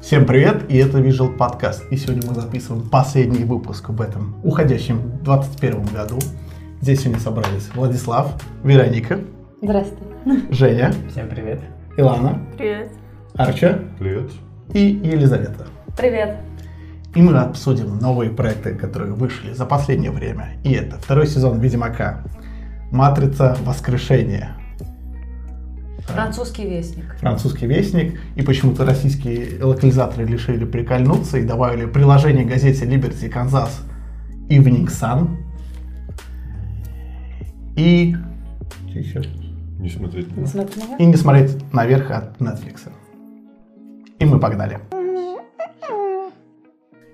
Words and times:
Всем 0.00 0.24
привет, 0.24 0.70
и 0.70 0.76
это 0.78 0.98
Visual 0.98 1.36
Podcast. 1.36 1.88
И 1.90 1.96
сегодня 1.96 2.22
мы 2.28 2.34
записываем 2.34 2.88
последний 2.88 3.44
выпуск 3.44 3.88
в 3.88 4.00
этом 4.00 4.36
уходящем 4.44 5.18
21 5.22 5.84
году. 5.86 6.18
Здесь 6.80 7.00
сегодня 7.02 7.20
собрались 7.20 7.68
Владислав, 7.74 8.32
Вероника, 8.62 9.20
Здравствуйте. 9.62 10.04
Женя, 10.50 10.92
Всем 11.10 11.28
привет. 11.28 11.60
Илана, 11.96 12.40
Привет. 12.56 12.92
Арча 13.34 13.80
Привет. 13.98 14.30
и 14.72 14.80
Елизавета. 14.80 15.66
Привет. 15.96 16.36
И 17.14 17.22
мы 17.22 17.38
обсудим 17.38 17.98
новые 17.98 18.30
проекты, 18.30 18.74
которые 18.74 19.14
вышли 19.14 19.52
за 19.54 19.64
последнее 19.64 20.10
время. 20.10 20.58
И 20.62 20.72
это 20.72 20.98
второй 20.98 21.26
сезон 21.26 21.58
Ведьмака, 21.60 22.22
Матрица 22.92 23.56
Воскрешения, 23.64 24.55
Французский 26.06 26.66
вестник. 26.66 27.16
французский 27.18 27.66
вестник, 27.66 28.20
и 28.36 28.42
почему-то 28.42 28.84
российские 28.84 29.62
локализаторы 29.62 30.26
решили 30.26 30.64
прикольнуться 30.64 31.38
и 31.38 31.44
добавили 31.44 31.86
приложение 31.86 32.44
газете 32.44 32.86
Liberty 32.86 33.30
Kansas 33.32 33.70
Evening 34.48 34.86
Sun. 34.86 35.36
И... 37.76 38.16
Не 39.78 39.90
смотреть. 39.90 40.36
Не 40.36 40.42
меня. 40.42 40.96
И 40.98 41.04
не 41.04 41.16
смотреть 41.16 41.72
наверх 41.72 42.10
от 42.10 42.38
Netflix. 42.38 42.88
И 44.18 44.24
мы 44.24 44.38
погнали. 44.40 44.78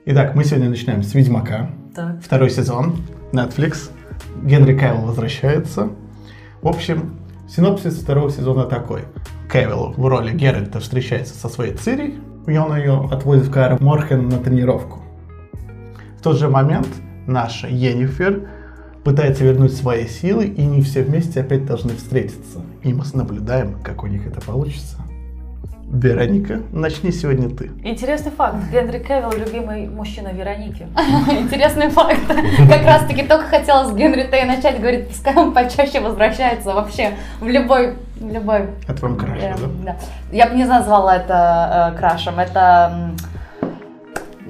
Итак, 0.05 0.35
мы 0.35 0.45
сегодня 0.45 0.69
начинаем 0.69 1.03
с 1.03 1.15
Ведьмака. 1.15 1.71
Так. 1.95 2.23
Второй 2.23 2.51
сезон, 2.51 2.97
Netflix. 3.33 3.91
Генри 4.45 4.79
Кевилл 4.79 5.07
возвращается. 5.07 5.91
В 6.61 6.69
общем, 6.69 7.19
синопсис 7.55 7.99
второго 7.99 8.31
сезона 8.31 8.65
такой. 8.65 9.05
Кевилл 9.53 9.93
в 9.97 10.07
роли 10.07 10.33
Геральта 10.35 10.81
встречается 10.81 11.35
со 11.35 11.49
своей 11.49 11.75
Цири, 11.75 12.19
и 12.47 12.57
он 12.57 12.75
ее 12.77 13.09
отводит 13.11 13.45
в 13.45 13.51
Каэр 13.51 13.81
Морхен 13.81 14.29
на 14.29 14.39
тренировку. 14.39 15.01
В 16.19 16.23
тот 16.23 16.39
же 16.39 16.49
момент 16.49 16.89
наша 17.27 17.69
Йеннифер 17.69 18.49
пытается 19.05 19.45
вернуть 19.45 19.75
свои 19.75 20.07
силы, 20.07 20.47
и 20.47 20.65
не 20.65 20.81
все 20.81 21.03
вместе 21.03 21.41
опять 21.41 21.67
должны 21.67 21.95
встретиться. 21.95 22.63
И 22.83 22.95
мы 22.95 23.05
наблюдаем, 23.13 23.77
как 23.83 24.03
у 24.03 24.07
них 24.07 24.27
это 24.27 24.41
получится. 24.41 24.97
Вероника, 25.93 26.63
начни 26.73 27.13
сегодня 27.13 27.51
ты. 27.51 27.71
Интересный 27.85 28.33
факт. 28.33 28.57
Генри 28.73 28.99
Кевилл– 28.99 29.31
любимый 29.39 29.89
мужчина 29.89 30.29
Вероники. 30.29 30.87
Интересный 31.31 31.91
факт. 31.91 32.19
Как 32.27 32.87
раз 32.87 33.05
таки 33.07 33.23
только 33.25 33.45
хотела 33.45 33.85
с 33.85 33.95
Генри 33.95 34.27
Тей 34.31 34.47
начать, 34.47 34.81
говорит, 34.81 35.09
пускай 35.09 35.37
он 35.37 35.53
почаще 35.53 36.01
возвращается 36.01 36.73
вообще 36.73 37.11
в 37.41 37.47
любой, 37.47 37.97
в 38.17 38.33
любой. 38.33 38.71
Это 38.89 39.03
вам 39.03 39.19
краш, 39.19 39.39
да? 39.39 39.57
да. 39.85 39.97
Я 40.33 40.49
бы 40.49 40.57
не 40.57 40.65
назвала 40.65 41.17
это 41.17 41.93
э, 41.95 41.99
крашем, 41.99 42.39
это 42.39 43.13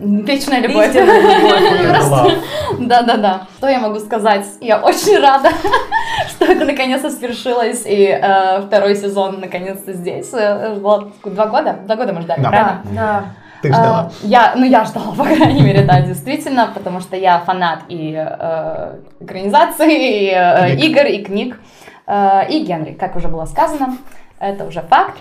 вечная 0.02 0.60
любовь. 0.60 0.92
Да-да-да. 2.78 3.46
Что 3.58 3.68
я 3.68 3.78
могу 3.80 3.98
сказать? 4.00 4.46
Я 4.60 4.78
очень 4.78 5.18
рада, 5.20 5.50
что 6.28 6.46
это 6.46 6.64
наконец-то 6.64 7.10
свершилось, 7.10 7.84
и 7.86 8.06
э, 8.06 8.62
второй 8.62 8.96
сезон 8.96 9.40
наконец-то 9.40 9.92
здесь. 9.92 10.30
Э, 10.32 10.74
ждала 10.74 11.12
два 11.24 11.46
года? 11.46 11.78
Два 11.86 11.96
года 11.96 12.12
мы 12.12 12.22
ждали, 12.22 12.42
Да. 12.42 12.48
правильно? 12.48 12.80
Да. 12.92 13.24
Ты 13.62 13.68
ждала. 13.68 13.98
А, 14.00 14.10
я, 14.22 14.54
ну 14.56 14.64
я 14.64 14.84
ждала, 14.84 15.12
по 15.14 15.22
крайней 15.24 15.62
мере, 15.62 15.82
да, 15.84 16.00
действительно, 16.00 16.70
потому 16.74 16.98
что 17.00 17.16
я 17.16 17.38
фанат 17.38 17.80
и 17.88 18.12
э, 18.16 18.96
экранизаций, 19.20 19.94
и 19.94 20.32
э, 20.34 20.74
игр, 20.76 21.06
и 21.06 21.22
книг, 21.22 21.60
э, 22.08 22.48
и 22.48 22.64
Генри, 22.64 22.92
как 22.92 23.14
уже 23.14 23.28
было 23.28 23.44
сказано, 23.44 23.98
это 24.40 24.64
уже 24.66 24.80
факт. 24.80 25.16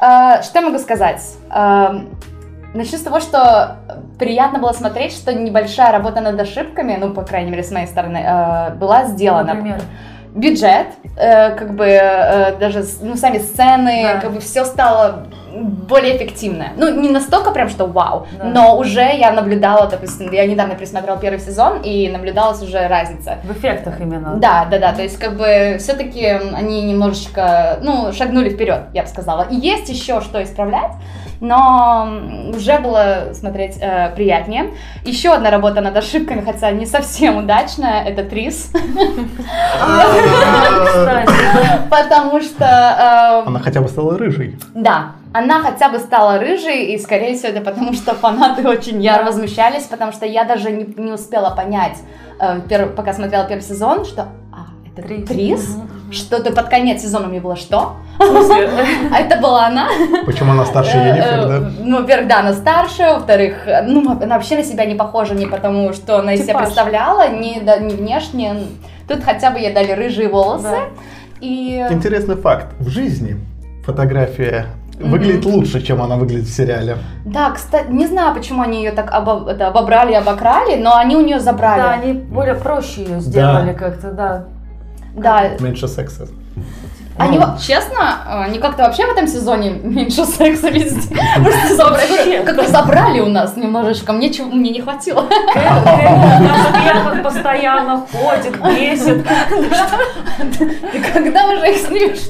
Э, 0.00 0.42
что 0.42 0.60
я 0.60 0.62
могу 0.62 0.78
сказать? 0.78 1.20
Э, 1.50 2.00
Начну 2.74 2.96
с 2.98 3.02
того, 3.02 3.20
что 3.20 3.76
приятно 4.18 4.58
было 4.58 4.72
смотреть, 4.72 5.12
что 5.12 5.32
небольшая 5.34 5.92
работа 5.92 6.20
над 6.20 6.40
ошибками, 6.40 6.96
ну, 6.98 7.10
по 7.12 7.22
крайней 7.22 7.50
мере, 7.50 7.62
с 7.62 7.70
моей 7.70 7.86
стороны, 7.86 8.16
э, 8.18 8.74
была 8.76 9.04
сделана 9.04 9.52
Например. 9.54 9.80
бюджет, 10.34 10.86
э, 11.18 11.54
как 11.54 11.74
бы 11.74 11.84
э, 11.84 12.56
даже 12.58 12.82
ну, 13.02 13.14
сами 13.16 13.38
сцены, 13.38 14.02
Да. 14.14 14.20
как 14.20 14.32
бы 14.32 14.40
все 14.40 14.64
стало 14.64 15.26
более 15.54 16.16
эффективно. 16.16 16.68
Ну, 16.78 16.88
не 16.98 17.10
настолько 17.10 17.50
прям, 17.50 17.68
что 17.68 17.84
вау, 17.86 18.26
Да. 18.38 18.44
но 18.44 18.78
уже 18.78 19.02
я 19.18 19.32
наблюдала, 19.32 19.86
допустим, 19.86 20.32
я 20.32 20.46
недавно 20.46 20.74
пересмотрела 20.74 21.18
первый 21.18 21.40
сезон, 21.40 21.82
и 21.82 22.08
наблюдалась 22.08 22.62
уже 22.62 22.88
разница. 22.88 23.36
В 23.44 23.52
эффектах 23.52 24.00
именно. 24.00 24.36
Да, 24.36 24.64
да, 24.70 24.78
да, 24.78 24.92
то 24.94 25.02
есть 25.02 25.18
как 25.18 25.36
бы 25.36 25.76
все-таки 25.78 26.24
они 26.26 26.82
немножечко, 26.84 27.80
ну, 27.82 28.12
шагнули 28.14 28.48
вперед, 28.48 28.84
я 28.94 29.02
бы 29.02 29.08
сказала. 29.08 29.46
И 29.50 29.56
есть 29.56 29.90
еще 29.90 30.22
что 30.22 30.42
исправлять, 30.42 30.92
но 31.42 32.08
уже 32.56 32.78
было 32.78 33.32
смотреть 33.34 33.76
э, 33.80 34.14
приятнее. 34.14 34.70
Еще 35.04 35.30
одна 35.30 35.50
работа 35.50 35.80
над 35.80 35.96
ошибками, 35.96 36.40
хотя 36.40 36.70
не 36.70 36.86
совсем 36.86 37.36
удачная, 37.38 38.04
это 38.04 38.22
Трис. 38.22 38.70
Потому 41.90 42.40
что, 42.40 42.64
э, 42.64 43.42
Она 43.48 43.58
хотя 43.58 43.80
бы 43.80 43.88
стала 43.88 44.16
рыжей. 44.16 44.56
да, 44.74 45.12
она 45.34 45.60
хотя 45.62 45.88
бы 45.88 45.98
стала 45.98 46.38
рыжей, 46.38 46.92
и 46.94 46.98
скорее 46.98 47.34
всего 47.34 47.48
это 47.48 47.60
потому, 47.60 47.92
что 47.92 48.14
фанаты 48.14 48.68
очень 48.68 49.02
яро 49.02 49.24
возмущались, 49.24 49.84
потому 49.84 50.12
что 50.12 50.26
я 50.26 50.44
даже 50.44 50.70
не, 50.70 50.84
не 50.96 51.10
успела 51.12 51.50
понять, 51.50 51.98
э, 52.38 52.60
пер- 52.68 52.94
пока 52.94 53.12
смотрела 53.14 53.44
первый 53.46 53.62
сезон, 53.62 54.04
что 54.04 54.28
а, 54.52 54.66
это 54.86 55.02
Трис. 55.08 55.26
Трис, 55.28 55.76
Мгм. 55.76 55.91
Что-то 56.12 56.52
под 56.52 56.68
конец 56.68 57.02
сезона 57.02 57.26
мне 57.26 57.40
было 57.40 57.56
что? 57.56 57.96
А 58.18 59.18
это 59.18 59.40
была 59.40 59.66
она. 59.66 59.88
Почему 60.26 60.52
она 60.52 60.64
старше 60.64 60.96
Э, 60.96 61.06
Йеннифер, 61.08 61.38
э, 61.38 61.46
да? 61.48 61.70
Ну, 61.80 62.00
во-первых, 62.00 62.28
да, 62.28 62.40
она 62.40 62.52
старше, 62.52 63.02
во-вторых, 63.02 63.66
э, 63.66 63.82
ну, 63.82 64.10
она 64.10 64.36
вообще 64.36 64.56
на 64.56 64.64
себя 64.64 64.84
не 64.84 64.94
похожа 64.94 65.34
не 65.34 65.46
потому, 65.46 65.92
что 65.92 66.18
она 66.18 66.34
из 66.34 66.42
себя 66.44 66.58
представляла, 66.58 67.28
не, 67.28 67.60
да, 67.60 67.78
не 67.78 67.94
внешне. 67.94 68.54
Тут 69.08 69.24
хотя 69.24 69.50
бы 69.50 69.58
ей 69.58 69.72
дали 69.72 69.92
рыжие 69.92 70.28
волосы. 70.28 70.62
Да. 70.64 70.78
И 71.40 71.86
Интересный 71.90 72.36
факт. 72.36 72.66
В 72.78 72.88
жизни 72.88 73.36
фотография 73.84 74.66
выглядит 75.00 75.44
лучше, 75.44 75.82
чем 75.82 76.00
она 76.00 76.16
выглядит 76.16 76.46
в 76.46 76.54
сериале. 76.54 76.98
Да, 77.24 77.50
кстати, 77.50 77.90
не 77.90 78.06
знаю, 78.06 78.34
почему 78.34 78.62
они 78.62 78.78
ее 78.84 78.92
так 78.92 79.10
обо- 79.12 79.50
это, 79.50 79.66
обобрали 79.68 80.12
и 80.12 80.14
обокрали, 80.14 80.76
но 80.76 80.96
они 80.96 81.16
у 81.16 81.20
нее 81.20 81.40
забрали. 81.40 81.80
Да, 81.80 81.90
они 81.92 82.12
более 82.12 82.54
проще 82.54 83.02
ее 83.02 83.20
сделали 83.20 83.72
как-то, 83.72 84.12
да. 84.12 84.44
Да, 85.14 85.50
Меньше 85.60 85.88
секса. 85.88 86.26
они, 87.18 87.38
Ну, 87.38 87.44
во- 87.46 87.58
честно, 87.58 88.42
они 88.44 88.58
как-то 88.58 88.84
вообще 88.84 89.06
в 89.06 89.10
этом 89.10 89.26
сезоне 89.28 89.70
меньше 89.70 90.24
секса 90.24 90.68
везде. 90.70 91.14
Просто 91.42 91.76
забрали, 91.76 92.42
как-то 92.44 92.68
забрали 92.68 93.20
у 93.20 93.26
нас 93.28 93.56
немножечко, 93.56 94.12
мне, 94.12 94.32
чего, 94.32 94.48
мне 94.48 94.70
не 94.70 94.80
хватило. 94.80 95.26
Кевилл 95.28 96.16
на 96.40 96.54
успехах 96.62 97.22
постоянно 97.22 98.06
ходит, 98.10 98.56
бесит. 98.62 99.26
Ты 100.92 101.00
когда 101.12 101.48
уже 101.50 101.70
их 101.72 101.76
снимешь? 101.86 102.28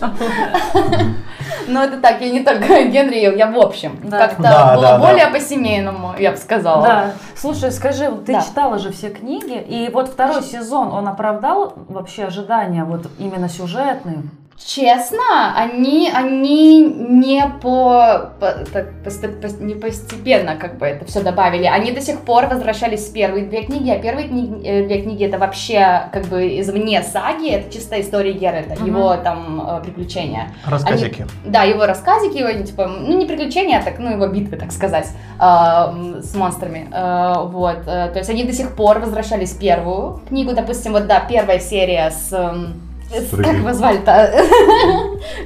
Ну, 1.72 1.81
это 1.83 1.97
так, 2.00 2.21
я 2.21 2.31
не 2.31 2.41
только 2.41 2.66
Генри, 2.84 3.37
я 3.37 3.47
в 3.47 3.59
общем. 3.59 3.99
Да. 4.05 4.19
Как-то 4.19 4.43
Да, 4.43 4.75
было 4.75 4.83
да, 4.83 4.99
да. 4.99 5.06
более 5.09 5.27
по-семейному, 5.28 6.12
я 6.19 6.33
бы 6.33 6.37
сказала. 6.37 6.83
Да. 6.87 7.10
Слушай, 7.34 7.72
скажи, 7.72 8.10
ты 8.27 8.33
Да. 8.34 8.43
читала 8.43 8.78
же 8.78 8.93
все 8.93 9.09
книги, 9.10 9.59
и 9.60 9.91
вот 9.93 10.09
второй 10.09 10.43
сезон, 10.43 10.93
он 10.93 11.09
оправдал 11.09 11.72
вообще 11.88 12.25
ожидания, 12.25 12.84
вот 12.84 13.06
именно 13.19 13.49
сюжетные? 13.49 14.22
Честно, 14.65 15.55
они, 15.56 16.11
они 16.15 16.84
не 16.84 17.43
по, 17.61 18.31
по- 18.39 18.65
так, 18.73 18.89
посто- 19.05 19.41
пос- 19.41 19.61
не 19.62 19.75
постепенно 19.75 20.56
как 20.56 20.78
бы 20.78 20.87
это 20.87 21.05
все 21.05 21.21
добавили. 21.23 21.65
Они 21.67 21.91
до 21.93 22.00
сих 22.00 22.21
пор 22.21 22.47
возвращались 22.47 23.09
в 23.09 23.12
первые 23.12 23.45
две 23.47 23.62
книги, 23.65 23.91
а 23.91 23.99
первые 23.99 24.28
книги, 24.28 24.65
э, 24.65 24.87
две 24.87 25.03
книги 25.03 25.25
это 25.25 25.39
вообще 25.39 26.05
как 26.12 26.27
бы 26.27 26.61
извне 26.61 27.03
саги, 27.03 27.50
это 27.50 27.73
чисто 27.73 28.00
история 28.00 28.33
Геральта, 28.33 28.75
Мгм. 28.75 28.87
его 28.87 29.17
там 29.17 29.61
э, 29.69 29.84
приключения. 29.84 30.53
Рассказики. 30.65 31.27
Да, 31.44 31.65
его 31.65 31.84
рассказики, 31.87 32.39
его, 32.39 32.53
типа, 32.65 32.87
ну, 32.87 33.19
не 33.19 33.27
приключения, 33.27 33.79
а 33.81 33.83
так, 33.83 33.99
ну, 33.99 34.11
его 34.11 34.27
битвы, 34.29 34.56
так 34.56 34.71
сказать, 34.73 35.09
э, 35.41 36.20
с 36.23 36.35
монстрами, 36.35 36.88
Э, 36.93 37.35
вот, 37.47 37.79
э, 37.87 38.11
то 38.12 38.19
есть 38.19 38.31
они 38.31 38.44
до 38.44 38.53
сих 38.53 38.76
пор 38.76 38.99
возвращались 39.00 39.53
в 39.53 39.58
первую 39.58 40.20
книгу, 40.29 40.53
допустим, 40.53 40.93
вот, 40.93 41.06
да, 41.06 41.20
первая 41.20 41.58
серия 41.58 42.11
с... 42.11 42.32
как 43.12 43.55
его 43.55 43.73
звали-то? 43.73 44.32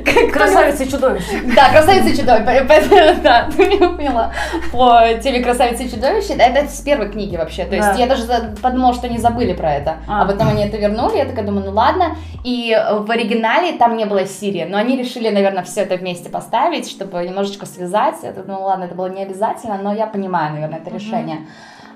Красавица 0.32 0.84
и 0.84 0.90
чудовище. 0.90 1.42
Да, 1.54 1.70
красавица 1.70 2.08
и 2.08 2.16
чудовище, 2.16 3.16
да, 3.22 3.48
ты 3.54 3.66
меня 3.66 3.88
поняла. 3.90 4.32
По 4.72 5.02
теме 5.22 5.40
красавица 5.40 5.82
и 5.82 5.90
чудовище, 5.90 6.34
это 6.34 6.68
с 6.68 6.80
первой 6.80 7.10
книги 7.10 7.36
вообще, 7.36 7.64
то 7.64 7.74
есть 7.76 7.98
я 7.98 8.06
даже 8.06 8.24
подумала, 8.62 8.94
что 8.94 9.06
они 9.06 9.18
забыли 9.18 9.52
про 9.52 9.74
это, 9.74 9.96
а, 10.08 10.22
А. 10.22 10.26
потом 10.26 10.48
они 10.48 10.64
это 10.64 10.76
вернули, 10.76 11.16
я 11.18 11.24
такая 11.24 11.44
думаю, 11.44 11.66
ну 11.66 11.72
ладно, 11.72 12.16
и 12.44 12.76
в 13.00 13.10
оригинале 13.10 13.72
там 13.72 13.96
не 13.96 14.04
было 14.04 14.26
Сирии, 14.26 14.64
но 14.68 14.78
они 14.78 14.96
решили, 14.96 15.28
наверное, 15.28 15.62
все 15.64 15.82
это 15.82 15.96
вместе 15.96 16.28
поставить, 16.28 16.88
чтобы 16.88 17.22
немножечко 17.24 17.66
связать, 17.66 18.16
я 18.22 18.32
думаю, 18.32 18.62
ладно, 18.62 18.84
это 18.84 18.94
было 18.94 19.08
не 19.08 19.22
обязательно, 19.22 19.78
но 19.78 19.92
я 19.92 20.06
понимаю, 20.06 20.54
наверное, 20.54 20.78
это 20.78 20.90
решение. 20.90 21.46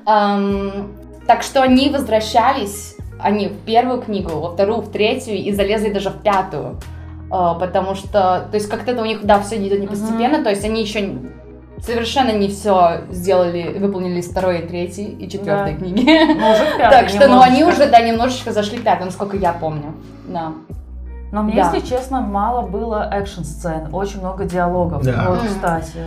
Так 0.05 1.43
что 1.43 1.62
они 1.62 1.90
возвращались, 1.90 2.96
они 3.22 3.49
в 3.49 3.58
первую 3.64 4.00
книгу, 4.02 4.31
во 4.38 4.50
вторую, 4.50 4.81
в 4.81 4.90
третью 4.90 5.34
и 5.34 5.52
залезли 5.52 5.90
даже 5.93 6.11
в 6.11 6.22
пятую. 6.22 6.76
Э, 7.32 7.55
потому 7.58 7.94
что, 7.94 8.46
то 8.50 8.55
есть 8.55 8.69
как-то 8.69 8.93
это 8.93 9.02
у 9.02 9.05
них, 9.05 9.25
да, 9.25 9.40
все 9.40 9.56
идет 9.56 9.81
не 9.81 9.87
постепенно, 9.87 10.43
то 10.43 10.50
есть 10.50 10.64
они 10.64 10.82
еще 10.82 11.19
совершенно 11.78 12.32
не 12.32 12.49
все 12.49 13.02
сделали, 13.11 13.78
выполнили 13.78 14.20
из 14.20 14.28
второй, 14.28 14.61
и 14.61 14.67
третьей 14.67 15.06
и 15.06 15.28
четвертой 15.28 15.72
Да. 15.72 15.78
книги. 15.78 16.05
Ну, 16.05 16.52
в 16.55 16.76
пятой 16.76 16.90
Так 16.90 17.08
что, 17.08 17.28
ну, 17.28 17.40
они 17.40 17.64
уже, 17.64 17.87
да, 17.87 18.00
немножечко 18.00 18.52
зашли 18.52 18.78
в 18.78 18.82
пятую, 18.82 19.06
насколько 19.06 19.37
я 19.37 19.52
помню. 19.52 19.94
Да. 20.28 20.52
Но 21.32 21.43
мне, 21.43 21.55
Да. 21.55 21.70
если 21.73 21.88
честно, 21.88 22.20
мало 22.20 22.62
было 22.62 23.08
экшн-сцен. 23.12 23.88
Очень 23.94 24.20
много 24.20 24.44
диалогов. 24.44 25.05
Да. 25.05 25.26
Вот, 25.28 25.40
кстати. 25.46 26.00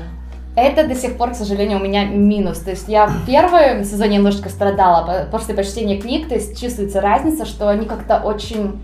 Это 0.55 0.87
до 0.87 0.95
сих 0.95 1.17
пор, 1.17 1.31
к 1.31 1.35
сожалению, 1.35 1.79
у 1.79 1.83
меня 1.83 2.05
минус. 2.05 2.59
То 2.59 2.71
есть 2.71 2.87
я 2.87 3.07
в 3.07 3.25
первом 3.25 3.83
сезоне 3.83 4.17
немножечко 4.17 4.49
страдала 4.49 5.05
по- 5.05 5.37
после 5.37 5.55
прочтения 5.55 5.97
книг, 5.99 6.27
то 6.27 6.35
есть 6.35 6.61
чувствуется 6.61 7.01
разница, 7.01 7.45
что 7.45 7.69
они 7.69 7.85
как-то 7.85 8.19
очень 8.19 8.79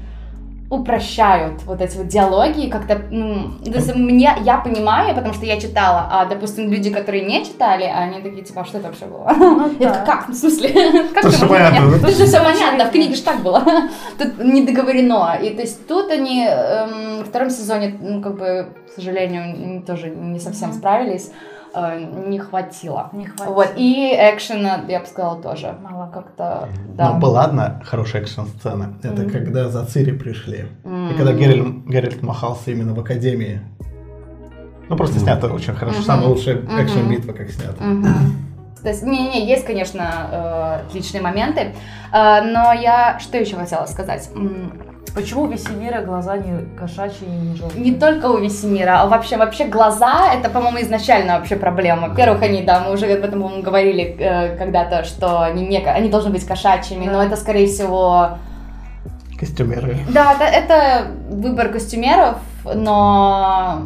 упрощают 0.71 1.63
вот 1.63 1.81
эти 1.81 1.97
вот 1.97 2.07
диалоги, 2.07 2.65
и 2.65 2.69
как-то, 2.69 3.01
ну, 3.09 3.53
то 3.65 3.71
есть 3.71 3.95
мне, 3.95 4.31
я 4.43 4.57
понимаю, 4.57 5.15
потому 5.15 5.33
что 5.33 5.45
я 5.45 5.59
читала, 5.59 6.07
а, 6.11 6.25
допустим, 6.25 6.71
люди, 6.71 6.91
которые 6.91 7.25
не 7.25 7.43
читали, 7.43 7.85
они 7.85 8.21
такие, 8.21 8.43
типа, 8.43 8.61
а 8.61 8.65
что 8.65 8.77
это 8.77 8.87
вообще 8.87 9.05
было? 9.05 9.33
Ну, 9.35 9.71
Я 9.79 9.89
да. 9.89 10.05
как, 10.05 10.29
в 10.29 10.33
смысле? 10.35 10.69
Как 11.13 11.25
это 11.25 11.27
можно 11.29 11.47
понятно, 11.47 11.91
да? 11.91 12.07
Тут 12.07 12.17
же 12.17 12.25
все 12.25 12.43
понятно, 12.43 12.85
в 12.85 12.91
книге 12.91 13.15
же 13.15 13.23
так 13.23 13.41
было. 13.41 13.63
Тут 14.19 14.43
не 14.43 14.63
договорено. 14.63 15.39
И 15.41 15.49
то 15.49 15.61
есть 15.61 15.87
тут 15.87 16.11
они 16.11 16.45
эм, 16.47 17.17
во 17.19 17.23
втором 17.23 17.49
сезоне, 17.49 17.95
ну, 17.99 18.21
как 18.21 18.37
бы, 18.37 18.67
к 18.91 18.93
сожалению, 18.95 19.81
тоже 19.81 20.09
не 20.09 20.39
совсем 20.39 20.71
справились, 20.73 21.31
э, 21.73 22.05
не 22.27 22.39
хватило. 22.39 23.09
Не 23.13 23.25
хватит. 23.25 23.53
Вот, 23.53 23.69
и 23.75 24.13
экшена, 24.15 24.81
я 24.87 24.99
бы 24.99 25.05
сказала, 25.05 25.41
тоже. 25.41 25.75
Мало. 25.81 26.09
Как-то, 26.13 26.69
да. 26.95 27.13
Но 27.13 27.19
была 27.19 27.43
одна 27.45 27.81
хорошая 27.85 28.21
экшн-сцена. 28.23 28.95
Это 29.03 29.21
Мгм. 29.23 29.29
когда 29.29 29.69
за 29.69 29.85
Цири 29.85 30.11
пришли. 30.11 30.65
М. 30.83 31.11
И 31.11 31.17
когда 31.17 31.33
Геральт, 31.33 31.85
Геральт 31.87 32.21
махался 32.23 32.71
именно 32.71 32.93
в 32.93 32.99
Академии. 32.99 33.61
Ну, 34.89 34.95
просто 34.97 35.17
Мгм. 35.17 35.23
снято 35.25 35.47
очень 35.53 35.75
хорошо. 35.75 35.97
Мгм. 35.97 36.05
Самая 36.05 36.27
лучшая 36.27 36.55
Мгм. 36.61 36.77
экшн-битва, 36.79 37.33
как 37.33 37.49
снято. 37.51 37.83
Мгм. 37.83 38.07
То 38.81 38.89
есть, 38.89 39.03
не-не, 39.03 39.45
есть, 39.45 39.65
конечно, 39.65 40.01
э, 40.31 40.85
отличные 40.87 41.21
моменты, 41.21 41.73
э, 42.13 42.41
но 42.41 42.71
я 42.73 43.17
что 43.19 43.37
еще 43.37 43.55
хотела 43.57 43.85
сказать? 43.85 44.29
Почему 45.15 45.43
у 45.43 45.47
Весемира 45.47 46.01
глаза 46.01 46.37
не 46.37 46.65
кошачьи 46.77 47.27
и 47.27 47.31
не 47.31 47.55
желтые? 47.55 47.83
Не 47.83 47.93
только 47.93 48.27
у 48.27 48.37
Весемира, 48.37 49.01
а 49.01 49.07
вообще, 49.07 49.37
вообще 49.37 49.65
глаза, 49.65 50.31
это, 50.33 50.49
по-моему, 50.49 50.81
изначально 50.81 51.37
вообще 51.39 51.55
проблема. 51.55 52.09
Во-первых, 52.09 52.41
они, 52.43 52.61
да, 52.61 52.79
мы 52.81 52.93
уже 52.93 53.07
об 53.11 53.23
этом, 53.25 53.41
по-моему, 53.41 53.63
говорили 53.63 54.15
э, 54.19 54.55
когда-то, 54.57 55.03
что 55.03 55.41
они, 55.41 55.65
не, 55.67 55.79
они 55.83 56.09
должны 56.09 56.29
быть 56.29 56.45
кошачьими, 56.45 57.05
но 57.05 57.13
Да. 57.19 57.25
это, 57.25 57.35
скорее 57.37 57.65
всего, 57.67 58.37
Костюмеры. 59.39 59.97
да, 60.13 60.33
это, 60.33 60.43
это 60.43 61.07
выбор 61.29 61.69
костюмеров, 61.69 62.37
но 62.75 63.81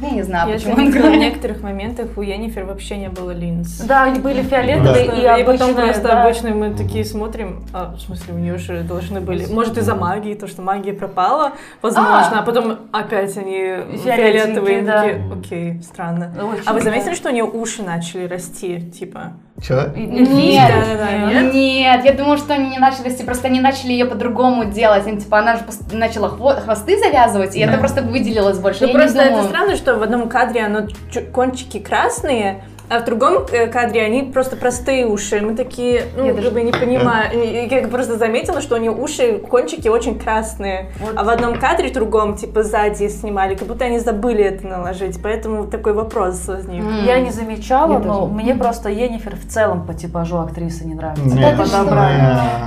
я 0.00 0.10
не 0.10 0.22
знаю, 0.22 0.48
Я 0.48 0.54
почему. 0.56 0.76
заметила, 0.76 1.06
в 1.10 1.16
некоторых 1.16 1.62
моментах 1.62 2.08
у 2.16 2.22
Енифер 2.22 2.64
вообще 2.64 2.96
не 2.96 3.08
было 3.08 3.30
линз. 3.30 3.78
Да, 3.80 4.04
они 4.04 4.18
были 4.20 4.42
фиолетовые 4.42 5.06
Да. 5.08 5.38
и 5.38 5.42
И, 5.42 5.44
потом 5.44 5.70
обычные, 5.70 5.86
просто 5.86 6.02
да. 6.08 6.22
обычно 6.24 6.50
мы 6.50 6.74
такие 6.74 7.04
смотрим, 7.04 7.64
а, 7.72 7.94
в 7.96 8.00
смысле, 8.00 8.34
у 8.34 8.38
нее 8.38 8.58
же 8.58 8.82
должны 8.82 9.20
были, 9.20 9.46
может 9.46 9.78
из-за 9.78 9.94
магии, 9.94 10.34
то, 10.34 10.46
что 10.46 10.62
магия 10.62 10.92
пропала, 10.92 11.52
возможно, 11.80 12.38
А. 12.38 12.40
а, 12.40 12.42
потом 12.42 12.78
опять 12.92 13.36
они 13.36 13.76
фиолетовые, 14.04 14.82
да. 14.82 15.02
такие, 15.02 15.32
окей, 15.32 15.82
странно. 15.82 16.32
Очень, 16.36 16.62
А 16.66 16.72
вы 16.72 16.80
да. 16.80 16.84
заметили, 16.84 17.14
что 17.14 17.28
у 17.30 17.32
нее 17.32 17.44
уши 17.44 17.82
начали 17.82 18.26
расти, 18.26 18.80
типа? 18.90 19.34
Че? 19.66 19.92
Нет. 19.96 20.68
Да-да-да, 20.68 21.10
нет? 21.30 21.54
Нет, 21.54 22.04
я 22.04 22.12
думаю, 22.12 22.36
что 22.36 22.52
они 22.54 22.68
не 22.68 22.78
начали 22.78 23.04
расти, 23.06 23.24
просто 23.24 23.46
они 23.48 23.60
начали 23.60 23.92
ее 23.92 24.04
по-другому 24.04 24.66
делать. 24.66 25.06
Они, 25.06 25.18
типа, 25.18 25.38
она 25.38 25.56
же 25.56 25.62
начала 25.92 26.28
хво- 26.28 26.60
хвосты 26.60 26.98
завязывать, 26.98 27.56
и 27.56 27.64
Да. 27.64 27.70
это 27.70 27.78
просто 27.78 28.02
выделилось 28.02 28.58
больше. 28.58 28.80
Ну 28.82 28.88
Я 28.88 28.92
не 28.92 28.98
просто 28.98 29.22
это 29.22 29.42
странно, 29.44 29.76
что 29.76 29.94
в 29.96 30.02
одном 30.02 30.28
кадре 30.28 30.62
оно 30.64 30.86
кончики 31.32 31.78
красные, 31.78 32.62
а 32.88 33.00
в 33.00 33.04
другом 33.04 33.44
э, 33.50 33.66
кадре 33.68 34.02
они 34.02 34.22
просто 34.24 34.56
простые 34.56 35.06
уши. 35.06 35.40
Мы 35.40 35.54
такие, 35.56 36.04
ну, 36.16 36.24
Я 36.24 36.32
как 36.32 36.36
даже- 36.42 36.50
бы 36.50 36.62
не 36.62 36.72
понимаю. 36.72 37.30
Я 37.70 37.88
просто 37.88 38.16
заметила, 38.16 38.60
что 38.60 38.74
у 38.74 38.78
нее 38.78 38.90
уши, 38.90 39.38
кончики 39.38 39.88
очень 39.88 40.18
красные. 40.18 40.90
Вот. 41.00 41.12
А 41.16 41.24
в 41.24 41.28
одном 41.30 41.58
кадре 41.58 41.90
другом, 41.90 42.36
типа, 42.36 42.62
сзади 42.62 43.08
снимали, 43.08 43.54
как 43.54 43.68
будто 43.68 43.84
они 43.86 43.98
забыли 43.98 44.44
это 44.44 44.66
наложить. 44.66 45.20
Поэтому 45.22 45.66
такой 45.66 45.92
вопрос 45.94 46.46
возник. 46.46 46.82
М. 46.82 47.04
Я 47.04 47.20
не 47.20 47.30
замечала, 47.30 47.94
Я 47.94 47.98
но 48.00 48.20
тоже. 48.20 48.32
мне 48.34 48.54
просто 48.54 48.90
Енифер 48.90 49.36
в 49.36 49.48
целом 49.48 49.86
по 49.86 49.94
типажу 49.94 50.38
актрисы 50.38 50.84
не 50.84 50.94
нравится. 50.94 51.24
Нет? 51.24 51.56
Подобрали. 51.56 52.14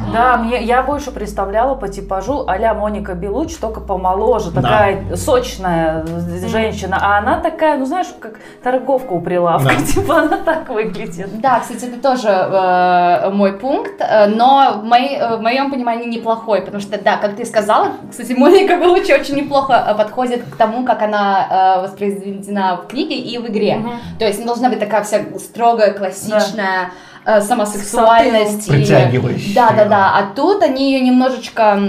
не. 0.08 0.14
Да, 0.14 0.38
мне, 0.38 0.64
я 0.64 0.82
больше 0.84 1.12
представляла 1.12 1.76
по 1.76 1.88
типажу 1.88 2.44
а-ля 2.48 2.74
Моника 2.74 3.14
Белуч, 3.14 3.56
только 3.58 3.82
помоложе, 3.82 4.52
Да. 4.52 4.62
такая 4.62 5.16
сочная 5.16 6.06
женщина. 6.48 6.98
А 7.02 7.18
она 7.20 7.40
такая, 7.40 7.78
ну 7.78 7.86
знаешь, 7.86 8.08
как 8.20 8.40
торговка 8.64 9.14
у 9.14 9.22
прилавка. 9.22 9.72
Да. 9.96 10.02
Типа 10.08 10.20
она 10.22 10.38
так 10.38 10.70
выглядит. 10.70 11.42
Да, 11.42 11.60
кстати, 11.60 11.84
это 11.86 12.02
тоже 12.02 12.30
э, 12.30 13.30
мой 13.32 13.54
пункт, 13.54 13.96
э, 14.00 14.28
но 14.28 14.80
в, 14.82 14.86
моей- 14.86 15.18
э, 15.18 15.36
в 15.36 15.42
моем 15.42 15.70
понимании 15.70 16.08
неплохой, 16.08 16.62
потому 16.62 16.80
что, 16.82 16.98
да, 16.98 17.18
как 17.18 17.36
ты 17.36 17.46
сказала, 17.46 17.92
кстати, 18.10 18.32
Моника 18.32 18.78
Белуччи 18.78 19.12
очень 19.12 19.36
неплохо 19.36 19.86
э, 19.86 19.96
подходит 19.96 20.44
к 20.50 20.56
тому, 20.56 20.86
как 20.86 21.02
она 21.02 21.48
э, 21.78 21.82
воспроизведена 21.82 22.78
в 22.78 22.88
книге 22.88 23.18
и 23.18 23.38
в 23.38 23.48
игре. 23.48 23.76
Мгм. 23.76 23.92
То 24.18 24.26
есть 24.26 24.40
не 24.40 24.46
должна 24.46 24.70
быть 24.70 24.80
такая 24.80 25.04
вся 25.04 25.20
строгая, 25.40 25.92
классичная 25.92 26.92
э, 27.26 27.42
самосексуальность. 27.42 28.68
и- 28.70 28.72
Притягивающая. 28.72 29.56
Да, 29.56 29.72
да, 29.76 29.86
да. 29.86 30.12
А 30.18 30.34
тут 30.36 30.64
они 30.64 30.94
ее 30.94 31.02
немножечко... 31.02 31.80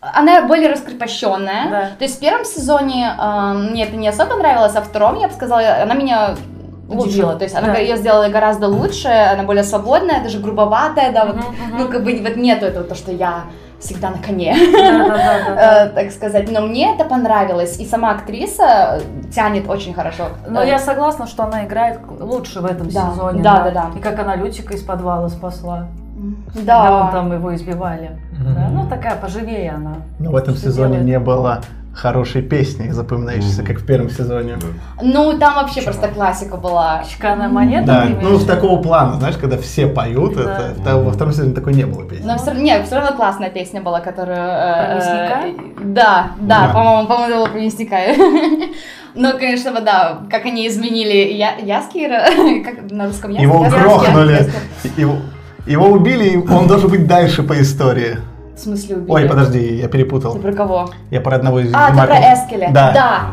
Она 0.00 0.42
более 0.42 0.68
раскрепощенная. 0.72 1.70
Да. 1.70 1.80
То 1.96 2.04
есть 2.04 2.16
в 2.16 2.20
первом 2.20 2.44
сезоне 2.44 3.14
э, 3.16 3.52
мне 3.52 3.84
это 3.84 3.94
не 3.96 4.08
особо 4.08 4.34
нравилось, 4.36 4.74
а 4.74 4.80
в 4.80 4.86
втором, 4.88 5.20
я 5.20 5.28
бы 5.28 5.34
сказала, 5.34 5.62
она 5.82 5.94
меня 5.94 6.34
удивила. 6.98 7.34
То 7.34 7.44
есть 7.44 7.56
она 7.56 7.68
Да. 7.72 7.78
ее 7.78 7.96
сделала 7.96 8.28
гораздо 8.28 8.68
лучше, 8.68 9.08
она 9.08 9.42
более 9.44 9.64
свободная, 9.64 10.22
даже 10.22 10.38
грубоватая, 10.38 11.12
да, 11.12 11.24
вот, 11.26 11.36
Мгм, 11.36 11.44
мгм. 11.46 11.78
ну 11.78 11.88
как 11.88 12.04
бы 12.04 12.20
вот 12.22 12.36
нету 12.36 12.66
этого, 12.66 12.84
то, 12.84 12.94
что 12.94 13.12
я 13.12 13.44
всегда 13.80 14.10
на 14.10 14.18
коне, 14.18 14.54
э, 14.56 15.88
так 15.88 16.10
сказать. 16.12 16.50
Но 16.50 16.60
мне 16.60 16.94
это 16.94 17.04
понравилось, 17.04 17.78
и 17.80 17.86
сама 17.86 18.12
актриса 18.12 19.00
тянет 19.34 19.68
очень 19.68 19.92
хорошо. 19.94 20.28
Но 20.48 20.62
Э, 20.62 20.68
я 20.68 20.78
согласна, 20.78 21.26
что 21.26 21.42
она 21.44 21.64
играет 21.64 21.98
лучше 22.20 22.60
в 22.60 22.66
этом 22.66 22.88
Да, 22.90 23.10
сезоне. 23.10 23.42
да, 23.42 23.62
да, 23.64 23.70
да. 23.70 23.86
И 23.96 24.00
как 24.00 24.18
она 24.20 24.36
Лютика 24.36 24.74
из 24.74 24.82
подвала 24.82 25.28
спасла. 25.28 25.86
да. 26.54 26.54
Когда 26.54 27.00
он 27.06 27.10
там 27.10 27.32
его 27.32 27.54
избивали. 27.54 28.10
Да, 28.32 28.68
Ну 28.70 28.86
такая 28.88 29.16
поживее 29.16 29.72
она. 29.72 29.94
Но 30.20 30.30
в 30.30 30.36
этом 30.36 30.54
Что 30.54 30.66
сезоне 30.66 30.88
делает? 30.98 31.06
не 31.06 31.18
было 31.18 31.60
хорошей 31.94 32.42
песни, 32.42 32.90
запоминающейся, 32.90 33.62
как 33.62 33.78
в 33.80 33.86
первом 33.86 34.08
сезоне. 34.10 34.56
Ну, 35.02 35.38
там 35.38 35.54
вообще 35.56 35.82
просто 35.82 36.08
классика 36.08 36.56
была. 36.56 37.04
Чеканная 37.04 37.48
монета. 37.48 37.86
Да, 37.86 38.06
ну 38.22 38.36
в 38.36 38.42
с 38.42 38.44
такого 38.46 38.80
плана, 38.82 39.14
знаешь, 39.16 39.36
когда 39.36 39.58
все 39.58 39.86
поют, 39.86 40.34
Да. 40.36 40.70
это 40.78 40.96
в- 40.96 41.04
во 41.04 41.10
втором 41.12 41.32
сезоне 41.32 41.52
такой 41.54 41.74
не 41.74 41.84
было 41.84 42.04
песни. 42.08 42.26
Но 42.26 42.38
все, 42.38 42.52
нет, 42.52 42.86
все 42.86 42.96
равно 42.96 43.14
классная 43.16 43.50
песня 43.50 43.82
была, 43.82 44.00
которую... 44.00 44.36
э, 44.38 45.00
э, 45.00 45.52
Да, 45.84 46.30
да, 46.40 46.66
Да. 46.68 46.72
по-моему, 46.72 47.08
по-моему, 47.08 47.28
это 47.28 47.36
было 47.36 47.46
про 47.48 47.60
мясника. 47.60 47.96
Ну, 49.14 49.30
конечно, 49.38 49.72
вот, 49.72 49.84
да, 49.84 50.20
как 50.30 50.46
они 50.46 50.66
изменили 50.66 51.34
Я- 51.34 51.56
Яскира, 51.56 52.22
как 52.64 52.90
на 52.90 53.06
русском 53.08 53.30
Яскир? 53.30 53.46
Его 53.46 53.64
грохнули, 53.64 54.50
его, 54.96 55.16
его 55.66 55.86
убили, 55.88 56.30
и 56.30 56.36
он 56.38 56.66
должен 56.66 56.88
быть 56.88 57.06
дальше 57.06 57.42
по 57.42 57.60
истории. 57.60 58.16
В 58.54 58.60
смысле 58.60 58.96
убили? 58.96 59.10
Ой, 59.10 59.28
подожди, 59.28 59.76
я 59.76 59.88
перепутал. 59.88 60.34
Ты 60.34 60.40
про 60.40 60.52
кого? 60.52 60.90
Я 61.10 61.20
про 61.20 61.36
одного 61.36 61.60
из 61.60 61.72
А, 61.74 61.90
ты 61.90 62.06
про 62.06 62.34
Эскеля. 62.34 62.70
Да. 62.72 63.26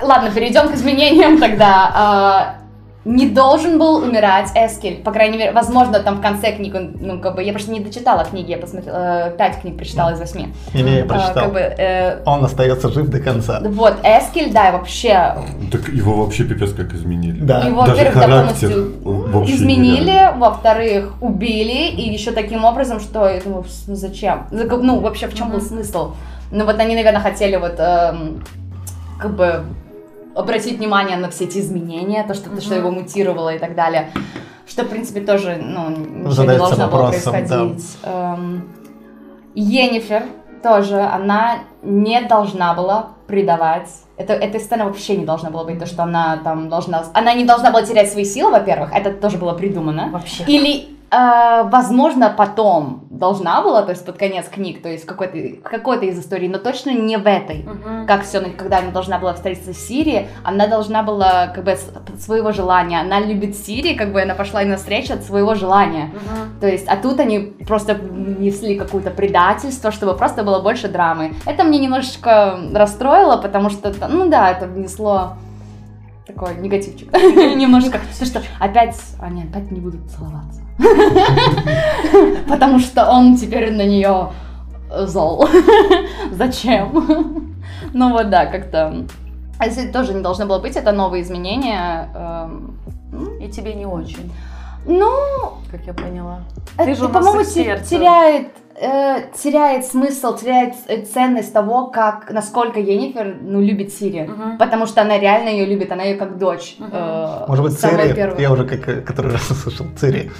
Ладно, 0.00 0.30
перейдем 0.30 0.68
к 0.68 0.74
изменениям 0.74 1.38
тогда. 1.38 2.56
Не 3.04 3.28
должен 3.28 3.78
был 3.80 3.96
умирать 3.96 4.50
Эскель. 4.54 5.02
По 5.02 5.10
крайней 5.10 5.36
мере, 5.36 5.50
возможно, 5.50 5.98
там 5.98 6.18
в 6.18 6.20
конце 6.20 6.52
книг, 6.52 6.72
он, 6.76 6.92
ну, 7.00 7.18
как 7.20 7.34
бы, 7.34 7.42
я 7.42 7.52
просто 7.52 7.72
не 7.72 7.80
дочитала 7.80 8.24
книги, 8.24 8.52
я 8.52 8.58
посмотрела, 8.58 8.96
э, 9.28 9.36
пять 9.36 9.60
книг 9.60 9.76
прочитала 9.76 10.10
из 10.10 10.20
восьми. 10.20 10.48
Не-не, 10.72 10.98
я 10.98 11.02
А, 11.02 11.06
прочитал. 11.06 11.44
Как 11.44 11.52
бы, 11.52 11.58
э, 11.58 12.22
Он 12.24 12.44
остается 12.44 12.88
жив 12.92 13.08
до 13.08 13.18
конца. 13.18 13.60
вот, 13.64 13.96
Эскель, 14.04 14.52
да, 14.52 14.68
и 14.68 14.72
вообще 14.72 15.34
Так 15.72 15.88
его 15.88 16.14
вообще 16.14 16.44
пипец 16.44 16.72
как 16.74 16.92
изменили. 16.94 17.40
Да. 17.40 17.62
Его, 17.64 17.80
Даже 17.86 18.04
во-первых, 18.04 18.14
да, 18.14 18.20
характер 18.28 18.68
полностью 18.70 19.32
вообще 19.32 19.54
изменили, 19.56 20.38
во-вторых, 20.38 21.14
убили, 21.20 21.88
и 21.90 22.08
еще 22.12 22.30
таким 22.30 22.64
образом, 22.64 23.00
что, 23.00 23.28
я 23.28 23.40
думаю, 23.40 23.64
с- 23.64 23.84
ну 23.88 23.96
зачем? 23.96 24.46
Ну, 24.52 25.00
вообще, 25.00 25.26
в 25.26 25.34
чем 25.34 25.50
был 25.50 25.60
смысл? 25.60 26.12
Ну, 26.52 26.64
вот 26.64 26.78
они, 26.78 26.94
наверное, 26.94 27.20
хотели 27.22 27.56
вот, 27.56 27.74
эм, 27.78 28.44
как 29.18 29.34
бы, 29.34 29.64
обратить 30.34 30.78
внимание 30.78 31.16
на 31.16 31.30
все 31.30 31.44
эти 31.44 31.58
изменения, 31.58 32.24
то, 32.24 32.34
что, 32.34 32.50
то, 32.50 32.60
что 32.60 32.74
его 32.74 32.90
мутировало 32.90 33.54
и 33.54 33.58
так 33.58 33.74
далее. 33.74 34.10
Что, 34.66 34.84
в 34.84 34.88
принципе, 34.88 35.20
тоже, 35.20 35.56
ну, 35.60 35.90
ничего 35.90 36.44
не 36.44 36.58
должно 36.58 36.88
было 36.88 37.02
вопросом, 37.02 37.32
да. 37.32 37.38
происходить. 37.38 37.96
Эм, 38.04 38.68
Йеннифер 39.54 40.24
тоже, 40.62 41.00
она 41.00 41.58
не 41.82 42.22
должна 42.22 42.74
была 42.74 43.08
предавать. 43.26 43.88
Это, 44.16 44.34
эта 44.34 44.58
сцена 44.60 44.84
вообще 44.84 45.16
не 45.16 45.24
должна 45.24 45.50
была 45.50 45.64
быть, 45.64 45.78
то, 45.78 45.86
что 45.86 46.04
она 46.04 46.38
там 46.44 46.68
должна... 46.68 47.04
Она 47.12 47.34
не 47.34 47.44
должна 47.44 47.70
была 47.70 47.82
терять 47.82 48.10
свои 48.10 48.24
силы, 48.24 48.52
во-первых, 48.52 48.92
это 48.94 49.12
тоже 49.12 49.38
было 49.38 49.52
придумано. 49.52 50.10
Вообще. 50.12 50.44
Или 50.44 50.96
э, 51.12 51.62
возможно, 51.64 52.34
потом 52.36 53.04
должна 53.10 53.62
была, 53.62 53.82
то 53.82 53.90
есть 53.90 54.04
под 54.04 54.18
конец 54.18 54.48
книг, 54.48 54.82
то 54.82 54.88
есть 54.88 55.06
какой-то 55.06 55.62
какой-то 55.62 56.06
из 56.06 56.18
историй, 56.18 56.48
но 56.48 56.58
точно 56.58 56.90
не 56.90 57.16
в 57.16 57.26
этой. 57.26 57.62
Мгм. 57.62 58.06
Как 58.06 58.24
все, 58.24 58.40
когда 58.40 58.78
она 58.78 58.90
должна 58.90 59.18
была 59.18 59.34
встретиться 59.34 59.74
с 59.74 59.78
Сири, 59.78 60.28
она 60.42 60.66
должна 60.66 61.02
была 61.02 61.48
как 61.48 61.64
бы 61.64 61.76
своего 62.18 62.52
желания. 62.52 63.00
Она 63.00 63.20
любит 63.20 63.56
Сири, 63.56 63.94
как 63.94 64.12
бы 64.12 64.22
она 64.22 64.34
пошла 64.34 64.62
им 64.62 64.70
навстречу 64.70 65.14
от 65.14 65.22
своего 65.22 65.54
желания. 65.54 66.06
Мгм. 66.06 66.60
То 66.60 66.66
есть, 66.66 66.88
а 66.88 66.96
тут 66.96 67.20
они 67.20 67.38
просто 67.66 67.94
несли 67.94 68.76
какое-то 68.76 69.10
предательство, 69.10 69.92
чтобы 69.92 70.14
просто 70.14 70.42
было 70.42 70.60
больше 70.60 70.88
драмы. 70.88 71.34
Это 71.46 71.64
мне 71.64 71.78
немножечко 71.78 72.58
расстроило, 72.74 73.36
потому 73.36 73.70
что, 73.70 73.92
ну 74.08 74.28
да, 74.28 74.50
это 74.50 74.66
внесло 74.66 75.36
такой 76.26 76.54
негативчик. 76.56 77.12
Немножко. 77.56 77.98
Потому 77.98 78.26
что 78.26 78.42
опять 78.60 78.96
они 79.20 79.42
опять 79.42 79.70
не 79.70 79.80
будут 79.80 80.10
целоваться. 80.10 80.60
Потому 82.48 82.78
что 82.78 83.10
он 83.10 83.36
теперь 83.36 83.72
на 83.72 83.84
нее 83.84 84.30
зол. 84.90 85.48
Зачем? 86.32 87.54
Ну 87.92 88.10
вот 88.12 88.30
да, 88.30 88.46
как-то. 88.46 89.04
А 89.58 89.66
Если 89.66 89.90
тоже 89.90 90.14
не 90.14 90.22
должно 90.22 90.46
было 90.46 90.58
быть, 90.58 90.76
это 90.76 90.92
новые 90.92 91.22
изменения. 91.22 92.08
эм, 92.14 92.76
И 93.40 93.48
тебе 93.48 93.74
не 93.74 93.86
очень, 93.86 94.32
Ну, 94.86 95.08
как 95.70 95.86
я 95.86 95.94
поняла. 95.94 96.40
Это, 96.76 96.84
Ты 96.86 96.94
же 96.96 97.04
у 97.04 97.08
нас 97.08 97.24
по-моему, 97.24 97.44
теряет, 97.44 98.50
э, 98.80 99.22
теряет 99.42 99.84
смысл, 99.84 100.36
теряет 100.36 100.74
э, 100.88 101.02
ценность 101.02 101.52
того, 101.52 101.86
как, 101.88 102.30
насколько 102.30 102.80
Енифер, 102.80 103.36
ну, 103.40 103.60
любит 103.60 103.92
Сири. 103.92 104.22
Мгм. 104.28 104.58
Потому 104.58 104.86
что 104.86 105.02
она 105.02 105.18
реально 105.18 105.48
ее 105.50 105.66
любит, 105.66 105.92
она 105.92 106.02
ее 106.04 106.16
как 106.16 106.38
дочь. 106.38 106.76
Мгм. 106.78 106.90
э, 106.92 107.44
Может 107.48 107.64
быть, 107.64 107.78
Цири? 107.78 108.12
первая. 108.14 108.40
Я 108.40 108.52
уже 108.52 108.64
как, 108.64 109.04
который 109.04 109.32
раз 109.32 109.50
услышал. 109.50 109.86
Цири. 109.96 110.30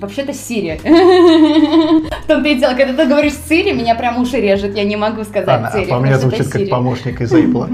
Вообще-то 0.00 0.32
Сири. 0.32 0.78
В 0.84 2.26
том-то 2.28 2.48
и 2.48 2.54
дело, 2.54 2.74
когда 2.74 3.02
ты 3.02 3.08
говоришь 3.08 3.32
Цири, 3.34 3.72
меня 3.72 3.96
прям 3.96 4.20
уши 4.20 4.40
режет, 4.40 4.76
я 4.76 4.84
не 4.84 4.96
могу 4.96 5.24
сказать 5.24 5.72
Цири. 5.72 5.86
а 5.86 5.94
по 5.94 5.98
мне 5.98 6.16
звучит 6.16 6.46
как 6.50 6.60
Сири. 6.60 6.70
помощник 6.70 7.20
из 7.20 7.32
Apple. 7.32 7.68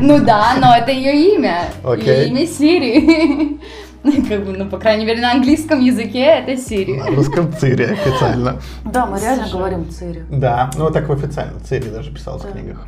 Ну 0.00 0.18
да, 0.20 0.54
но 0.60 0.74
это 0.74 0.90
ее 0.90 1.34
имя. 1.36 1.64
Ее 1.98 2.28
имя 2.28 2.46
Сири. 2.46 3.60
Ну, 4.02 4.12
Как 4.28 4.44
бы, 4.44 4.52
ну, 4.56 4.68
по 4.68 4.78
крайней 4.78 5.04
мере, 5.04 5.20
на 5.20 5.32
английском 5.32 5.80
языке 5.80 6.24
это 6.24 6.56
Сири. 6.56 6.98
На 6.98 7.06
русском 7.06 7.52
Цири 7.52 7.84
официально. 7.84 8.56
Да, 8.84 9.06
мы 9.06 9.20
реально 9.20 9.48
говорим 9.50 9.90
Цири. 9.90 10.24
Да, 10.30 10.70
ну 10.76 10.90
так 10.90 11.08
официально. 11.10 11.60
Цири 11.60 11.88
даже 11.90 12.10
писалось 12.10 12.42
в 12.44 12.52
книгах. 12.52 12.86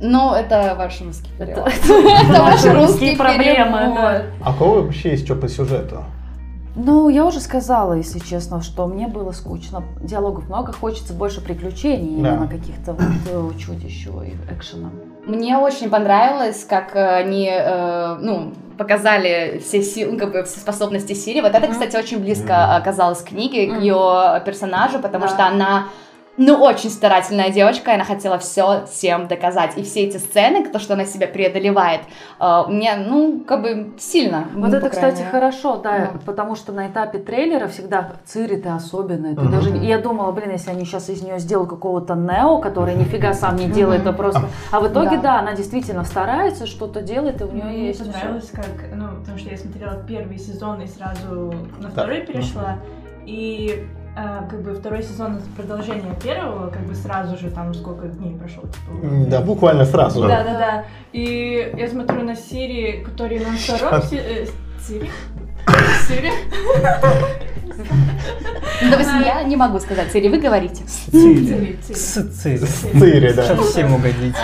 Ну, 0.00 0.32
это 0.32 0.74
ваш 0.78 1.00
русский 1.00 1.30
перевод. 1.38 1.68
это 1.88 2.42
ваш 2.42 2.62
наши 2.62 2.72
русский 2.72 2.92
русские 2.92 3.16
проблемы. 3.16 4.24
А 4.44 4.54
кого 4.56 4.82
вообще 4.82 5.10
есть 5.10 5.24
что 5.24 5.34
по 5.34 5.48
сюжету? 5.48 6.04
Ну, 6.80 7.08
я 7.08 7.26
уже 7.26 7.40
сказала, 7.40 7.94
если 7.94 8.20
честно, 8.20 8.62
что 8.62 8.86
мне 8.86 9.08
было 9.08 9.32
скучно. 9.32 9.82
Диалогов 10.00 10.48
много, 10.48 10.72
хочется 10.72 11.12
больше 11.12 11.40
приключений, 11.40 12.22
Да. 12.22 12.34
именно 12.34 12.46
каких-то 12.46 12.92
вот 12.92 13.54
э, 13.54 13.58
чудищ 13.58 14.06
и 14.06 14.52
экшена. 14.54 14.90
Мне 15.26 15.58
очень 15.58 15.90
понравилось, 15.90 16.64
как 16.68 16.94
э, 16.94 17.16
они, 17.16 17.50
э, 17.50 18.18
ну, 18.20 18.52
показали 18.78 19.60
все 19.64 19.82
силы, 19.82 20.12
ну, 20.12 20.18
как 20.18 20.32
бы 20.32 20.44
все 20.44 20.60
способности 20.60 21.12
Сири. 21.12 21.40
Вот 21.40 21.54
это, 21.54 21.66
кстати, 21.68 21.96
очень 21.96 22.20
близко 22.20 22.76
оказалось 22.76 23.20
к 23.20 23.28
книге, 23.28 23.66
к 23.66 23.80
ее 23.80 24.42
персонажу, 24.46 25.00
потому 25.00 25.28
что 25.28 25.44
она 25.46 25.88
ну, 26.38 26.54
очень 26.62 26.88
старательная 26.90 27.50
девочка, 27.50 27.90
и 27.90 27.94
она 27.94 28.04
хотела 28.04 28.38
все 28.38 28.86
всем 28.86 29.26
доказать. 29.26 29.76
И 29.76 29.82
все 29.82 30.04
эти 30.04 30.16
сцены, 30.18 30.64
то, 30.68 30.78
что 30.78 30.94
она 30.94 31.04
себя 31.04 31.26
преодолевает, 31.26 32.02
э, 32.40 32.62
мне, 32.68 32.94
ну, 32.96 33.40
как 33.40 33.62
бы 33.62 33.92
сильно. 33.98 34.46
Вот 34.54 34.70
ну, 34.70 34.76
это, 34.76 34.88
кстати, 34.88 35.18
мере. 35.18 35.30
хорошо, 35.30 35.76
да, 35.76 36.10
Ну. 36.14 36.20
потому 36.24 36.54
что 36.54 36.72
на 36.72 36.86
этапе 36.86 37.18
трейлера 37.18 37.66
всегда 37.66 38.12
Цири 38.24 38.56
ты 38.56 38.68
особенная. 38.68 39.34
Ты 39.34 39.42
Мгм. 39.42 39.50
даже, 39.50 39.76
и 39.76 39.86
я 39.86 39.98
думала, 39.98 40.30
блин, 40.32 40.50
если 40.52 40.70
они 40.70 40.84
сейчас 40.84 41.10
из 41.10 41.22
нее 41.22 41.38
сделают 41.38 41.70
какого-то 41.70 42.14
Нео, 42.14 42.58
который 42.58 42.94
нифига 42.94 43.34
сам 43.34 43.56
не 43.56 43.66
делает, 43.66 44.06
а 44.06 44.12
просто... 44.12 44.42
А 44.70 44.80
в 44.80 44.86
итоге, 44.86 45.16
Да. 45.16 45.22
да, 45.22 45.38
она 45.40 45.54
действительно 45.54 46.04
старается, 46.04 46.66
что-то 46.66 47.02
делает, 47.02 47.40
и 47.40 47.44
у 47.44 47.50
нее 47.50 47.64
Мне 47.64 47.86
есть 47.88 47.98
понравилось, 48.00 48.50
как, 48.52 48.66
ну, 48.94 49.08
потому 49.20 49.38
что 49.38 49.50
я 49.50 49.56
смотрела 49.56 49.96
первый 50.06 50.38
сезон 50.38 50.80
и 50.82 50.86
сразу 50.86 51.52
на 51.80 51.90
второй 51.90 52.20
перешла, 52.20 52.76
и 53.26 53.86
как 54.50 54.62
бы 54.62 54.74
второй 54.74 55.02
сезон 55.02 55.36
это 55.36 55.46
продолжение 55.56 56.14
первого, 56.22 56.70
как 56.70 56.82
бы 56.82 56.94
сразу 56.94 57.36
же 57.38 57.50
там 57.50 57.74
сколько 57.74 58.06
дней 58.08 58.36
прошло, 58.36 58.62
типа. 58.62 59.26
Да, 59.30 59.40
буквально 59.40 59.84
сразу. 59.84 60.22
Да, 60.22 60.44
да, 60.44 60.52
да. 60.58 60.84
И 61.12 61.72
я 61.76 61.88
смотрю 61.88 62.22
на 62.22 62.34
Сири, 62.36 63.02
который 63.04 63.38
на 63.38 63.52
втором 63.56 64.02
се- 64.02 64.16
э, 64.16 64.46
Сири. 64.86 65.10
Сири. 66.08 66.30
Ну, 68.82 68.90
допустим, 68.90 69.20
я 69.24 69.42
не 69.42 69.56
могу 69.56 69.78
сказать 69.80 70.12
Сири, 70.12 70.28
вы 70.28 70.38
говорите. 70.38 70.84
Цири. 71.10 71.78
Цири. 71.82 72.28
Цири. 72.30 72.58
Цири, 72.58 73.32
да. 73.32 73.42
Чтобы 73.44 73.62
всем 73.64 73.94
угодить. 73.94 74.34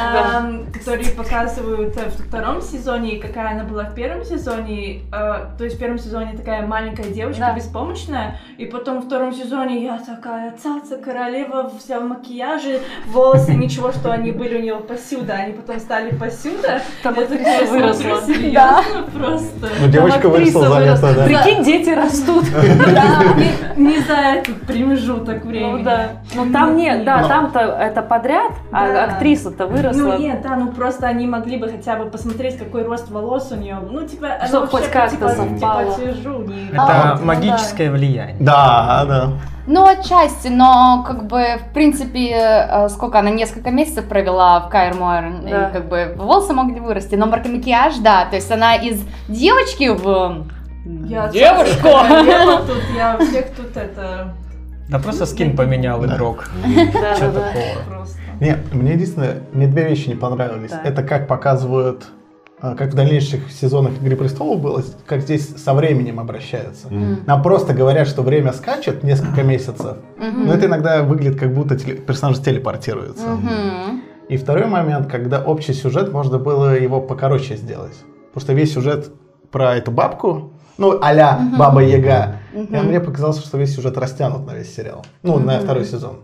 Которые 0.73 1.11
показывают 1.11 1.97
э, 1.97 2.11
в 2.11 2.29
втором 2.29 2.61
сезоне, 2.61 3.19
какая 3.19 3.53
она 3.53 3.65
была 3.65 3.85
в 3.85 3.95
первом 3.95 4.25
сезоне. 4.25 5.03
Э, 5.13 5.47
то 5.57 5.65
есть 5.65 5.77
в 5.77 5.79
первом 5.79 5.99
сезоне 5.99 6.35
такая 6.37 6.67
маленькая 6.67 7.05
девочка, 7.11 7.41
Да. 7.41 7.55
беспомощная, 7.55 8.41
и 8.59 8.67
потом 8.67 9.01
в 9.01 9.07
втором 9.07 9.33
сезоне 9.33 9.85
я 9.85 9.99
такая 9.99 10.53
цаца, 10.63 10.97
королева, 10.97 11.71
вся 11.79 12.01
в 12.01 12.05
макияже, 12.05 12.81
волосы, 13.07 13.53
ничего, 13.55 13.93
что 13.93 14.13
они 14.13 14.33
были 14.33 14.59
у 14.59 14.63
нее 14.63 14.77
посюда, 14.77 15.35
они 15.35 15.53
потом 15.53 15.79
стали 15.81 16.11
посюда. 16.15 16.83
Там 17.03 17.19
актриса 17.19 17.65
выросла. 17.71 18.23
серьезно, 18.27 19.03
просто. 19.15 19.69
Ну, 19.81 19.89
девочка 19.89 20.29
выросла 20.29 20.69
заметно, 20.69 21.13
да. 21.15 21.25
Прикинь, 21.25 21.65
дети 21.65 21.91
растут. 21.91 22.45
Не, 23.77 24.01
за 24.01 24.15
этот 24.15 24.63
промежуток 24.63 25.45
времени. 25.45 25.79
Ну 25.79 25.83
да. 25.83 26.09
Ну 26.35 26.53
там 26.53 26.77
нет, 26.77 27.05
да, 27.05 27.23
Ну. 27.23 27.29
там-то 27.29 27.59
это 27.61 28.03
подряд, 28.03 28.53
а 28.73 29.05
актриса-то 29.05 29.67
выросла. 29.67 30.01
Ну 30.01 30.19
нет, 30.19 30.43
да, 30.43 30.57
ну 30.57 30.73
просто 30.73 31.07
они 31.07 31.27
могли 31.27 31.57
бы 31.57 31.69
хотя 31.69 31.97
бы 31.97 32.07
посмотреть, 32.07 32.59
какой 32.59 32.85
рост 32.85 33.11
волос 33.11 33.51
у 33.53 33.57
нее. 33.57 33.79
Ну, 33.91 34.07
типа, 34.07 34.29
она 34.41 34.67
хоть 34.67 34.89
как-то 34.89 35.17
типа, 35.17 35.29
совпало. 35.31 35.95
Типа, 35.95 36.13
сижу, 36.13 36.39
не... 36.43 36.69
Это 36.73 37.17
ну 37.21 37.27
магическое 37.27 37.91
влияние. 37.91 38.37
Да, 38.41 39.05
да. 39.07 39.29
Ну, 39.67 39.87
отчасти, 39.87 40.49
но 40.49 41.05
как 41.07 41.27
бы, 41.27 41.59
в 41.59 41.73
принципе, 41.73 42.33
э, 42.33 42.89
сколько 42.91 43.19
она, 43.19 43.31
несколько 43.31 43.71
месяцев 43.71 44.07
провела 44.07 44.61
в 44.61 44.69
Кайр 44.69 44.95
Да. 44.95 45.69
и 45.71 45.73
как 45.73 45.89
бы 45.89 46.15
волосы 46.17 46.53
могли 46.53 46.81
вырасти, 46.81 47.15
но 47.15 47.27
марка 47.27 47.49
макияж, 47.49 47.97
да, 47.97 48.27
то 48.27 48.37
есть 48.37 48.51
она 48.53 48.75
из 48.75 49.03
девочки 49.29 49.89
в 49.89 50.45
Я 50.85 51.29
девушку. 51.29 51.89
тут, 52.67 52.83
я 52.97 53.19
всех 53.19 53.51
тут 53.57 53.77
это 53.77 54.35
Да 54.89 54.99
просто 54.99 55.27
скин 55.27 55.57
поменял 55.57 56.01
Да. 56.01 56.15
игрок. 56.15 56.49
Да, 56.93 57.15
Что 57.17 57.33
да, 57.33 57.41
такого? 57.41 57.85
просто. 57.89 58.19
Не, 58.41 58.57
мне 58.73 58.93
единственное, 58.93 59.37
мне 59.53 59.67
две 59.67 59.89
вещи 59.89 60.09
не 60.09 60.15
понравились. 60.15 60.71
Так. 60.71 60.85
Это 60.85 61.03
как 61.03 61.27
показывают, 61.29 62.05
а, 62.61 62.75
как 62.75 62.91
в 62.93 62.95
дальнейших 62.95 63.51
сезонах 63.51 63.93
Игры 64.03 64.17
престолов 64.17 64.61
было, 64.61 64.83
как 65.07 65.21
здесь 65.23 65.49
со 65.57 65.73
временем 65.73 66.21
обращаются. 66.21 66.89
Мгм. 66.93 67.21
Нам 67.27 67.43
просто 67.43 67.73
говорят, 67.73 68.07
что 68.09 68.23
время 68.23 68.53
скачет 68.53 69.03
несколько 69.05 69.43
месяцев, 69.43 69.97
Мгм. 70.19 70.47
но 70.47 70.53
это 70.55 70.67
иногда 70.67 71.03
выглядит, 71.03 71.39
как 71.41 71.55
будто 71.55 71.77
теле- 71.77 71.97
персонаж 71.97 72.39
телепортируется. 72.41 73.27
Мгм. 73.29 74.03
И 74.29 74.37
второй 74.37 74.67
момент, 74.67 75.11
когда 75.11 75.41
общий 75.43 75.73
сюжет, 75.75 76.13
можно 76.13 76.39
было 76.39 76.75
его 76.79 77.01
покороче 77.01 77.57
сделать. 77.57 77.95
Потому 78.33 78.43
что 78.45 78.53
весь 78.53 78.73
сюжет 78.75 79.11
про 79.53 79.77
эту 79.77 79.93
бабку, 79.93 80.54
ну, 80.79 80.99
а-ля 81.03 81.39
Баба 81.59 81.81
Яга, 81.83 82.37
и 82.55 82.59
Мгм. 82.59 82.87
мне 82.89 83.01
показалось, 83.01 83.43
что 83.45 83.59
весь 83.59 83.75
сюжет 83.75 83.97
растянут 83.99 84.47
на 84.47 84.53
весь 84.55 84.75
сериал. 84.75 85.05
Ну, 85.23 85.39
на 85.39 85.59
второй 85.59 85.85
сезон. 85.85 86.21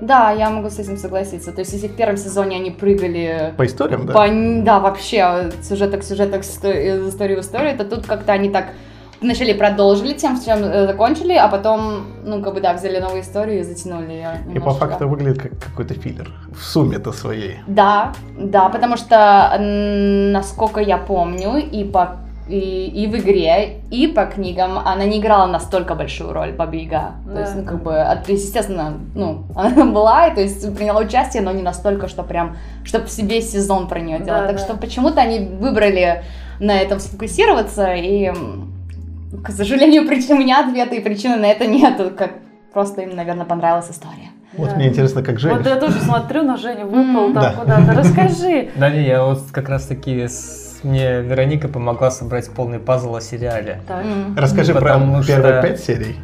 Да, 0.00 0.32
я 0.32 0.50
могу 0.50 0.68
с 0.68 0.78
этим 0.80 0.96
согласиться. 0.96 1.52
То 1.52 1.60
есть, 1.60 1.72
если 1.72 1.86
в 1.86 1.94
первом 1.94 2.16
сезоне 2.16 2.56
они 2.56 2.70
прыгали 2.72 3.54
По 3.56 3.64
историям, 3.66 4.06
да? 4.06 4.12
по, 4.12 4.26
да, 4.64 4.80
вообще, 4.80 5.22
от 5.22 5.64
сюжета 5.64 5.98
к 5.98 6.02
сюжету, 6.04 6.38
из 6.38 7.08
истории 7.08 7.36
в 7.36 7.40
историю, 7.40 7.76
то 7.78 7.84
тут 7.84 8.06
как-то 8.06 8.32
они 8.32 8.50
так 8.50 8.66
вначале 9.20 9.54
продолжили 9.54 10.14
тем, 10.14 10.36
с 10.36 10.44
чем 10.44 10.58
э, 10.64 10.86
закончили, 10.88 11.34
а 11.34 11.46
потом, 11.46 12.06
ну, 12.24 12.42
как 12.42 12.54
бы, 12.54 12.60
да, 12.60 12.74
взяли 12.74 12.98
новую 12.98 13.20
историю 13.22 13.60
и 13.60 13.62
затянули 13.62 14.10
ее 14.12 14.30
И 14.40 14.48
по 14.48 14.54
немножко. 14.54 14.80
факту 14.80 15.06
выглядит 15.08 15.40
как 15.40 15.52
какой-то 15.60 15.94
филлер. 15.94 16.28
В 16.52 16.64
сумме-то 16.64 17.12
своей. 17.12 17.58
Да, 17.68 18.12
да, 18.36 18.68
потому 18.70 18.96
что, 18.96 19.56
насколько 20.32 20.80
я 20.80 20.98
помню, 20.98 21.58
и 21.58 21.84
по 21.84 22.16
и, 22.52 22.86
и 23.02 23.06
в 23.06 23.16
игре, 23.16 23.80
и 23.90 24.06
по 24.06 24.26
книгам 24.26 24.78
она 24.78 25.04
не 25.04 25.18
играла 25.18 25.46
настолько 25.46 25.94
большую 25.94 26.32
роль 26.34 26.52
Баба 26.52 26.74
Яга. 26.74 27.12
То 27.24 27.32
Да. 27.34 27.40
есть, 27.40 27.56
ну, 27.56 27.64
как 27.64 27.82
бы, 27.82 27.92
есть, 28.28 28.44
естественно, 28.44 28.98
ну, 29.14 29.44
она 29.56 29.86
была, 29.86 30.26
и, 30.28 30.34
то 30.34 30.42
есть, 30.42 30.76
приняла 30.76 31.00
участие, 31.00 31.42
но 31.42 31.52
не 31.52 31.62
настолько, 31.62 32.08
что 32.08 32.22
прям, 32.22 32.56
чтобы 32.84 33.08
себе 33.08 33.40
сезон 33.40 33.88
про 33.88 34.00
нее 34.00 34.18
делать. 34.18 34.42
Да, 34.42 34.46
так 34.48 34.56
да. 34.56 34.62
что 34.62 34.76
почему-то 34.76 35.22
они 35.22 35.38
выбрали 35.40 36.24
на 36.60 36.78
этом 36.78 37.00
сфокусироваться, 37.00 37.94
и, 37.94 38.30
к 39.42 39.50
сожалению, 39.50 40.06
причин, 40.06 40.36
у 40.36 40.40
меня 40.40 40.60
ответа 40.60 40.94
и 40.94 41.00
причины 41.00 41.36
на 41.36 41.46
это 41.46 41.66
нету, 41.66 42.10
как 42.16 42.32
просто 42.74 43.00
им, 43.02 43.16
наверное, 43.16 43.46
понравилась 43.46 43.90
история. 43.90 44.30
Вот 44.58 44.68
Да. 44.68 44.76
мне 44.76 44.88
интересно, 44.88 45.22
как 45.22 45.38
Женя. 45.38 45.56
Вот 45.56 45.66
я 45.66 45.76
тоже 45.76 45.98
смотрю 46.00 46.42
на 46.42 46.58
Женю, 46.58 46.86
выпал 46.86 47.32
там 47.32 47.42
Да. 47.42 47.52
куда-то. 47.58 47.92
Расскажи. 47.94 48.68
Да, 48.76 48.90
не, 48.90 49.06
я 49.06 49.24
вот 49.24 49.40
как 49.50 49.70
раз 49.70 49.86
таки 49.86 50.28
с 50.28 50.61
мне 50.84 51.20
Вероника 51.22 51.68
помогла 51.68 52.10
собрать 52.10 52.50
полный 52.50 52.78
пазл 52.78 53.14
о 53.16 53.20
сериале. 53.20 53.80
Так. 53.86 54.04
Расскажи 54.36 54.72
про 54.72 54.80
Потому 54.94 55.22
что- 55.22 55.32
первые 55.32 55.62
пять 55.62 55.80
серий. 55.80 56.16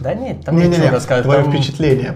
Да 0.00 0.14
нет, 0.14 0.44
там 0.44 0.56
Не-не-не, 0.56 0.76
ничего 0.78 0.96
рассказать. 0.96 1.24
твое 1.24 1.42
там- 1.42 1.52
впечатление. 1.52 2.14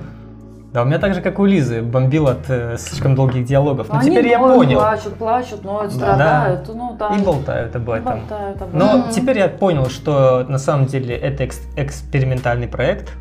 Да, 0.72 0.82
у 0.82 0.84
меня 0.84 0.98
так 1.00 1.14
же, 1.14 1.20
как 1.20 1.40
у 1.40 1.44
Лизы, 1.46 1.82
бомбил 1.82 2.28
от 2.28 2.48
э, 2.48 2.76
слишком 2.78 3.16
долгих 3.16 3.44
диалогов. 3.44 3.88
Но 3.88 3.98
Они 3.98 4.10
теперь 4.10 4.28
я 4.28 4.38
ноют, 4.38 4.54
понял. 4.56 4.78
плачут, 4.78 5.14
плачут, 5.16 5.64
ноют, 5.64 5.90
Да. 5.98 6.14
страдают. 6.14 6.68
Ну 6.68 6.96
да. 6.96 7.08
И 7.16 7.22
болтают 7.22 7.74
об 7.74 7.88
И 7.88 7.92
этом. 7.92 8.04
болтают 8.20 8.62
об 8.62 8.72
Но 8.74 8.84
этом. 9.00 9.10
теперь 9.10 9.38
я 9.38 9.48
понял, 9.48 9.86
что 9.88 10.44
на 10.48 10.58
самом 10.58 10.86
деле 10.86 11.16
это 11.16 11.42
экс- 11.42 11.62
экспериментальный 11.76 12.68
проект. 12.68 13.12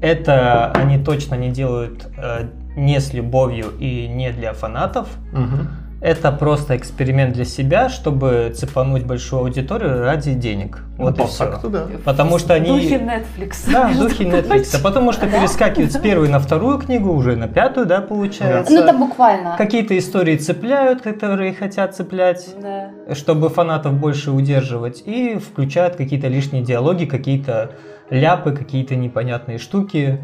Это 0.00 0.72
они 0.72 0.98
точно 0.98 1.34
не 1.36 1.50
делают 1.50 2.06
э, 2.16 2.46
не 2.76 2.98
с 2.98 3.12
любовью 3.12 3.66
и 3.78 4.08
не 4.08 4.30
для 4.32 4.52
фанатов. 4.52 5.08
Мгм. 5.32 5.68
Это 6.00 6.32
просто 6.32 6.78
эксперимент 6.78 7.34
для 7.34 7.44
себя, 7.44 7.90
чтобы 7.90 8.52
цепануть 8.56 9.04
большую 9.04 9.40
аудиторию 9.42 10.00
ради 10.00 10.32
денег. 10.32 10.78
Вот 10.96 11.10
Ну, 11.10 11.14
и 11.14 11.18
по 11.18 11.26
все. 11.26 11.44
факту, 11.44 11.68
да. 11.68 11.86
Потому 12.06 12.38
что 12.38 12.54
В 12.54 12.58
духе 12.64 12.96
они... 12.96 13.06
Netflix. 13.06 13.70
Да, 13.70 13.84
в 13.84 13.88
между 13.88 14.02
духе 14.08 14.24
прочим. 14.24 14.50
Netflix. 14.50 14.76
А 14.76 14.82
потому 14.82 15.12
что 15.12 15.26
перескакивают 15.26 15.92
с 15.92 15.98
первой 16.00 16.28
на 16.30 16.38
вторую 16.38 16.78
книгу, 16.78 17.12
уже 17.12 17.36
на 17.36 17.48
пятую, 17.48 17.84
да, 17.84 18.00
получается. 18.00 18.72
Ну 18.72 18.80
это 18.80 18.94
буквально. 18.96 19.56
Какие-то 19.58 19.96
истории 19.98 20.36
цепляют, 20.38 21.02
которые 21.02 21.52
хотят 21.52 21.94
цеплять 21.94 22.48
Да. 22.62 22.90
чтобы 23.14 23.50
фанатов 23.50 23.92
больше 23.94 24.30
удерживать, 24.30 25.02
и 25.04 25.36
включают 25.36 25.96
какие-то 25.96 26.28
лишние 26.28 26.62
диалоги, 26.62 27.04
какие-то 27.04 27.72
ляпы, 28.08 28.52
какие-то 28.52 28.96
непонятные 28.96 29.58
штуки. 29.58 30.18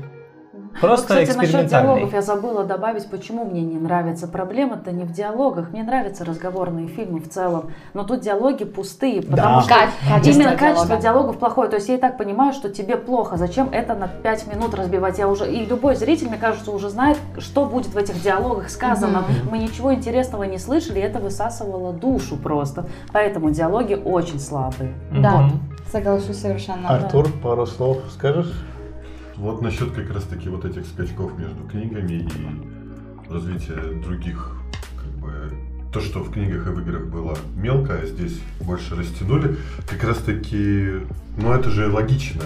Просто 0.81 1.15
Вот, 1.15 1.23
Кстати, 1.23 1.37
насчет 1.39 1.67
диалогов 1.67 2.13
я 2.13 2.23
забыла 2.23 2.65
добавить, 2.65 3.09
почему 3.09 3.45
мне 3.45 3.63
не 3.63 3.79
нравится. 3.79 4.29
Проблема-то 4.29 4.93
не 4.93 5.05
в 5.05 5.13
диалогах. 5.13 5.71
Мне 5.73 5.83
нравятся 5.83 6.25
разговорные 6.25 6.87
фильмы 6.89 7.21
в 7.21 7.29
целом. 7.29 7.71
Но 7.95 8.05
тут 8.05 8.21
диалоги 8.21 8.65
пустые, 8.65 9.23
потому 9.23 9.57
Да. 9.57 9.61
что 9.63 9.69
Ка- 9.75 9.81
качество 10.09 10.31
именно 10.43 10.57
качество 10.57 10.87
диалога. 10.89 11.03
диалогов 11.03 11.39
плохое. 11.39 11.69
То 11.69 11.77
есть 11.77 11.89
я 11.89 11.95
и 11.95 11.99
так 11.99 12.19
понимаю, 12.19 12.53
что 12.53 12.69
тебе 12.69 12.97
плохо. 12.97 13.37
Зачем 13.37 13.69
это 13.73 13.95
на 13.95 14.09
5 14.09 14.47
минут 14.53 14.75
разбивать? 14.75 15.19
Я 15.19 15.29
уже 15.29 15.51
и 15.51 15.65
любой 15.65 15.95
зритель, 15.97 16.29
мне 16.29 16.39
кажется, 16.39 16.71
уже 16.71 16.91
знает, 16.91 17.17
что 17.39 17.65
будет 17.65 17.89
в 17.95 17.97
этих 17.97 18.21
диалогах 18.23 18.69
сказано. 18.71 19.25
Мы 19.51 19.59
ничего 19.59 19.95
интересного 19.95 20.43
не 20.45 20.59
слышали, 20.59 20.99
и 20.99 21.03
это 21.03 21.19
высасывало 21.19 21.93
душу 21.93 22.37
просто. 22.37 22.87
Поэтому 23.13 23.51
диалоги 23.51 23.95
очень 23.95 24.39
слабые. 24.39 24.93
Да, 25.13 25.39
Мгм. 25.43 25.61
соглашусь 25.91 26.39
совершенно. 26.41 26.89
Артур, 26.89 27.29
пару 27.43 27.67
слов 27.67 27.99
скажешь? 28.13 28.53
Вот 29.37 29.61
насчет 29.61 29.93
как 29.93 30.11
раз 30.13 30.25
таки 30.25 30.49
вот 30.49 30.65
этих 30.65 30.87
скачков 30.87 31.39
между 31.39 31.63
книгами 31.65 32.13
и 32.15 33.33
развития 33.33 34.01
других, 34.03 34.51
как 34.97 35.11
бы, 35.21 35.53
то, 35.93 36.01
что 36.01 36.21
в 36.21 36.33
книгах 36.33 36.67
и 36.67 36.71
в 36.71 36.81
играх 36.81 37.07
было 37.07 37.37
мелко, 37.55 37.99
а 38.03 38.07
здесь 38.07 38.41
больше 38.61 38.95
растянули, 38.97 39.57
как 39.89 40.05
раз 40.05 40.19
таки, 40.19 41.01
ну 41.37 41.53
это 41.53 41.71
же 41.71 41.91
логично, 41.91 42.43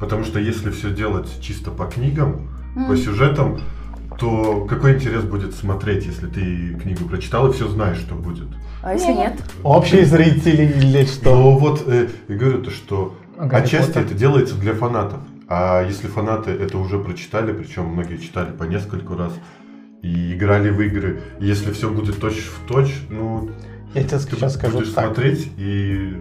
потому 0.00 0.24
что 0.24 0.40
если 0.40 0.70
все 0.70 0.92
делать 0.92 1.28
чисто 1.40 1.70
по 1.70 1.84
книгам, 1.86 2.48
по 2.88 2.96
сюжетам, 2.96 3.60
то 4.18 4.64
какой 4.68 4.94
интерес 4.94 5.24
будет 5.24 5.54
смотреть, 5.54 6.06
если 6.06 6.26
ты 6.26 6.74
книгу 6.74 7.04
прочитал 7.08 7.48
и 7.48 7.52
все 7.52 7.68
знаешь, 7.68 7.98
что 7.98 8.14
будет? 8.14 8.48
А 8.82 8.92
если 8.92 9.12
Нет. 9.12 9.34
нет? 9.36 9.42
Общие 9.62 10.04
зрители 10.04 10.72
или 10.76 11.04
что? 11.04 11.34
Ну 11.34 11.58
вот, 11.58 11.84
э, 11.86 12.08
я 12.28 12.36
говорю 12.36 12.62
то, 12.62 12.70
что 12.70 13.16
А 13.38 13.46
Гарри 13.46 13.62
отчасти 13.64 13.92
Поттер? 13.92 14.02
это 14.02 14.14
делается 14.14 14.54
для 14.56 14.74
фанатов. 14.74 15.20
А 15.48 15.82
если 15.82 16.06
фанаты 16.08 16.50
это 16.50 16.78
уже 16.78 16.98
прочитали, 16.98 17.52
причем 17.52 17.84
многие 17.86 18.16
читали 18.16 18.50
по 18.50 18.64
нескольку 18.64 19.16
раз 19.16 19.32
и 20.02 20.34
играли 20.34 20.70
в 20.70 20.80
игры, 20.80 21.20
если 21.40 21.72
все 21.72 21.90
будет 21.90 22.18
точь 22.20 22.44
в 22.46 22.66
точь, 22.66 22.94
ну 23.10 23.50
Я 23.94 24.02
тебе 24.04 24.18
ты 24.18 24.36
сейчас 24.36 24.54
скажу 24.54 24.78
будешь 24.78 24.90
так. 24.90 25.06
смотреть 25.06 25.50
и 25.58 26.16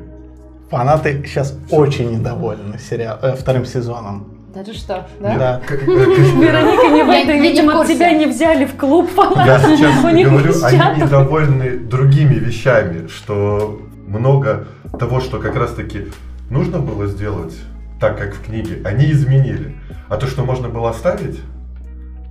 Фанаты 0.69 1.23
сейчас 1.25 1.55
очень 1.69 2.11
недовольны 2.17 2.79
сериал, 2.79 3.19
э, 3.21 3.35
вторым 3.35 3.65
сезоном. 3.65 4.27
Да 4.55 4.63
ты 4.63 4.73
что, 4.73 5.07
да? 5.19 5.61
Э, 5.61 5.67
к- 5.67 5.81
Вероника, 5.83 6.87
не 6.89 7.03
в 7.03 7.07
Я- 7.07 7.21
этой, 7.23 7.35
я 7.37 7.41
видимо, 7.41 7.85
тебя 7.85 8.11
не 8.13 8.25
взяли 8.25 8.65
в 8.65 8.75
клуб 8.75 9.09
я 9.15 9.23
фанатов. 9.23 9.77
сейчас 9.77 10.03
У 10.03 10.09
них 10.09 10.29
говорю, 10.29 10.53
они 10.63 11.01
недовольны 11.01 11.77
другими 11.77 12.35
вещами, 12.35 13.07
что 13.07 13.81
много 14.07 14.67
того, 14.99 15.19
что 15.21 15.39
как 15.39 15.55
раз 15.55 15.71
таки 15.73 16.07
нужно 16.49 16.79
было 16.79 17.07
сделать 17.07 17.55
так, 18.03 18.17
как 18.17 18.33
в 18.33 18.43
книге, 18.45 18.81
они 18.83 19.09
изменили. 19.11 19.77
А 20.09 20.17
то, 20.17 20.27
что 20.27 20.43
можно 20.43 20.67
было 20.67 20.89
оставить, 20.89 21.39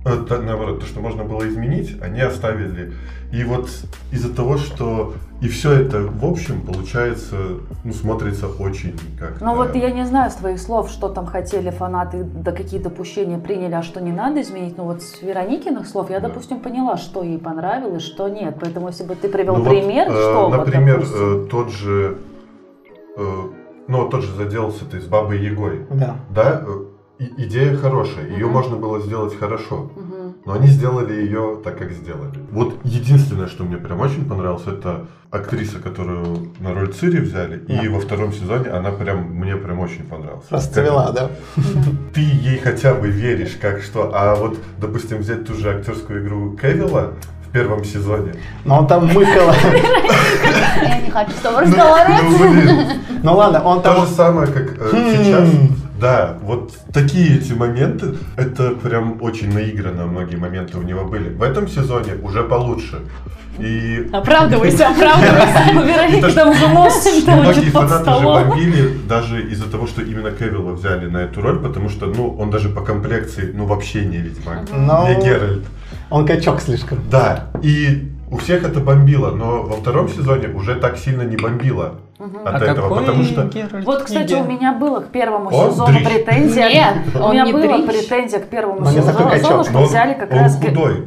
э, 0.05 0.17
то- 0.29 0.37
наоборот, 0.39 0.81
то, 0.81 0.85
что 0.85 0.99
можно 0.99 1.23
было 1.23 1.47
изменить, 1.47 1.97
они 1.99 2.21
оставили. 2.21 2.93
И 3.31 3.43
вот 3.43 3.67
из-за 4.11 4.31
того, 4.31 4.57
что 4.57 5.15
и 5.41 5.47
все 5.47 5.71
это 5.71 6.01
в 6.01 6.23
общем 6.25 6.61
получается, 6.61 7.35
ну, 7.83 7.91
смотрится 7.91 8.47
очень 8.47 8.93
как 9.19 9.41
Ну 9.41 9.55
вот 9.55 9.73
я 9.75 9.89
не 9.89 10.05
знаю 10.05 10.29
с 10.29 10.35
твоих 10.35 10.59
слов, 10.59 10.89
что 10.91 11.09
там 11.09 11.25
хотели 11.25 11.71
фанаты, 11.71 12.23
да 12.23 12.51
какие 12.51 12.79
допущения 12.79 13.39
приняли, 13.39 13.73
а 13.73 13.81
что 13.81 13.99
не 13.99 14.11
надо 14.11 14.41
изменить. 14.43 14.77
Но 14.77 14.83
вот 14.85 15.01
с 15.01 15.23
Вероникиных 15.23 15.87
слов 15.87 16.11
я, 16.11 16.19
Да. 16.19 16.27
допустим, 16.27 16.59
поняла, 16.59 16.97
что 16.97 17.23
ей 17.23 17.39
понравилось, 17.39 18.03
что 18.03 18.29
нет. 18.29 18.57
Поэтому 18.61 18.89
если 18.89 19.05
бы 19.05 19.15
ты 19.15 19.27
привел 19.27 19.55
Ну 19.55 19.63
вот, 19.63 19.69
пример, 19.69 20.07
э, 20.07 20.11
что 20.11 20.49
вот, 20.49 20.57
Например, 20.57 20.97
допустим. 20.97 21.45
э, 21.45 21.47
тот 21.49 21.71
же, 21.71 22.17
э, 23.17 23.23
ну, 23.87 23.97
вот 24.01 24.11
тот 24.11 24.23
же 24.23 24.33
заделался 24.35 24.85
ты 24.85 24.99
с 25.01 25.05
Бабой 25.05 25.39
Егой. 25.39 25.85
Да. 25.91 26.15
Да, 26.29 26.65
и- 27.19 27.43
идея 27.45 27.75
хорошая, 27.77 28.27
ее 28.29 28.45
Мгм. 28.45 28.53
можно 28.53 28.75
было 28.75 28.99
сделать 28.99 29.37
хорошо, 29.37 29.91
Мгм. 29.95 30.35
но 30.45 30.53
они 30.53 30.67
сделали 30.67 31.13
ее 31.13 31.59
так, 31.63 31.77
как 31.77 31.91
сделали. 31.91 32.39
Вот 32.51 32.75
единственное, 32.83 33.47
что 33.47 33.63
мне 33.63 33.77
прям 33.77 33.99
очень 34.01 34.25
понравилось, 34.25 34.65
это 34.67 35.05
актриса, 35.29 35.79
которую 35.79 36.51
на 36.59 36.73
роль 36.73 36.91
Цири 36.93 37.19
взяли, 37.19 37.59
и 37.67 37.87
Да. 37.87 37.93
во 37.93 37.99
втором 37.99 38.33
сезоне 38.33 38.69
она 38.69 38.91
прям, 38.91 39.23
мне 39.31 39.55
прям 39.55 39.79
очень 39.79 40.03
понравилась. 40.03 40.45
Расцвела, 40.49 41.11
да? 41.11 41.29
Ты 42.13 42.21
ей 42.21 42.57
хотя 42.59 42.93
бы 42.93 43.07
веришь, 43.07 43.57
как 43.61 43.81
что, 43.81 44.11
а 44.13 44.35
вот, 44.35 44.57
допустим, 44.79 45.19
взять 45.19 45.45
ту 45.45 45.53
же 45.53 45.69
актерскую 45.69 46.23
игру 46.23 46.57
Кевилла 46.57 47.13
первом 47.53 47.83
сезоне. 47.85 48.33
Но 48.65 48.79
он 48.79 48.87
там 48.87 49.05
мыкало. 49.07 49.53
Я 50.81 50.97
не 51.01 51.09
хочу 51.11 51.31
с 51.31 51.35
тобой 51.41 51.65
Ну, 51.65 51.71
разговаривать. 51.71 52.21
ну, 52.39 52.51
блин, 52.51 52.87
Ну 53.23 53.35
ладно, 53.35 53.63
он 53.63 53.81
То 53.81 53.93
там... 53.93 54.05
же 54.05 54.11
самое, 54.11 54.47
как 54.47 54.75
э, 54.77 54.89
Хм. 54.91 55.23
сейчас. 55.23 55.49
Да, 56.01 56.37
вот 56.41 56.73
такие 56.91 57.37
эти 57.37 57.53
моменты, 57.53 58.15
это 58.35 58.71
прям 58.71 59.21
очень 59.21 59.53
наигранно 59.53 60.05
многие 60.05 60.35
моменты 60.35 60.77
у 60.77 60.81
него 60.81 61.05
были. 61.05 61.29
В 61.29 61.41
этом 61.41 61.67
сезоне 61.69 62.15
уже 62.21 62.43
получше. 62.43 62.99
И 63.59 64.09
Оправдывайся, 64.11 64.87
оправдывайся. 64.89 66.21
То, 66.27 66.33
там 66.33 66.49
уже 66.49 66.67
нос 66.69 67.07
многие 67.27 67.69
фанаты 67.69 68.11
же 68.19 68.25
бомбили 68.25 68.97
даже 69.07 69.43
из-за 69.51 69.69
того, 69.69 69.85
что 69.85 70.01
именно 70.01 70.31
Кевилла 70.31 70.71
взяли 70.73 71.05
на 71.07 71.19
эту 71.19 71.39
роль, 71.41 71.59
потому 71.59 71.87
что, 71.89 72.07
ну, 72.07 72.35
он 72.39 72.49
даже 72.49 72.69
по 72.69 72.81
комплекции, 72.81 73.51
ну, 73.55 73.65
вообще 73.65 74.03
не 74.05 74.17
Ведьмак, 74.17 74.63
Ну. 74.75 75.07
не 75.07 75.23
Геральт. 75.23 75.63
Он 76.13 76.27
качок 76.27 76.61
слишком. 76.61 76.99
Да, 77.09 77.47
и 77.63 78.11
у 78.29 78.37
всех 78.37 78.63
это 78.63 78.79
бомбило, 78.79 79.31
но 79.31 79.63
во 79.63 79.75
втором 79.77 80.07
сезоне 80.07 80.47
уже 80.49 80.75
так 80.75 80.95
сильно 80.97 81.23
не 81.23 81.35
бомбило 81.37 81.95
от 82.45 82.61
А 82.61 82.65
этого, 82.65 82.89
какой 82.89 82.99
потому 83.01 83.23
что... 83.23 83.45
Геральт 83.45 83.83
Вот, 83.85 84.03
кстати, 84.03 84.27
книги? 84.27 84.41
у 84.41 84.43
меня 84.45 84.73
было 84.73 84.99
к 84.99 85.07
первому 85.07 85.49
Он 85.51 85.71
сезону 85.71 85.91
дрищ. 85.93 86.07
претензия. 86.07 86.69
Нет, 86.69 86.93
у 87.15 87.17
он 87.17 87.31
меня 87.33 87.45
не 87.45 87.51
была 87.53 87.77
дрищ. 87.79 87.87
претензия 88.07 88.39
к 88.41 88.45
первому 88.45 88.85
сезону, 88.85 89.63
что 89.63 89.79
он, 89.79 89.85
взяли 89.85 90.13
как 90.13 90.31
он 90.31 90.37
раз 90.37 90.59
ге- 90.59 90.69
худой. 90.69 91.03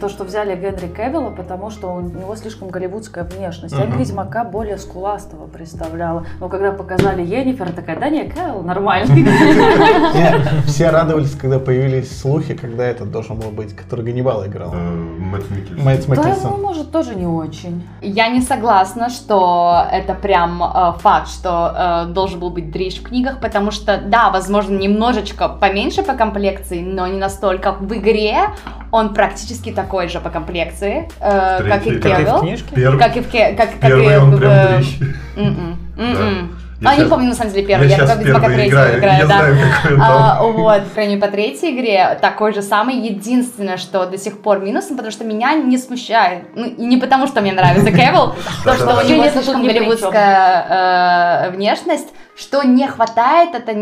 То, 0.00 0.08
что 0.08 0.24
взяли 0.24 0.56
Генри 0.56 0.88
Кевилла, 0.88 1.30
потому 1.30 1.70
что 1.70 1.88
у 1.94 2.00
него 2.00 2.34
слишком 2.36 2.68
голливудская 2.68 3.24
внешность. 3.24 3.74
Я 3.74 3.84
Мгм. 3.84 3.98
Ведьмака 3.98 4.44
более 4.44 4.78
скуластого 4.78 5.46
представляла. 5.46 6.26
Но 6.40 6.48
когда 6.48 6.72
показали 6.72 7.22
Енифер, 7.22 7.72
такая, 7.72 7.98
да 7.98 8.08
не, 8.08 8.24
Кевилл 8.28 8.62
нормальный. 8.62 9.26
Все 10.66 10.90
радовались, 10.90 11.34
когда 11.34 11.58
появились 11.58 12.18
слухи, 12.20 12.54
когда 12.54 12.84
этот 12.84 13.10
должен 13.10 13.36
был 13.38 13.50
быть, 13.50 13.74
который 13.74 14.04
Ганнибал 14.04 14.44
играл. 14.46 14.72
Э, 14.74 14.78
Мэтт 14.78 15.50
Миккельсон. 15.50 15.84
Мэтт 15.84 16.06
Да, 16.08 16.14
ну, 16.14 16.22
Миккельсон. 16.22 16.60
может, 16.62 16.90
тоже 16.92 17.14
не 17.14 17.26
очень. 17.26 17.86
Я 18.00 18.28
не 18.28 18.40
согласна, 18.40 19.08
что 19.10 19.86
это 19.90 20.14
прям 20.14 20.62
э, 20.62 20.92
факт, 21.00 21.28
что 21.28 22.06
э, 22.08 22.12
должен 22.12 22.40
был 22.40 22.50
быть 22.50 22.70
дрищ 22.70 23.00
в 23.00 23.04
книгах, 23.04 23.40
потому 23.40 23.70
что, 23.70 23.98
да, 23.98 24.30
возможно, 24.30 24.76
немножечко 24.76 25.48
поменьше 25.48 26.02
по 26.02 26.14
комплекции, 26.14 26.82
но 26.82 27.06
не 27.06 27.18
настолько. 27.18 27.72
В 27.72 27.92
игре 27.94 28.36
он 28.92 29.14
практически 29.14 29.72
такой 29.76 30.08
же 30.08 30.18
по 30.18 30.30
комплекции, 30.30 31.08
э, 31.20 31.62
В 31.62 31.68
как 31.68 31.86
и 31.86 31.90
третьей- 31.90 32.00
Как 32.00 32.20
и 32.20 32.22
в 32.22 32.26
Кевилл. 32.26 32.40
книжке? 32.40 32.74
Первый, 32.74 32.98
Как 32.98 33.16
и 33.16 33.20
в 33.20 33.30
Ке- 33.30 33.52
как, 33.54 33.70
как 33.70 33.80
первый 33.80 34.12
и 34.12 34.16
он 34.16 34.34
в- 34.34 34.38
прям 34.38 34.76
дрищ. 34.78 34.98
М-м, 35.36 35.78
м-м. 35.98 36.56
Я 36.78 36.90
А, 36.90 36.96
не 36.96 37.04
помню, 37.06 37.28
на 37.30 37.34
самом 37.34 37.52
деле, 37.54 37.66
первый. 37.66 37.88
Я 37.88 37.96
Я, 37.96 38.06
только 38.06 38.22
первый 38.22 38.54
третьего 38.54 38.68
играю, 38.80 38.98
играю, 38.98 39.18
я 39.20 39.26
да. 39.26 39.34
знаю, 39.38 39.56
какой 39.82 39.94
он 39.96 40.02
А, 40.02 40.42
вот, 40.42 40.84
по 40.84 40.90
крайней 40.94 41.14
мере, 41.16 41.26
по 41.26 41.32
третьей 41.32 41.74
игре 41.74 42.18
такой 42.20 42.52
же 42.52 42.60
самый. 42.60 42.96
Единственное, 42.96 43.78
что 43.78 44.04
до 44.04 44.18
сих 44.18 44.42
пор 44.42 44.58
минусом, 44.58 44.96
потому 44.98 45.10
что 45.10 45.24
меня 45.24 45.54
не 45.54 45.78
смущает. 45.78 46.42
Ну, 46.54 46.66
и 46.66 46.84
не 46.84 46.98
потому, 46.98 47.26
что 47.28 47.40
мне 47.40 47.52
нравится 47.52 47.90
Кевилл, 47.90 48.34
то, 48.64 48.74
что 48.74 48.94
у 48.94 49.08
него 49.08 49.26
слишком 49.28 49.62
голливудская 49.62 51.46
э, 51.46 51.50
внешность, 51.52 52.08
что 52.36 52.62
не 52.62 52.86
хватает, 52.86 53.54
это, 53.54 53.74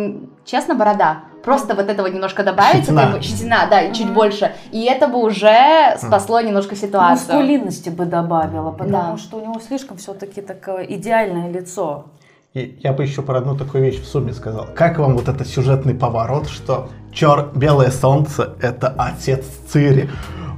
честно, 0.44 0.76
борода. 0.76 1.22
Просто 1.44 1.74
вот 1.74 1.88
этого 1.88 2.06
немножко 2.06 2.42
добавить, 2.42 2.80
Щетина. 2.84 3.00
это 3.00 3.12
бы- 3.16 3.22
щетина, 3.22 3.66
да, 3.70 3.80
и 3.82 3.92
чуть 3.94 4.10
больше, 4.12 4.52
и 4.72 4.84
это 4.84 5.08
бы 5.08 5.18
уже 5.22 5.96
спасло 5.98 6.40
немножко 6.40 6.74
ситуацию. 6.76 7.36
Мускулинности 7.36 7.90
бы 7.90 8.04
добавила, 8.06 8.70
потому 8.70 9.12
Да. 9.12 9.18
что 9.18 9.36
у 9.36 9.40
него 9.42 9.60
слишком 9.66 9.96
все-таки 9.96 10.40
такое 10.40 10.82
идеальное 10.84 11.50
лицо. 11.50 12.06
И 12.54 12.78
я 12.84 12.92
бы 12.92 13.02
еще 13.02 13.22
про 13.22 13.38
одну 13.38 13.56
такую 13.56 13.82
вещь 13.82 14.00
в 14.00 14.06
сумме 14.06 14.32
сказал. 14.32 14.66
Как 14.76 14.98
вам 14.98 15.14
вот 15.16 15.28
этот 15.28 15.46
сюжетный 15.48 15.94
поворот, 15.94 16.48
что 16.48 16.88
чер 17.12 17.48
белое 17.54 17.90
солнце 17.90 18.50
это 18.62 18.94
отец 18.96 19.44
Цири? 19.68 20.08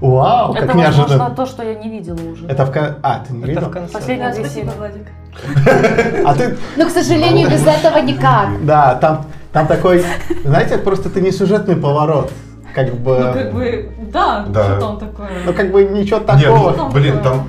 Вау, 0.03 0.53
как 0.53 0.65
это, 0.65 0.77
неожиданно. 0.77 1.09
возможно, 1.09 1.35
то, 1.37 1.47
что 1.47 1.63
я 1.63 1.75
не 1.75 1.89
видела 1.89 2.19
уже. 2.33 2.47
Это 2.49 2.67
в 2.67 2.71
кон- 2.73 2.97
А, 3.03 3.21
ты 3.27 3.33
не 3.33 3.39
Это 3.45 3.49
видел? 3.49 3.69
в 3.69 3.71
конце. 3.71 3.93
Последний 3.95 4.25
Да, 4.25 4.29
раз 4.29 4.37
спасибо. 4.37 4.73
Владик. 4.77 5.07
А 6.27 6.35
ты, 6.35 6.57
Но, 6.77 6.85
к 6.87 6.91
сожалению, 6.91 7.49
без 7.51 7.67
этого 7.67 7.99
никак. 7.99 8.65
да, 8.67 8.95
там, 8.97 9.25
там 9.57 9.67
такой, 9.67 10.05
знаете, 10.45 10.77
просто 10.77 11.09
это 11.09 11.23
не 11.23 11.31
сюжетный 11.33 11.77
поворот. 11.77 12.31
Как 12.75 12.95
бы, 12.95 13.19
Ну, 13.19 13.33
как 13.33 13.55
бы, 13.55 13.89
да, 14.13 14.45
Да. 14.51 14.65
что 14.65 14.81
там 14.81 14.99
такое? 14.99 15.31
ну 15.47 15.53
как 15.55 15.73
бы 15.73 15.83
ничего 15.85 16.19
Нет, 16.19 16.27
такого. 16.27 16.75
ну, 16.77 16.91
блин, 16.91 17.23
там, 17.23 17.49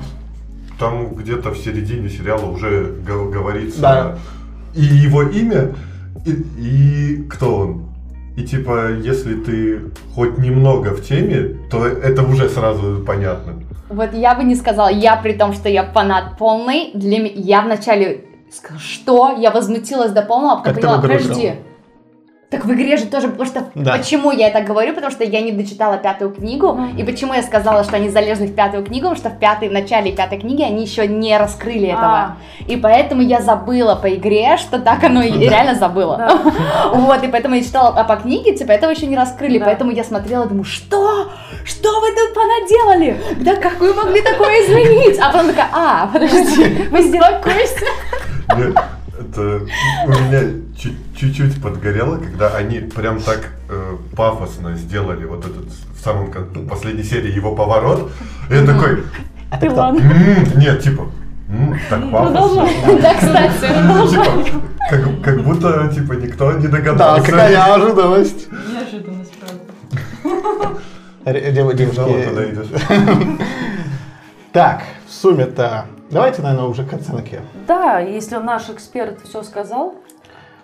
там 0.78 1.14
где-то 1.14 1.50
в 1.50 1.58
середине 1.58 2.08
сериала 2.08 2.46
уже 2.46 2.94
го- 3.06 3.28
говорится 3.30 3.80
Да. 3.82 4.18
и 4.74 4.82
его 4.84 5.22
имя, 5.24 5.74
и, 6.24 6.30
и 6.58 7.22
кто 7.28 7.56
он. 7.58 7.82
И 8.38 8.42
типа, 8.42 8.92
если 8.92 9.34
ты 9.34 9.80
хоть 10.14 10.38
немного 10.38 10.94
в 10.94 11.04
теме, 11.06 11.58
то 11.70 11.86
это 11.86 12.22
уже 12.22 12.48
сразу 12.48 13.04
понятно. 13.06 13.52
Вот 13.90 14.14
я 14.14 14.34
бы 14.34 14.44
не 14.44 14.54
сказала, 14.56 14.88
я 14.88 15.16
при 15.16 15.34
том, 15.34 15.52
что 15.52 15.68
я 15.68 15.84
фанат 15.84 16.38
полный, 16.38 16.90
для 16.94 17.18
меня, 17.18 17.32
я 17.34 17.60
вначале 17.60 18.24
сказала, 18.50 18.80
что? 18.80 19.36
Я 19.38 19.50
возмутилась 19.50 20.12
до 20.12 20.22
полного, 20.22 20.60
а 20.60 20.64
потом 20.64 20.74
поняла, 20.74 21.00
подожди. 21.02 21.52
Так 22.50 22.64
в 22.64 22.72
игре 22.72 22.96
же 22.96 23.04
тоже, 23.04 23.28
потому 23.28 23.44
что, 23.46 23.66
Да. 23.74 23.98
почему 23.98 24.30
я 24.30 24.48
это 24.48 24.62
говорю, 24.62 24.94
потому 24.94 25.12
что 25.12 25.22
я 25.22 25.42
не 25.42 25.52
дочитала 25.52 25.98
пятую 25.98 26.30
книгу, 26.30 26.80
и 26.96 27.02
почему 27.04 27.34
я 27.34 27.42
сказала, 27.42 27.84
что 27.84 27.96
они 27.96 28.08
залезли 28.08 28.46
в 28.46 28.54
пятую 28.54 28.84
книгу, 28.84 29.08
потому 29.10 29.16
что 29.16 29.28
в 29.28 29.38
пятой, 29.38 29.68
в 29.68 29.72
начале 29.72 30.12
пятой 30.12 30.38
книги 30.38 30.62
они 30.62 30.82
еще 30.84 31.06
не 31.06 31.36
раскрыли 31.36 31.88
этого. 31.88 32.06
А. 32.06 32.36
И 32.66 32.76
поэтому 32.76 33.20
я 33.20 33.42
забыла 33.42 33.96
по 33.96 34.14
игре, 34.14 34.56
что 34.56 34.78
так 34.78 35.04
оно 35.04 35.20
и 35.22 35.30
реально 35.30 35.74
забыла. 35.74 36.40
Вот, 36.94 37.22
и 37.22 37.28
поэтому 37.28 37.54
я 37.54 37.62
читала, 37.62 37.88
а 37.94 38.04
по 38.04 38.16
книге, 38.16 38.56
типа, 38.56 38.72
этого 38.72 38.90
еще 38.92 39.06
не 39.06 39.16
раскрыли, 39.16 39.58
поэтому 39.58 39.90
я 39.90 40.02
смотрела 40.02 40.46
думаю, 40.46 40.64
что? 40.64 41.30
Что 41.66 42.00
вы 42.00 42.08
тут 42.14 42.34
понаделали? 42.34 43.20
Да 43.40 43.56
как 43.56 43.78
вы 43.78 43.92
могли 43.92 44.22
такое 44.22 44.64
изменить? 44.64 45.18
А 45.20 45.30
потом 45.30 45.48
такая, 45.48 45.68
а, 45.72 46.06
подожди, 46.06 46.88
вы 46.90 47.02
сделали 47.02 47.40
Мне- 48.56 48.74
Это 49.20 49.40
у 49.40 50.08
меня 50.08 50.67
чуть-чуть 51.18 51.60
подгорело, 51.62 52.16
когда 52.18 52.48
они 52.56 52.78
прям 52.80 53.20
так 53.20 53.48
э, 53.68 53.96
пафосно 54.16 54.76
сделали 54.76 55.24
вот 55.24 55.44
этот 55.44 55.66
в 55.66 56.00
самом 56.02 56.30
кон- 56.32 56.48
ну, 56.54 56.66
последней 56.66 57.02
серии 57.02 57.32
его 57.34 57.54
поворот. 57.54 58.10
И 58.50 58.54
я 58.54 58.64
такой, 58.64 59.02
А 59.50 59.56
ты 59.56 59.66
Ты 59.66 59.72
кто? 59.72 59.80
ладно. 59.80 60.00
«М, 60.00 60.58
нет, 60.58 60.80
типа, 60.82 61.06
так 61.90 62.10
пафосно. 62.10 62.68
Да, 63.02 63.14
кстати. 63.14 64.10
Типа, 64.10 64.60
как, 64.90 65.22
как 65.22 65.42
будто 65.42 65.88
типа 65.94 66.12
никто 66.14 66.52
не 66.52 66.66
Да, 66.68 66.76
догадался. 66.78 67.24
какая 67.30 67.50
неожиданность. 67.52 68.48
Неожиданность, 68.52 69.32
правда. 69.38 70.78
Девушки. 71.34 71.88
Так, 74.52 74.82
в 75.06 75.12
сумме-то. 75.12 75.84
Давайте, 76.10 76.40
наверное, 76.42 76.68
уже 76.68 76.84
к 76.84 76.92
оценке. 76.94 77.40
Да, 77.66 77.98
если 77.98 78.36
наш 78.36 78.70
эксперт 78.70 79.18
все 79.28 79.42
сказал, 79.42 79.94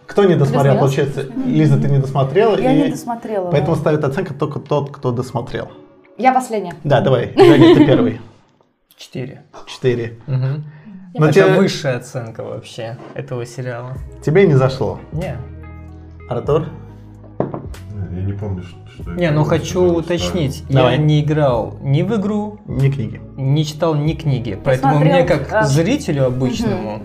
Кто 0.06 0.24
не 0.24 0.34
досмотрел, 0.36 0.78
получается, 0.78 1.26
Лиза, 1.46 1.80
ты 1.80 1.88
не 1.88 1.98
досмотрела. 1.98 2.58
я 2.58 2.72
и 2.72 2.82
не 2.82 2.90
досмотрела. 2.90 3.50
Поэтому 3.50 3.74
да. 3.74 3.80
ставит 3.80 4.04
оценка 4.04 4.34
только 4.34 4.60
тот, 4.60 4.90
кто 4.90 5.12
досмотрел. 5.12 5.68
Я 6.18 6.32
последняя. 6.32 6.74
Да, 6.84 7.00
давай, 7.00 7.32
Женя, 7.36 7.74
ты 7.74 7.86
первый. 7.86 8.20
Четыре. 8.96 9.42
Четыре. 9.66 10.18
Мгм. 10.26 10.64
Но 11.14 11.26
Это 11.26 11.34
тебе, 11.34 11.54
высшая 11.54 11.96
оценка 11.96 12.42
вообще 12.42 12.98
этого 13.14 13.46
сериала. 13.46 13.96
тебе 14.24 14.46
не 14.46 14.54
зашло. 14.54 14.98
Не. 15.12 15.36
Артур? 16.28 16.66
Я 18.10 18.22
не 18.22 18.32
помню, 18.32 18.62
что 18.62 19.10
Не, 19.10 19.30
ну 19.30 19.44
хочу 19.44 19.82
уточнить. 19.92 20.64
Давай. 20.68 20.92
Я 20.96 20.98
не 20.98 21.20
играл 21.20 21.78
ни 21.82 22.02
в 22.02 22.14
игру, 22.16 22.60
Не 22.66 22.90
книги. 22.90 23.20
не 23.36 23.64
читал 23.64 23.94
ни 23.94 24.12
книги. 24.12 24.58
Поэтому 24.62 24.94
смотрел, 24.94 25.14
мне, 25.14 25.24
как 25.24 25.52
а, 25.52 25.62
зрителю 25.64 26.26
обычному, 26.26 27.02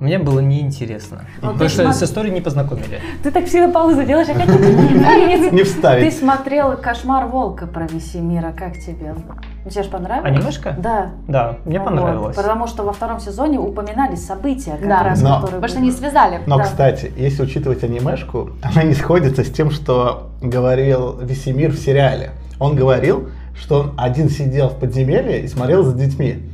мне 0.00 0.18
было 0.18 0.40
неинтересно. 0.40 1.26
Ну, 1.42 1.52
Потому 1.52 1.58
ты 1.58 1.68
что 1.68 1.82
смо- 1.82 1.92
с 1.92 2.02
историей 2.02 2.32
не 2.32 2.40
познакомили. 2.40 3.00
Ты 3.22 3.30
так 3.30 3.44
всегда 3.44 3.68
паузу 3.68 4.02
делаешь, 4.02 4.28
я 4.28 4.34
хочу 4.34 4.52
поговорить. 4.52 5.52
Не 5.52 5.58
Ты 5.58 5.64
вставить. 5.64 6.16
смотрел 6.18 6.76
«Кошмар 6.78 7.26
волка» 7.26 7.66
про 7.66 7.86
Весемира, 7.86 8.52
как 8.52 8.78
тебе? 8.78 9.14
Тебе 9.68 9.82
же 9.82 9.90
понравилось? 9.90 10.30
Анимешка? 10.30 10.74
Да. 10.78 11.10
Да, 11.28 11.58
мне 11.66 11.78
понравилось. 11.78 12.34
Потому 12.34 12.66
что 12.66 12.82
во 12.82 12.92
втором 12.94 13.20
сезоне 13.20 13.58
упоминались 13.58 14.24
события, 14.24 14.78
как 14.80 14.88
раз, 15.04 15.20
которые 15.20 15.42
Потому 15.44 15.68
что 15.68 15.80
не 15.80 15.92
связали. 15.92 16.40
Но, 16.46 16.58
кстати, 16.58 17.12
если 17.16 17.42
учитывать 17.42 17.84
анимешку, 17.84 18.50
она 18.62 18.84
не 18.84 18.94
сходится 18.94 19.44
с 19.44 19.50
тем, 19.50 19.70
что 19.70 20.30
говорил 20.40 21.18
Весемир 21.20 21.72
в 21.72 21.78
сериале. 21.78 22.30
Он 22.58 22.74
говорил, 22.74 23.28
что 23.54 23.80
он 23.80 23.94
один 23.98 24.30
сидел 24.30 24.68
в 24.70 24.76
подземелье 24.76 25.42
и 25.42 25.48
смотрел 25.48 25.82
за 25.82 25.94
детьми. 25.94 26.49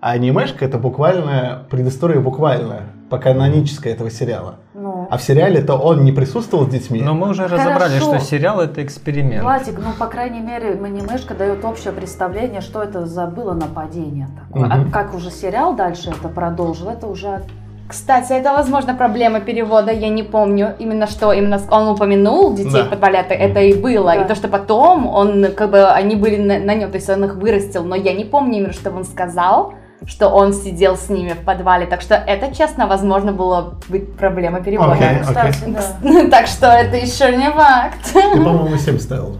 А 0.00 0.12
анимешка 0.12 0.64
это 0.64 0.78
буквально 0.78 1.64
предыстория 1.70 2.20
буквальная, 2.20 2.82
по 3.10 3.18
канонической 3.18 3.92
этого 3.92 4.10
сериала. 4.10 4.56
Ну, 4.74 5.08
А 5.10 5.16
в 5.16 5.22
сериале-то 5.22 5.74
он 5.74 6.04
не 6.04 6.12
присутствовал 6.12 6.66
с 6.66 6.68
детьми. 6.68 7.00
Но 7.02 7.14
мы 7.14 7.30
уже 7.30 7.44
разобрали, 7.48 7.98
Хорошо. 7.98 8.16
что 8.16 8.18
сериал 8.20 8.60
это 8.60 8.84
эксперимент. 8.84 9.42
Владик, 9.42 9.78
ну, 9.78 9.92
по 9.98 10.06
крайней 10.06 10.40
мере, 10.40 10.72
анимешка 10.72 11.34
дает 11.34 11.64
общее 11.64 11.92
представление, 11.92 12.60
что 12.60 12.82
это 12.82 13.06
за 13.06 13.26
было 13.26 13.54
нападение 13.54 14.28
такое. 14.46 14.68
А 14.70 14.76
Мгм. 14.76 14.90
как 14.92 15.14
уже 15.14 15.30
сериал 15.30 15.74
дальше 15.74 16.10
это 16.10 16.28
продолжил, 16.28 16.90
это 16.90 17.06
уже... 17.08 17.42
Кстати, 17.88 18.34
это, 18.34 18.52
возможно, 18.52 18.94
проблема 18.94 19.40
перевода, 19.40 19.90
я 19.90 20.10
не 20.10 20.22
помню 20.22 20.74
именно 20.78 21.06
что, 21.06 21.32
именно 21.32 21.58
он 21.70 21.88
упомянул 21.88 22.52
детей 22.54 22.82
Да. 22.90 23.08
это, 23.20 23.32
это 23.32 23.60
и 23.60 23.72
было, 23.74 24.12
Да. 24.12 24.14
и 24.22 24.28
то, 24.28 24.34
что 24.34 24.46
потом 24.48 25.06
он, 25.08 25.46
как 25.56 25.70
бы, 25.70 25.86
они 25.88 26.14
были 26.14 26.36
на, 26.36 26.58
на 26.58 26.74
нем, 26.74 26.90
то 26.90 26.96
есть 26.96 27.08
он 27.08 27.24
их 27.24 27.36
вырастил, 27.36 27.84
но 27.84 27.96
я 27.96 28.12
не 28.12 28.24
помню 28.26 28.58
именно, 28.58 28.72
что 28.74 28.90
он 28.90 29.04
сказал, 29.04 29.72
что 30.06 30.28
он 30.28 30.52
сидел 30.52 30.96
с 30.96 31.08
ними 31.08 31.32
в 31.32 31.44
подвале, 31.44 31.86
так 31.86 32.00
что 32.00 32.14
это, 32.14 32.54
честно, 32.54 32.86
возможно, 32.86 33.32
было 33.32 33.78
быть 33.88 34.12
проблемой 34.16 34.62
перевода. 34.62 34.92
Окей. 34.92 35.20
Кстати, 35.22 35.64
да. 35.66 36.28
Так 36.30 36.46
что 36.46 36.66
это 36.66 36.96
еще 36.96 37.36
не 37.36 37.50
факт. 37.50 37.98
Ты, 38.12 38.20
по-моему, 38.20 38.76
7 38.76 38.98
ставил. 38.98 39.38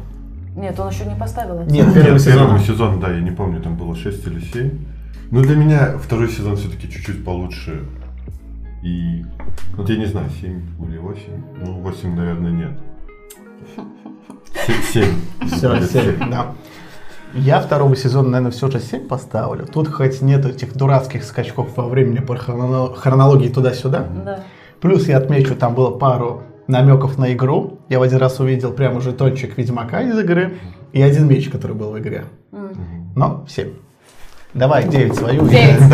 Нет, 0.57 0.79
он 0.81 0.89
еще 0.89 1.05
не 1.05 1.15
поставил. 1.15 1.61
Нет, 1.63 1.95
первый 1.95 2.19
сезон. 2.19 2.47
первый 2.47 2.61
сезон, 2.61 3.01
да, 3.01 3.11
я 3.11 3.21
не 3.21 3.31
помню, 3.31 3.63
там 3.63 3.77
было 3.77 3.95
6 3.95 4.27
или 4.27 4.41
7. 4.41 4.71
Ну, 5.31 5.43
для 5.43 5.57
меня 5.57 5.99
второй 5.99 6.29
сезон 6.29 6.57
все-таки 6.57 6.91
чуть-чуть 6.91 7.25
получше. 7.25 7.85
И, 8.83 9.25
вот 9.77 9.89
я 9.89 9.97
не 9.97 10.07
знаю, 10.07 10.29
7 10.41 10.63
или 10.89 10.99
8. 10.99 11.23
Ну, 11.65 11.73
8, 11.81 12.15
наверное, 12.15 12.51
нет. 12.51 12.81
7. 14.93 15.05
Все, 15.47 15.81
7, 15.87 16.31
да. 16.31 16.53
Я 17.35 17.61
второго 17.61 17.95
сезона, 17.95 18.31
наверное, 18.31 18.53
все 18.53 18.71
же 18.71 18.81
7 18.81 19.07
поставлю. 19.07 19.67
Тут 19.67 19.89
хоть 19.89 20.23
нет 20.23 20.45
этих 20.45 20.77
дурацких 20.77 21.25
скачков 21.25 21.77
во 21.77 21.89
времени 21.89 22.21
по 22.21 22.35
хроно- 22.35 22.95
хронологии 22.95 23.49
туда-сюда. 23.49 24.07
Да. 24.25 24.41
Плюс 24.81 25.09
я 25.09 25.19
отмечу, 25.19 25.55
там 25.55 25.75
было 25.75 25.91
пару 25.91 26.43
намеков 26.67 27.19
на 27.19 27.33
игру. 27.33 27.79
Я 27.89 27.99
в 27.99 28.03
один 28.03 28.19
раз 28.19 28.41
увидел 28.41 28.73
прямо 28.73 29.01
жетончик 29.01 29.57
Ведьмака 29.59 30.03
из 30.03 30.19
игры 30.19 30.59
и 30.93 31.03
один 31.03 31.29
меч, 31.29 31.49
который 31.49 31.77
был 31.77 31.93
в 31.93 31.99
игре. 31.99 32.25
Но 33.15 33.45
7. 33.49 33.69
Давай, 34.55 34.89
9 34.89 35.15
свою. 35.15 35.47
Девять. 35.49 35.81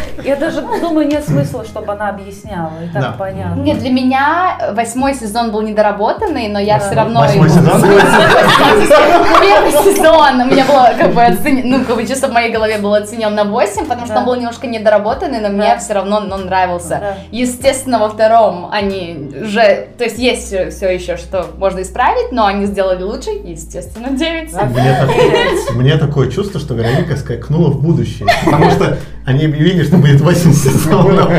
Я 0.30 0.36
даже 0.36 0.60
думаю, 0.62 1.08
нет 1.08 1.24
смысла, 1.24 1.64
чтобы 1.64 1.90
она 1.92 2.10
объясняла, 2.10 2.70
и 2.84 2.88
так 2.92 3.02
Да. 3.02 3.14
понятно. 3.18 3.60
Нет, 3.62 3.80
для 3.80 3.90
меня 3.90 4.70
восьмой 4.76 5.12
сезон 5.14 5.50
был 5.50 5.62
недоработанный, 5.62 6.46
но 6.46 6.60
я 6.60 6.78
Да. 6.78 6.84
все 6.86 6.94
равно... 6.94 7.18
Восьмой 7.22 7.48
его- 7.48 7.58
сезон? 7.58 7.82
Первый 7.82 9.72
сезон 9.72 10.40
у 10.40 10.44
меня 10.44 10.64
было 10.66 10.90
как 10.96 11.12
бы 11.14 11.22
оценен, 11.24 11.68
ну, 11.68 11.84
как 11.84 11.96
бы 11.96 12.06
чисто 12.06 12.28
в 12.28 12.32
моей 12.32 12.52
голове 12.52 12.78
был 12.78 12.94
оценен 12.94 13.34
на 13.34 13.42
8, 13.42 13.86
потому 13.86 14.06
что 14.06 14.18
он 14.18 14.24
был 14.24 14.36
немножко 14.36 14.68
недоработанный, 14.68 15.40
но 15.40 15.48
мне 15.48 15.76
все 15.78 15.94
равно 15.94 16.18
он 16.18 16.28
нравился. 16.46 17.16
Естественно, 17.32 17.98
во 17.98 18.08
втором 18.08 18.68
они 18.70 19.32
же, 19.42 19.88
то 19.98 20.04
есть 20.04 20.18
есть 20.18 20.46
все 20.76 20.90
еще, 20.94 21.16
что 21.16 21.46
можно 21.58 21.82
исправить, 21.82 22.30
но 22.30 22.46
они 22.46 22.66
сделали 22.66 23.02
лучше, 23.02 23.30
естественно, 23.30 24.10
9. 24.16 24.52
Мне, 24.52 24.96
так- 24.96 25.74
мне 25.74 25.96
такое 25.96 26.30
чувство, 26.30 26.60
что 26.60 26.74
Вероника 26.74 27.16
скакнула 27.16 27.70
в 27.70 27.82
будущее. 27.82 28.28
Потому 28.44 28.70
что 28.70 28.96
они 29.26 29.44
объявили, 29.44 29.82
что 29.84 29.96
будет 29.96 30.20
8 30.20 30.52
сезонов. 30.52 31.30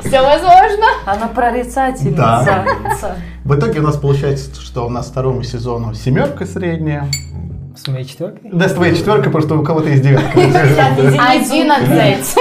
Все 0.00 0.20
возможно. 0.22 0.86
Она 1.06 1.28
прорицательница. 1.28 2.16
Да. 2.16 2.66
В 3.44 3.54
итоге 3.58 3.80
у 3.80 3.82
нас 3.82 3.96
получается, 3.96 4.60
что 4.60 4.86
у 4.86 4.90
нас 4.90 5.06
второму 5.08 5.42
сезону 5.42 5.94
семерка 5.94 6.46
средняя. 6.46 7.06
С 7.76 7.88
моей 7.88 8.04
четверкой? 8.04 8.50
Да, 8.52 8.68
с 8.68 8.72
твоей 8.72 8.94
четверкой, 8.94 9.32
потому 9.32 9.42
что 9.42 9.58
у 9.58 9.62
кого-то 9.64 9.88
есть 9.88 10.02
девятка. 10.02 10.38
11. 10.38 12.36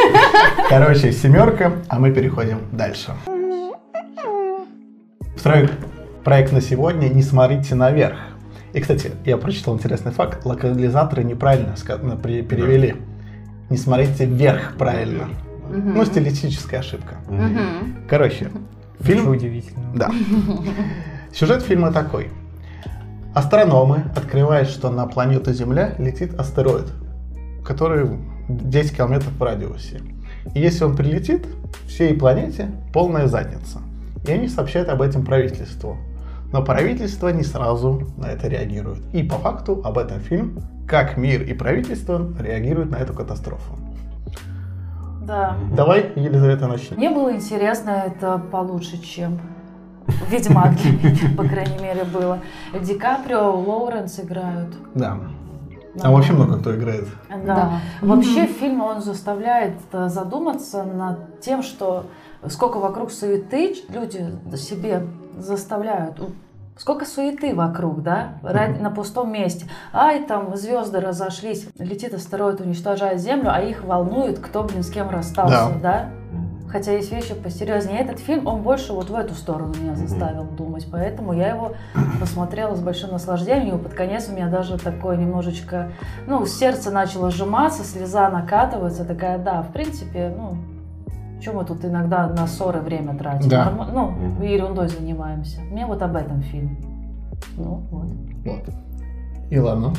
Короче, 0.69 1.11
семерка, 1.11 1.73
а 1.87 1.99
мы 1.99 2.11
переходим 2.11 2.59
дальше. 2.71 3.11
Второй 5.35 5.69
проект 6.23 6.51
на 6.51 6.61
сегодня 6.61 7.07
«Не 7.09 7.23
смотрите 7.23 7.75
наверх». 7.75 8.17
И, 8.73 8.79
кстати, 8.79 9.11
я 9.25 9.37
прочитал 9.37 9.75
интересный 9.75 10.11
факт. 10.11 10.45
Локализаторы 10.45 11.23
неправильно 11.23 11.75
при- 12.21 12.41
перевели. 12.43 12.95
Не 13.69 13.77
смотрите 13.77 14.25
вверх 14.25 14.75
правильно. 14.77 15.29
Мгм. 15.69 15.93
Ну, 15.95 16.05
стилистическая 16.05 16.81
ошибка. 16.81 17.15
Мгм. 17.29 18.07
Короче, 18.07 18.51
фильм... 18.99 19.27
удивительно. 19.29 19.83
Да. 19.95 20.11
Сюжет 21.33 21.63
фильма 21.63 21.91
такой. 21.91 22.29
Астрономы 23.33 24.03
открывают, 24.15 24.69
что 24.69 24.91
на 24.91 25.07
планету 25.07 25.53
Земля 25.53 25.95
летит 25.97 26.39
астероид, 26.39 26.91
который 27.65 28.19
10 28.47 28.95
километров 28.95 29.33
в 29.33 29.41
радиусе. 29.41 30.01
И 30.53 30.59
если 30.59 30.83
он 30.83 30.95
прилетит, 30.95 31.47
всей 31.87 32.13
планете 32.13 32.69
полная 32.93 33.27
задница. 33.27 33.79
И 34.27 34.31
они 34.31 34.47
сообщают 34.47 34.89
об 34.89 35.01
этом 35.01 35.25
правительству. 35.25 35.97
Но 36.51 36.63
правительство 36.63 37.29
не 37.29 37.43
сразу 37.43 38.07
на 38.17 38.27
это 38.27 38.47
реагирует. 38.47 39.01
И 39.13 39.23
по 39.23 39.37
факту 39.37 39.81
об 39.83 39.97
этом 39.97 40.19
фильм, 40.19 40.61
как 40.87 41.17
мир 41.17 41.41
и 41.43 41.53
правительство 41.53 42.27
реагируют 42.39 42.91
на 42.91 42.97
эту 42.97 43.13
катастрофу. 43.13 43.75
Да. 45.21 45.55
Давай, 45.75 46.11
Елизавета, 46.15 46.67
начнем. 46.67 46.97
Мне 46.97 47.09
было 47.09 47.33
интересно 47.33 48.03
это 48.07 48.37
получше, 48.51 49.01
чем 49.01 49.39
Ведьмак 50.29 50.73
по 51.37 51.43
крайней 51.43 51.81
мере, 51.81 52.03
было. 52.03 52.39
Ди 52.81 52.95
Каприо, 52.95 53.51
Лоуренс 53.57 54.19
играют. 54.19 54.73
Да. 54.95 55.17
А 56.01 56.11
вообще 56.11 56.33
много 56.33 56.57
кто 56.57 56.75
играет. 56.75 57.07
Да. 57.29 57.37
Да. 57.45 57.71
Вообще 58.01 58.47
фильм, 58.47 58.81
он 58.81 59.01
заставляет 59.01 59.75
э, 59.91 60.09
задуматься 60.09 60.83
над 60.83 61.39
тем, 61.39 61.61
что 61.61 62.05
сколько 62.47 62.79
вокруг 62.79 63.11
суеты 63.11 63.75
люди 63.89 64.25
себе 64.57 65.05
заставляют. 65.37 66.19
Сколько 66.77 67.05
суеты 67.05 67.53
вокруг, 67.53 68.01
да, 68.01 68.33
на 68.41 68.89
пустом 68.89 69.31
месте. 69.31 69.67
Ай, 69.93 70.23
там 70.23 70.55
звезды 70.55 70.99
разошлись, 70.99 71.67
летит 71.77 72.13
астероид, 72.13 72.61
уничтожает 72.61 73.19
Землю, 73.19 73.51
а 73.53 73.61
их 73.61 73.83
волнует, 73.83 74.39
кто, 74.39 74.63
блин, 74.63 74.83
с 74.83 74.89
кем 74.89 75.09
расстался, 75.09 75.71
Да. 75.73 75.79
да? 75.81 76.09
Хотя 76.73 76.93
есть 76.93 77.11
вещи 77.11 77.35
посерьезнее. 77.35 77.99
Этот 77.99 78.17
фильм, 78.17 78.47
он 78.47 78.63
больше 78.63 78.93
вот 78.93 79.11
в 79.11 79.13
эту 79.15 79.35
сторону 79.35 79.75
меня 79.79 79.95
заставил 79.95 80.45
думать. 80.45 80.87
Поэтому 80.91 81.31
я 81.31 81.49
его 81.49 81.73
посмотрела 82.19 82.73
с 82.73 82.79
большим 82.79 83.11
наслаждением. 83.11 83.77
И 83.77 83.83
под 83.83 83.93
конец 83.93 84.27
у 84.27 84.31
меня 84.31 84.47
даже 84.49 84.79
такое 84.79 85.15
немножечко... 85.15 85.91
Ну, 86.25 86.43
сердце 86.47 86.89
начало 86.89 87.29
сжиматься, 87.29 87.83
слеза 87.83 88.27
накатывается. 88.29 89.05
Такая, 89.05 89.37
да, 89.37 89.61
в 89.61 89.71
принципе, 89.71 90.33
ну... 90.35 90.57
Чем 91.43 91.55
мы 91.55 91.65
тут 91.65 91.83
иногда 91.83 92.27
на 92.27 92.47
ссоры 92.47 92.79
время 92.79 93.17
тратим? 93.17 93.49
Да. 93.49 93.65
Норма- 93.65 93.89
Ну, 93.91 94.09
Мгм. 94.11 94.41
ерундой 94.43 94.87
занимаемся. 94.87 95.59
Мне 95.61 95.85
вот 95.85 96.01
об 96.01 96.15
этом 96.15 96.41
фильм. 96.41 96.77
Ну, 97.57 97.81
вот. 97.91 98.07
Вот. 98.45 98.63
И 99.51 99.59
ладно. 99.59 99.93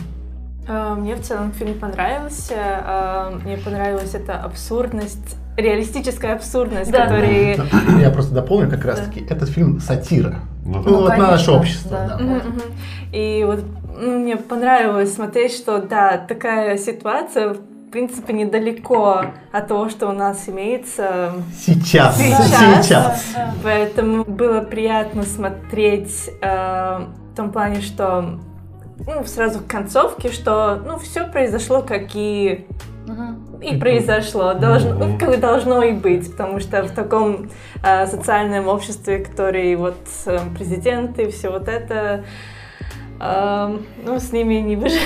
А, 0.66 0.94
Мне 0.94 1.14
в 1.16 1.20
целом 1.20 1.52
фильм 1.52 1.78
понравился. 1.78 2.54
А, 2.56 3.30
Мне 3.44 3.58
понравилась 3.58 4.14
эта 4.14 4.38
абсурдность, 4.40 5.36
реалистическая 5.58 6.34
абсурдность, 6.34 6.90
Да. 6.90 7.02
которая... 7.02 7.58
Я 8.00 8.10
просто 8.10 8.34
дополню 8.34 8.70
как 8.70 8.84
раз 8.86 9.00
таки. 9.00 9.20
Этот 9.28 9.50
фильм 9.50 9.80
сатира. 9.80 10.36
Ну, 10.64 10.82
Ну, 10.82 10.96
вот 11.02 11.10
на 11.18 11.32
наше 11.32 11.50
общество. 11.50 11.90
да. 11.90 12.16
да. 12.16 12.24
Мгм. 12.24 12.62
И 13.12 13.44
вот 13.46 13.60
ну, 14.00 14.18
мне 14.20 14.36
понравилось 14.38 15.14
смотреть, 15.14 15.52
что 15.52 15.78
да, 15.82 16.16
такая 16.16 16.78
ситуация 16.78 17.54
принципе 17.94 18.32
недалеко 18.32 19.26
от 19.52 19.68
того, 19.68 19.88
что 19.88 20.08
у 20.08 20.12
нас 20.12 20.48
имеется. 20.48 21.32
Сейчас. 21.56 22.18
Сейчас. 22.18 22.84
Сейчас. 22.84 23.36
Поэтому 23.62 24.24
было 24.24 24.62
приятно 24.62 25.22
смотреть 25.22 26.28
э, 26.42 27.06
в 27.30 27.36
том 27.36 27.52
плане, 27.52 27.82
что 27.82 28.40
ну, 29.06 29.24
сразу 29.26 29.60
в 29.60 29.68
концовке, 29.68 30.32
что 30.32 30.82
ну 30.84 30.98
все 30.98 31.28
произошло, 31.28 31.82
как 31.82 32.16
и 32.16 32.66
и 33.62 33.76
произошло, 33.76 34.54
должно, 34.54 34.94
ну, 34.94 35.16
как 35.16 35.34
и 35.34 35.36
должно 35.36 35.82
и 35.84 35.92
быть, 35.92 36.32
потому 36.32 36.58
что 36.58 36.82
в 36.82 36.90
таком 36.90 37.48
э, 37.84 38.06
социальном 38.08 38.66
обществе, 38.66 39.18
который 39.18 39.76
вот 39.76 40.00
э, 40.26 40.38
президент 40.58 41.16
и 41.20 41.30
все 41.30 41.50
вот 41.50 41.68
это, 41.68 42.24
ну, 43.18 44.18
с 44.18 44.32
ними 44.32 44.54
не 44.54 44.76
выжить. 44.76 45.00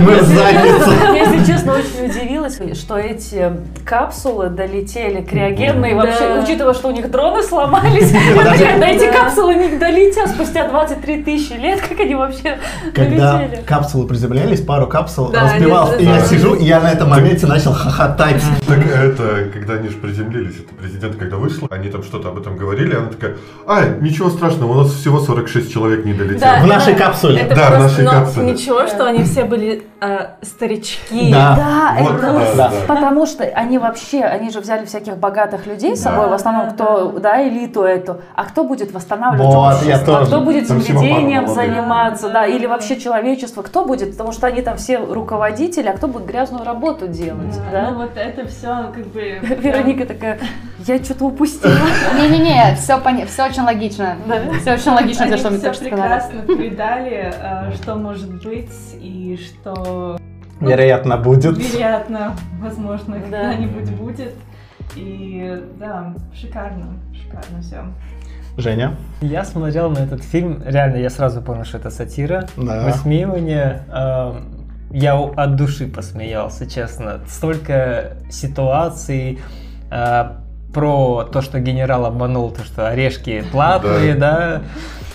Мы 0.00 0.12
если 0.12 1.44
честно, 1.44 1.74
очень 1.74 2.06
удивилась, 2.06 2.60
что 2.78 2.96
эти 2.96 3.52
капсулы 3.84 4.50
долетели 4.50 5.22
криогенные. 5.22 5.94
Вообще, 5.94 6.40
учитывая, 6.42 6.74
что 6.74 6.88
у 6.88 6.92
них 6.92 7.10
дроны 7.10 7.42
сломались, 7.42 8.12
эти 8.12 9.12
капсулы 9.12 9.54
не 9.54 9.78
долетят 9.78 10.28
спустя 10.30 10.68
23 10.68 11.22
тысячи 11.22 11.52
лет, 11.54 11.80
как 11.80 11.98
они 12.00 12.14
вообще 12.14 12.58
Когда 12.94 13.38
долетели? 13.38 13.62
капсулы 13.62 14.06
приземлялись, 14.06 14.60
пару 14.60 14.86
капсул 14.86 15.32
они 15.34 15.66
и 15.98 16.04
я 16.04 16.20
сижу, 16.20 16.54
и 16.54 16.64
я 16.64 16.80
на 16.80 16.92
этом 16.92 17.10
моменте 17.10 17.46
начал 17.46 17.72
хохотать. 17.72 18.42
Так 18.66 18.78
это, 18.86 19.48
когда 19.52 19.74
они 19.74 19.88
же 19.88 19.96
приземлились, 19.96 20.56
это 20.56 20.74
президент, 20.74 21.16
когда 21.16 21.36
вышла, 21.36 21.68
они 21.70 21.88
там 21.88 22.02
что-то 22.02 22.28
об 22.28 22.38
этом 22.38 22.56
говорили, 22.56 22.94
она 22.94 23.06
такая, 23.06 23.36
а, 23.66 23.86
ничего 24.00 24.30
страшного, 24.30 24.72
у 24.72 24.82
нас 24.82 24.92
всего 24.92 25.20
46 25.20 25.72
человек 25.72 26.04
не 26.04 26.12
долетело. 26.12 26.50
Нашей 26.86 26.94
капсуле. 26.94 27.40
Это 27.42 27.54
Да, 27.54 27.66
в 27.70 27.74
просто, 27.76 28.02
нашей 28.02 28.06
капсуле. 28.20 28.52
ничего, 28.52 28.86
что 28.86 29.06
они 29.06 29.22
все 29.24 29.44
были 29.44 29.82
э, 30.00 30.26
старички. 30.42 31.30
Да. 31.32 31.54
Да, 31.56 31.96
Вот, 32.02 32.12
это 32.14 32.32
да, 32.56 32.68
да. 32.68 32.72
Потому 32.86 33.26
что 33.26 33.44
они 33.44 33.78
вообще, 33.78 34.22
они 34.22 34.50
же 34.50 34.60
взяли 34.60 34.84
всяких 34.84 35.16
богатых 35.16 35.66
людей 35.66 35.96
с 35.96 36.02
собой, 36.02 36.28
в 36.28 36.32
основном 36.32 36.70
кто, 36.70 37.12
да, 37.18 37.46
элиту 37.46 37.82
эту, 37.82 38.20
а 38.34 38.44
кто 38.44 38.64
будет 38.64 38.92
восстанавливать 38.92 39.46
Вот, 39.54 39.74
общество, 39.74 39.88
я 39.88 39.98
тоже. 39.98 40.26
кто 40.26 40.40
будет 40.40 40.68
Там 40.68 40.80
земледением 40.80 41.46
заниматься, 41.48 42.28
да, 42.30 42.46
или 42.46 42.66
вообще 42.66 42.98
человечество, 42.98 43.62
кто 43.62 43.84
будет, 43.84 44.12
потому 44.12 44.32
что 44.32 44.46
они 44.46 44.62
там 44.62 44.76
все 44.76 44.98
руководители, 44.98 45.88
а 45.88 45.92
кто 45.92 46.08
будет 46.08 46.26
грязную 46.26 46.64
работу 46.64 47.06
делать, 47.08 47.54
Ну 47.56 47.72
да? 47.72 47.90
вот 47.94 48.10
это 48.16 48.46
все 48.48 48.90
как 48.94 49.06
бы... 49.08 49.38
Вероника 49.42 50.06
такая, 50.06 50.38
я 50.86 51.02
что-то 51.02 51.26
упустила. 51.26 51.72
Не-не-не, 52.20 52.76
все, 52.76 53.00
все 53.26 53.44
очень 53.46 53.62
логично. 53.62 54.16
Все 54.60 54.74
очень 54.74 54.92
логично, 54.92 55.28
за 55.28 55.36
что 55.36 55.50
мне 55.50 55.58
что 55.60 55.74
сказали. 55.74 55.90
прекрасно 55.90 56.42
передали, 56.72 57.32
э, 57.34 57.72
что 57.74 57.94
может 57.96 58.30
быть 58.42 58.70
и 59.00 59.38
что 59.38 60.18
Вероятно, 60.60 61.16
будет. 61.16 61.58
вероятно, 61.58 62.34
возможно, 62.60 63.16
Да. 63.16 63.20
когда-нибудь 63.22 63.90
будет. 63.92 64.34
И 64.96 65.62
да, 65.78 66.14
шикарно, 66.34 66.98
шикарно 67.14 67.62
все. 67.62 67.84
Женя? 68.58 68.96
Я 69.22 69.44
смотрел 69.44 69.90
на 69.90 69.98
этот 70.00 70.22
фильм, 70.22 70.62
реально, 70.64 70.96
я 70.96 71.08
сразу 71.10 71.40
понял, 71.40 71.64
что 71.64 71.78
это 71.78 71.90
сатира, 71.90 72.46
Да. 72.56 72.84
высмеивание. 72.84 73.84
Эм, 73.92 74.58
Я 74.94 75.14
от 75.18 75.56
души 75.56 75.86
посмеялся, 75.86 76.66
честно. 76.70 77.20
Столько 77.26 78.18
ситуаций 78.30 79.40
э, 79.90 80.24
про 80.74 81.24
то, 81.32 81.40
что 81.40 81.60
генерал 81.60 82.04
обманул, 82.04 82.50
то, 82.50 82.62
что 82.62 82.88
орешки 82.90 83.42
платные, 83.52 84.14
да. 84.14 84.56
Э, 84.56 84.60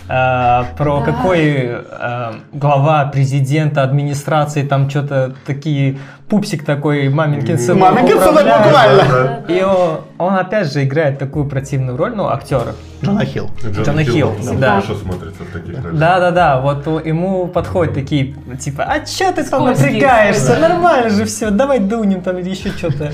про 0.08 1.00
Да. 1.00 1.06
какой 1.06 1.42
э, 1.68 2.32
глава 2.54 3.06
президента 3.06 3.84
администрации 3.84 4.64
там 4.64 4.90
что-то 4.90 5.34
такие 5.46 5.98
пупсик 6.30 6.66
такой 6.66 7.10
маменькин 7.10 7.58
сынок 7.58 7.92
Маменькин 7.94 8.20
сынок 8.20 8.42
управляет. 8.42 8.66
буквально. 8.66 9.44
И 9.48 9.64
он, 9.64 10.02
он 10.18 10.34
опять 10.36 10.72
же 10.72 10.84
играет 10.84 11.20
такую 11.20 11.46
противную 11.46 11.98
роль, 11.98 12.14
ну, 12.16 12.28
актер. 12.28 12.74
Джона 13.04 13.26
Хилл. 13.26 13.50
Джона 13.64 14.04
Хилл, 14.04 14.34
да. 14.60 14.82
Хорошо 14.82 14.96
смотрится 15.00 15.44
в 15.44 15.54
таких 15.54 15.84
ролях. 15.84 16.00
Да, 16.00 16.20
да, 16.20 16.32
да, 16.32 16.60
вот 16.62 16.86
ему 17.06 17.48
подходят 17.48 17.94
такие, 17.94 18.34
типа, 18.60 18.84
а 18.84 19.00
чё 19.06 19.32
ты 19.32 19.44
там 19.44 19.66
напрягаешься, 19.66 20.58
нормально 20.60 21.10
же 21.10 21.26
все, 21.26 21.50
давай 21.50 21.80
дунем 21.80 22.22
там 22.22 22.38
или 22.40 22.50
еще 22.50 22.70
что-то. 22.70 23.12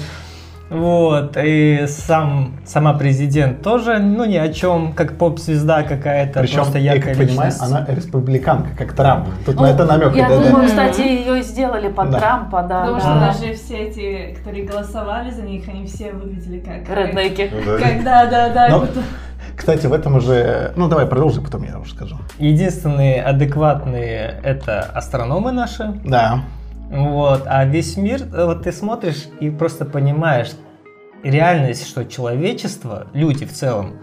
Вот, 0.69 1.37
и 1.37 1.85
сам, 1.87 2.53
сама 2.65 2.93
президент 2.93 3.61
тоже, 3.61 3.99
ну, 3.99 4.25
ни 4.25 4.37
о 4.37 4.51
чем, 4.51 4.93
как 4.93 5.17
поп-звезда 5.17 5.83
какая-то, 5.83 6.39
Причем, 6.39 6.55
просто 6.55 6.79
я 6.79 6.93
яркая 6.93 7.13
как 7.15 7.27
понимаю, 7.27 7.51
личность. 7.51 7.71
она 7.71 7.85
республиканка, 7.87 8.69
как 8.75 8.93
Трамп. 8.93 9.27
Тут 9.45 9.55
Ну, 9.55 9.61
на 9.61 9.67
это 9.67 9.85
намек. 9.85 10.15
Я 10.15 10.29
да, 10.29 10.39
да. 10.39 10.49
думаю, 10.49 10.67
кстати, 10.67 11.01
ее 11.01 11.39
и 11.39 11.43
сделали 11.43 11.89
под 11.89 12.11
Да. 12.11 12.19
Трампа, 12.19 12.63
да. 12.63 12.81
Потому 12.85 12.99
да. 12.99 13.33
что 13.33 13.41
даже 13.41 13.53
все 13.55 13.77
эти, 13.77 14.35
которые 14.39 14.65
голосовали 14.65 15.29
за 15.31 15.43
них, 15.43 15.67
они 15.67 15.85
все 15.85 16.11
выглядели 16.11 16.59
как... 16.59 16.89
Реднеки. 16.89 17.51
Ну 17.53 17.61
да. 17.65 17.77
Как, 17.77 18.03
да, 18.03 18.25
да, 18.25 18.49
да. 18.49 18.69
Но-. 18.69 18.87
Кстати, 19.55 19.85
в 19.85 19.93
этом 19.93 20.15
уже... 20.15 20.73
Ну, 20.75 20.87
давай 20.87 21.05
продолжи, 21.05 21.41
потом 21.41 21.63
я 21.63 21.77
уже 21.77 21.93
скажу. 21.93 22.17
Единственные 22.39 23.21
адекватные 23.21 24.39
это 24.43 24.81
астрономы 24.81 25.51
наши, 25.51 25.93
Да. 26.03 26.39
Вот, 26.93 27.43
а 27.47 27.65
весь 27.65 27.97
мир, 27.97 28.21
э, 28.33 28.45
вот 28.45 28.63
ты 28.63 28.71
смотришь 28.71 29.25
и 29.39 29.49
просто 29.49 29.83
понимаешь 29.83 30.51
реальность, 31.23 31.87
что 31.87 32.05
человечество, 32.05 33.07
люди 33.13 33.45
в 33.45 33.51
целом, 33.51 33.93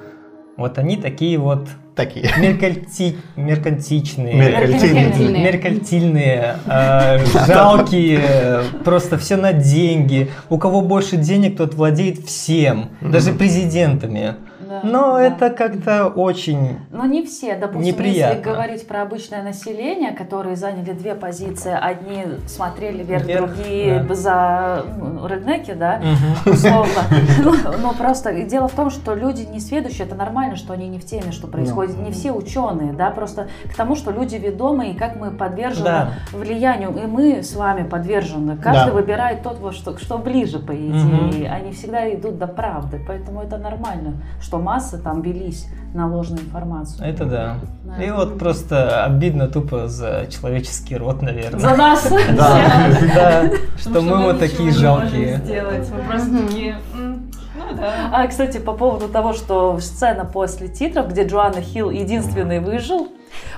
вот 0.57 0.79
они 0.79 0.97
такие 0.97 1.39
вот 1.39 1.69
Такие. 1.95 2.25
меркальти- 2.39 3.17
меркантичные, 3.37 4.35
Меркантильные. 4.35 5.45
меркантильные, 5.45 6.57
э, 6.67 7.19
жалкие, 7.47 8.63
просто 8.85 9.19
все 9.19 9.37
на 9.37 9.53
деньги. 9.53 10.29
У 10.49 10.59
кого 10.59 10.81
больше 10.81 11.17
денег, 11.17 11.57
тот 11.59 11.75
владеет 11.75 12.25
всем, 12.27 12.91
даже 13.01 13.33
президентами. 13.33 14.35
Да, 14.71 14.81
Но 14.85 15.15
да. 15.15 15.23
это 15.25 15.51
как-то 15.51 16.07
очень... 16.07 16.79
Но 16.93 17.05
не 17.05 17.27
все. 17.27 17.57
Допустим, 17.57 17.83
Неприятно. 17.93 18.37
если 18.37 18.49
говорить 18.49 18.87
про 18.87 19.03
обычное 19.03 19.43
население, 19.43 20.13
которые 20.13 20.55
заняли 20.55 20.93
две 20.93 21.17
позиции, 21.17 21.73
одни 21.77 22.25
смотрели 22.47 23.03
вверх, 23.03 23.25
Вверх, 23.27 23.53
другие 23.57 24.05
да. 24.05 24.15
за 24.15 24.85
ну, 24.97 25.27
реднеки, 25.27 25.73
да, 25.73 25.99
Мгм. 25.99 26.53
условно. 26.55 27.03
Ну, 27.43 27.53
Но 27.83 27.93
просто 27.95 28.33
дело 28.45 28.69
в 28.69 28.73
том, 28.73 28.91
что 28.91 29.15
люди 29.17 29.43
не 29.43 29.59
сведущие, 29.59 30.07
это 30.07 30.15
нормально, 30.15 30.55
что 30.55 30.73
они 30.73 30.87
не 30.89 31.01
в 31.01 31.05
теме, 31.05 31.33
что 31.33 31.49
происходит. 31.49 31.99
Не 31.99 32.13
все 32.13 32.31
ученые, 32.31 32.93
да, 32.93 33.11
просто 33.11 33.49
к 33.73 33.75
тому, 33.75 33.97
что 33.97 34.13
люди 34.13 34.37
ведомые, 34.37 34.93
и 34.93 34.97
как 34.97 35.17
мы 35.17 35.33
подвержены 35.33 35.85
Да. 35.85 36.11
влиянию, 36.33 36.91
и 36.97 37.07
мы 37.09 37.43
с 37.43 37.57
вами 37.57 37.89
подвержены. 37.89 38.57
Каждый 38.57 38.91
Да. 38.91 38.93
выбирает 38.93 39.43
тот, 39.43 39.59
что, 39.75 39.99
что 39.99 40.17
ближе, 40.19 40.61
по 40.61 40.71
идее. 40.73 41.51
Они 41.51 41.73
всегда 41.73 42.09
идут 42.15 42.39
до 42.39 42.47
правды, 42.47 43.01
поэтому 43.05 43.43
это 43.43 43.59
нормально, 43.59 44.15
что 44.41 44.60
массы 44.61 44.99
там 44.99 45.23
велись 45.23 45.67
на 45.95 46.07
ложную 46.07 46.43
информацию. 46.45 47.07
Это 47.07 47.25
да. 47.25 47.57
Да. 47.85 48.03
И 48.03 48.11
вот 48.11 48.39
просто 48.39 49.05
обидно 49.05 49.49
тупо 49.49 49.89
за 49.89 50.27
человеческий 50.31 50.97
род, 50.97 51.23
наверное. 51.23 51.59
За 51.61 51.75
нас. 51.75 52.09
Да, 52.37 52.91
да, 53.15 53.51
что 53.79 54.01
мы 54.01 54.23
вот 54.23 54.39
такие 54.39 54.71
жалкие. 54.71 55.33
можем 55.33 55.45
сделать. 55.45 55.89
Мы 55.91 56.03
просто 56.11 56.39
такие, 56.47 56.77
«М, 56.95 57.31
ну. 57.57 57.83
А, 58.13 58.27
кстати, 58.29 58.59
по 58.59 58.73
поводу 58.73 59.09
того, 59.09 59.33
что 59.33 59.79
сцена 59.81 60.25
после 60.25 60.69
титров, 60.69 61.09
где 61.11 61.27
Джоанна 61.27 61.61
Хилл 61.61 61.91
единственный 61.91 62.61
выжил, 62.61 63.09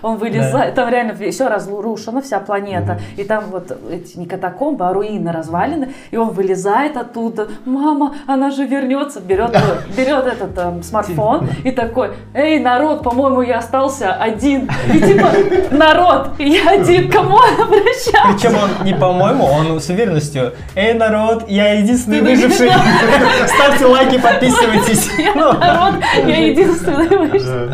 он 0.03 0.17
вылезает, 0.17 0.75
там 0.75 0.89
реально 0.89 1.15
все 1.15 1.49
разрушено, 1.49 2.23
вся 2.23 2.41
планета, 2.41 3.01
и 3.17 3.25
там 3.25 3.45
вот 3.51 3.77
эти 3.91 4.19
не 4.19 4.27
катакомбы, 4.27 4.87
а 4.87 4.93
руины 4.93 5.33
развалины, 5.33 5.93
и 6.11 6.17
он 6.17 6.31
вылезает 6.31 6.97
оттуда, 6.97 7.49
мама, 7.65 8.15
она 8.27 8.51
же 8.51 8.65
вернется, 8.65 9.21
берет, 9.21 9.57
берет 9.97 10.27
этот 10.27 10.57
эм, 10.59 10.83
смартфон 10.83 11.49
и 11.65 11.71
такой, 11.71 12.13
эй, 12.35 12.59
народ, 12.59 13.03
по-моему, 13.03 13.43
я 13.43 13.59
остался 13.59 14.13
один, 14.15 14.71
и 14.93 14.99
типа, 14.99 15.31
народ, 15.71 16.31
я 16.39 16.71
один, 16.71 17.11
кому 17.11 17.37
он 17.37 17.61
обращался? 17.61 18.33
Причем 18.33 18.57
он 18.57 18.85
не 18.85 18.95
по-моему, 18.95 19.45
он 19.45 19.81
с 19.81 19.89
уверенностью. 19.89 20.53
Эй, 20.75 20.95
народ, 20.95 21.49
я 21.49 21.75
единственный 21.75 22.21
выживший. 22.21 22.71
Ставьте 23.47 23.87
лайки, 23.87 24.19
подписывайтесь. 24.19 25.11
Ну, 25.35 25.53
Народ, 25.53 25.95
я 26.27 26.47
единственный 26.47 27.09
выжил. 27.09 27.71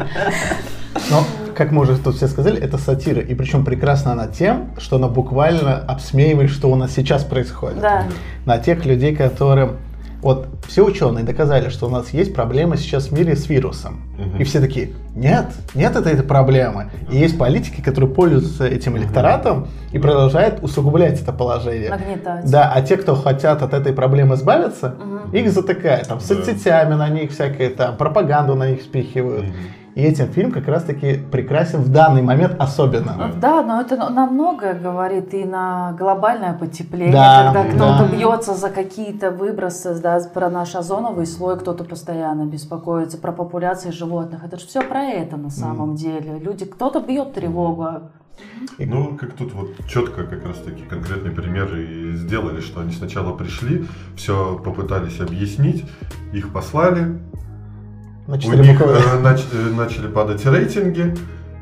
Как 1.59 1.73
мы 1.73 1.83
уже 1.83 1.99
тут 1.99 2.15
все 2.15 2.29
сказали, 2.29 2.63
это 2.63 2.79
сатира. 2.79 3.21
И 3.21 3.35
причем 3.35 3.65
прекрасна 3.65 4.13
она 4.13 4.29
тем, 4.29 4.71
что 4.79 4.95
она 4.95 5.09
буквально 5.09 5.77
обсмеивает, 5.77 6.51
что 6.51 6.71
у 6.71 6.77
нас 6.77 6.93
сейчас 6.95 7.25
происходит. 7.25 7.81
Да. 7.81 8.05
На 8.47 8.59
тех 8.59 8.87
людей, 8.87 9.17
которые... 9.17 9.71
Вот 10.23 10.49
все 10.67 10.85
ученые 10.85 11.25
доказали, 11.25 11.69
что 11.69 11.87
у 11.87 11.91
нас 11.91 12.11
есть 12.11 12.35
проблема 12.35 12.77
сейчас 12.77 13.07
в 13.09 13.13
мире 13.13 13.35
с 13.37 13.49
вирусом. 13.49 14.03
Мгм. 14.19 14.39
И 14.41 14.45
все 14.45 14.61
такие, 14.61 14.91
нет, 15.15 15.47
нет 15.75 15.95
этой, 15.97 16.13
этой 16.13 16.25
проблемы. 16.25 16.91
И 17.11 17.17
есть 17.17 17.37
политики, 17.39 17.81
которые 17.81 18.13
пользуются 18.13 18.67
этим 18.67 18.97
электоратом 18.97 19.67
и 19.93 19.99
продолжают 19.99 20.63
усугублять 20.63 21.21
это 21.21 21.33
положение. 21.33 21.91
Нагнетать. 21.91 22.49
Да, 22.51 22.71
а 22.73 22.83
те, 22.83 22.97
кто 22.97 23.15
хотят 23.17 23.63
от 23.63 23.75
этой 23.75 23.93
проблемы 23.93 24.35
избавиться, 24.37 24.95
Мгм. 24.99 25.33
их 25.37 25.53
затыкают. 25.53 26.09
Там, 26.09 26.19
Да. 26.19 26.25
соцсетями 26.25 26.95
на 26.95 27.09
них 27.09 27.31
всякое, 27.33 27.71
там, 27.71 27.97
пропаганду 27.97 28.55
на 28.57 28.71
них 28.71 28.83
спихивают. 28.83 29.45
Мгм. 29.47 29.55
И 29.99 30.01
этим 30.01 30.29
фильм 30.29 30.53
как 30.53 30.69
раз-таки 30.69 31.15
прекрасен 31.15 31.81
в 31.81 31.89
данный 31.89 32.23
момент 32.23 32.55
особенно. 32.61 33.33
Да, 33.41 33.65
но 33.65 33.81
это 33.81 33.97
на 33.97 34.27
многое 34.27 34.75
говорит 34.75 35.35
и 35.35 35.45
на 35.45 35.93
глобальное 35.99 36.53
потепление, 36.53 37.13
Да, 37.13 37.53
когда 37.53 37.65
кто-то 37.65 38.09
да. 38.09 38.17
бьется 38.17 38.55
за 38.55 38.71
какие-то 38.71 39.33
выбросы, 39.33 40.01
да, 40.01 40.21
про 40.33 40.51
наш 40.51 40.77
озоновый 40.77 41.27
слой, 41.27 41.59
кто-то 41.59 41.83
постоянно 41.83 42.47
беспокоится, 42.47 43.19
про 43.19 43.33
популяции 43.33 43.91
животных. 43.91 44.45
Это 44.45 44.57
же 44.57 44.69
все 44.69 44.83
про 44.83 45.03
это 45.03 45.37
на 45.37 45.51
самом 45.51 45.97
деле. 45.97 46.39
Люди, 46.39 46.65
кто-то 46.65 47.01
бьет 47.01 47.35
тревогу. 47.35 47.83
а 47.83 48.11
Ну, 48.79 49.17
как 49.17 49.33
тут 49.33 49.53
вот 49.53 49.71
четко 49.89 50.23
как 50.23 50.47
раз 50.47 50.59
таки 50.59 50.85
конкретный 50.85 51.33
пример 51.33 51.75
и 51.75 52.13
сделали, 52.13 52.61
что 52.61 52.83
они 52.83 52.93
сначала 52.93 53.33
пришли, 53.37 53.85
все 54.15 54.61
попытались 54.65 55.19
объяснить, 55.19 55.85
их 56.33 56.53
послали, 56.53 57.19
На 58.29 58.35
у 58.35 58.37
них 58.63 58.79
э, 58.79 58.85
нач- 59.23 59.47
э, 59.55 59.75
начали 59.75 60.07
падать 60.07 60.45
рейтинги, 60.45 61.15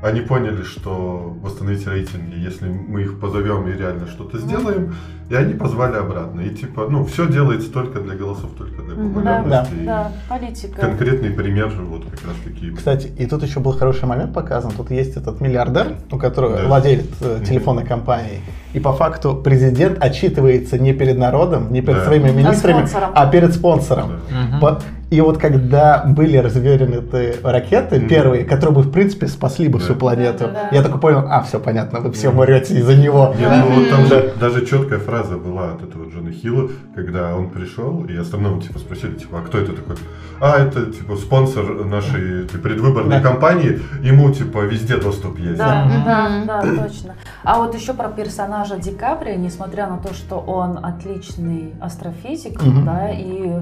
они 0.03 0.21
поняли, 0.21 0.63
что 0.65 1.37
восстановить 1.41 1.87
рейтинги, 1.87 2.35
если 2.45 2.67
мы 2.67 3.03
их 3.03 3.21
позовем 3.21 3.69
и 3.69 3.73
реально 3.79 4.09
что-то 4.09 4.39
сделаем, 4.39 4.93
и 5.31 5.35
они 5.37 5.55
позвали 5.55 5.97
обратно. 5.97 6.41
И 6.41 6.51
типа, 6.51 6.89
ну, 6.91 7.05
все 7.05 7.29
делается 7.29 7.71
только 7.73 8.01
для 8.01 8.17
голосов, 8.17 8.51
только 8.59 8.83
для 8.83 8.97
популярности. 8.97 9.75
И 9.81 9.85
Да, 9.87 10.11
политика. 10.29 10.81
Конкретный 10.81 11.31
пример 11.31 11.71
вот 11.89 12.03
как 12.05 12.21
раз 12.27 12.35
таки. 12.45 12.71
Кстати, 12.73 13.13
и 13.17 13.27
тут 13.27 13.45
еще 13.45 13.61
был 13.61 13.73
хороший 13.73 14.07
момент 14.07 14.35
показан. 14.35 14.73
Тут 14.73 14.91
есть 14.91 15.17
этот 15.17 15.41
миллиардер, 15.41 15.93
у 16.11 16.19
которого 16.19 16.57
Да. 16.57 16.67
владелец 16.67 17.07
э, 17.21 17.45
телефонной 17.47 17.85
компании. 17.85 18.41
И 18.73 18.81
по 18.81 18.93
факту 18.93 19.37
президент 19.37 20.03
отчитывается 20.03 20.79
не 20.81 20.93
перед 20.93 21.17
народом, 21.17 21.73
не 21.73 21.81
перед 21.81 21.99
Да. 22.01 22.05
своими 22.07 22.31
министрами, 22.31 22.79
спонсором. 22.87 23.11
а 23.15 23.27
перед 23.31 23.55
спонсором. 23.55 24.11
Да. 24.31 24.37
Мгм. 24.43 24.61
И 25.09 25.21
вот 25.21 25.39
когда 25.39 26.03
были 26.05 26.37
развернуты 26.37 27.37
ракеты 27.45 28.01
Мгм. 28.01 28.09
первые, 28.09 28.45
которые 28.45 28.75
бы 28.75 28.83
в 28.83 28.91
принципе 28.91 29.29
спасли 29.29 29.69
бы 29.69 29.79
Да. 29.79 29.85
всю 29.85 29.95
планету, 29.95 30.47
Да, 30.47 30.47
да, 30.47 30.69
да. 30.71 30.77
я 30.77 30.83
только 30.83 30.99
понял, 30.99 31.25
а 31.31 31.43
все 31.43 31.61
понятно, 31.61 32.01
вы 32.01 32.11
все 32.11 32.31
умрете 32.31 32.75
из-за 32.79 32.97
него. 32.97 33.33
Нет, 33.39 33.49
ну 33.65 33.75
вот 33.75 33.89
там 33.89 34.05
же 34.07 34.35
даже 34.41 34.67
четкая 34.67 34.99
фраза 34.99 35.37
была 35.37 35.75
от 35.75 35.83
этого 35.85 36.11
Джона 36.11 36.33
Хилла, 36.33 36.71
когда 36.97 37.37
он 37.37 37.51
пришел, 37.51 38.05
и 38.05 38.17
остальным 38.17 38.61
типа 38.61 38.81
спросили, 38.81 39.15
типа, 39.15 39.39
а 39.39 39.43
кто 39.43 39.59
это 39.59 39.75
такой? 39.75 39.95
А, 40.41 40.59
это 40.59 40.87
типа 40.87 41.15
спонсор 41.17 41.85
нашей 41.85 42.49
типа, 42.49 42.65
предвыборной 42.65 43.21
Да. 43.23 43.31
кампании, 43.31 43.81
ему 44.03 44.33
типа 44.33 44.65
везде 44.65 44.97
доступ 44.97 45.39
есть. 45.39 45.57
Да, 45.59 45.89
да, 46.05 46.43
да, 46.47 46.61
точно. 46.83 47.15
А 47.45 47.59
вот 47.61 47.77
еще 47.77 47.95
про 47.95 48.09
персонажа 48.09 48.77
Ди 48.77 48.91
Каприо, 48.91 49.37
несмотря 49.37 49.87
на 49.87 49.99
то, 49.99 50.13
что 50.15 50.39
он 50.41 50.85
отличный 50.85 51.75
астрофизик, 51.81 52.61
да, 52.85 53.11
и 53.13 53.53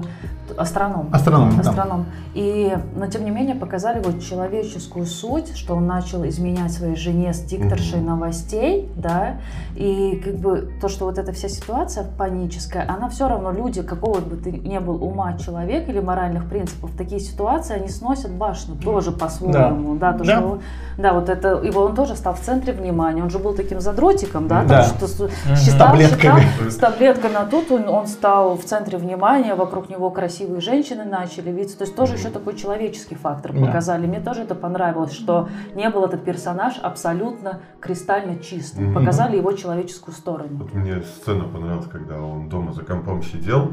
астроном. 0.57 1.09
Астроном, 1.11 1.55
да. 1.55 1.69
Астроном. 1.69 2.05
И, 2.33 2.75
но 2.95 3.07
тем 3.07 3.23
не 3.25 3.31
менее 3.31 3.55
показали 3.55 4.01
вот 4.03 4.21
человеческую 4.21 5.05
суть, 5.05 5.55
что 5.55 5.75
он 5.75 5.87
начал 5.87 6.25
изменять 6.27 6.71
своей 6.73 6.95
жене 6.95 7.33
с 7.33 7.39
дикторшей 7.41 7.99
Мгм. 7.99 8.07
новостей, 8.07 8.89
да, 8.95 9.35
и 9.75 10.21
как 10.23 10.35
бы 10.35 10.71
то, 10.81 10.87
что 10.87 11.05
вот 11.05 11.17
эта 11.17 11.31
вся 11.33 11.49
ситуация 11.49 12.05
паническая, 12.17 12.85
она 12.87 13.09
все 13.09 13.27
равно 13.27 13.51
люди, 13.51 13.81
какого 13.81 14.19
бы 14.19 14.35
ты 14.35 14.51
ни 14.51 14.77
был 14.79 15.03
ума 15.03 15.33
человек 15.37 15.87
или 15.89 15.99
моральных 15.99 16.47
принципов, 16.49 16.91
такие 16.97 17.19
ситуации, 17.19 17.75
они 17.75 17.87
сносят 17.89 18.31
башню 18.31 18.75
тоже 18.75 19.11
по-своему, 19.11 19.95
да, 19.95 20.13
то, 20.13 20.23
Да. 20.23 20.37
что 20.37 20.59
да, 20.97 21.13
вот 21.13 21.29
это, 21.29 21.61
его 21.63 21.81
он 21.83 21.95
тоже 21.95 22.15
стал 22.15 22.33
в 22.35 22.39
центре 22.39 22.71
внимания. 22.73 23.21
Он 23.21 23.29
же 23.29 23.39
был 23.39 23.53
таким 23.53 23.79
задротиком, 23.81 24.47
да, 24.47 24.63
Да. 24.63 24.83
там 24.83 24.97
что 24.97 25.07
с- 25.07 25.19
Мгм. 25.19 25.55
считал, 25.57 25.87
С 25.87 25.91
таблетками. 25.91 26.39
считал, 26.41 26.71
с 26.71 26.75
таблетками, 26.75 27.35
а 27.35 27.45
тут 27.45 27.71
он, 27.71 27.89
он 27.89 28.07
стал 28.07 28.55
в 28.57 28.63
центре 28.63 28.97
внимания, 28.97 29.55
вокруг 29.55 29.89
него 29.89 30.09
красивые 30.35 30.59
женщины 30.61 31.05
начали 31.05 31.49
видеться. 31.49 31.77
То 31.77 31.83
есть 31.85 31.95
тоже 31.95 32.15
еще 32.15 32.29
такой 32.29 32.55
человеческий 32.57 33.15
фактор 33.15 33.53
Да. 33.53 33.65
показали. 33.65 34.05
Мне 34.05 34.19
тоже 34.19 34.41
это 34.41 34.53
понравилось, 34.55 35.13
что 35.13 35.47
не 35.75 35.89
был 35.89 36.03
этот 36.03 36.25
персонаж 36.25 36.75
абсолютно 36.81 37.61
кристально 37.79 38.37
чистым. 38.39 38.85
Мгм. 38.87 38.93
Показали 38.95 39.37
его 39.37 39.53
человеческую 39.53 40.13
сторону. 40.13 40.49
Вот 40.59 40.73
мне 40.73 41.01
сцена 41.21 41.45
понравилась, 41.45 41.87
когда 41.89 42.19
он 42.19 42.49
дома 42.49 42.73
за 42.73 42.81
компом 42.83 43.23
сидел, 43.23 43.71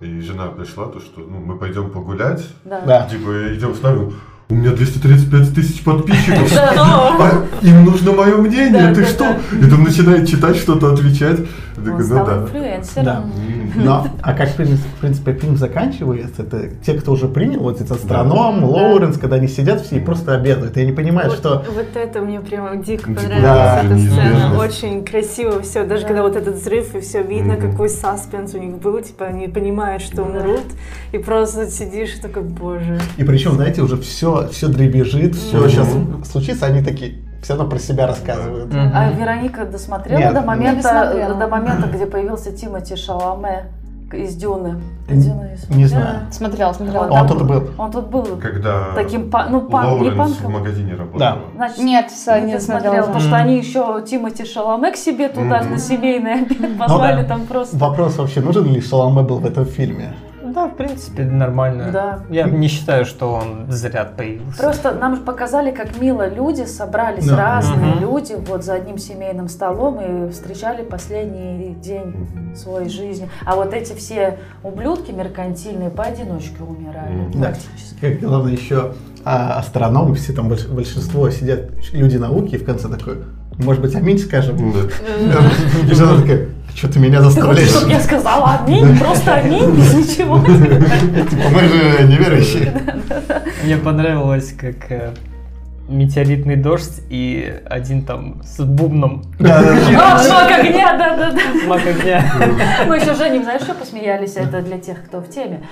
и 0.00 0.20
жена 0.20 0.46
пришла, 0.48 0.86
то 0.86 1.00
что 1.00 1.20
ну, 1.20 1.38
мы 1.40 1.58
пойдем 1.58 1.90
погулять, 1.90 2.46
Да. 2.64 2.80
Да. 2.86 3.06
типа 3.08 3.54
идем 3.54 3.74
с 3.74 3.82
нами. 3.82 4.12
У 4.50 4.54
меня 4.54 4.72
235 4.72 5.54
тысяч 5.54 5.82
подписчиков. 5.82 6.52
Да. 6.54 7.16
А 7.18 7.44
им 7.62 7.84
нужно 7.86 8.12
мое 8.12 8.36
мнение, 8.36 8.88
Да, 8.88 8.94
ты 8.94 9.00
да, 9.00 9.06
что? 9.06 9.24
да. 9.52 9.66
И 9.66 9.70
там 9.70 9.82
начинает 9.82 10.28
читать 10.28 10.56
что-то, 10.56 10.92
отвечать. 10.92 11.40
Я 11.84 11.92
Он 11.92 11.98
ну 11.98 12.04
стал 12.04 12.26
да. 12.26 12.42
инфлюенсером. 12.42 13.04
Да. 13.04 13.24
Но, 13.76 14.06
а 14.22 14.32
как, 14.34 14.48
в 14.50 14.56
принципе, 15.00 15.32
фильм 15.34 15.56
заканчивается, 15.56 16.42
это 16.42 16.68
те, 16.84 16.94
кто 16.94 17.12
уже 17.12 17.28
принял, 17.28 17.60
вот 17.60 17.80
этот 17.80 17.92
астроном, 17.92 18.60
Да. 18.60 18.66
Лоуренс, 18.66 19.18
когда 19.18 19.36
они 19.36 19.48
сидят 19.48 19.80
все 19.80 19.96
и 19.96 20.00
просто 20.00 20.34
обедают. 20.34 20.76
И 20.76 20.80
они 20.80 20.92
понимают, 20.92 21.30
Вот, 21.32 21.38
что 21.38 21.64
вот 21.74 21.86
это 21.94 22.20
мне 22.20 22.40
прямо 22.40 22.76
дико 22.76 23.10
Ну, 23.10 23.16
понравилась 23.16 23.42
да, 23.42 23.82
эта 23.84 23.98
сцена. 23.98 24.58
Очень 24.58 25.04
красиво 25.04 25.60
все. 25.62 25.84
Даже 25.84 26.02
Да. 26.02 26.08
когда 26.08 26.22
вот 26.22 26.36
этот 26.36 26.56
взрыв 26.56 26.94
и 26.94 27.00
все 27.00 27.22
видно, 27.22 27.56
какой 27.56 27.88
саспенс 27.88 28.54
у 28.54 28.58
них 28.58 28.78
был, 28.78 29.00
типа 29.00 29.26
они 29.26 29.48
понимают, 29.48 30.02
что 30.02 30.22
умрут, 30.22 30.64
и 31.12 31.18
просто 31.18 31.70
сидишь 31.70 32.16
и 32.16 32.20
такой, 32.20 32.42
боже. 32.42 32.98
И 33.16 33.24
причем, 33.24 33.52
знаете, 33.52 33.82
уже 33.82 33.96
все, 33.96 34.48
все 34.52 34.68
дребезжит, 34.68 35.34
все 35.34 35.68
сейчас 35.68 35.88
случится, 36.30 36.66
они 36.66 36.82
такие 36.82 37.14
все 37.44 37.54
равно 37.54 37.68
про 37.70 37.78
себя 37.78 38.06
рассказывают. 38.06 38.72
А 38.74 39.10
Вероника 39.10 39.64
досмотрела 39.66 40.18
Нет, 40.18 40.34
до 40.34 40.40
не 40.40 40.46
момента, 40.46 40.82
досмотрела. 40.82 41.34
до 41.34 41.48
момента, 41.48 41.88
где 41.88 42.06
появился 42.06 42.52
Тимати 42.52 42.96
Шаломе 42.96 43.66
из 44.12 44.34
Дюны? 44.36 44.80
Н- 45.08 45.20
Дюну 45.20 45.42
Не 45.70 45.86
знаю. 45.86 46.20
Смотрела, 46.30 46.72
смотрела. 46.72 47.04
Он, 47.04 47.10
Он 47.12 47.18
там 47.18 47.28
тут 47.38 47.46
был. 47.48 47.70
Он 47.78 47.90
тут 47.90 48.06
был 48.06 48.24
Когда 48.40 48.94
таким, 48.94 49.28
па- 49.30 49.46
ну, 49.50 49.60
пан, 49.62 49.84
не 49.86 49.90
Лоуренс 49.92 50.14
в 50.14 50.16
панком. 50.38 50.52
магазине 50.52 50.94
работал. 50.94 51.18
Да. 51.18 51.38
Значит, 51.56 51.78
Нет, 51.78 52.10
с- 52.10 52.40
не 52.40 52.52
не 52.52 52.60
смотрела. 52.60 52.96
потому 53.02 53.20
что 53.20 53.36
они 53.36 53.58
еще 53.58 54.02
Тимати 54.08 54.44
Шаломе 54.46 54.90
к 54.92 54.96
себе 54.96 55.28
туда 55.28 55.62
на 55.62 55.78
семейный 55.78 56.34
обед 56.42 56.78
позвали 56.78 57.16
Ну 57.16 57.22
да. 57.22 57.28
там 57.28 57.46
просто. 57.46 57.76
Вопрос 57.76 58.16
вообще, 58.16 58.40
нужен 58.40 58.64
ли 58.66 58.80
Шаломе 58.80 59.22
был 59.22 59.38
в 59.40 59.46
этом 59.46 59.64
фильме? 59.66 60.14
Да, 60.54 60.68
в 60.68 60.76
принципе, 60.76 61.24
нормально. 61.24 61.90
Да. 61.92 62.20
Я 62.30 62.44
не 62.44 62.68
считаю, 62.68 63.04
что 63.04 63.32
он 63.32 63.70
зря 63.70 64.04
появился. 64.04 64.62
Просто 64.62 64.92
нам 64.92 65.16
же 65.16 65.22
показали, 65.22 65.70
как 65.72 66.00
мило 66.00 66.28
люди 66.28 66.62
собрались, 66.64 67.26
Да. 67.26 67.36
разные 67.36 67.94
Мгм. 67.94 68.00
люди, 68.00 68.34
вот 68.46 68.64
за 68.64 68.74
одним 68.74 68.98
семейным 68.98 69.48
столом 69.48 70.00
и 70.00 70.30
встречали 70.30 70.82
последний 70.84 71.74
день 71.74 72.54
своей 72.56 72.88
жизни. 72.88 73.28
А 73.44 73.56
вот 73.56 73.74
эти 73.74 73.92
все 73.94 74.38
ублюдки 74.62 75.10
меркантильные 75.10 75.90
поодиночке 75.90 76.62
умирали. 76.62 77.28
Да. 77.34 77.48
практически. 77.48 78.00
Как 78.00 78.20
главное 78.20 78.52
еще 78.52 78.92
а, 79.24 79.58
астрономы, 79.58 80.14
все 80.14 80.32
там 80.34 80.48
больш- 80.52 80.68
большинство 80.72 81.30
сидят 81.30 81.70
люди 81.92 82.16
науки, 82.18 82.54
и 82.56 82.58
в 82.58 82.64
конце 82.64 82.88
такой, 82.88 83.24
может 83.58 83.80
быть, 83.82 83.94
аминь 83.94 84.18
скажем. 84.18 84.56
Ну 84.58 84.72
да. 84.72 85.90
И 85.90 85.94
жена 85.94 86.20
такая, 86.20 86.48
что 86.74 86.88
ты 86.92 86.98
меня 86.98 87.22
заставляешь? 87.22 87.68
Чтобы 87.68 87.90
я 87.90 88.00
сказала 88.00 88.60
аминь, 88.64 88.98
просто 88.98 89.34
аминь, 89.34 89.70
без 89.76 89.94
ничего. 89.94 90.38
Типа, 90.40 91.48
мы 91.52 91.60
же 91.60 92.06
неверующие. 92.08 92.72
Мне 93.64 93.76
понравилось, 93.76 94.52
как 94.58 94.90
э, 94.90 95.14
метеоритный 95.88 96.56
дождь 96.56 97.00
и 97.10 97.60
один 97.70 98.04
там 98.04 98.42
с 98.42 98.62
бубном 98.64 99.22
Да, 99.38 99.62
да, 99.62 99.74
да. 99.74 100.14
А, 100.14 100.18
шок 100.18 100.58
огня, 100.58 100.96
да-да-да. 100.98 101.40
маг 101.68 101.80
огня. 101.86 102.24
Мы 102.88 102.96
еще, 102.96 103.14
Женя, 103.14 103.42
знаешь, 103.42 103.62
что 103.62 103.74
посмеялись? 103.74 104.34
Это 104.36 104.60
для 104.62 104.78
тех, 104.78 105.04
кто 105.04 105.20
в 105.20 105.28
теме. 105.28 105.62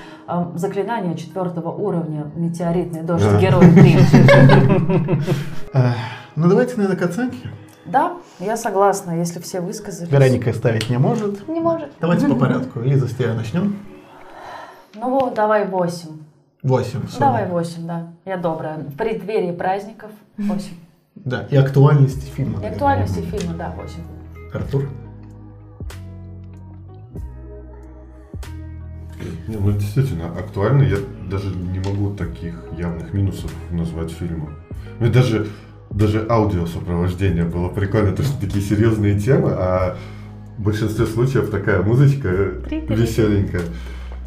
Заклинание 0.54 1.16
четвертого 1.16 1.70
уровня, 1.70 2.26
метеоритный 2.36 3.02
дождь, 3.02 3.24
Да. 3.24 3.38
герой 3.40 3.70
3. 3.70 3.98
Э, 5.74 5.92
Ну, 6.36 6.48
давайте, 6.48 6.76
наверное, 6.76 6.96
к 6.98 7.02
оценке. 7.02 7.38
Да, 7.84 8.16
я 8.38 8.56
согласна, 8.56 9.18
если 9.18 9.40
все 9.40 9.60
высказались. 9.60 10.10
Вероника 10.10 10.52
ставить 10.52 10.88
не 10.88 10.98
может. 10.98 11.48
Не 11.48 11.60
может. 11.60 11.90
Давайте 12.00 12.28
по 12.28 12.36
порядку. 12.36 12.80
Лиза, 12.80 13.08
с 13.08 13.14
тебя 13.14 13.34
начнем. 13.34 13.76
Ну, 14.94 15.32
давай 15.34 15.66
8. 15.66 16.08
8. 16.62 17.00
Давай 17.18 17.48
8, 17.48 17.86
да. 17.86 18.12
Я 18.24 18.36
добрая. 18.36 18.78
В 18.78 18.96
преддверии 18.96 19.52
праздников 19.52 20.10
8. 20.36 20.74
Да, 21.16 21.46
и 21.50 21.56
актуальности 21.56 22.30
фильма. 22.30 22.62
И 22.62 22.66
актуальности 22.66 23.20
фильма, 23.20 23.54
да, 23.54 23.74
8. 23.76 24.00
Артур. 24.54 24.88
Не, 29.48 29.56
ну 29.56 29.72
действительно, 29.72 30.26
актуально. 30.26 30.82
Я 30.82 30.98
даже 31.28 31.54
не 31.54 31.78
могу 31.80 32.14
таких 32.14 32.54
явных 32.76 33.12
минусов 33.12 33.52
назвать 33.70 34.10
фильму. 34.10 34.50
Мне 34.98 35.10
даже, 35.10 35.48
даже 35.94 36.26
аудиосопровождение 36.28 37.44
было 37.44 37.68
прикольно, 37.68 38.12
то 38.12 38.22
что 38.22 38.40
такие 38.40 38.62
серьезные 38.64 39.18
темы, 39.18 39.50
а 39.52 39.96
в 40.58 40.62
большинстве 40.62 41.06
случаев 41.06 41.50
такая 41.50 41.82
музычка 41.82 42.28
веселенькая. 42.28 43.62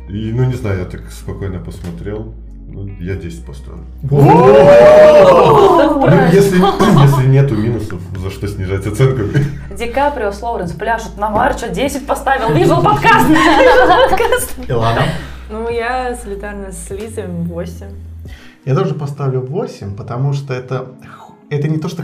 И, 0.07 0.31
ну 0.31 0.43
не 0.45 0.53
знаю, 0.53 0.79
я 0.79 0.85
так 0.85 1.11
спокойно 1.11 1.59
посмотрел. 1.59 2.33
Ну, 2.67 2.87
я 2.99 3.15
10 3.15 3.45
поставлю. 3.45 3.85
Ну, 4.01 4.17
если, 6.33 6.57
если 6.57 7.27
нету 7.27 7.55
минусов, 7.55 8.01
за 8.17 8.29
что 8.29 8.47
снижать 8.47 8.85
оценку? 8.85 9.23
Ди 9.77 9.85
Каприо 9.87 10.31
с 10.31 10.41
Лоуренс 10.41 10.71
пляшут 10.73 11.17
на 11.17 11.29
Марчо, 11.29 11.67
10 11.67 12.05
поставил, 12.05 12.53
вижу 12.53 12.81
подкаст. 12.81 13.27
Илана. 14.67 15.03
Ну, 15.49 15.69
я 15.69 16.15
солидарна 16.15 16.71
с 16.71 16.89
Лизой 16.89 17.27
8. 17.27 17.85
Я 18.65 18.75
тоже 18.75 18.95
поставлю 18.95 19.41
8, 19.41 19.95
потому 19.95 20.33
что 20.33 20.53
это, 20.53 20.87
это 21.49 21.67
не 21.67 21.77
то, 21.77 21.89
что 21.89 22.03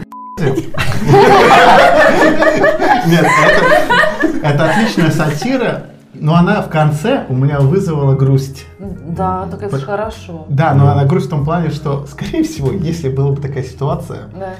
Нет, 3.06 3.26
это, 3.44 4.46
это 4.46 4.70
отличная 4.70 5.10
сатира, 5.10 5.86
но 6.14 6.34
она 6.34 6.62
в 6.62 6.68
конце 6.68 7.26
у 7.28 7.34
меня 7.34 7.58
вызвала 7.60 8.14
грусть. 8.14 8.66
Да, 8.78 9.46
так 9.50 9.62
это 9.62 9.78
хорошо. 9.78 10.46
Да, 10.48 10.74
но 10.74 10.90
она 10.90 11.04
грусть 11.04 11.26
в 11.26 11.30
том 11.30 11.44
плане, 11.44 11.70
что, 11.70 12.06
скорее 12.06 12.44
всего, 12.44 12.72
если 12.72 13.08
была 13.08 13.32
бы 13.32 13.40
такая 13.40 13.64
ситуация, 13.64 14.28
Да. 14.34 14.54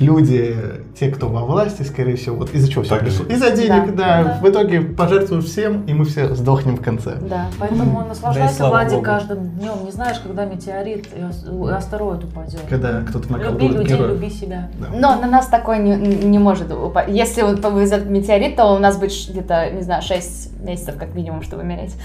Люди, 0.00 0.54
те, 0.98 1.10
кто 1.10 1.28
во 1.28 1.44
власти, 1.44 1.82
скорее 1.82 2.14
всего, 2.16 2.36
вот 2.36 2.54
из-за 2.54 2.70
чего 2.70 2.84
все 2.84 2.96
пришло? 2.98 3.26
Из-за 3.26 3.50
денег, 3.50 3.96
да, 3.96 4.22
Да. 4.22 4.38
В 4.42 4.48
итоге 4.48 4.80
пожертвуют 4.80 5.44
всем, 5.46 5.82
и 5.86 5.92
мы 5.94 6.04
все 6.04 6.34
сдохнем 6.36 6.76
в 6.76 6.82
конце. 6.82 7.16
Да, 7.16 7.46
поэтому 7.58 8.00
Да 8.02 8.06
наслаждайся, 8.06 8.54
слава 8.54 8.70
Влади, 8.72 9.00
каждым 9.02 9.48
днем. 9.58 9.84
Не 9.84 9.90
знаешь, 9.90 10.18
когда 10.20 10.44
метеорит 10.44 11.08
и 11.16 11.20
ас- 11.22 11.44
и 11.44 11.70
астероид 11.72 12.22
упадет. 12.24 12.60
Когда 12.68 13.00
кто-то 13.00 13.28
Люби 13.28 13.40
наколдует 13.42 13.72
людей, 13.72 13.96
героя. 13.96 14.08
люби 14.12 14.30
себя. 14.30 14.70
Да. 14.78 14.86
Но 14.96 15.20
на 15.20 15.26
нас 15.26 15.46
такой 15.48 15.78
не, 15.80 15.96
не 15.96 16.38
может 16.38 16.70
упасть. 16.72 17.08
Если 17.10 17.42
он 17.42 17.56
повезет 17.60 18.08
метеорит, 18.08 18.54
то 18.54 18.66
у 18.74 18.78
нас 18.78 18.96
будет 18.98 19.12
где-то, 19.28 19.70
не 19.70 19.82
знаю, 19.82 20.02
6 20.02 20.60
месяцев 20.62 20.94
как 20.96 21.14
минимум, 21.14 21.42
чтобы 21.42 21.62
умереть. 21.62 21.96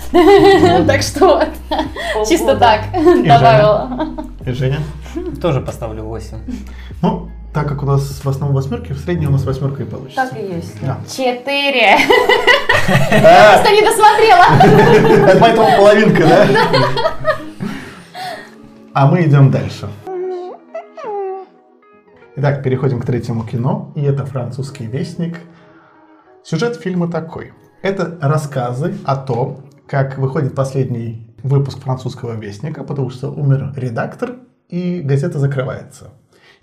Так 0.88 1.02
что 1.04 1.44
чисто 2.28 2.56
так 2.58 2.82
добавила. 3.24 4.10
И 4.46 4.52
Женя? 4.52 4.80
Тоже 5.42 5.62
поставлю 5.62 6.04
8. 6.04 6.38
Ну, 7.02 7.30
так 7.54 7.68
как 7.68 7.84
у 7.84 7.86
нас 7.86 8.22
в 8.24 8.28
основном 8.28 8.56
восьмерки, 8.56 8.94
в 8.94 9.00
среднем 9.00 9.30
у 9.30 9.32
нас 9.34 9.46
восьмерка 9.46 9.84
и 9.84 9.86
получится. 9.86 10.28
Так 10.28 10.40
и 10.40 10.56
есть. 10.56 10.82
Да. 10.82 10.98
Четыре. 11.08 11.98
Просто 12.88 13.72
не 13.72 13.82
досмотрела. 13.82 15.28
Это 15.30 15.40
поэтому 15.40 15.68
половинка, 15.78 16.24
да? 16.28 16.48
А 18.94 19.08
мы 19.08 19.24
идем 19.26 19.52
дальше. 19.52 19.88
Итак, 22.36 22.64
переходим 22.64 23.00
к 23.00 23.06
третьему 23.06 23.46
кино, 23.46 23.92
и 23.96 24.02
это 24.02 24.26
«Французский 24.26 24.88
вестник». 24.88 25.38
Сюжет 26.44 26.78
фильма 26.78 27.08
такой. 27.08 27.54
Это 27.84 28.18
рассказы 28.22 28.96
о 29.06 29.16
том, 29.16 29.66
как 29.88 30.18
выходит 30.18 30.56
последний 30.56 31.36
выпуск 31.44 31.80
«Французского 31.80 32.34
вестника», 32.34 32.84
потому 32.84 33.12
что 33.12 33.30
умер 33.30 33.74
редактор, 33.76 34.38
и 34.68 35.02
газета 35.02 35.38
закрывается. 35.38 36.12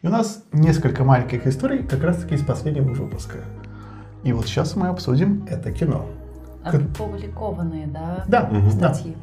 И 0.02 0.06
у 0.06 0.10
нас 0.10 0.42
несколько 0.52 1.04
маленьких 1.04 1.46
историй 1.46 1.82
как 1.82 2.02
раз-таки 2.02 2.34
из 2.34 2.42
последнего 2.44 2.92
выпуска. 2.92 3.38
И 4.22 4.32
вот 4.32 4.46
сейчас 4.46 4.76
мы 4.76 4.88
обсудим 4.88 5.46
это 5.48 5.72
кино. 5.72 6.06
Опубликованные, 6.64 7.86
да, 7.86 8.24
Да, 8.28 8.48
Мгм. 8.50 8.78
да. 8.78 8.94
статьи. 8.94 9.16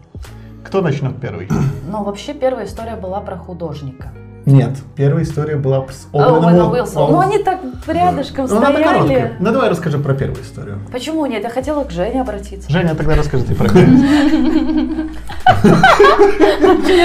Кто 0.64 0.82
начнет 0.82 1.20
первый? 1.20 1.48
Но 1.90 2.04
вообще 2.04 2.34
первая 2.34 2.66
история 2.66 2.96
была 2.96 3.22
про 3.22 3.38
художника. 3.38 4.10
Нет, 4.48 4.78
первая 4.96 5.26
история 5.26 5.58
была 5.58 5.86
с 5.90 6.08
Оуэна 6.14 6.38
Оуэном 6.38 6.72
Уилсона. 6.72 7.12
Ну 7.12 7.20
они 7.20 7.38
так 7.40 7.60
рядышком 7.86 8.48
Ну, 8.50 8.58
стояли. 8.58 9.34
Ну, 9.40 9.52
давай 9.52 9.70
расскажи 9.70 9.98
про 9.98 10.14
первую 10.14 10.42
историю. 10.42 10.80
Почему 10.90 11.26
нет? 11.26 11.44
Я 11.44 11.50
хотела 11.50 11.84
к 11.84 11.92
Жене 11.92 12.22
обратиться. 12.22 12.72
Женя, 12.72 12.96
тогда 12.96 13.16
расскажи 13.16 13.44
ты 13.44 13.56
про 13.56 13.68
первую. 13.68 15.10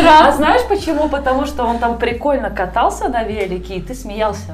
А 0.07 0.33
знаешь 0.33 0.63
почему? 0.69 1.09
Потому 1.09 1.47
что 1.47 1.65
он 1.65 1.79
там 1.79 1.99
прикольно 1.99 2.49
катался 2.49 3.09
на 3.09 3.25
велике, 3.25 3.75
и 3.75 3.81
ты 3.81 3.95
смеялся. 3.95 4.53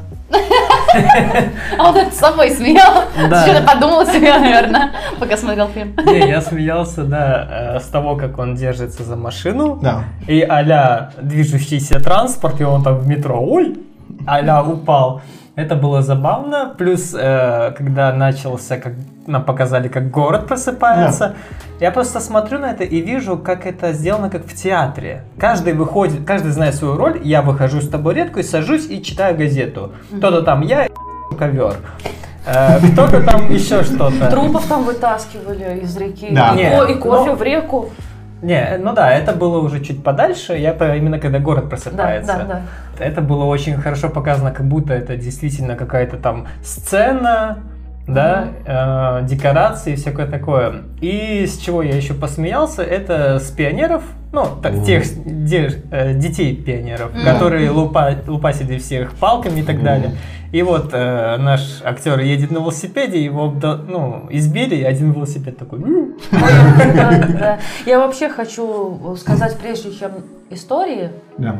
А 1.78 1.92
вот 1.92 1.96
это 1.96 2.10
с 2.14 2.18
собой 2.18 2.50
смеял. 2.50 3.04
Да. 3.30 3.46
Что-то 3.46 3.62
подумала 3.62 4.06
себе, 4.06 4.32
наверное, 4.38 4.92
пока 5.18 5.36
смотрел 5.36 5.68
фильм. 5.68 5.94
Не, 6.06 6.28
я 6.28 6.40
смеялся, 6.40 7.04
да, 7.04 7.76
э, 7.76 7.80
с 7.80 7.86
того, 7.86 8.16
как 8.16 8.38
он 8.38 8.54
держится 8.54 9.04
за 9.04 9.16
машину. 9.16 9.78
Да. 9.80 10.04
И 10.26 10.40
а 10.42 11.10
движущийся 11.20 12.00
транспорт, 12.00 12.60
и 12.60 12.64
он 12.64 12.77
там 12.82 12.98
в 12.98 13.08
метро, 13.08 13.40
ой, 13.40 13.78
а 14.26 14.62
упал. 14.62 15.20
Это 15.58 15.74
было 15.74 16.02
забавно. 16.02 16.74
Плюс, 16.78 17.12
э, 17.18 17.72
когда 17.76 18.12
начался, 18.12 18.76
как 18.76 18.92
нам 19.26 19.44
показали, 19.44 19.88
как 19.88 20.08
город 20.08 20.46
просыпается, 20.46 21.34
я 21.80 21.90
просто 21.90 22.20
смотрю 22.20 22.60
на 22.60 22.70
это 22.70 22.84
и 22.84 23.00
вижу, 23.00 23.36
как 23.36 23.66
это 23.66 23.92
сделано, 23.92 24.30
как 24.30 24.46
в 24.46 24.54
театре. 24.54 25.24
Каждый 25.36 25.72
выходит, 25.72 26.24
каждый 26.24 26.52
знает 26.52 26.76
свою 26.76 26.96
роль. 26.96 27.20
Я 27.24 27.42
выхожу 27.42 27.80
с 27.80 27.88
табуретку 27.88 28.38
и 28.38 28.44
сажусь 28.44 28.86
и 28.88 29.02
читаю 29.02 29.36
газету. 29.36 29.92
Кто-то 30.16 30.42
там 30.42 30.62
я 30.62 30.86
и 30.86 30.90
ковер. 31.36 31.74
Э, 32.46 32.78
Кто-то 32.92 33.22
там 33.22 33.50
еще 33.50 33.82
что-то. 33.82 34.30
Трупов 34.30 34.64
там 34.66 34.84
вытаскивали 34.84 35.80
из 35.82 35.96
реки. 35.96 36.28
Да. 36.30 36.52
И, 36.54 36.56
Не, 36.56 36.70
ко- 36.70 36.84
и 36.84 36.94
кофе 36.94 37.30
ну, 37.30 37.36
в 37.36 37.42
реку. 37.42 37.90
Не, 38.42 38.76
ну 38.78 38.92
да, 38.94 39.12
это 39.12 39.32
было 39.32 39.58
уже 39.58 39.80
чуть 39.80 40.02
подальше. 40.04 40.54
Я 40.54 40.72
про 40.72 40.96
именно 40.96 41.18
когда 41.18 41.38
город 41.38 41.64
Да, 41.64 41.70
просыпается. 41.70 42.36
да, 42.36 42.44
да. 42.98 43.04
Это 43.04 43.20
было 43.20 43.44
очень 43.44 43.76
хорошо 43.76 44.08
показано, 44.08 44.52
как 44.52 44.66
будто 44.66 44.92
это 44.94 45.16
действительно 45.16 45.74
какая-то 45.76 46.16
там 46.16 46.46
сцена, 46.62 47.58
да, 48.08 48.48
э, 49.22 49.26
декорации 49.26 49.92
и 49.92 49.96
всякое 49.96 50.26
такое. 50.26 50.82
И 51.00 51.46
с 51.46 51.58
чего 51.58 51.82
я 51.82 51.94
еще 51.94 52.14
посмеялся, 52.14 52.82
это 52.82 53.38
с 53.38 53.50
пионеров, 53.50 54.02
ну, 54.32 54.46
так, 54.62 54.72
Мгм. 54.72 54.84
тех 54.84 55.04
де- 55.46 55.82
э, 55.90 56.14
детей 56.14 56.56
пионеров, 56.56 57.12
Мгм. 57.14 57.24
которые 57.24 57.70
лупа, 57.70 58.10
лупасили 58.26 58.78
всех 58.78 59.12
палками 59.14 59.60
и 59.60 59.62
так 59.62 59.76
Мгм. 59.76 59.84
далее. 59.84 60.10
И 60.50 60.62
вот 60.62 60.90
э, 60.94 61.36
наш 61.36 61.82
актер 61.84 62.18
едет 62.20 62.50
на 62.50 62.56
велосипеде, 62.58 63.22
его 63.22 63.52
ну, 63.86 64.26
избили, 64.30 64.76
и 64.76 64.82
один 64.82 65.12
велосипед 65.12 65.58
такой. 65.58 65.80
Я 67.86 67.98
вообще 67.98 68.28
хочу 68.30 69.16
сказать, 69.18 69.58
прежде 69.58 69.92
чем 69.92 70.12
истории 70.50 71.10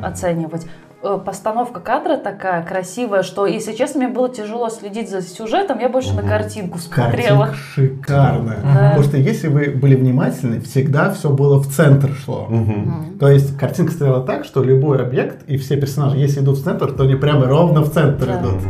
оценивать, 0.02 0.66
постановка 1.02 1.80
кадра 1.80 2.16
такая 2.16 2.62
красивая, 2.64 3.22
что, 3.22 3.46
если 3.46 3.72
честно, 3.72 4.00
мне 4.00 4.08
было 4.08 4.28
тяжело 4.28 4.68
следить 4.68 5.08
за 5.10 5.22
сюжетом, 5.22 5.78
я 5.78 5.88
больше 5.88 6.12
на 6.14 6.22
Мгм. 6.22 6.28
картинку 6.28 6.78
смотрела. 6.78 7.46
Картинка 7.46 7.54
шикарная. 7.74 8.58
Да. 8.62 8.88
Потому 8.90 9.02
что 9.04 9.16
если 9.16 9.48
вы 9.48 9.70
были 9.70 9.94
внимательны, 9.94 10.60
всегда 10.60 11.10
все 11.12 11.30
было 11.30 11.58
в 11.60 11.68
центр 11.68 12.10
шло. 12.14 12.46
Мгм. 12.48 13.18
То 13.20 13.28
есть 13.30 13.56
картинка 13.56 13.92
стояла 13.92 14.24
так, 14.26 14.44
что 14.44 14.62
любой 14.62 15.00
объект 15.00 15.48
и 15.48 15.56
все 15.56 15.76
персонажи, 15.76 16.16
если 16.18 16.40
идут 16.40 16.58
в 16.58 16.64
центр, 16.64 16.90
то 16.92 17.04
они 17.04 17.14
прямо 17.14 17.46
ровно 17.46 17.82
в 17.82 17.92
центр 17.92 18.26
Да. 18.26 18.40
идут. 18.40 18.60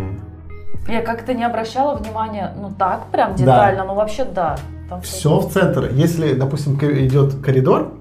Я 0.86 1.02
как-то 1.02 1.34
не 1.34 1.44
обращала 1.44 1.96
внимания, 1.96 2.52
ну 2.60 2.70
так, 2.78 3.06
прям 3.12 3.34
детально, 3.34 3.84
но 3.84 3.94
вообще 3.94 4.24
да. 4.24 4.56
Там 4.88 5.02
Все 5.02 5.38
в 5.38 5.50
центр. 5.52 5.90
Если, 5.92 6.32
допустим, 6.32 6.76
идет 6.80 7.34
коридор, 7.44 7.92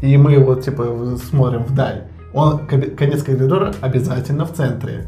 и 0.00 0.16
мы 0.16 0.38
вот 0.38 0.62
типа 0.64 1.16
смотрим 1.30 1.64
вдаль, 1.64 2.04
он 2.36 2.66
ко- 2.66 2.78
конец 2.96 3.22
коридора 3.22 3.72
обязательно 3.80 4.44
в 4.44 4.52
центре. 4.52 5.04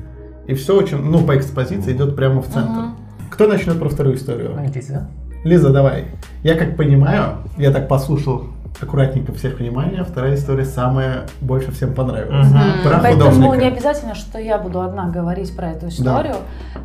И 0.46 0.54
все 0.54 0.76
очень, 0.76 0.96
ну, 0.98 1.20
по 1.24 1.36
экспозиции 1.36 1.92
идет 1.92 2.16
прямо 2.16 2.40
в 2.42 2.46
центр. 2.46 2.70
Мгм. 2.80 2.94
Кто 3.30 3.46
начнет 3.46 3.78
про 3.78 3.88
вторую 3.88 4.16
историю? 4.16 4.58
Лиза. 4.74 5.08
Лиза, 5.44 5.70
давай. 5.70 6.06
Я 6.42 6.54
как 6.56 6.76
понимаю, 6.76 7.36
я 7.58 7.70
так 7.70 7.86
послушал 7.86 8.44
аккуратненько 8.80 9.32
всех 9.32 9.58
внимания, 9.58 10.04
вторая 10.04 10.34
история 10.36 10.64
самая 10.64 11.24
больше 11.40 11.70
всем 11.72 11.94
понравилась. 11.94 12.48
Мгм. 12.48 12.60
Про 12.82 12.98
Поэтому 13.00 13.30
художника. 13.32 13.56
не 13.56 13.66
обязательно, 13.68 14.14
что 14.14 14.38
я 14.38 14.58
буду 14.58 14.80
одна 14.80 15.08
говорить 15.10 15.54
про 15.54 15.70
эту 15.70 15.88
историю, 15.88 16.36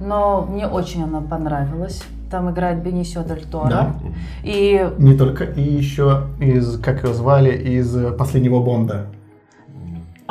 но 0.02 0.46
мне 0.50 0.68
очень 0.68 1.04
она 1.04 1.22
понравилась. 1.22 2.04
Там 2.32 2.50
играет 2.50 2.82
Бенисио 2.84 3.22
Дель 3.24 3.46
Торо. 3.50 3.70
Да. 3.70 3.96
И 4.44 4.90
Не 4.98 5.16
только, 5.16 5.44
и 5.44 5.62
еще 5.62 6.24
из, 6.40 6.80
как 6.80 7.04
ее 7.04 7.14
звали, 7.14 7.52
из 7.56 7.96
последнего 8.18 8.60
Бонда. 8.60 9.06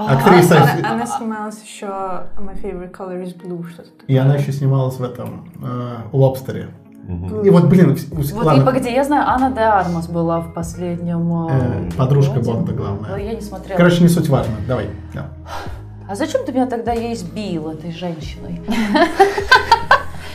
Актриса. 0.09 0.63
Она, 0.63 0.93
она 0.93 1.07
снималась 1.07 1.63
еще 1.63 1.87
My 1.87 2.55
Favorite 2.61 2.91
Color 2.93 3.23
is 3.25 3.37
Blue, 3.37 3.67
что-то 3.69 3.91
такое. 3.91 4.07
И 4.07 4.17
она 4.17 4.37
еще 4.37 4.53
снималась 4.53 4.97
в 4.97 5.03
этом 5.03 5.49
э, 5.63 5.97
Лобстере. 6.13 6.69
Мгм. 7.09 7.43
И 7.43 7.51
вот, 7.51 7.65
блин, 7.65 7.93
вс- 7.95 8.15
вот 8.35 8.45
ладно, 8.45 8.63
и 8.63 8.65
погоди, 8.65 8.91
я 8.93 9.03
знаю, 9.05 9.29
Анна 9.29 9.51
де 9.51 9.61
Армас 9.61 10.09
была 10.09 10.41
в 10.41 10.55
последнем... 10.55 11.49
э, 11.49 11.89
э, 11.89 11.97
подружка 11.97 12.35
Бонде. 12.35 12.53
Бонда 12.53 12.73
главная. 12.73 13.17
я 13.17 13.35
не 13.35 13.41
смотрела. 13.41 13.77
Короче, 13.77 14.03
не 14.03 14.09
суть 14.09 14.29
важно. 14.29 14.55
Давай. 14.69 14.89
да. 15.13 15.27
А 16.09 16.15
зачем 16.15 16.45
ты 16.45 16.53
меня 16.53 16.67
тогда 16.67 16.93
ей 16.93 17.17
сбил, 17.17 17.71
этой 17.71 17.91
женщиной? 17.91 18.61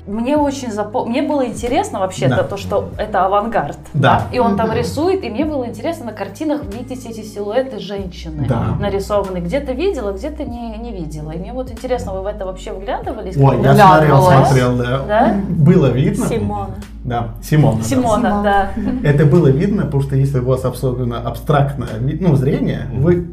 Мне 0.07 0.37
очень 0.37 0.71
запо... 0.71 1.05
Мне 1.05 1.21
было 1.21 1.45
интересно 1.47 1.99
вообще 1.99 2.27
Да. 2.29 2.43
то, 2.43 2.57
что 2.57 2.89
это 2.97 3.25
авангард. 3.25 3.77
Да. 3.93 4.27
И 4.31 4.39
он 4.39 4.55
там 4.55 4.71
рисует, 4.71 5.23
и 5.23 5.29
мне 5.29 5.43
было 5.45 5.67
интересно 5.67 6.07
на 6.07 6.11
картинах 6.13 6.61
видеть 6.63 7.05
эти 7.05 7.21
силуэты 7.23 7.79
женщины 7.79 8.45
Да. 8.47 8.77
нарисованные. 8.79 9.43
Где-то 9.43 9.73
видела, 9.73 10.13
где-то 10.13 10.45
не, 10.45 10.77
не 10.77 10.91
видела. 10.91 11.31
И 11.31 11.37
мне 11.37 11.51
вот 11.51 11.71
интересно, 11.71 12.13
вы 12.13 12.21
в 12.21 12.25
это 12.25 12.45
вообще 12.45 12.71
вглядывались? 12.71 13.35
Ой, 13.37 13.61
я 13.61 13.75
смотрел, 13.75 14.21
смотрел, 14.21 14.77
да. 14.77 15.01
Да? 15.07 15.35
Было 15.49 15.87
видно. 15.87 16.25
Симона. 16.27 16.75
Да, 17.03 17.29
Симона. 17.41 17.77
да. 17.77 17.83
Симона, 17.83 18.17
Симона. 18.17 18.43
да. 18.43 18.69
Это 19.09 19.25
было 19.25 19.47
видно, 19.47 19.85
потому 19.85 20.03
что 20.03 20.15
если 20.15 20.39
у 20.39 20.45
вас 20.45 20.65
особенно 20.65 21.19
абстрактное 21.19 21.89
ну, 21.99 22.35
зрение, 22.35 22.87
вы 22.93 23.27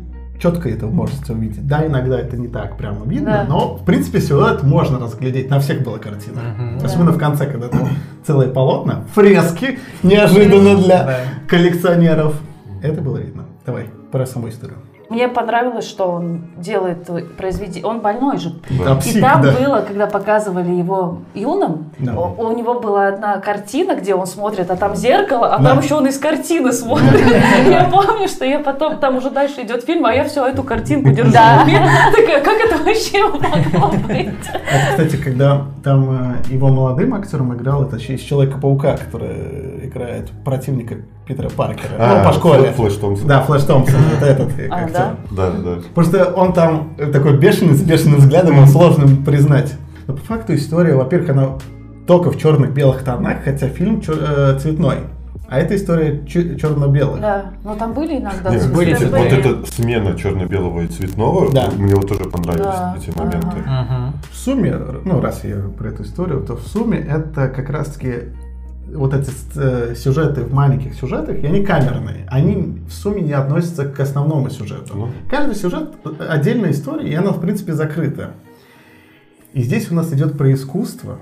четко 0.45 0.68
это 0.68 0.86
можете 0.86 1.32
увидеть. 1.32 1.66
Да, 1.66 1.86
иногда 1.86 2.20
это 2.20 2.36
не 2.36 2.49
так 2.49 2.76
прямо 2.76 3.07
видно, 3.07 3.30
Да. 3.30 3.45
но 3.49 3.76
в 3.76 3.84
принципе 3.84 4.20
силуэт 4.20 4.62
можно 4.62 4.99
разглядеть. 4.99 5.49
На 5.49 5.59
всех 5.59 5.82
была 5.82 5.99
картина. 5.99 6.40
Мгм. 6.59 6.84
Особенно 6.84 7.12
в 7.12 7.18
конце, 7.18 7.47
когда 7.47 7.68
там 7.68 7.88
целые 8.26 8.51
полотна, 8.51 9.05
фрески, 9.14 9.78
неожиданно 10.03 10.76
для 10.76 11.05
Да. 11.05 11.18
коллекционеров. 11.49 12.34
Это 12.82 13.01
было 13.01 13.16
видно. 13.16 13.45
Давай, 13.64 13.86
про 14.12 14.26
саму 14.26 14.49
историю. 14.51 14.76
Мне 15.11 15.29
понравилось, 15.29 15.87
что 15.89 16.07
он 16.11 16.43
делает 16.57 17.09
произведение. 17.37 17.85
Он 17.87 18.01
больной 18.01 18.39
же. 18.39 18.55
А 18.87 18.95
И 18.97 19.01
псих, 19.01 19.21
там 19.21 19.43
да. 19.43 19.53
было, 19.53 19.85
когда 19.87 20.07
показывали 20.07 20.71
его 20.73 21.19
юным, 21.35 21.91
Да. 21.99 22.15
у, 22.19 22.47
у 22.49 22.57
него 22.57 22.81
была 22.81 23.09
одна 23.09 23.39
картина, 23.39 23.95
где 23.95 24.15
он 24.15 24.27
смотрит, 24.27 24.71
а 24.71 24.77
там 24.77 24.97
зеркало, 24.97 25.55
а 25.55 25.59
Да. 25.59 25.71
там 25.71 25.81
еще 25.81 25.97
он 25.97 26.07
из 26.07 26.19
картины 26.19 26.73
смотрит. 26.73 27.21
Я 27.69 27.85
помню, 27.93 28.29
что 28.29 28.45
я 28.45 28.61
потом, 28.61 28.99
там 28.99 29.17
уже 29.17 29.31
дальше 29.31 29.63
идет 29.63 29.85
фильм, 29.85 30.07
а 30.07 30.13
я 30.15 30.25
все 30.25 30.47
эту 30.47 30.63
картинку 30.63 31.11
держу. 31.11 31.33
Да. 31.33 31.65
Такая, 32.15 32.43
как 32.43 32.59
это 32.61 32.83
вообще 32.83 33.23
могло 33.27 33.91
быть? 34.07 34.29
Это, 34.51 34.91
кстати, 34.91 35.17
когда 35.17 35.67
там 35.83 36.35
э, 36.49 36.53
его 36.53 36.69
молодым 36.69 37.15
актером 37.15 37.55
играл, 37.55 37.85
это 37.85 37.97
из 37.97 38.21
Человека-паука, 38.21 38.97
который 38.97 39.84
играет 39.95 40.30
противника 40.45 40.97
Питера 41.26 41.49
Паркера. 41.49 41.90
А, 41.99 42.18
ну, 42.22 42.28
по 42.28 42.34
школе. 42.34 42.72
Флэш 42.72 42.95
Томпсон. 42.95 43.28
Да, 43.28 43.42
Флэш 43.42 43.62
Томпсон, 43.62 44.01
это 44.16 44.26
этот 44.26 44.53
А, 44.70 44.74
актер. 44.74 44.92
да? 44.92 45.14
Да, 45.30 45.51
да. 45.51 45.76
Просто 45.95 46.32
он 46.34 46.53
там 46.53 46.95
такой 47.12 47.36
бешеный, 47.38 47.74
с 47.74 47.82
бешеным 47.82 48.18
взглядом, 48.20 48.59
он 48.59 48.66
сложно 48.66 49.07
признать. 49.24 49.74
Но 50.07 50.14
по 50.14 50.20
факту 50.20 50.55
история, 50.55 50.95
во-первых, 50.95 51.30
она 51.30 51.49
только 52.07 52.30
в 52.30 52.38
черных-белых 52.38 53.03
тонах, 53.05 53.38
хотя 53.45 53.68
фильм 53.68 54.03
э, 54.07 54.59
цветной. 54.61 54.97
А 55.49 55.59
эта 55.59 55.76
история 55.76 56.24
черно-белая. 56.26 57.20
Да, 57.20 57.45
но 57.64 57.74
там 57.76 57.92
были 57.92 58.18
иногда 58.18 58.51
Нет, 58.51 58.72
были 58.72 58.95
цветные. 58.95 59.22
вот 59.24 59.32
эта 59.32 59.66
смена 59.72 60.16
черно-белого 60.18 60.80
и 60.80 60.86
цветного, 60.88 61.51
Да. 61.53 61.68
мне 61.76 61.95
вот 61.95 62.09
тоже 62.09 62.24
понравились 62.24 62.64
Да, 62.64 62.97
эти 62.99 63.16
моменты. 63.16 63.57
Мгм. 63.59 64.12
В 64.30 64.36
сумме, 64.36 64.74
ну 65.05 65.20
раз 65.20 65.45
я 65.45 65.57
про 65.78 65.88
эту 65.88 66.03
историю, 66.03 66.40
то 66.42 66.57
в 66.57 66.62
сумме 66.66 66.99
это 66.99 67.49
как 67.49 67.70
раз-таки 67.70 68.14
вот 68.95 69.12
эти 69.12 69.30
э, 69.57 69.95
сюжеты 69.97 70.42
в 70.42 70.53
маленьких 70.53 70.95
сюжетах, 70.95 71.36
и 71.42 71.47
они 71.47 71.64
камерные. 71.64 72.26
Они 72.28 72.80
в 72.88 72.92
сумме 72.92 73.22
не 73.22 73.32
относятся 73.32 73.86
к 73.86 73.99
основному 74.01 74.51
сюжету. 74.51 74.95
Ну. 74.97 75.09
Каждый 75.28 75.55
сюжет 75.55 75.95
отдельная 76.18 76.70
история, 76.70 77.11
и 77.11 77.14
она 77.14 77.32
в 77.32 77.40
принципе 77.40 77.72
закрыта. 77.72 78.30
И 79.53 79.62
здесь 79.62 79.90
у 79.90 79.95
нас 79.95 80.12
идет 80.12 80.36
про 80.38 80.53
искусство, 80.53 81.18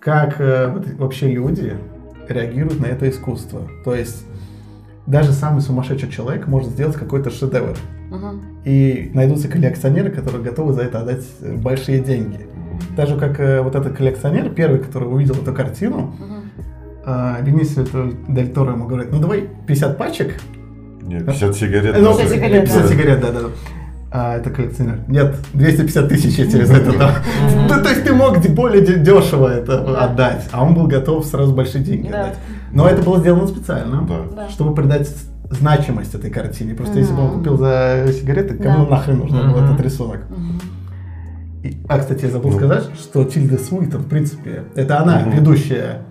как 0.00 0.40
э, 0.40 0.68
вообще 0.98 1.30
люди 1.30 1.74
реагируют 2.28 2.80
на 2.80 2.86
это 2.86 3.08
искусство. 3.08 3.62
То 3.84 3.94
есть 3.94 4.24
даже 5.06 5.32
самый 5.32 5.60
сумасшедший 5.60 6.10
человек 6.10 6.46
может 6.46 6.70
сделать 6.70 6.96
какой-то 6.96 7.30
шедевр. 7.30 7.76
Мгм. 8.10 8.42
И 8.64 9.10
найдутся 9.14 9.48
коллекционеры, 9.48 10.10
которые 10.10 10.42
готовы 10.42 10.72
за 10.72 10.82
это 10.82 11.00
отдать 11.00 11.24
большие 11.40 12.00
деньги. 12.00 12.46
Так 12.96 13.08
же, 13.08 13.18
как 13.18 13.38
э, 13.40 13.60
вот 13.60 13.74
этот 13.74 13.96
коллекционер, 13.96 14.50
первый, 14.50 14.80
который 14.80 15.04
увидел 15.04 15.34
эту 15.34 15.52
картину, 15.52 16.14
Мгм. 16.18 16.39
Э, 17.38 17.42
Бенисио 17.42 17.84
Дель 18.28 18.48
Торо 18.52 18.72
ему 18.72 18.86
говорит, 18.86 19.08
ну 19.12 19.18
давай 19.20 19.48
50 19.66 19.98
пачек. 19.98 20.40
Нет, 21.02 21.26
50 21.26 21.56
сигарет. 21.56 21.96
Ну, 21.98 22.02
надо. 22.10 22.18
50 22.22 22.30
сигарет, 22.36 22.64
50 22.64 22.82
да. 22.82 22.88
сигарет, 22.88 23.20
да, 23.20 23.30
да. 23.32 23.38
А 24.12 24.36
это 24.36 24.50
коллекционер. 24.50 24.98
Нет, 25.08 25.36
250 25.54 26.08
тысяч 26.08 26.36
я 26.38 26.46
тебе 26.46 26.66
за 26.66 26.74
это 26.74 26.98
дам. 26.98 27.12
То 27.82 27.88
есть 27.90 28.04
ты 28.04 28.12
мог 28.12 28.38
более 28.50 28.84
де- 28.84 28.98
дешево 28.98 29.46
это 29.48 29.78
Да. 29.84 30.04
отдать, 30.04 30.48
а 30.52 30.64
он 30.64 30.74
был 30.74 30.86
готов 30.88 31.24
сразу 31.26 31.54
большие 31.54 31.84
деньги 31.84 32.08
Да. 32.10 32.20
отдать. 32.22 32.38
Но 32.72 32.88
это 32.88 33.02
было 33.02 33.18
сделано 33.20 33.46
специально, 33.46 34.06
чтобы 34.50 34.74
придать 34.74 35.08
значимость 35.50 36.14
этой 36.14 36.30
картине. 36.30 36.74
Просто 36.74 36.98
если 36.98 37.12
бы 37.12 37.22
он 37.22 37.30
купил 37.38 37.56
за 37.56 38.06
сигареты, 38.12 38.54
кому 38.54 38.86
нахрен 38.86 39.18
нужен 39.18 39.52
был 39.52 39.58
этот 39.64 39.80
рисунок? 39.80 40.20
А, 41.88 41.98
кстати, 41.98 42.24
я 42.24 42.30
забыл 42.30 42.50
Ну. 42.50 42.56
сказать, 42.56 42.84
что 42.98 43.24
Тильда 43.24 43.58
Суитон, 43.58 44.02
в 44.02 44.08
принципе, 44.08 44.64
это 44.76 45.00
она, 45.00 45.22
ведущая 45.22 46.02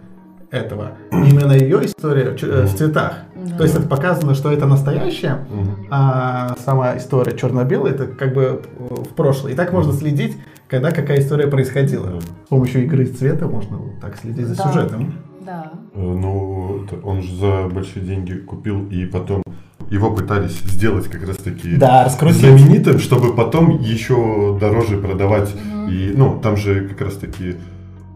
этого. 0.51 0.91
Именно 1.11 1.53
ее 1.53 1.85
история 1.85 2.31
в 2.31 2.35
ч- 2.37 2.47
э, 2.47 2.63
в 2.65 2.75
цветах. 2.75 3.13
Да. 3.35 3.57
То 3.57 3.63
есть 3.63 3.75
это 3.75 3.87
показано, 3.87 4.33
что 4.35 4.51
это 4.51 4.65
настоящее, 4.65 5.45
Мгм. 5.49 5.87
а 5.91 6.55
сама 6.65 6.97
история 6.97 7.37
черно-белая 7.37 7.93
это 7.93 8.07
как 8.07 8.33
бы 8.33 8.61
э, 8.79 8.93
в 8.95 9.13
прошлое. 9.15 9.53
И 9.53 9.55
так 9.55 9.71
можно 9.73 9.93
следить, 9.93 10.37
когда 10.67 10.91
какая 10.91 11.19
история 11.19 11.47
происходила. 11.47 12.07
Да. 12.07 12.19
С 12.21 12.49
помощью 12.49 12.83
игры 12.85 13.05
цвета 13.05 13.47
можно 13.47 13.77
вот 13.77 13.99
так 14.01 14.17
следить 14.17 14.47
за 14.47 14.55
Да. 14.57 14.63
сюжетом. 14.63 15.13
Да. 15.45 15.71
Э, 15.93 16.01
Ну, 16.01 16.85
он 17.03 17.21
же 17.21 17.35
за 17.35 17.67
большие 17.71 18.03
деньги 18.05 18.33
купил, 18.33 18.87
и 18.89 19.05
потом 19.05 19.43
его 19.89 20.11
пытались 20.11 20.59
сделать 20.59 21.07
как 21.07 21.27
раз 21.27 21.37
таки 21.37 21.75
Да, 21.77 22.05
раскрутить. 22.05 22.39
знаменитым, 22.41 22.99
чтобы 22.99 23.33
потом 23.35 23.79
еще 23.81 24.57
дороже 24.59 24.97
продавать. 24.97 25.53
И, 25.89 26.13
ну, 26.15 26.39
там 26.39 26.57
же 26.57 26.87
как 26.89 27.01
раз 27.01 27.15
таки 27.15 27.55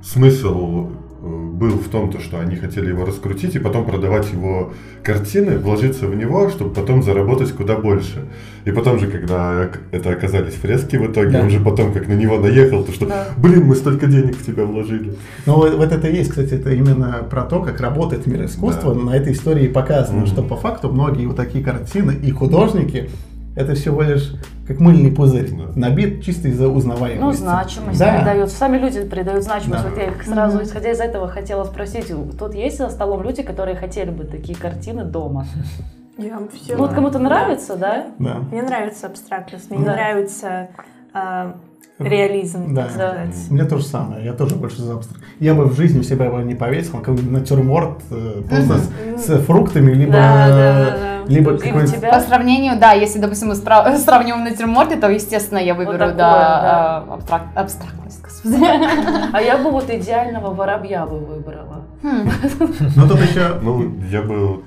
смысл 0.03 0.89
был 1.23 1.77
в 1.77 1.87
том, 1.87 2.11
то, 2.11 2.19
что 2.19 2.39
они 2.39 2.55
хотели 2.57 2.89
его 2.89 3.05
раскрутить 3.05 3.55
и 3.55 3.59
потом 3.59 3.85
продавать 3.85 4.31
его 4.33 4.73
картины, 5.03 5.57
вложиться 5.57 6.07
в 6.07 6.15
него, 6.15 6.49
чтобы 6.49 6.73
потом 6.73 7.01
заработать 7.01 7.53
куда 7.53 7.77
больше. 7.77 8.25
И 8.65 8.71
потом 8.71 8.99
же, 8.99 9.07
когда 9.07 9.69
это 9.91 10.09
оказались 10.11 10.53
фрески 10.53 10.97
в 10.97 11.09
итоге, 11.11 11.31
Да. 11.31 11.41
он 11.43 11.49
же 11.49 11.59
потом 11.61 11.93
как 11.93 12.07
на 12.09 12.13
него 12.13 12.37
наехал, 12.39 12.83
то 12.83 12.91
что, 12.91 13.05
Да. 13.05 13.27
блин, 13.37 13.63
мы 13.65 13.75
столько 13.75 14.07
денег 14.07 14.35
в 14.35 14.45
тебя 14.45 14.65
вложили. 14.65 15.13
Ну, 15.45 15.55
вот, 15.55 15.73
вот 15.75 15.91
это 15.93 16.07
и 16.07 16.15
есть, 16.17 16.31
кстати, 16.31 16.55
это 16.55 16.71
именно 16.73 17.25
про 17.29 17.43
то, 17.43 17.61
как 17.61 17.79
работает 17.79 18.27
мир 18.27 18.43
искусства. 18.45 18.93
Да. 18.93 19.01
На 19.01 19.15
этой 19.15 19.31
истории 19.31 19.67
показано, 19.67 20.19
Мгм. 20.19 20.27
что 20.27 20.43
по 20.43 20.57
факту 20.57 20.89
многие 20.89 21.25
вот 21.27 21.37
такие 21.37 21.63
картины 21.63 22.13
и 22.21 22.31
художники 22.31 23.09
это 23.55 23.75
всего 23.75 24.01
лишь 24.01 24.33
как 24.67 24.79
мыльный 24.79 25.11
пузырь, 25.11 25.49
Да. 25.51 25.71
набит 25.75 26.23
чисто 26.23 26.47
из-за 26.47 26.67
узнаваемости. 26.69 27.21
Ну, 27.21 27.31
значимость 27.33 27.99
Да. 27.99 28.17
придают. 28.17 28.49
Сами 28.51 28.77
люди 28.77 29.03
придают 29.03 29.43
значимость. 29.43 29.83
Да. 29.83 29.89
Вот 29.89 29.97
я 29.97 30.05
их 30.07 30.23
сразу, 30.23 30.63
исходя 30.63 30.91
из 30.91 30.99
этого, 30.99 31.27
хотела 31.27 31.63
спросить. 31.65 32.11
Тут 32.39 32.53
есть 32.55 32.77
за 32.77 32.89
столом 32.89 33.21
люди, 33.23 33.43
которые 33.43 33.75
хотели 33.75 34.09
бы 34.09 34.23
такие 34.23 34.57
картины 34.57 35.03
дома? 35.03 35.45
Я 36.17 36.39
всё- 36.53 36.73
Ну, 36.77 36.83
вот 36.83 36.93
кому-то 36.93 37.19
нравится, 37.19 37.75
да? 37.75 38.05
Да. 38.19 38.35
Мне 38.51 38.61
нравится 38.61 39.07
абстрактность, 39.07 39.69
мне 39.71 39.83
Да. 39.85 39.93
нравится 39.93 40.67
а, 41.15 41.57
реализм, 41.99 42.73
Да. 42.73 42.83
так 42.83 42.91
сказать. 42.91 43.35
У 43.49 43.53
меня 43.53 43.65
то 43.65 43.77
же 43.77 43.83
самое, 43.85 44.25
я 44.25 44.33
тоже 44.33 44.55
больше 44.55 44.81
за 44.81 44.95
абстракт. 44.95 45.23
Я 45.39 45.53
бы 45.53 45.65
в 45.65 45.75
жизни 45.75 46.01
себя 46.01 46.25
его 46.25 46.39
не 46.41 46.55
повесил, 46.55 46.99
как 46.99 47.15
натюрморт 47.21 48.01
э, 48.09 48.41
просто 48.49 48.77
с, 49.17 49.25
с 49.25 49.39
фруктами, 49.43 49.91
либо, 49.91 50.13
Да, 50.13 50.47
да, 50.47 50.55
да, 50.57 50.89
да. 50.97 51.12
Либо 51.27 51.57
какой-нибудь... 51.57 51.95
тебя- 51.95 52.11
По 52.11 52.19
сравнению, 52.19 52.79
да, 52.79 52.93
если, 52.93 53.19
допустим, 53.19 53.49
мы 53.49 53.53
спра- 53.55 53.97
сравниваем 53.97 54.43
натюрморты, 54.43 54.97
то, 54.97 55.09
естественно, 55.09 55.57
я 55.59 55.73
выберу, 55.73 55.97
такое, 55.97 56.13
да, 56.15 56.27
да. 56.27 57.03
а, 57.09 57.17
абстрак- 57.17 57.53
абстрактность, 57.55 58.21
господи. 58.21 58.57
А 59.33 59.41
я 59.41 59.57
бы 59.57 59.71
вот 59.71 59.89
идеального 59.89 60.53
воробья 60.53 61.05
бы 61.05 61.19
выбрала. 61.19 61.81
Хм. 62.01 62.29
Ну 62.95 63.07
тут 63.07 63.19
еще... 63.21 63.59
Ну, 63.61 63.93
я 64.11 64.21
бы 64.21 64.63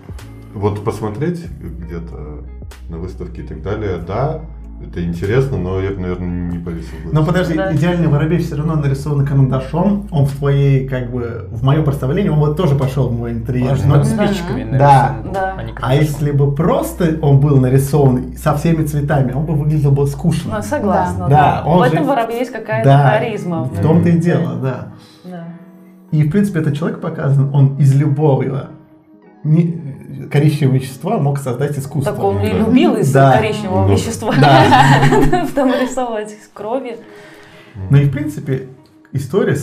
вот 0.54 0.84
посмотреть 0.84 1.44
где-то 1.60 2.44
на 2.88 2.98
выставке 2.98 3.42
и 3.42 3.46
так 3.46 3.62
далее, 3.62 3.98
да, 3.98 4.40
это 4.84 5.04
интересно, 5.04 5.56
но 5.56 5.80
я 5.80 5.90
бы, 5.90 6.00
наверное, 6.00 6.50
не 6.52 6.58
повесил 6.58 6.96
бы. 7.04 7.12
Но 7.12 7.24
подожди, 7.24 7.54
Да. 7.54 7.74
идеальный 7.74 8.08
воробей 8.08 8.38
все 8.38 8.56
равно 8.56 8.76
нарисован 8.76 9.24
карандашом, 9.26 10.06
он 10.10 10.26
в 10.26 10.32
твоей, 10.36 10.86
как 10.88 11.10
бы, 11.10 11.48
в 11.50 11.64
моем 11.64 11.84
представлении, 11.84 12.28
он 12.28 12.38
вот 12.38 12.56
тоже 12.56 12.74
пошел 12.76 13.08
в 13.08 13.18
мой 13.18 13.32
интерьер. 13.32 13.72
Он 13.84 13.88
но- 13.88 14.04
спичками 14.04 14.64
Да. 14.78 15.16
нарисован, 15.16 15.32
Да. 15.32 15.54
а 15.58 15.62
не 15.62 15.70
А 15.72 15.74
карандашом. 15.74 16.00
если 16.06 16.30
бы 16.32 16.52
просто 16.54 17.18
он 17.22 17.40
был 17.40 17.56
нарисован 17.58 18.36
со 18.36 18.54
всеми 18.56 18.84
цветами, 18.84 19.32
он 19.32 19.44
бы 19.46 19.54
выглядел 19.54 19.92
бы 19.92 20.06
скучно. 20.06 20.56
Ну, 20.56 20.62
согласна, 20.62 21.26
Да. 21.28 21.28
да. 21.28 21.62
Да, 21.64 21.68
он 21.70 21.80
В 21.80 21.88
же- 21.88 21.94
этом 21.94 22.06
воробье 22.06 22.38
есть 22.38 22.52
какая-то 22.52 22.88
Да, 22.88 23.10
харизма. 23.10 23.62
В 23.64 23.80
том-то 23.80 24.08
и 24.08 24.18
дело, 24.18 24.54
да. 24.56 24.88
Да. 25.24 25.44
И, 26.12 26.22
в 26.22 26.30
принципе, 26.30 26.60
этот 26.60 26.76
человек 26.76 27.00
показан, 27.00 27.50
он 27.54 27.76
из 27.76 27.94
любого 27.94 28.68
не- 29.44 29.85
коричневого 30.30 30.76
вещества 30.76 31.18
мог 31.18 31.38
создать 31.38 31.78
искусство. 31.78 32.14
Так 32.14 32.22
он 32.24 32.40
и 32.40 32.50
Да. 32.50 32.58
любил 32.58 32.96
из 32.96 33.12
Да. 33.12 33.36
коричневого 33.38 33.86
Ну, 33.86 33.92
вещества 33.94 34.34
Да. 34.40 35.46
там 35.54 35.70
рисовать 35.72 36.32
из 36.32 36.48
крови. 36.52 36.96
Ну 37.90 37.96
и, 37.98 38.04
в 38.04 38.10
принципе, 38.12 38.68
история 39.12 39.56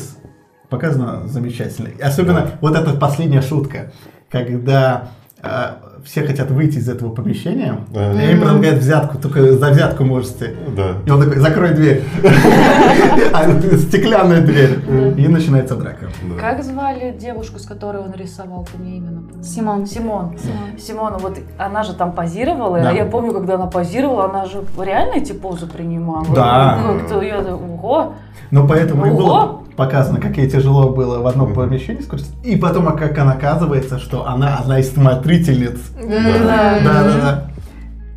показана 0.69 1.27
замечательно. 1.27 1.89
И 1.89 2.01
Особенно 2.01 2.51
вот 2.61 2.75
эта 2.75 2.93
последняя 2.93 3.41
шутка, 3.41 3.91
когда 4.29 5.09
а, 5.41 5.82
все 6.03 6.25
хотят 6.25 6.51
выйти 6.51 6.77
из 6.77 6.89
этого 6.89 7.09
помещения, 7.09 7.79
Да. 7.93 8.13
и 8.13 8.31
им 8.33 8.41
предлагают 8.41 8.79
взятку, 8.79 9.17
только 9.17 9.53
за 9.53 9.69
взятку 9.69 10.03
можете. 10.03 10.53
Да. 10.75 10.97
И 11.05 11.09
он 11.09 11.21
такой, 11.21 11.37
закрой 11.37 11.73
дверь. 11.73 12.03
А, 13.33 13.49
Стеклянная 13.77 14.41
дверь. 14.41 14.79
И 15.17 15.27
начинается 15.27 15.75
драка. 15.75 16.07
Как 16.39 16.63
звали 16.63 17.15
девушку, 17.17 17.59
с 17.59 17.65
которой 17.65 17.97
он 18.01 18.13
рисовал? 18.13 18.65
Ты 18.71 18.77
мне 18.81 18.99
напомни. 19.01 19.43
Симон. 19.43 19.85
Симон. 19.87 20.35
Симона, 20.77 21.17
вот 21.17 21.39
она 21.57 21.83
же 21.83 21.93
там 21.93 22.11
позировала. 22.13 22.93
Я 22.93 23.05
помню, 23.05 23.33
когда 23.33 23.55
она 23.55 23.67
позировала, 23.67 24.25
она 24.25 24.45
же 24.45 24.63
реально 24.79 25.15
эти 25.15 25.31
позы 25.31 25.65
принимала. 25.67 26.25
Да. 26.35 26.79
Как-то 26.99 27.21
я, 27.21 27.39
ого. 27.39 28.13
Но 28.51 28.67
поэтому 28.67 29.05
и 29.07 29.09
было 29.09 29.62
показано, 29.75 30.19
как 30.19 30.37
ей 30.37 30.49
тяжело 30.49 30.89
было 30.89 31.19
в 31.19 31.27
одном 31.27 31.53
помещении 31.53 32.01
скрутиться. 32.01 32.33
И 32.43 32.55
потом, 32.55 32.87
а 32.87 32.91
как 32.93 33.17
она 33.17 33.33
оказывается, 33.33 33.99
что 33.99 34.27
она 34.27 34.57
одна 34.57 34.79
из 34.79 34.91
смотрительниц. 34.93 35.79
Да. 35.97 36.79
Да, 36.83 37.03
да. 37.03 37.47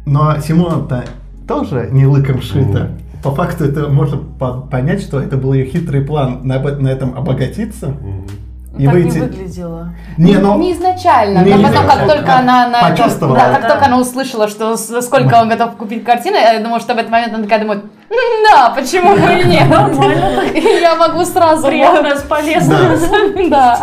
Но 0.04 0.38
Симона-то 0.40 1.04
тоже 1.48 1.88
не 1.90 2.06
лыком 2.06 2.40
шита. 2.40 2.90
По 3.22 3.32
факту 3.32 3.64
это 3.64 3.88
можно 3.88 4.18
по- 4.18 4.60
понять, 4.60 5.02
что 5.02 5.20
это 5.20 5.36
был 5.36 5.52
ее 5.52 5.66
хитрый 5.66 6.02
план 6.02 6.40
на, 6.44 6.54
этом 6.54 7.16
обогатиться. 7.16 7.94
И 8.78 8.84
так 8.86 8.94
выйти. 8.94 9.14
не 9.14 9.20
выглядело. 9.20 9.88
Не, 10.18 10.36
ну, 10.38 10.58
Не 10.58 10.72
изначально, 10.72 11.38
Не 11.40 11.54
но 11.54 11.62
потом, 11.68 11.72
как 11.72 11.84
изначально. 11.84 12.14
только 12.14 12.38
она 12.38 12.68
на 12.68 12.80
это- 12.80 12.90
Почувствовала. 12.90 13.36
да, 13.38 13.52
как 13.52 13.62
Да. 13.62 13.68
только 13.70 13.86
она 13.86 13.98
услышала, 13.98 14.48
что 14.48 14.76
сколько 14.76 15.34
он 15.40 15.48
готов 15.48 15.76
купить 15.76 16.04
картины, 16.04 16.36
я 16.36 16.58
думаю, 16.60 16.80
что 16.80 16.94
в 16.94 16.98
этот 16.98 17.10
момент 17.10 17.34
она 17.34 17.44
такая 17.44 17.60
думает, 17.60 17.84
«М, 17.84 18.44
да, 18.52 18.70
почему 18.70 19.14
бы 19.16 19.40
и 19.40 19.44
нет, 19.46 19.68
Нормально 19.68 20.42
я 20.80 20.94
могу 20.96 21.24
сразу. 21.24 21.66
Приятно, 21.66 22.14
полезно. 22.28 22.78
Да. 23.50 23.78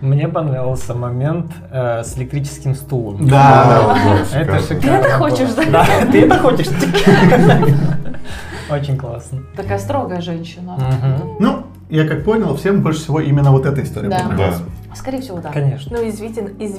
Мне 0.00 0.28
понравился 0.28 0.94
момент 0.94 1.52
э, 1.70 2.02
с 2.02 2.16
электрическим 2.16 2.74
стулом. 2.74 3.28
Да. 3.28 3.94
Да, 4.32 4.40
Это 4.40 4.58
шикарно. 4.60 4.80
Ты 4.80 4.88
это 4.88 5.10
хочешь, 5.18 5.50
да? 5.50 5.64
Да, 5.70 5.86
ты 6.10 6.22
это 6.24 6.38
хочешь. 6.38 6.68
Очень 8.70 8.96
классно. 8.96 9.40
Такая 9.56 9.78
строгая 9.78 10.20
женщина. 10.20 10.78
Ну, 11.38 11.64
я 11.90 12.06
как 12.06 12.24
понял, 12.24 12.54
всем 12.56 12.80
больше 12.82 13.00
всего 13.00 13.20
именно 13.20 13.50
вот 13.50 13.66
эта 13.66 13.82
история 13.82 14.08
Да. 14.08 14.20
понравилась. 14.20 14.62
Скорее 14.94 15.20
всего, 15.20 15.38
да. 15.40 15.50
Конечно. 15.50 15.96
Ну, 15.98 16.04
из, 16.06 16.20
виден- 16.20 16.56
из, 16.58 16.74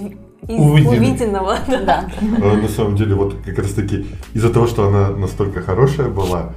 Увиденного. 0.47 0.95
увиденного. 0.97 1.57
Да. 1.85 2.05
А, 2.41 2.55
На 2.57 2.67
самом 2.67 2.95
деле, 2.95 3.15
вот 3.15 3.35
как 3.45 3.57
раз 3.59 3.71
таки 3.71 4.05
из-за 4.33 4.49
того, 4.51 4.67
что 4.67 4.87
она 4.87 5.09
настолько 5.09 5.61
хорошая 5.61 6.09
была, 6.09 6.49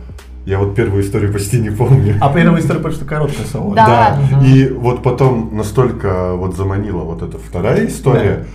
я 0.47 0.59
вот 0.59 0.75
первую 0.75 1.03
историю 1.03 1.33
почти 1.33 1.61
не 1.61 1.71
помню. 1.71 2.17
А 2.21 2.33
первая 2.33 2.61
история 2.61 2.81
почти 2.81 3.05
короткая 3.05 3.47
сову. 3.47 3.75
Да. 3.75 4.19
И 4.45 4.69
вот 4.69 5.03
потом 5.03 5.51
настолько 5.57 6.35
вот 6.35 6.57
заманила 6.57 7.03
вот 7.03 7.23
эта 7.23 7.39
вторая 7.39 7.87
история, 7.87 8.47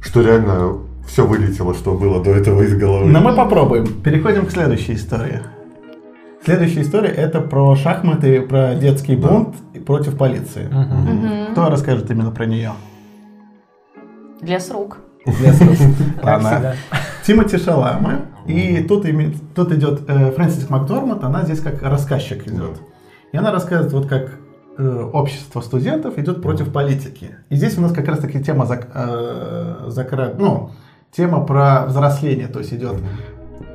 что 0.00 0.22
реально 0.22 0.78
все 1.06 1.26
вылетело, 1.26 1.74
что 1.74 1.94
было 1.94 2.22
до 2.22 2.32
этого 2.32 2.62
из 2.62 2.76
головы. 2.76 3.06
Но 3.06 3.20
мы 3.20 3.34
попробуем. 3.34 3.86
Переходим 4.02 4.46
к 4.46 4.50
следующей 4.50 4.94
истории. 4.94 5.40
Следующая 6.48 6.80
история 6.80 7.10
это 7.10 7.42
про 7.42 7.76
шахматы, 7.76 8.40
про 8.40 8.74
детский 8.74 9.16
бунт 9.16 9.54
против 9.84 10.16
полиции. 10.16 10.66
Мгм. 10.66 11.52
Кто 11.52 11.68
расскажет 11.68 12.10
именно 12.10 12.30
про 12.30 12.46
нее? 12.46 12.72
Лес 15.26 15.60
рук. 15.60 15.74
Как 16.22 16.40
всегда. 16.40 16.74
Тимоти 17.26 17.58
Шалама. 17.58 18.22
И 18.46 18.82
тут, 18.88 19.04
тут 19.54 19.72
идет 19.72 20.04
э, 20.08 20.30
Фрэнсис 20.32 20.70
Макдормат, 20.70 21.22
она 21.22 21.42
здесь 21.42 21.60
как 21.60 21.82
рассказчик 21.82 22.46
идет. 22.48 22.80
И 23.32 23.36
она 23.36 23.52
рассказывает, 23.52 23.92
вот 23.92 24.06
как 24.06 24.30
э, 24.78 25.10
общество 25.12 25.60
студентов 25.60 26.16
идет 26.18 26.40
против 26.40 26.72
политики. 26.72 27.36
И 27.50 27.56
здесь 27.56 27.76
у 27.76 27.82
нас 27.82 27.92
как 27.92 28.08
раз 28.08 28.20
таки 28.20 28.42
тема 28.42 28.64
зак- 28.64 28.88
э, 28.94 29.88
закра- 29.88 30.34
ну, 30.38 30.70
тема 31.12 31.44
про 31.44 31.84
взросление, 31.84 32.46
то 32.48 32.60
есть 32.60 32.72
идет 32.72 32.96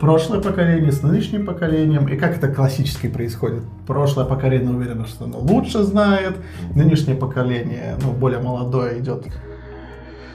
прошлое 0.03 0.41
поколение 0.41 0.91
с 0.91 1.01
нынешним 1.01 1.45
поколением, 1.45 2.09
и 2.09 2.17
как 2.17 2.35
это 2.35 2.49
классически 2.49 3.07
происходит. 3.07 3.63
Прошлое 3.87 4.25
поколение 4.25 4.69
уверено, 4.69 5.07
что 5.07 5.23
оно 5.23 5.39
лучше 5.39 5.83
знает, 5.83 6.35
нынешнее 6.75 7.15
поколение, 7.15 7.95
ну, 8.03 8.11
более 8.11 8.39
молодое, 8.39 8.99
идет 8.99 9.25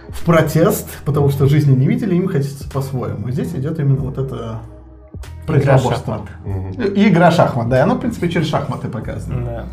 в 0.08 0.24
протест, 0.24 0.88
потому 1.04 1.28
что 1.28 1.46
жизни 1.46 1.76
не 1.76 1.86
видели, 1.86 2.14
им 2.14 2.28
хотится 2.28 2.66
по-своему. 2.70 3.30
Здесь 3.30 3.52
идет 3.52 3.78
именно 3.78 4.00
вот 4.00 4.16
это 4.16 4.60
Игра 5.46 5.54
противоборство. 5.76 5.92
шахматы. 6.14 6.32
Мгм. 6.46 6.94
И 6.94 7.08
игра 7.10 7.30
шахмат, 7.30 7.68
да, 7.68 7.78
и 7.78 7.80
оно, 7.82 7.96
в 7.96 8.00
принципе, 8.00 8.30
через 8.30 8.48
шахматы 8.48 8.88
показано. 8.88 9.44
Да. 9.44 9.64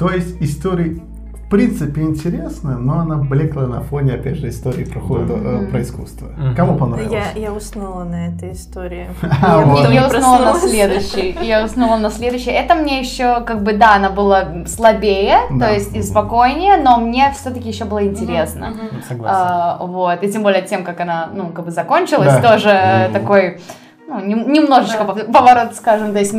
То 0.00 0.10
есть 0.10 0.36
история, 0.40 0.98
в 1.46 1.48
принципе, 1.48 2.02
интересная, 2.02 2.76
но 2.76 2.98
она 2.98 3.16
блекла 3.16 3.66
на 3.68 3.80
фоне, 3.80 4.14
опять 4.14 4.36
же, 4.36 4.48
истории 4.48 4.84
про, 4.84 4.98
худо- 5.00 5.62
э, 5.64 5.66
про 5.70 5.80
искусство. 5.80 6.26
Мгм. 6.36 6.56
Кому 6.56 6.76
понравилось? 6.76 7.12
Я, 7.36 7.40
я 7.40 7.52
уснула 7.52 8.02
на 8.02 8.28
этой 8.28 8.52
истории. 8.52 9.08
А, 9.42 9.60
Я 9.92 10.02
вот. 10.02 10.12
уснула 10.16 10.38
на 10.38 10.54
следующий. 10.58 11.38
Я 11.42 11.64
уснула 11.64 11.98
на 11.98 12.10
следующий. 12.10 12.50
Это 12.50 12.74
мне 12.74 12.98
еще, 12.98 13.42
как 13.42 13.62
бы, 13.62 13.74
да, 13.74 13.94
она 13.94 14.10
была 14.10 14.66
слабее, 14.66 15.36
Да. 15.52 15.66
то 15.68 15.72
есть 15.74 15.94
и 15.94 16.02
спокойнее, 16.02 16.78
но 16.78 16.98
мне 16.98 17.32
все-таки 17.38 17.68
еще 17.68 17.84
было 17.84 18.04
интересно. 18.04 18.74
Согласен. 19.08 19.36
А, 19.38 19.78
вот, 19.86 20.22
и 20.24 20.32
тем 20.32 20.42
более 20.42 20.62
тем, 20.62 20.82
как 20.82 21.00
она, 21.00 21.28
ну, 21.32 21.50
как 21.50 21.64
бы 21.64 21.70
закончилась, 21.70 22.34
Да. 22.40 22.52
тоже 22.52 23.10
такой, 23.12 23.60
ну, 24.08 24.18
нем- 24.20 24.52
немножечко 24.52 25.04
пов- 25.04 25.30
поворот, 25.32 25.74
скажем, 25.76 26.12
то 26.12 26.18
есть 26.18 26.34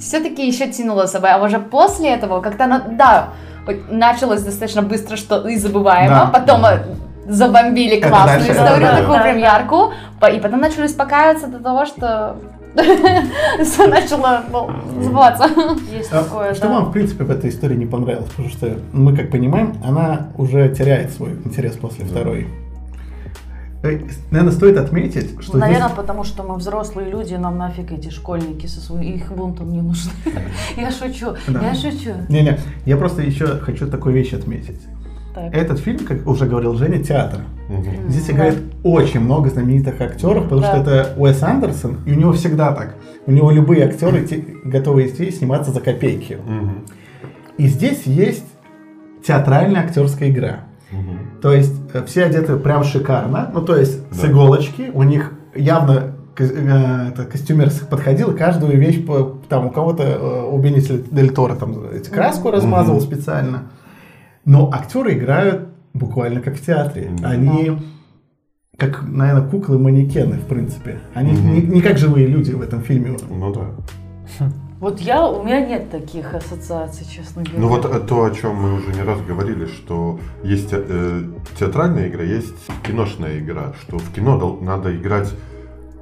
все-таки 0.00 0.46
еще 0.46 0.68
тянула 0.68 1.06
собой, 1.06 1.30
а 1.32 1.42
уже 1.44 1.58
после 1.58 2.10
этого 2.10 2.40
как-то 2.40 2.64
она, 2.64 2.78
да, 2.78 3.28
началось 3.90 4.42
достаточно 4.42 4.82
быстро, 4.82 5.16
что 5.16 5.48
и 5.48 5.56
забываемо, 5.56 6.14
Да. 6.14 6.26
потом 6.26 6.64
э, 6.64 6.78
забомбили 7.28 8.00
классную 8.00 8.38
дальше, 8.38 8.52
историю, 8.52 8.80
да, 8.80 8.90
да, 8.92 8.96
такую 8.98 9.16
да. 9.18 9.22
прям 9.22 9.38
яркую, 9.38 9.90
по- 10.20 10.26
и 10.26 10.40
потом 10.40 10.60
начали 10.60 10.84
успокаиваться 10.86 11.46
до 11.46 11.58
того, 11.60 11.86
что 11.86 12.36
все 13.62 13.86
начало 13.86 14.42
ну, 14.50 14.70
сбываться. 15.02 15.46
Есть 15.92 16.10
А 16.12 16.24
такое, 16.24 16.54
что 16.54 16.68
да. 16.68 16.74
вам, 16.74 16.84
в 16.86 16.92
принципе, 16.92 17.24
в 17.24 17.30
этой 17.30 17.50
истории 17.50 17.76
не 17.76 17.86
понравилось? 17.86 18.30
Потому 18.30 18.48
что 18.48 18.78
мы, 18.92 19.16
как 19.16 19.30
понимаем, 19.30 19.76
она 19.84 20.28
уже 20.38 20.68
теряет 20.70 21.12
свой 21.12 21.32
интерес 21.44 21.76
после 21.76 22.04
второй. 22.04 22.48
Наверное, 23.82 24.52
стоит 24.52 24.76
отметить, 24.78 25.42
что 25.42 25.58
Наверное, 25.58 25.88
здесь... 25.88 25.96
потому 25.96 26.22
что 26.22 26.44
мы 26.44 26.54
взрослые 26.56 27.10
люди, 27.10 27.34
нам 27.34 27.58
нафиг 27.58 27.90
эти 27.90 28.10
школьники 28.10 28.66
со 28.66 28.80
своим 28.80 29.02
их 29.14 29.32
бунтом 29.32 29.70
не 29.72 29.82
нужны. 29.82 30.12
Я 30.76 30.90
шучу, 30.92 31.34
Да. 31.48 31.60
я 31.62 31.74
шучу. 31.74 32.10
Не-не, 32.28 32.58
я 32.86 32.96
просто 32.96 33.22
еще 33.22 33.46
хочу 33.58 33.88
такую 33.88 34.14
вещь 34.14 34.32
отметить. 34.34 34.80
Так. 35.34 35.52
Этот 35.54 35.78
фильм, 35.80 36.00
как 36.06 36.26
уже 36.28 36.46
говорил 36.46 36.74
Женя, 36.74 37.02
театр. 37.02 37.40
Здесь 38.06 38.30
играет 38.30 38.58
очень 38.84 39.20
много 39.20 39.48
знаменитых 39.50 40.00
актеров, 40.00 40.44
потому 40.44 40.62
что 40.62 40.76
это 40.76 41.14
Уэс 41.16 41.42
Андерсон, 41.42 41.98
и 42.06 42.12
у 42.12 42.14
него 42.16 42.32
всегда 42.34 42.72
так. 42.72 42.96
У 43.26 43.32
него 43.32 43.50
любые 43.50 43.84
актеры 43.86 44.24
те- 44.26 44.44
готовы 44.64 45.06
идти 45.06 45.24
и 45.24 45.30
сниматься 45.32 45.70
за 45.72 45.80
копейки. 45.80 46.38
И 47.56 47.66
здесь 47.66 48.02
есть 48.04 48.44
театральная 49.24 49.80
актерская 49.82 50.28
игра. 50.30 50.60
То 51.42 51.52
есть 51.52 51.74
э, 51.92 52.02
все 52.06 52.24
одеты 52.24 52.56
прям 52.56 52.84
шикарно, 52.84 53.50
ну 53.52 53.60
то 53.62 53.76
есть 53.76 54.00
с 54.14 54.20
Да. 54.20 54.30
иголочки, 54.30 54.90
у 54.94 55.02
них 55.02 55.32
явно 55.54 56.14
э, 56.38 57.08
это, 57.08 57.24
костюмер 57.24 57.70
с- 57.70 57.80
подходил 57.80 58.30
и 58.30 58.36
каждую 58.38 58.78
вещь, 58.78 59.04
по- 59.04 59.38
там 59.48 59.66
у 59.66 59.70
кого-то, 59.70 60.02
э, 60.04 60.44
у 60.50 60.56
Бенниси 60.58 61.04
Дель 61.10 61.30
Торо 61.34 61.56
там 61.56 61.74
эти 61.92 62.08
краску 62.10 62.50
размазывал 62.50 63.00
Мгм. 63.00 63.06
специально. 63.06 63.62
Но 64.44 64.70
актеры 64.72 65.12
играют 65.14 65.68
буквально 65.94 66.40
как 66.40 66.54
в 66.56 66.64
театре. 66.64 67.10
Да. 67.20 67.28
Они 67.28 67.76
как, 68.78 69.02
наверное, 69.06 69.46
куклы-манекены, 69.48 70.36
в 70.38 70.46
принципе. 70.46 71.00
Они 71.14 71.32
Мгм. 71.32 71.54
не, 71.54 71.60
не 71.62 71.80
как 71.82 71.98
живые 71.98 72.26
люди 72.26 72.52
в 72.52 72.62
этом 72.62 72.80
фильме. 72.82 73.16
Ну 73.28 73.52
да. 73.52 74.46
Вот 74.82 74.98
я, 75.00 75.28
у 75.28 75.44
меня 75.44 75.60
нет 75.64 75.92
таких 75.92 76.34
ассоциаций, 76.34 77.06
честно 77.06 77.44
говоря. 77.44 77.60
Ну 77.60 77.68
вот 77.68 77.84
э, 77.84 78.00
то, 78.00 78.24
о 78.24 78.30
чем 78.32 78.56
мы 78.56 78.74
уже 78.74 78.92
не 78.92 79.02
раз 79.02 79.20
говорили, 79.20 79.66
что 79.66 80.18
есть 80.42 80.70
э, 80.72 81.22
театральная 81.56 82.08
игра, 82.08 82.24
есть 82.24 82.52
киношная 82.82 83.38
игра, 83.38 83.74
что 83.80 83.98
в 83.98 84.12
кино 84.12 84.36
дол- 84.36 84.58
надо 84.60 84.92
играть 84.96 85.32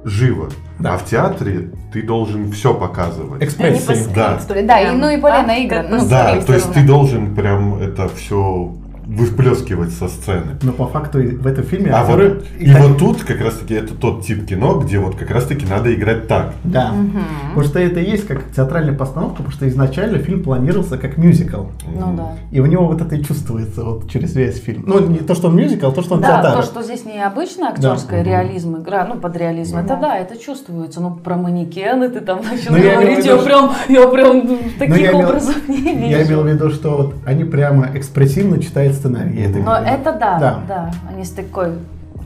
живо, 0.03 0.49
Да. 0.79 0.95
а 0.95 0.97
в 0.97 1.05
театре 1.05 1.69
ты 1.93 2.01
должен 2.01 2.51
все 2.51 2.73
показывать. 2.73 3.43
Экспрессии. 3.43 4.11
Да. 4.15 4.39
Да, 4.63 4.81
и, 4.81 4.95
ну 4.95 5.11
и 5.11 5.17
более 5.17 5.41
А, 5.41 5.45
наигранно. 5.45 5.97
Ну, 5.99 6.09
Да, 6.09 6.41
то 6.41 6.53
есть 6.53 6.73
ты 6.73 6.83
должен 6.83 7.35
прям 7.35 7.75
это 7.75 8.09
все 8.09 8.73
выплескивать 9.11 9.91
со 9.91 10.07
сцены. 10.07 10.57
Но 10.61 10.71
по 10.71 10.87
факту 10.87 11.19
в 11.19 11.45
этом 11.45 11.63
фильме 11.65 11.91
А 11.91 12.01
актеры... 12.01 12.29
вот, 12.35 12.45
и 12.59 12.71
вот 12.73 12.97
тут 12.97 13.23
как 13.23 13.41
раз 13.41 13.55
таки 13.55 13.73
это 13.73 13.93
тот 13.93 14.25
тип 14.25 14.45
кино, 14.45 14.79
где 14.79 14.99
вот 14.99 15.15
как 15.15 15.29
раз 15.31 15.45
таки 15.45 15.65
надо 15.65 15.93
играть 15.93 16.27
так. 16.27 16.53
Да. 16.63 16.91
Мгм. 16.93 17.21
Потому 17.49 17.65
что 17.67 17.79
это 17.79 17.99
и 17.99 18.09
есть 18.09 18.25
как 18.25 18.51
театральная 18.55 18.95
постановка, 18.95 19.37
потому 19.37 19.51
что 19.51 19.67
изначально 19.67 20.19
фильм 20.19 20.43
планировался 20.43 20.97
как 20.97 21.17
мюзикл. 21.17 21.63
Ну 21.93 22.15
да. 22.15 22.37
И 22.51 22.61
у 22.61 22.65
него 22.65 22.87
вот 22.87 23.01
это 23.01 23.15
и 23.15 23.23
чувствуется 23.23 23.83
вот 23.83 24.09
через 24.09 24.33
весь 24.33 24.57
фильм. 24.61 24.83
Ну, 24.87 24.99
не 25.05 25.19
то, 25.19 25.35
что 25.35 25.49
он 25.49 25.57
мюзикл, 25.57 25.87
а 25.87 25.91
то, 25.91 26.01
что 26.01 26.15
он 26.15 26.21
Да, 26.21 26.41
театр. 26.41 26.61
то, 26.61 26.63
что 26.63 26.83
здесь 26.83 27.03
не 27.05 27.21
обычная 27.21 27.69
актерская 27.69 28.23
Да. 28.23 28.29
реализм, 28.29 28.77
игра, 28.77 29.05
ну, 29.05 29.15
под 29.19 29.35
реализм, 29.35 29.77
это 29.77 29.97
да, 30.01 30.17
это 30.17 30.37
чувствуется. 30.37 31.01
Ну, 31.01 31.15
про 31.15 31.35
манекены 31.35 32.07
ты 32.09 32.21
там 32.21 32.37
начал 32.43 32.71
Ну, 32.71 32.77
я 32.77 32.83
имел 32.83 32.91
в 32.93 33.01
говорить, 33.01 33.25
виду, 33.25 33.35
я 33.35 33.41
прям, 33.43 33.71
я 33.89 34.07
прям 34.07 34.47
ну, 34.47 34.59
таких 34.79 35.01
я 35.01 35.15
образов 35.17 35.67
не 35.67 35.75
вижу. 35.95 36.05
Я 36.11 36.23
имел 36.23 36.43
в 36.43 36.47
виду, 36.47 36.69
что 36.69 36.89
вот 36.97 37.15
они 37.25 37.43
прямо 37.43 37.89
экспрессивно 37.93 38.61
читают 38.61 38.95
сценарий. 39.01 39.41
Это 39.41 39.59
Но 39.59 39.75
это 39.75 40.13
да, 40.13 40.39
Да. 40.39 40.59
да, 40.67 40.91
они 41.09 41.25
с 41.25 41.31
такой... 41.31 41.77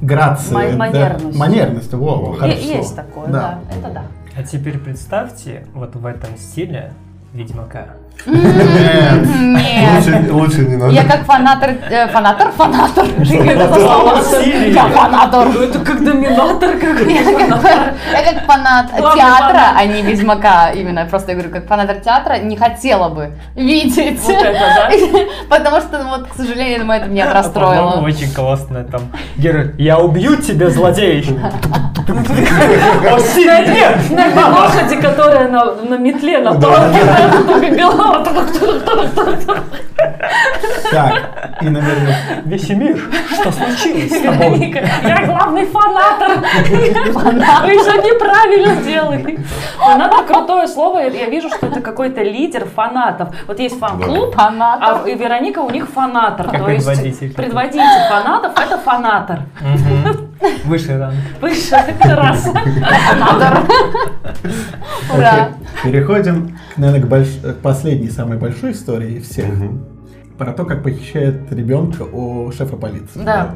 грация. 0.01 0.71
Да. 0.71 0.77
манерность. 0.77 1.37
Манерность, 1.37 1.93
во, 1.93 2.15
во, 2.15 2.33
хорошо. 2.33 2.57
Есть 2.57 2.95
такое, 2.95 3.27
да. 3.27 3.59
это 3.71 3.89
да. 3.93 4.03
А 4.37 4.43
теперь 4.43 4.77
представьте 4.77 5.65
вот 5.73 5.95
в 5.95 6.05
этом 6.05 6.37
стиле 6.37 6.91
Ведьмака. 7.33 7.85
Нет. 8.25 9.25
Нет. 9.39 9.95
Лучше, 9.95 10.31
лучше 10.31 10.61
не 10.61 10.75
надо. 10.77 10.91
Я 10.93 11.03
как 11.03 11.25
фанатор, 11.25 11.71
э, 11.89 12.07
фанатор, 12.07 12.51
фанатор. 12.51 13.05
Я 13.23 14.87
фанатор. 14.89 15.47
Ну, 15.53 15.61
это 15.61 15.79
как 15.79 16.03
доминатор 16.03 16.71
Я 16.75 16.79
какой-то. 16.79 17.57
как- 17.61 17.93
я 18.11 18.33
как 18.33 18.45
фанат 18.45 18.87
театра, 19.15 19.73
а 19.75 19.85
не 19.85 20.01
Ведьмака, 20.01 20.71
именно 20.71 21.05
просто 21.05 21.31
я 21.31 21.37
говорю, 21.37 21.53
как 21.53 21.67
фанатор 21.67 21.97
театра 21.97 22.37
не 22.39 22.57
хотела 22.57 23.09
бы 23.09 23.31
видеть. 23.55 24.21
Вот 24.23 24.35
это, 24.35 24.53
да? 24.53 24.89
Потому 25.57 25.81
что, 25.81 26.03
ну, 26.03 26.09
вот, 26.09 26.27
к 26.27 26.35
сожалению, 26.35 26.79
думаю, 26.79 27.01
это 27.01 27.09
меня 27.09 27.31
расстроило. 27.31 28.01
очень 28.01 28.33
классно 28.33 28.83
там. 28.83 29.01
Герой, 29.37 29.73
я 29.77 29.99
убью 29.99 30.35
тебя, 30.37 30.69
злодей! 30.69 31.25
На 34.11 34.47
лошади, 34.49 34.95
которая 35.01 35.47
на, 35.49 35.73
на 35.75 35.97
метле 35.97 36.39
на 36.39 36.53
палке, 36.53 36.99
только 37.47 37.75
голова. 37.75 38.04
따닥 38.11 38.23
따닥 38.23 38.85
따닥 38.85 39.15
따닥 39.15 39.45
따닥 39.47 40.14
Так, 40.91 41.57
и, 41.61 41.69
наверное, 41.69 42.15
Весемир, 42.45 42.97
что 43.33 43.51
случилось 43.51 44.11
с 44.11 44.21
тобой? 44.21 44.57
Вероника, 44.57 44.79
я 45.03 45.25
главный 45.25 45.65
фанатор. 45.65 46.39
Вы 46.69 47.77
все 47.79 47.93
неправильно 48.01 48.75
делаете. 48.83 49.39
Фанатор 49.77 50.25
крутое 50.25 50.67
слово. 50.67 50.99
Я 50.99 51.29
вижу, 51.29 51.49
что 51.49 51.67
это 51.67 51.81
какой-то 51.81 52.21
лидер 52.23 52.65
фанатов. 52.65 53.29
Вот 53.47 53.59
есть 53.59 53.79
фан-клуб, 53.79 54.33
а 54.37 55.03
и 55.07 55.15
Вероника 55.15 55.59
у 55.59 55.69
них 55.69 55.89
фанатор. 55.89 56.49
Как 56.49 56.63
То 56.65 56.71
есть 56.71 56.85
предводитель. 56.85 57.33
предводитель 57.33 58.09
фанатов 58.09 58.53
это 58.59 58.77
фанатор. 58.77 59.39
Выше 60.65 60.97
ранг. 60.97 61.15
Выше 61.41 61.75
раз. 62.03 62.43
Фанатор. 62.43 63.59
Ура. 65.13 65.49
переходим, 65.83 66.57
к, 66.73 66.77
наверное, 66.77 67.01
к, 67.01 67.11
больш- 67.11 67.53
к 67.53 67.61
последней, 67.61 68.09
самой 68.09 68.37
большой 68.37 68.71
истории 68.71 69.19
всех. 69.19 69.45
Про 70.37 70.51
то, 70.53 70.65
как 70.65 70.83
похищает 70.83 71.51
ребенка 71.51 72.03
у 72.03 72.51
шефа 72.51 72.75
полиции. 72.75 73.21
Да. 73.23 73.51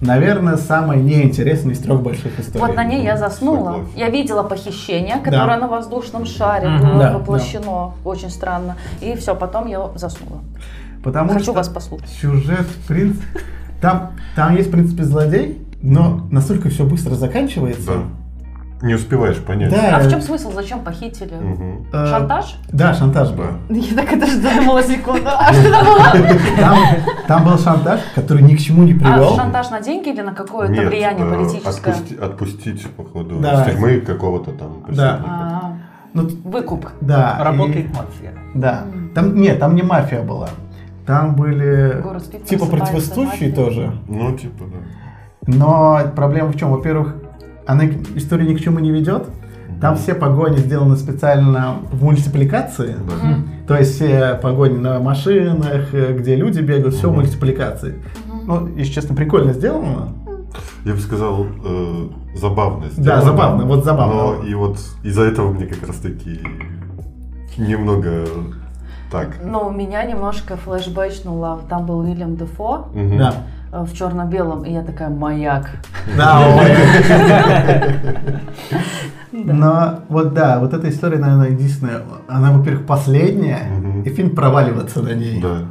Наверное, 0.00 0.56
самая 0.56 0.98
неинтересная 0.98 1.72
из 1.74 1.78
трех 1.78 2.02
больших 2.02 2.38
историй. 2.40 2.66
Вот 2.66 2.74
на 2.74 2.84
ней 2.84 3.04
я 3.04 3.16
заснула. 3.16 3.80
Я 3.94 4.10
видела 4.10 4.42
похищение, 4.42 5.16
которое 5.18 5.56
на 5.58 5.68
воздушном 5.68 6.26
шаре 6.26 6.68
Мгм. 6.68 6.80
было 6.80 6.98
Да, 6.98 7.12
воплощено. 7.18 7.94
Очень 8.04 8.30
странно. 8.30 8.76
И 9.00 9.14
все, 9.14 9.34
потом 9.36 9.66
я 9.68 9.88
заснула. 9.94 10.40
Потому 11.04 11.30
Хочу 11.30 11.44
что 11.44 11.52
вас 11.52 11.68
послушать. 11.68 12.08
сюжет, 12.08 12.66
в 12.66 12.88
принципе, 12.88 13.40
там, 13.80 14.12
там 14.34 14.56
есть, 14.56 14.68
в 14.68 14.72
принципе, 14.72 15.04
злодей, 15.04 15.64
но 15.80 16.26
настолько 16.30 16.70
все 16.70 16.84
быстро 16.84 17.14
заканчивается. 17.14 17.86
Да. 17.92 18.02
Не 18.84 18.94
успеваешь 18.94 19.38
понять. 19.38 19.70
Да, 19.70 19.96
А 19.96 20.00
в 20.00 20.10
чем 20.10 20.20
смысл? 20.20 20.52
Зачем 20.52 20.80
похитили? 20.80 21.32
Э, 21.92 22.06
Шантаж? 22.06 22.56
Да, 22.70 22.92
шантаж 22.94 23.30
был. 23.30 23.44
Да. 23.68 23.74
Я 23.74 23.94
так 23.96 24.12
это 24.12 24.26
же 24.26 24.36
задумала 24.40 24.82
секунду. 24.82 25.26
А 25.26 25.52
что 25.52 25.68
это 25.68 25.84
было? 25.84 26.56
Там, 26.58 26.78
там 27.26 27.44
был 27.44 27.58
шантаж, 27.58 28.00
который 28.14 28.42
ни 28.42 28.54
к 28.54 28.60
чему 28.60 28.82
не 28.84 28.92
А 28.92 28.96
привел. 28.98 29.34
шантаж 29.36 29.70
на 29.70 29.80
деньги 29.80 30.10
или 30.10 30.20
на 30.20 30.32
какое-то 30.34 30.72
Нет, 30.72 30.88
влияние 30.88 31.26
э, 31.26 31.30
политическое? 31.30 31.92
отпусти- 31.92 32.20
отпустить, 32.22 32.86
походу, 32.90 33.36
Да. 33.40 33.62
из 33.62 33.66
тюрьмы 33.72 34.00
какого-то 34.00 34.52
там 34.52 34.82
преступника. 34.82 35.24
А, 35.26 35.72
Ну, 36.12 36.28
Выкуп. 36.44 36.86
да. 37.00 37.38
Работает 37.40 37.86
и- 37.86 37.88
мафия. 37.88 38.34
да. 38.54 38.82
Там, 39.14 39.34
нет, 39.34 39.58
там 39.58 39.74
не 39.74 39.82
мафия 39.82 40.22
была. 40.22 40.50
Там 41.06 41.34
были 41.36 42.00
Город 42.02 42.22
спит, 42.22 42.44
типа 42.44 42.66
противостоящие 42.66 43.50
тоже. 43.52 43.92
Ну, 44.08 44.36
типа, 44.36 44.64
да. 44.66 44.78
Но 45.46 46.00
проблема 46.16 46.48
в 46.52 46.56
чем? 46.58 46.70
Во-первых, 46.70 47.16
она 47.66 47.86
к- 47.86 48.16
история 48.16 48.46
ни 48.46 48.54
к 48.54 48.60
чему 48.60 48.78
не 48.78 48.90
ведет. 48.90 49.24
Там 49.80 49.96
все 49.96 50.14
погони 50.14 50.56
сделаны 50.58 50.96
специально 50.96 51.76
в 51.90 52.02
мультипликации. 52.02 52.96
Да. 53.06 53.38
То 53.66 53.76
есть 53.78 53.96
все 53.96 54.38
погони 54.40 54.78
на 54.78 55.00
машинах, 55.00 55.92
э, 55.92 56.16
где 56.18 56.36
люди 56.36 56.60
бегают, 56.60 56.94
все 56.94 57.08
в 57.08 57.12
Мгм. 57.12 57.20
мультипликации. 57.22 57.94
Ну, 58.46 58.68
если 58.76 58.92
честно, 58.92 59.14
прикольно 59.14 59.52
сделано. 59.52 60.08
Я 60.84 60.92
бы 60.92 61.00
сказал, 61.00 61.46
э, 61.64 62.08
забавно 62.36 62.84
Да, 62.96 63.02
сделано. 63.02 63.22
забавно, 63.22 63.64
вот 63.64 63.84
забавно. 63.84 64.14
Но 64.14 64.44
и 64.46 64.54
вот 64.54 64.78
из-за 65.02 65.22
этого 65.22 65.50
мне 65.52 65.66
как 65.66 65.86
раз 65.88 65.96
таки 65.96 66.40
немного 67.58 68.24
так. 69.10 69.38
Но 69.44 69.70
меня 69.70 70.04
немножко 70.04 70.56
флешбэчнуло. 70.56 71.60
Там 71.68 71.86
был 71.86 71.98
Уильям 72.00 72.36
Дефо 72.36 72.88
Мгм. 72.94 73.18
Да. 73.18 73.34
В 73.82 73.92
черно-белом, 73.92 74.64
и 74.64 74.72
я 74.72 74.82
такая 74.82 75.10
маяк. 75.10 75.68
Да, 76.16 76.62
Но 79.32 80.00
вот 80.08 80.32
да, 80.32 80.60
вот 80.60 80.72
эта 80.74 80.88
история, 80.88 81.18
наверное, 81.18 81.50
единственная. 81.50 82.02
Она, 82.28 82.56
во-первых, 82.56 82.86
последняя, 82.86 83.66
и 84.04 84.10
фильм 84.10 84.30
проваливается 84.30 85.02
на 85.02 85.12
ней. 85.12 85.42
Да. 85.42 85.62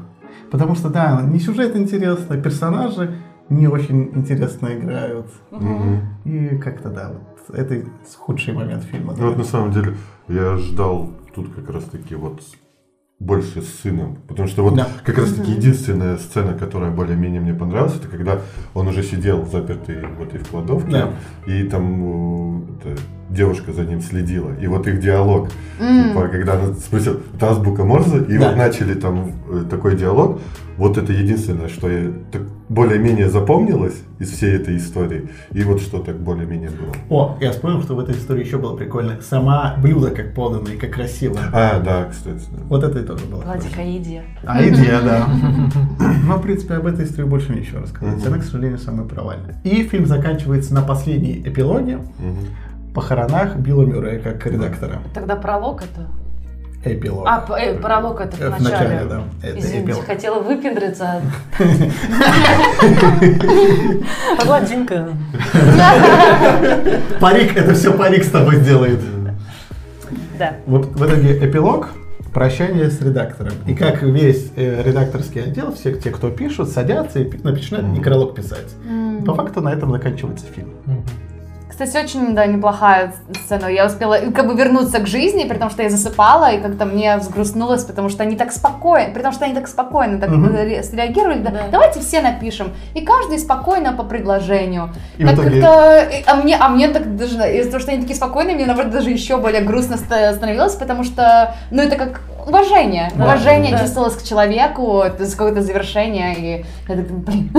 Потому 0.52 0.76
что, 0.76 0.90
да, 0.90 1.22
не 1.24 1.40
сюжет 1.40 1.78
интересный, 1.78 2.42
персонажи 2.42 3.16
не 3.50 3.68
очень 3.68 4.12
интересно 4.16 4.68
играют. 4.68 5.28
И 6.26 6.58
как-то, 6.62 6.90
да, 6.90 7.12
вот 7.48 7.58
это 7.58 7.86
худший 8.18 8.54
момент 8.54 8.84
фильма. 8.84 9.14
Ну 9.18 9.28
вот 9.28 9.38
на 9.38 9.44
самом 9.44 9.72
деле 9.72 9.96
я 10.28 10.58
ждал 10.58 11.12
тут 11.36 11.54
как 11.54 11.70
раз 11.70 11.84
таки 11.86 12.16
вот 12.16 12.42
больше 13.24 13.62
с 13.62 13.82
сыном. 13.82 14.18
Потому 14.28 14.48
что 14.48 14.64
вот 14.64 14.76
Да. 14.76 14.88
как 15.06 15.18
раз 15.18 15.34
таки 15.34 15.52
единственная 15.52 16.18
сцена, 16.18 16.54
которая 16.54 16.92
более-менее 16.92 17.42
мне 17.42 17.54
понравилась, 17.54 17.96
это 17.96 18.08
когда 18.08 18.40
он 18.74 18.88
уже 18.88 19.02
сидел 19.04 19.46
запертый 19.46 20.06
в 20.06 20.22
этой 20.22 20.40
в 20.40 20.48
кладовке, 20.50 20.92
Да. 20.92 21.10
и 21.48 21.64
там 21.64 22.64
э, 22.84 22.92
это, 22.92 23.02
девушка 23.30 23.74
за 23.74 23.84
ним 23.84 24.02
следила. 24.02 24.52
И 24.62 24.68
вот 24.68 24.88
их 24.88 25.00
диалог, 25.00 25.50
М. 25.80 26.10
типа, 26.10 26.28
когда 26.28 26.54
она 26.54 26.74
спросила, 26.74 27.18
это 27.36 27.50
азбука 27.52 27.84
Морзе, 27.84 28.20
и 28.30 28.38
Да. 28.38 28.50
вот 28.50 28.58
начали 28.58 28.94
там 28.94 29.32
э, 29.50 29.64
такой 29.70 29.96
диалог. 29.96 30.40
Вот 30.76 30.98
это 30.98 31.14
единственное, 31.14 31.70
что 31.70 31.88
я 31.88 32.12
так 32.32 32.42
более-менее 32.68 33.30
запомнилось 33.30 33.94
из 34.18 34.32
всей 34.32 34.56
этой 34.56 34.78
истории. 34.78 35.30
И 35.52 35.64
вот 35.64 35.80
что 35.82 36.00
так 36.00 36.20
более-менее 36.20 36.72
было. 36.72 36.92
О, 37.12 37.38
я 37.40 37.52
вспомнил, 37.52 37.84
что 37.84 37.96
в 37.96 38.00
этой 38.00 38.16
истории 38.16 38.44
еще 38.44 38.58
было 38.58 38.76
прикольно. 38.76 39.20
Сама 39.22 39.76
блюдо 39.78 40.10
как 40.10 40.34
подано 40.34 40.70
и 40.70 40.78
как 40.78 40.90
красиво. 40.92 41.38
А, 41.54 41.80
да, 41.80 42.06
кстати. 42.10 42.44
да. 42.52 42.64
Вот 42.70 42.84
это 42.84 43.00
и 43.00 43.04
тоже 43.04 43.26
было. 43.26 43.42
Владик. 43.42 43.78
Аидия. 43.78 44.24
А 44.44 44.68
идея, 44.68 45.00
да. 45.04 45.28
Но, 46.28 46.38
в 46.38 46.42
принципе, 46.42 46.74
об 46.76 46.88
этой 46.88 47.06
истории 47.06 47.28
больше 47.28 47.54
нечего 47.54 47.82
рассказать. 47.82 48.26
Она, 48.26 48.40
к 48.40 48.44
сожалению, 48.44 48.80
самая 48.80 49.06
провальная. 49.08 49.56
И 49.64 49.84
фильм 49.84 50.08
заканчивается 50.08 50.74
на 50.74 50.82
последней 50.82 51.40
эпилоге. 51.46 52.00
Похоронах 52.94 53.56
Билла 53.58 53.86
Мюррея 53.86 54.20
как 54.20 54.46
редактора. 54.46 55.00
Тогда 55.14 55.36
пролог 55.36 55.82
это? 55.84 56.08
эпилог. 56.86 57.26
А, 57.26 57.46
э, 57.58 57.80
пролог 57.80 58.20
это 58.20 58.36
Э, 58.44 58.50
в 58.50 58.58
в 58.58 58.62
начале. 58.62 58.90
начале, 58.90 59.06
да. 59.10 59.24
Это 59.42 59.58
Извините, 59.60 59.92
эпилог. 59.92 60.06
хотела 60.06 60.40
выпендриться. 60.42 61.22
Блондинка. 64.46 65.10
Парик, 67.20 67.56
это 67.58 67.74
все 67.74 67.94
парик 67.94 68.24
с 68.24 68.30
тобой 68.30 68.58
сделает. 68.58 69.00
Да. 70.38 70.54
Вот 70.66 70.88
в 70.88 71.06
итоге 71.06 71.38
эпилог 71.38 71.90
прощание 72.34 72.90
с 72.90 73.00
редактором. 73.02 73.54
И 73.68 73.76
как 73.76 74.02
весь 74.02 74.52
э, 74.56 74.82
редакторский 74.84 75.44
отдел, 75.44 75.72
все 75.74 75.94
те, 75.94 76.10
кто 76.10 76.32
пишут, 76.32 76.70
садятся 76.70 77.20
и 77.20 77.32
начинают 77.44 77.88
некролог 77.88 78.36
писать. 78.36 78.76
По 79.26 79.36
факту 79.36 79.62
на 79.62 79.72
этом 79.72 79.92
заканчивается 79.92 80.46
фильм. 80.48 80.70
Кстати, 81.78 81.98
очень, 82.06 82.36
да, 82.36 82.46
неплохая 82.46 83.14
сцена. 83.46 83.66
Я 83.66 83.88
успела 83.88 84.14
э, 84.14 84.30
как 84.32 84.46
бы 84.48 84.54
вернуться 84.54 85.00
к 85.00 85.08
жизни, 85.08 85.44
при 85.46 85.58
том, 85.58 85.72
что 85.72 85.82
я 85.82 85.90
засыпала, 85.90 86.52
и 86.54 86.62
как-то 86.62 86.86
мне 86.86 87.18
взгрустнулось, 87.18 87.84
потому 87.84 88.10
что 88.10 88.22
они 88.22 88.36
так 88.36 88.52
спокойно, 88.52 89.12
при 89.12 89.24
том, 89.24 89.32
что 89.32 89.46
они 89.46 89.56
так 89.56 89.68
спокойно 89.68 90.20
так 90.20 90.30
ре- 90.30 90.84
среагировали. 90.84 91.40
да, 91.40 91.50
Да. 91.50 91.60
Давайте 91.72 92.00
все 92.00 92.22
напишем. 92.22 92.74
И 92.94 93.02
каждый 93.02 93.40
спокойно 93.40 93.92
по 93.94 94.04
предложению. 94.04 94.92
И 95.18 95.26
так 95.26 95.34
итоге- 95.34 95.62
как-то, 95.62 96.16
э, 96.16 96.24
а 96.28 96.36
мне, 96.36 96.56
а 96.60 96.70
мне 96.70 96.90
так 96.90 97.16
даже, 97.16 97.38
из-за 97.58 97.72
того, 97.72 97.82
что 97.82 97.92
они 97.92 98.02
такие 98.02 98.16
спокойные, 98.16 98.56
мне, 98.56 98.68
наоборот, 98.68 98.92
даже 98.92 99.10
еще 99.10 99.38
более 99.38 99.62
грустно 99.62 99.98
ста- 99.98 100.32
становилось, 100.34 100.76
потому 100.76 101.04
что, 101.04 101.56
ну, 101.72 101.82
это 101.82 101.96
как 101.96 102.22
уважение. 102.48 103.12
Да. 103.16 103.26
Уважение 103.26 103.72
Да. 103.72 103.80
чувствовалось 103.80 104.16
к 104.16 104.24
человеку, 104.24 105.00
это 105.02 105.30
какое-то 105.30 105.62
завершение, 105.62 106.36
и 106.38 106.66
блин. 106.88 107.50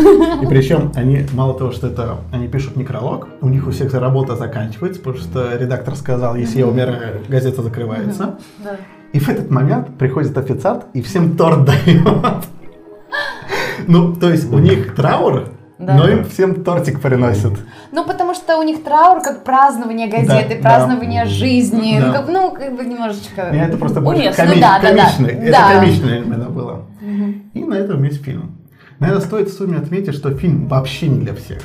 И 0.42 0.46
причем 0.46 0.92
они, 0.94 1.26
мало 1.32 1.54
того, 1.58 1.72
что 1.72 1.86
это 1.88 2.18
они 2.32 2.48
пишут 2.48 2.76
некролог, 2.76 3.28
у 3.40 3.48
них 3.48 3.66
у 3.66 3.70
всех 3.70 3.92
работа 3.94 4.36
заканчивается, 4.36 5.00
потому 5.00 5.18
что 5.22 5.56
редактор 5.56 5.94
сказал, 5.96 6.36
если 6.36 6.58
я 6.58 6.66
умираю, 6.66 7.22
газета 7.28 7.62
закрывается. 7.62 8.38
Да. 8.58 8.76
И 9.12 9.20
в 9.20 9.28
этот 9.28 9.50
момент 9.50 9.96
приходит 9.96 10.36
официант 10.36 10.86
и 10.92 11.00
всем 11.02 11.36
торт 11.36 11.64
дает. 11.66 12.08
Ну, 13.86 14.14
то 14.14 14.30
есть 14.30 14.50
у 14.52 14.58
них 14.58 14.94
траур, 14.94 15.48
Да. 15.78 15.94
но 15.94 16.08
им 16.08 16.24
всем 16.24 16.62
тортик 16.62 17.00
приносят. 17.00 17.52
Ну, 17.90 18.04
потому 18.04 18.34
что 18.34 18.58
у 18.58 18.62
них 18.62 18.84
траур 18.84 19.20
как 19.22 19.42
празднование 19.42 20.06
газеты, 20.08 20.60
Да, 20.62 20.68
празднование 20.70 21.24
жизни. 21.26 21.98
Да. 22.00 22.06
Ну, 22.06 22.12
как, 22.12 22.28
ну, 22.28 22.50
как 22.52 22.76
бы 22.76 22.84
немножечко... 22.84 23.50
И 23.52 23.56
это 23.56 23.76
просто 23.76 24.00
больше 24.00 24.22
Уместно, 24.22 24.44
коми- 24.44 24.60
да, 24.60 24.78
да, 24.80 24.92
да. 24.92 24.96
комично. 25.10 25.26
Это 25.26 25.50
Да. 25.50 25.72
комично 25.74 26.10
именно 26.10 26.48
было. 26.50 26.84
И 27.54 27.64
на 27.64 27.74
этом 27.74 28.02
весь 28.02 28.20
фильм. 28.20 28.56
Наверное, 29.00 29.24
стоит 29.24 29.48
в 29.48 29.56
сумме 29.56 29.78
отметить, 29.78 30.14
что 30.14 30.30
фильм 30.36 30.68
вообще 30.68 31.08
не 31.08 31.18
для 31.20 31.34
всех. 31.34 31.58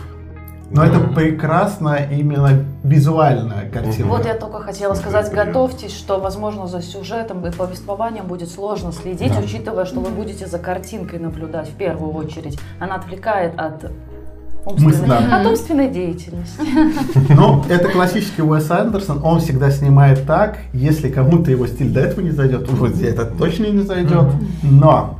Но 0.72 0.84
это 0.86 1.00
прекрасно 1.00 1.98
именно 2.12 2.64
визуальная 2.84 3.70
картина. 3.70 4.08
Вот 4.08 4.26
я 4.26 4.36
только 4.36 4.60
хотела 4.60 4.94
сказать, 4.94 5.32
готовьтесь, 5.32 5.92
что, 5.92 6.20
возможно, 6.20 6.68
за 6.68 6.82
сюжетом 6.82 7.46
и 7.46 7.52
повествованием 7.52 8.26
будет 8.26 8.50
сложно 8.50 8.92
следить, 8.92 9.34
Да. 9.34 9.40
учитывая, 9.40 9.86
что 9.86 10.00
вы 10.00 10.10
будете 10.10 10.46
за 10.46 10.60
картинкой 10.60 11.20
наблюдать 11.20 11.70
в 11.70 11.74
первую 11.74 12.14
очередь. 12.14 12.60
Она 12.80 12.96
отвлекает 12.96 13.54
от 13.58 13.92
умственной, 14.66 15.08
да. 15.08 15.40
от 15.42 15.48
умственной 15.48 15.90
деятельности. 15.90 16.62
Но 17.34 17.66
это 17.68 17.90
классический 17.90 18.44
Уэс 18.44 18.70
Андерсон. 18.70 19.22
Он 19.24 19.40
всегда 19.40 19.72
снимает 19.72 20.26
так, 20.26 20.60
если 20.74 21.10
кому-то 21.10 21.50
его 21.50 21.66
стиль 21.68 21.92
до 21.92 22.02
этого 22.02 22.22
не 22.22 22.32
зайдет, 22.32 22.70
вот 22.72 22.92
здесь 22.92 23.14
это 23.14 23.26
точно 23.26 23.66
не 23.66 23.82
зайдет. 23.82 24.28
Но 24.62 25.18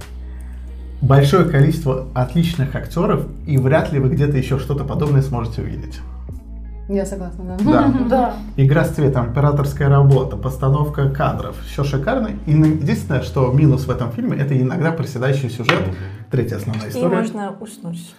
большое 1.02 1.46
количество 1.46 2.08
отличных 2.14 2.76
актеров, 2.76 3.26
и 3.46 3.58
вряд 3.58 3.92
ли 3.92 4.00
вы 4.00 4.10
где-то 4.10 4.38
еще 4.38 4.60
что-то 4.60 4.84
подобное 4.84 5.22
сможете 5.22 5.62
увидеть. 5.62 6.00
Я 6.90 7.06
согласна, 7.06 7.44
да. 7.60 7.72
Да. 7.72 7.94
Да. 8.10 8.34
Игра 8.58 8.84
с 8.84 8.90
цветом, 8.90 9.30
операторская 9.30 9.90
работа, 9.90 10.38
постановка 10.38 11.10
кадров, 11.10 11.56
все 11.68 11.84
шикарно. 11.84 12.32
И 12.48 12.52
единственное, 12.52 13.22
что 13.22 13.52
минус 13.52 13.86
в 13.86 13.92
этом 13.92 14.12
фильме, 14.12 14.38
это 14.38 14.60
иногда 14.60 14.92
проседающий 14.92 15.50
сюжет. 15.50 15.84
Третья 16.32 16.58
основная 16.58 16.88
И 16.88 16.90
история. 16.90 17.18
можно 17.18 17.54
уснуть. 17.60 18.14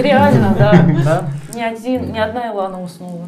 Реально, 0.00 0.54
да. 0.56 0.86
Да? 1.04 1.24
Ни 1.52 1.60
один, 1.60 2.12
ни 2.12 2.18
одна 2.18 2.52
Илана 2.52 2.80
уснула. 2.80 3.26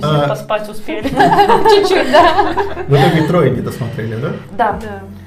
А, 0.00 0.18
Все 0.20 0.28
поспать 0.28 0.68
успели. 0.68 1.08
Чуть-чуть, 1.08 2.12
да. 2.12 2.54
в 2.86 2.92
итоге 2.92 3.26
трое 3.26 3.50
не 3.50 3.60
досмотрели, 3.60 4.16
да? 4.20 4.30
Да. 4.56 4.78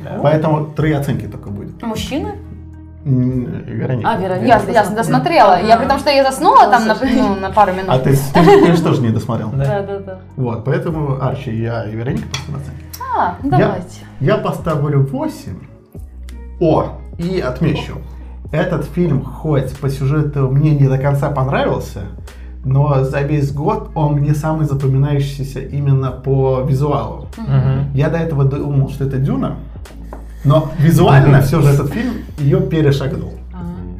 Да. 0.03 0.19
Поэтому 0.23 0.67
три 0.67 0.93
оценки 0.93 1.27
только 1.27 1.49
будет. 1.49 1.81
Мужчины? 1.83 2.35
Вероника. 3.05 4.09
А, 4.09 4.17
Вероника. 4.17 4.45
Я, 4.45 4.61
я 4.71 4.89
досмотрела. 4.89 5.61
Я 5.61 5.77
при 5.77 5.87
том, 5.87 5.99
что 5.99 6.09
я 6.09 6.23
заснула 6.23 6.67
там 6.67 6.87
на, 6.87 6.95
ну, 7.01 7.35
на 7.35 7.49
пару 7.51 7.73
минут. 7.73 7.89
А 7.89 7.99
ты, 7.99 8.15
ты, 8.15 8.43
ты 8.43 8.73
же 8.73 8.81
тоже 8.81 9.01
не 9.01 9.09
досмотрел? 9.09 9.49
Да. 9.51 9.81
Да, 9.81 9.99
да. 9.99 10.19
Вот, 10.37 10.63
поэтому 10.63 11.21
Арчи, 11.21 11.51
я 11.55 11.85
и 11.85 11.95
Вероника 11.95 12.23
оценки. 12.49 12.83
А, 13.15 13.37
ну 13.43 13.49
давайте. 13.49 13.99
Я 14.19 14.37
поставлю 14.37 15.01
8. 15.05 15.53
О, 16.61 16.99
и 17.17 17.39
отмечу. 17.39 17.97
Этот 18.51 18.85
фильм, 18.85 19.23
хоть 19.23 19.75
по 19.79 19.89
сюжету 19.89 20.49
мне 20.49 20.75
не 20.75 20.87
до 20.87 20.97
конца 20.97 21.29
понравился, 21.29 22.03
но 22.63 23.03
за 23.03 23.21
весь 23.21 23.51
год 23.51 23.89
он 23.95 24.13
мне 24.13 24.33
самый 24.33 24.65
запоминающийся 24.65 25.59
именно 25.59 26.11
по 26.11 26.61
визуалу. 26.61 27.27
Мгм. 27.37 27.91
Я 27.93 28.09
до 28.09 28.17
этого 28.17 28.45
думал, 28.45 28.89
что 28.89 29.05
это 29.05 29.17
Дюна, 29.17 29.57
но 30.43 30.69
визуально 30.77 31.41
все 31.41 31.61
же 31.61 31.69
этот 31.73 31.91
фильм 31.93 32.25
ее 32.37 32.59
перешагнул. 32.61 33.33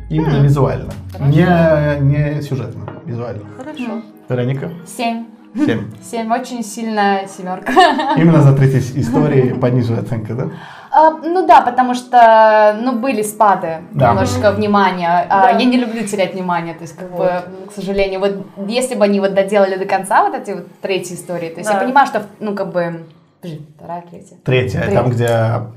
Именно 0.10 0.44
визуально. 0.44 0.92
Не, 1.20 2.00
не 2.02 2.42
сюжетно, 2.42 2.82
визуально. 3.06 3.42
Хорошо. 3.58 4.02
Вероника? 4.30 4.70
Семь. 4.86 5.26
7. 5.56 5.80
Семь. 6.12 6.32
Очень 6.32 6.64
сильная 6.64 7.28
семерка. 7.28 7.72
Именно 8.18 8.42
за 8.42 8.54
третьей 8.56 8.80
истории 9.02 9.54
пониже 9.54 9.96
оценка, 9.96 10.34
да? 10.34 10.50
А, 10.92 11.12
ну 11.24 11.48
да, 11.48 11.62
потому 11.62 11.96
что, 11.96 12.78
ну, 12.82 12.94
были 13.00 13.24
спады 13.24 13.80
Да. 13.92 14.10
немножко 14.12 14.52
внимания. 14.52 15.26
А, 15.30 15.44
Да. 15.44 15.50
я 15.58 15.66
не 15.66 15.78
люблю 15.78 16.06
терять 16.06 16.34
внимание, 16.36 16.74
то 16.76 16.82
есть, 16.84 16.96
как 16.96 17.10
Вот. 17.12 17.20
бы, 17.20 17.68
к 17.70 17.72
сожалению, 17.76 18.20
вот 18.20 18.46
если 18.68 18.94
бы 18.96 19.04
они 19.06 19.20
вот 19.20 19.34
доделали 19.34 19.76
до 19.78 19.86
конца 19.86 20.24
вот 20.24 20.36
эти 20.36 20.52
вот 20.52 20.68
третьи 20.82 21.16
истории, 21.16 21.50
то 21.50 21.60
есть 21.60 21.70
я 21.70 21.80
Да. 21.80 21.84
понимаю, 21.86 22.06
что, 22.08 22.24
ну, 22.40 22.54
как 22.56 22.72
бы, 22.72 23.04
подожди, 23.44 23.62
вторая, 23.78 24.02
третья. 24.10 24.36
Третья, 24.44 24.80
Третья. 24.82 24.96
там, 24.96 25.10
где 25.12 25.30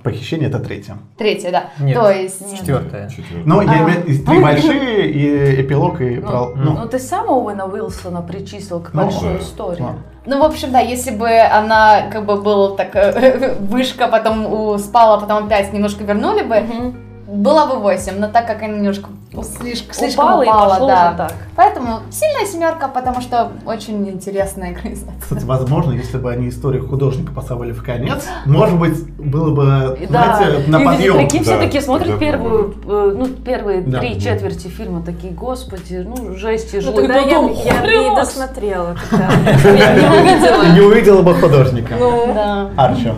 похищение, 0.03 0.49
это 0.49 0.59
третья. 0.61 0.97
Третья, 1.19 1.51
да. 1.51 1.65
Нет. 1.81 1.99
То 1.99 2.11
есть... 2.11 2.57
Четвертая. 2.59 3.09
Четвертый. 3.11 3.43
Ну, 3.45 3.61
я 3.61 3.71
А. 3.71 3.77
имею 3.85 4.01
в 4.03 4.07
виду, 4.07 4.25
три 4.31 4.41
большие 4.43 5.11
и 5.11 5.61
эпилог, 5.63 6.01
и... 6.01 6.17
Ну, 6.17 6.23
про- 6.23 6.53
ну, 6.55 6.73
ну, 6.73 6.89
ты 6.89 6.99
сам 6.99 7.29
Уэна 7.29 7.67
Уилсона 7.67 8.23
причислил 8.23 8.81
к 8.81 8.93
Ну, 8.95 9.03
большой 9.03 9.35
да. 9.35 9.41
истории. 9.41 9.83
ладно. 9.83 10.03
Ну, 10.27 10.41
в 10.41 10.43
общем, 10.45 10.73
да, 10.73 10.81
если 10.81 11.11
бы 11.13 11.29
она 11.29 12.09
как 12.11 12.27
бы 12.27 12.41
был 12.41 12.75
так 12.77 12.95
э, 12.97 13.55
вышка, 13.61 14.09
потом 14.09 14.77
спала, 14.79 15.19
потом 15.21 15.47
опять 15.47 15.73
немножко 15.73 16.03
вернули 16.05 16.43
бы, 16.43 16.61
Мгм. 16.61 16.97
Было 17.27 17.67
бы 17.67 17.77
8, 17.81 18.19
но 18.19 18.29
так 18.29 18.47
как 18.47 18.63
она 18.63 18.75
немножко 18.75 19.09
слишком, 19.43 19.93
слишком 19.95 20.25
Упала 20.27 20.43
и 20.43 20.47
упала, 20.47 20.69
пошло 20.71 20.87
да. 20.89 21.15
так. 21.17 21.35
Поэтому 21.57 22.01
сильная 22.11 22.47
семерка, 22.47 22.89
потому 22.89 23.21
что 23.21 23.51
очень 23.67 24.09
интересная 24.09 24.73
экранизация. 24.73 25.13
Кстати, 25.21 25.45
возможно, 25.45 25.93
если 25.93 26.19
бы 26.19 26.31
они 26.31 26.49
историю 26.49 26.87
художника 26.89 27.33
поставили 27.33 27.73
в 27.73 27.83
конец, 27.83 28.25
может 28.47 28.79
быть, 28.79 29.11
было 29.19 29.55
бы, 29.55 29.99
И 30.01 30.07
Да, 30.07 30.37
знаете, 30.37 30.71
на 30.71 30.81
и 30.81 30.85
подъем. 30.85 31.29
все 31.29 31.45
Да, 31.45 31.59
таки 31.59 31.81
смотрят 31.81 32.09
тогда 32.11 32.27
первую, 32.27 32.75
э, 32.87 33.15
ну, 33.19 33.27
первые 33.27 33.81
Да. 33.83 33.99
три 33.99 34.21
четверти 34.21 34.69
фильма, 34.69 35.03
такие, 35.03 35.33
господи, 35.33 36.07
ну, 36.07 36.35
жесть 36.37 36.73
Ну, 36.75 36.93
тогда 36.93 37.19
я, 37.19 37.41
я 37.41 38.13
и 38.13 38.15
досмотрела. 38.15 38.97
тогда. 39.11 39.29
Я 39.77 39.95
не 39.95 40.07
увидела. 40.07 40.75
Не 40.75 40.81
увидела 40.81 41.23
бы 41.23 41.35
художника. 41.35 41.95
Ну, 41.99 42.33
да. 42.33 42.71
Арчо. 42.77 43.15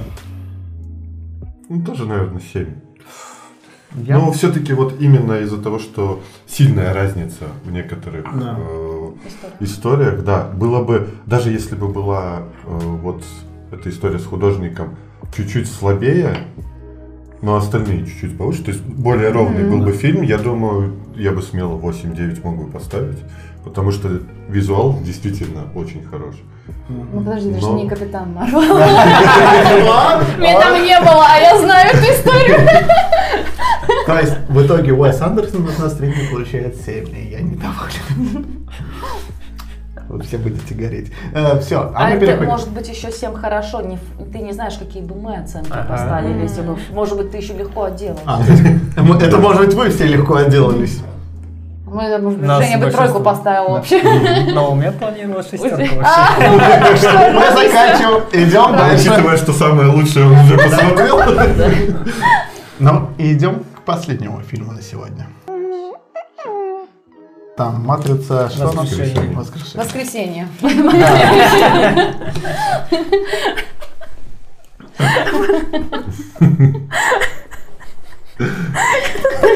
Ну, 1.68 1.84
тоже, 1.84 2.06
наверное, 2.06 2.40
7. 2.40 2.87
Я- 3.94 4.18
Но 4.18 4.30
все-таки 4.32 4.72
вот 4.74 5.00
именно 5.00 5.34
из-за 5.40 5.56
того, 5.62 5.78
что 5.78 6.20
сильная 6.46 6.92
разница 6.92 7.44
в 7.64 7.70
некоторых 7.72 8.24
Да. 8.38 8.56
э, 8.58 9.08
историях, 9.60 10.24
да, 10.24 10.44
было 10.54 10.82
бы, 10.84 11.08
даже 11.26 11.50
если 11.50 11.74
бы 11.74 11.88
была 11.88 12.42
э, 12.66 12.78
вот 12.78 13.22
эта 13.72 13.88
история 13.88 14.18
с 14.18 14.26
художником 14.26 14.96
чуть-чуть 15.34 15.70
слабее, 15.70 16.36
но 17.40 17.56
остальные 17.56 18.04
чуть-чуть 18.06 18.36
повыше, 18.36 18.62
то 18.64 18.70
есть 18.72 18.82
более 18.84 19.30
ровный 19.30 19.64
был 19.64 19.78
бы 19.84 19.92
фильм, 19.92 20.22
я 20.22 20.36
думаю, 20.38 20.94
я 21.16 21.32
бы 21.32 21.40
смело 21.42 21.78
8-9 21.78 22.40
мог 22.44 22.56
бы 22.66 22.70
поставить, 22.70 23.18
потому 23.64 23.90
что 23.90 24.20
визуал 24.48 24.98
действительно 25.02 25.62
очень 25.74 26.04
хорош. 26.04 26.34
Ну 26.90 27.04
подожди, 27.20 27.50
это 27.50 27.60
же 27.60 27.66
Но- 27.66 27.76
не 27.82 27.88
Капитан 27.88 28.32
Марвел. 28.34 28.60
Меня 30.38 30.60
там 30.60 30.82
не 30.84 31.00
было, 31.00 31.24
а 31.26 31.38
я 31.38 31.58
знаю 31.58 31.88
эту 31.90 32.04
историю. 32.12 32.58
То 34.08 34.18
есть, 34.20 34.32
в 34.48 34.64
итоге 34.64 34.94
Уэс 34.94 35.20
Андерсон 35.20 35.68
от 35.68 35.78
нас 35.78 35.98
средний 35.98 36.26
получает 36.32 36.76
7, 36.76 37.08
и 37.14 37.28
я 37.30 37.40
недоволен. 37.42 38.70
Вы 40.08 40.22
все 40.22 40.38
будете 40.38 40.74
гореть. 40.74 41.12
все, 41.60 41.80
а, 41.80 41.92
А 41.94 42.04
мы 42.08 42.10
это 42.12 42.20
переходим. 42.20 42.48
может 42.48 42.70
быть 42.70 42.88
еще 42.88 43.10
всем 43.10 43.34
хорошо, 43.34 43.82
не, 43.82 43.98
ты 44.32 44.38
не 44.38 44.52
знаешь, 44.54 44.78
какие 44.78 45.02
бы 45.02 45.14
мы 45.14 45.36
оценки 45.36 45.68
Ага. 45.70 45.84
поставили, 45.90 46.40
если 46.40 46.62
бы, 46.62 46.78
может 46.94 47.18
быть, 47.18 47.30
ты 47.30 47.36
еще 47.36 47.52
легко 47.52 47.82
отделался. 47.84 48.22
А, 48.24 48.40
это 49.20 49.36
может 49.36 49.66
быть 49.66 49.74
вы 49.74 49.90
все 49.90 50.06
легко 50.06 50.36
отделались. 50.36 51.00
Это, 51.86 52.18
может 52.22 52.38
быть, 52.40 52.48
Женя 52.50 52.78
бы 52.78 52.90
тройку 52.90 53.20
поставил 53.20 53.72
вообще. 53.72 54.02
Но 54.54 54.72
у 54.72 54.74
меня 54.74 54.92
планировалась 54.92 55.50
шестерка 55.50 55.84
А, 56.02 56.40
вообще. 56.80 57.08
Мы 57.34 57.40
заканчиваем, 57.50 58.22
идем 58.32 58.72
дальше. 58.74 59.10
Учитывая, 59.10 59.36
что 59.36 59.52
самое 59.52 59.90
лучшее 59.90 60.24
он 60.26 60.32
уже 60.38 60.56
посмотрел. 60.56 61.20
Ну, 62.78 63.08
идем 63.18 63.64
к 63.88 63.90
последнему 63.90 64.42
фильму 64.42 64.72
на 64.72 64.82
сегодня. 64.82 65.26
Там 67.56 67.86
«Матрица», 67.86 68.50
что? 68.50 68.66
Воскрешение. 68.66 69.34
Воскрешение. 69.34 69.82
Воскресенье. 69.82 70.48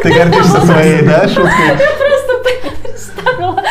Ты 0.02 0.14
гордишься 0.14 0.60
своей, 0.62 1.02
да, 1.02 1.28
шуткой? 1.28 1.76
Просто 1.76 2.32
представила, 2.82 3.62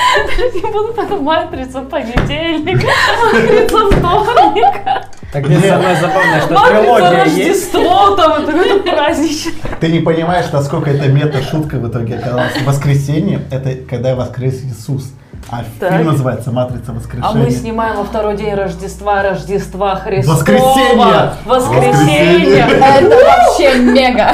не 0.54 0.72
буду 0.72 0.94
потом 0.94 1.24
матрицу 1.24 1.82
понедельник, 1.86 2.86
матрицу 3.34 3.92
вторник, 3.92 5.11
Так 5.32 5.48
мне 5.48 5.60
самое 5.62 5.96
забавное, 5.96 6.42
что 6.42 6.68
трилогия 6.68 7.24
есть. 7.26 7.74
Рождество, 7.74 8.16
там 8.16 8.44
это 8.44 8.80
праздничек. 8.80 9.54
Ты 9.80 9.92
не 9.92 10.00
понимаешь, 10.00 10.52
насколько 10.52 10.90
это 10.90 11.08
мета-шутка 11.08 11.76
в 11.78 11.88
итоге 11.88 12.18
оказалась. 12.18 12.62
Воскресенье— 12.66 13.42
это 13.52 13.76
когда 13.90 14.16
воскрес 14.16 14.62
Иисус. 14.64 15.14
А 15.50 15.64
Так. 15.80 15.94
фильм 15.94 16.08
называется 16.08 16.52
«Матрица 16.52 16.92
А 16.92 16.94
мы 16.94 17.00
воскрешения». 17.00 17.50
снимаем 17.50 17.98
во 17.98 18.04
второй 18.04 18.38
день 18.38 18.54
Рождества, 18.54 19.24
Рождества 19.24 19.96
Христова. 19.96 20.36
Воскресенье! 20.36 21.32
Воскресенье! 21.46 22.68
Это 22.70 23.16
вообще 23.18 23.80
мега. 23.80 24.34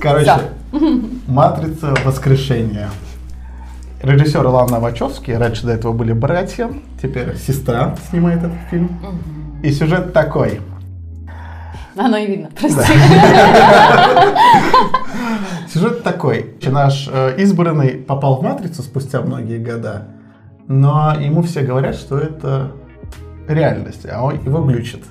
Короче, 0.00 0.32
«Матрица 1.26 1.94
воскрешения». 2.04 2.90
Режиссер 4.02 4.46
Лана 4.46 4.78
Вачовский, 4.78 5.36
раньше 5.36 5.66
до 5.66 5.72
этого 5.72 5.92
были 5.92 6.12
братья, 6.12 6.70
теперь 7.02 7.36
сестра 7.36 7.94
снимает 8.10 8.38
этот 8.38 8.58
фильм. 8.70 8.90
И 9.62 9.72
сюжет 9.72 10.12
такой. 10.12 10.60
Оно 11.96 12.16
и 12.18 12.26
видно, 12.26 12.50
прости. 12.58 12.92
Сюжет 15.72 16.02
такой. 16.02 16.54
Наш 16.66 17.08
э, 17.10 17.36
избранный 17.38 17.92
попал 17.92 18.36
в 18.36 18.42
матрицу 18.42 18.82
спустя 18.82 19.22
многие 19.22 19.58
года, 19.58 20.08
но 20.68 21.14
ему 21.18 21.42
все 21.42 21.62
говорят, 21.62 21.94
что 21.96 22.18
это 22.18 22.72
реальность, 23.48 24.06
а 24.10 24.22
он 24.22 24.42
его 24.44 24.62
глючит. 24.62 25.04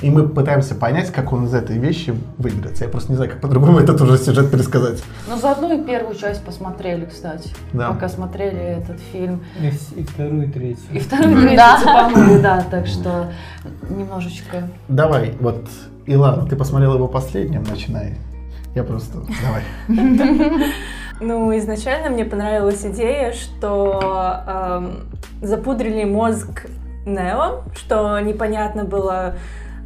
И 0.00 0.10
мы 0.10 0.28
пытаемся 0.28 0.74
понять, 0.74 1.10
как 1.10 1.32
он 1.32 1.46
из 1.46 1.54
этой 1.54 1.78
вещи 1.78 2.14
выберется. 2.38 2.84
Я 2.84 2.90
просто 2.90 3.10
не 3.10 3.16
знаю, 3.16 3.32
как 3.32 3.40
по-другому 3.40 3.78
этот 3.80 4.00
уже 4.00 4.16
сюжет 4.18 4.50
пересказать. 4.50 5.02
Ну, 5.28 5.36
заодно 5.36 5.72
и 5.72 5.82
первую 5.82 6.14
часть 6.14 6.44
посмотрели, 6.44 7.04
кстати. 7.04 7.50
Да. 7.72 7.90
Пока 7.90 8.08
смотрели 8.08 8.60
этот 8.60 9.00
фильм. 9.12 9.42
И 9.96 10.02
вторую, 10.04 10.48
и 10.48 10.50
третью. 10.50 10.84
И 10.92 10.98
вторую, 10.98 11.32
и 11.32 11.40
третью 11.40 11.56
Да. 11.56 12.10
да. 12.42 12.66
Так 12.70 12.86
что 12.86 13.32
немножечко... 13.88 14.68
Давай, 14.88 15.34
вот, 15.40 15.68
Илана, 16.06 16.46
ты 16.46 16.54
посмотрела 16.54 16.94
его 16.94 17.08
последним, 17.08 17.64
начинай. 17.64 18.16
Я 18.74 18.84
просто... 18.84 19.18
Давай. 19.42 19.62
Ну, 21.20 21.56
изначально 21.58 22.10
мне 22.10 22.24
понравилась 22.24 22.84
идея, 22.86 23.32
что 23.32 24.44
эм, 24.46 25.08
запудрили 25.42 26.04
мозг 26.04 26.66
Нео, 27.06 27.62
что 27.74 28.20
непонятно 28.20 28.84
было. 28.84 29.34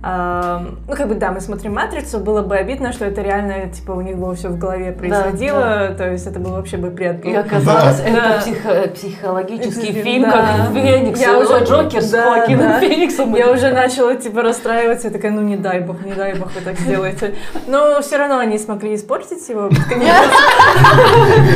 Ну, 0.04 0.96
как 0.96 1.06
бы, 1.08 1.14
да, 1.14 1.30
мы 1.30 1.40
смотрим 1.40 1.74
«Матрицу», 1.74 2.18
было 2.18 2.42
бы 2.42 2.56
обидно, 2.56 2.92
что 2.92 3.04
это 3.04 3.22
реально, 3.22 3.68
типа, 3.68 3.92
у 3.92 4.00
них 4.00 4.16
было 4.16 4.34
все 4.34 4.48
в 4.48 4.58
голове 4.58 4.90
происходило, 4.90 5.94
то 5.96 6.10
есть 6.10 6.26
это 6.26 6.40
был 6.40 6.50
вообще 6.52 6.76
бы 6.76 6.90
бред. 6.90 7.22
был. 7.22 7.30
И 7.30 7.34
оказалось, 7.34 8.00
Да. 8.00 8.08
это 8.08 8.20
Да. 8.20 8.38
психо- 8.40 8.88
психологический 8.94 9.92
Да. 9.92 10.02
фильм, 10.02 10.24
как 10.30 10.72
Феникс. 10.72 11.20
Я 11.20 11.38
уже- 11.38 11.64
Джокер 11.64 12.02
с 12.02 12.10
да, 12.10 12.22
Хоакином 12.24 12.68
да. 12.68 12.80
Фениксом. 12.80 13.34
Я 13.36 13.50
уже 13.52 13.70
начала, 13.72 14.16
типа, 14.16 14.42
расстраиваться, 14.42 15.06
я 15.06 15.12
такая, 15.12 15.30
ну, 15.30 15.40
не 15.40 15.56
дай 15.56 15.78
бог, 15.80 16.04
не 16.04 16.12
дай 16.14 16.34
бог 16.34 16.52
вы 16.52 16.60
так 16.62 16.76
сделаете. 16.80 17.34
Но 17.68 18.00
все 18.02 18.16
равно 18.16 18.38
они 18.38 18.58
смогли 18.58 18.96
испортить 18.96 19.48
его. 19.48 19.70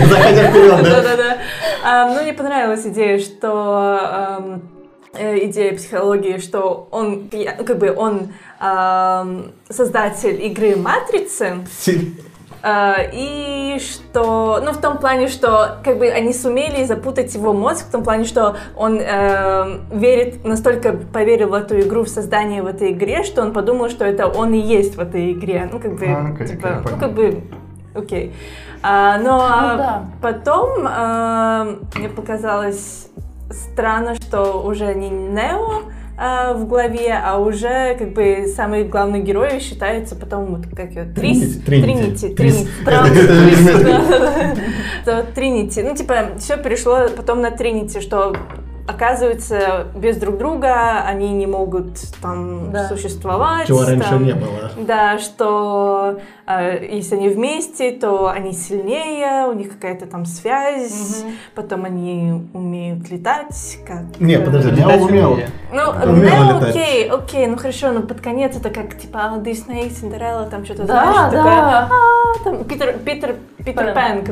Заходя 0.09 0.51
вперед, 0.51 0.83
да? 0.85 1.03
Да-да-да. 1.03 2.09
Ну, 2.15 2.23
мне 2.23 2.33
понравилась 2.33 2.87
идея, 2.87 3.19
что 3.19 4.61
идея 5.19 5.75
психологии, 5.77 6.39
что 6.39 6.89
он, 6.91 7.31
ну, 7.33 7.65
как 7.65 7.79
бы 7.79 7.95
он 7.97 8.33
ам, 8.59 9.53
создатель 9.69 10.43
игры 10.45 10.77
Матрицы, 10.77 11.59
а, 12.63 12.97
и 13.13 13.79
что, 13.79 14.61
ну, 14.65 14.73
в 14.73 14.81
том 14.81 14.99
плане, 14.99 15.29
что 15.29 15.79
как 15.85 15.99
бы 15.99 16.09
они 16.09 16.33
сумели 16.33 16.83
запутать 16.85 17.33
его 17.35 17.53
мозг, 17.53 17.87
в 17.87 17.91
том 17.93 18.03
плане, 18.03 18.25
что 18.25 18.57
он 18.77 18.99
эм, 18.99 19.87
верит, 19.91 20.45
настолько 20.45 20.93
поверил 20.93 21.51
в 21.51 21.55
эту 21.55 21.79
игру, 21.79 22.03
в 22.03 22.09
создание 22.09 22.63
в 22.63 22.67
этой 22.67 22.91
игре, 22.91 23.23
что 23.23 23.43
он 23.43 23.53
подумал, 23.53 23.89
что 23.89 24.05
это 24.05 24.27
он 24.27 24.53
и 24.53 24.59
есть 24.59 24.97
в 24.97 25.01
этой 25.01 25.33
игре. 25.33 25.69
Ну, 25.71 25.79
как 25.79 25.95
бы, 25.97 26.07
А, 26.07 26.33
окей, 26.35 26.47
типа, 26.49 26.67
я 26.67 26.83
ну, 26.91 26.99
как 26.99 27.13
бы, 27.13 27.43
окей. 27.95 28.35
А, 28.83 29.19
но 29.19 29.41
а, 29.41 29.73
Ну 29.73 29.79
да. 29.79 30.05
потом 30.21 30.87
эм, 30.89 31.89
мне 31.95 32.09
показалось 32.09 33.09
странно, 33.51 34.15
что 34.15 34.63
уже 34.63 34.95
не 34.95 35.09
Нео 35.09 35.83
а, 36.19 36.55
в 36.55 36.67
главе, 36.67 37.13
а 37.13 37.39
уже 37.39 37.95
как 37.99 38.15
бы 38.15 38.47
самый 38.55 38.85
главный 38.85 39.21
герой 39.21 39.61
считается 39.61 40.17
потом 40.17 40.47
вот 40.47 40.67
как 40.75 40.93
его 40.93 41.13
Трис, 41.15 41.63
Тринити. 41.63 42.29
Тринити. 42.29 42.35
Тринити, 42.35 42.69
Тринити, 45.35 45.83
ну 45.83 45.95
типа 45.95 46.31
все 46.39 46.57
перешло 46.57 47.09
потом 47.15 47.43
на 47.43 47.51
Тринити, 47.51 48.01
что 48.01 48.35
оказывается 48.87 49.87
без 49.95 50.17
друг 50.17 50.39
друга 50.39 51.01
они 51.07 51.33
не 51.33 51.47
могут 51.47 51.99
там 52.23 52.71
Да. 52.73 52.89
существовать. 52.89 53.67
Чего 53.67 53.85
раньше 53.85 54.09
там, 54.11 54.25
не 54.25 54.33
было. 54.35 54.71
Да, 54.77 55.19
что 55.19 56.21
э, 56.47 56.87
если 56.91 57.17
они 57.17 57.29
вместе, 57.29 57.91
то 57.93 58.29
они 58.29 58.53
сильнее, 58.53 59.49
у 59.49 59.53
них 59.53 59.73
какая-то 59.75 60.07
там 60.07 60.25
связь, 60.27 61.25
потом 61.55 61.85
они 61.85 62.49
умеют 62.55 63.11
летать, 63.11 63.79
как... 63.87 64.19
Не, 64.21 64.35
э, 64.35 64.41
подожди, 64.45 64.71
я 64.81 64.87
Летать 64.87 65.03
умел. 65.03 65.33
умели. 65.33 65.49
Ну, 65.73 65.83
Умела 66.13 66.45
ну, 66.53 66.59
летать. 66.61 66.77
окей, 66.77 67.09
окей, 67.11 67.47
ну 67.47 67.57
хорошо, 67.57 67.91
но 67.93 68.03
под 68.03 68.21
конец 68.21 68.57
это 68.57 68.71
как, 68.71 68.97
типа, 68.99 69.33
Дисней, 69.41 69.91
Синдерелла, 69.91 70.47
там 70.47 70.65
что-то, 70.65 70.85
Да, 70.85 71.03
знаешь, 71.13 71.33
да. 71.33 71.39
такое, 71.39 71.53
«А, 71.53 72.45
там, 72.45 72.65
Питер, 72.65 72.99
Питер, 73.05 73.37
Питер 73.67 73.93
как- 73.95 74.25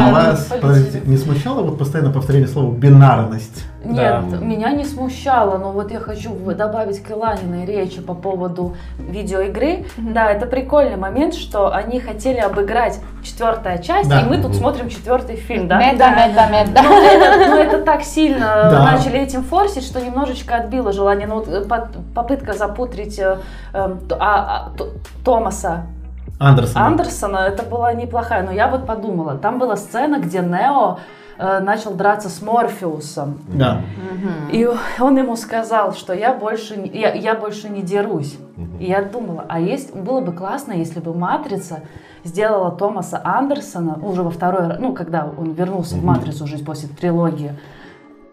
А 0.00 0.10
вас, 0.12 0.44
подождите, 0.60 1.00
не 1.06 1.16
смущало 1.16 1.62
вот 1.62 1.78
постоянно 1.78 2.10
повторение 2.12 2.48
слова 2.48 2.72
«бинарность»? 2.74 3.64
Нет, 3.84 4.24
Да. 4.30 4.36
меня 4.38 4.72
не 4.72 4.84
смущало, 4.84 5.58
но 5.58 5.70
вот 5.70 5.92
я 5.92 6.00
хочу 6.00 6.30
добавить 6.54 7.00
к 7.00 7.08
Иланиной 7.12 7.64
речи 7.64 8.00
по 8.00 8.14
поводу 8.14 8.74
видеоигры. 8.98 9.86
Да, 9.96 10.28
это 10.32 10.46
прикольный 10.46 10.96
момент, 10.96 11.34
что 11.34 11.72
они 11.72 12.00
хотели 12.00 12.38
обыграть 12.38 12.98
четвертая 13.22 13.78
часть, 13.78 14.10
Да. 14.10 14.20
и 14.22 14.24
мы 14.24 14.42
тут 14.42 14.56
смотрим 14.56 14.88
четвертый 14.88 15.36
фильм, 15.36 15.68
да? 15.68 15.78
Меда, 15.78 16.10
меда, 16.10 16.48
меда. 16.48 16.82
Но 16.82 17.00
это, 17.00 17.48
но 17.50 17.56
это 17.58 17.78
так 17.84 18.02
сильно 18.02 18.68
Да. 18.72 18.82
начали 18.92 19.20
этим 19.20 19.44
форсить, 19.44 19.84
что 19.84 20.00
немножечко 20.04 20.56
отбило 20.56 20.92
желание. 20.92 21.28
Ну, 21.28 21.36
вот, 21.36 21.48
э, 21.48 21.64
попытка 22.12 22.54
запутрить 22.54 23.18
э, 23.20 23.36
эм, 23.72 24.00
а- 24.18 24.18
а, 24.18 24.72
Томаса 25.24 25.86
Андерсон. 26.38 26.82
Андерсона, 26.82 27.36
это 27.38 27.62
была 27.64 27.92
неплохая. 27.92 28.42
Но 28.44 28.52
я 28.52 28.68
вот 28.68 28.86
подумала, 28.86 29.36
там 29.36 29.58
была 29.58 29.76
сцена, 29.76 30.18
где 30.20 30.40
Нео 30.40 30.98
э, 31.38 31.60
начал 31.60 31.94
драться 31.94 32.28
с 32.28 32.40
Морфеусом. 32.42 33.38
Да. 33.48 33.80
И 34.52 34.68
он 35.00 35.18
ему 35.18 35.36
сказал, 35.36 35.92
что 35.94 36.12
я 36.12 36.32
больше, 36.34 36.76
не- 36.76 36.88
я, 36.90 37.12
я 37.12 37.34
больше 37.34 37.68
не 37.68 37.82
дерусь. 37.82 38.38
И 38.78 38.84
я 38.86 39.02
думала, 39.02 39.44
а 39.48 39.58
есть, 39.60 39.94
было 39.94 40.20
бы 40.20 40.32
классно, 40.32 40.72
если 40.72 41.00
бы 41.00 41.12
«Матрица» 41.14 41.80
сделала 42.24 42.70
Томаса 42.70 43.20
Андерсона 43.24 43.98
уже 44.02 44.22
во 44.22 44.30
второй 44.30 44.68
раз, 44.68 44.78
ну, 44.80 44.92
когда 44.92 45.28
он 45.36 45.52
вернулся 45.52 45.96
в 45.96 46.04
«Матрицу» 46.04 46.44
уже 46.44 46.58
после 46.58 46.88
трилогии, 46.88 47.52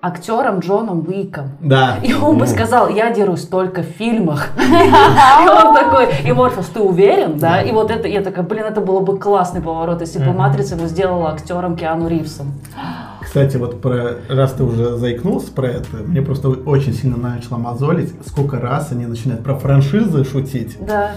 актером 0.05 0.59
Джоном 0.59 1.03
Уиком. 1.07 1.51
Да. 1.61 1.97
И 2.03 2.13
он 2.13 2.37
бы 2.37 2.45
сказал, 2.45 2.89
я 2.89 3.11
дерусь 3.11 3.47
только 3.47 3.81
в 3.81 3.85
фильмах. 3.85 4.49
И 4.57 5.47
он 5.49 5.73
такой, 5.73 6.07
и 6.23 6.31
Морфеус, 6.31 6.67
ты 6.67 6.79
уверен, 6.79 7.37
да? 7.39 7.61
И 7.61 7.71
вот 7.71 7.89
это, 7.89 8.07
я 8.07 8.21
такая, 8.21 8.43
блин, 8.45 8.65
это 8.65 8.81
было 8.81 8.99
бы 8.99 9.17
классный 9.17 9.61
поворот, 9.61 10.01
если 10.01 10.19
бы 10.19 10.31
«Матрица» 10.31 10.75
его 10.75 10.87
сделала 10.87 11.31
актером 11.31 11.75
Киану 11.75 12.07
Ривзом. 12.07 12.53
Кстати, 13.21 13.57
вот 13.57 13.81
про, 13.81 14.17
раз 14.29 14.53
ты 14.53 14.63
уже 14.63 14.97
заикнулся 14.97 15.51
про 15.51 15.67
это, 15.67 15.97
мне 16.05 16.21
просто 16.21 16.49
очень 16.49 16.93
сильно 16.93 17.17
начало 17.17 17.57
мозолить, 17.57 18.13
сколько 18.27 18.59
раз 18.59 18.91
они 18.91 19.05
начинают 19.07 19.43
про 19.43 19.55
франшизы 19.55 20.23
шутить, 20.23 20.77
Да. 20.79 21.11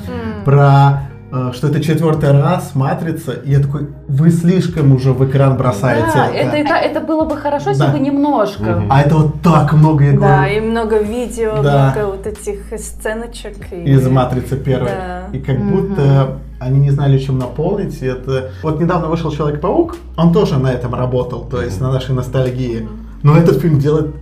про 0.44 1.02
что 1.52 1.68
это 1.68 1.80
четвертый 1.82 2.32
раз 2.32 2.74
матрица, 2.74 3.32
и 3.32 3.50
я 3.52 3.60
такой, 3.60 3.88
вы 4.08 4.30
слишком 4.30 4.92
уже 4.94 5.12
в 5.12 5.28
экран 5.28 5.56
бросаете 5.58 6.06
Да, 6.14 6.26
это. 6.28 6.56
это, 6.56 6.74
это 6.74 7.00
было 7.00 7.24
бы 7.24 7.36
хорошо, 7.36 7.70
если 7.70 7.84
Да. 7.84 7.92
бы 7.92 7.98
немножко. 7.98 8.82
А 8.88 9.02
это 9.02 9.14
вот 9.16 9.42
так 9.42 9.72
много, 9.74 10.04
я 10.04 10.12
Да, 10.12 10.18
говорю, 10.38 10.56
и 10.56 10.60
много 10.60 10.98
видео, 11.00 11.62
Да. 11.62 11.92
много 11.94 12.10
вот 12.16 12.26
этих 12.26 12.78
сценочек. 12.78 13.56
и- 13.72 13.84
из 13.90 14.06
матрицы 14.08 14.56
первой. 14.56 14.88
Да. 14.88 15.28
И 15.32 15.38
как 15.38 15.58
будто 15.60 16.38
они 16.60 16.80
не 16.80 16.90
знали, 16.90 17.18
чем 17.18 17.38
наполнить. 17.38 18.02
И 18.02 18.06
это... 18.06 18.50
Вот 18.62 18.80
недавно 18.80 19.08
вышел 19.08 19.30
Человек-паук, 19.30 19.96
он 20.16 20.32
тоже 20.32 20.58
на 20.58 20.72
этом 20.72 20.94
работал, 20.94 21.44
то 21.44 21.60
есть 21.62 21.80
на 21.80 21.92
нашей 21.92 22.14
ностальгии. 22.14 22.88
Но 23.22 23.36
этот 23.36 23.60
фильм 23.60 23.78
делает... 23.78 24.14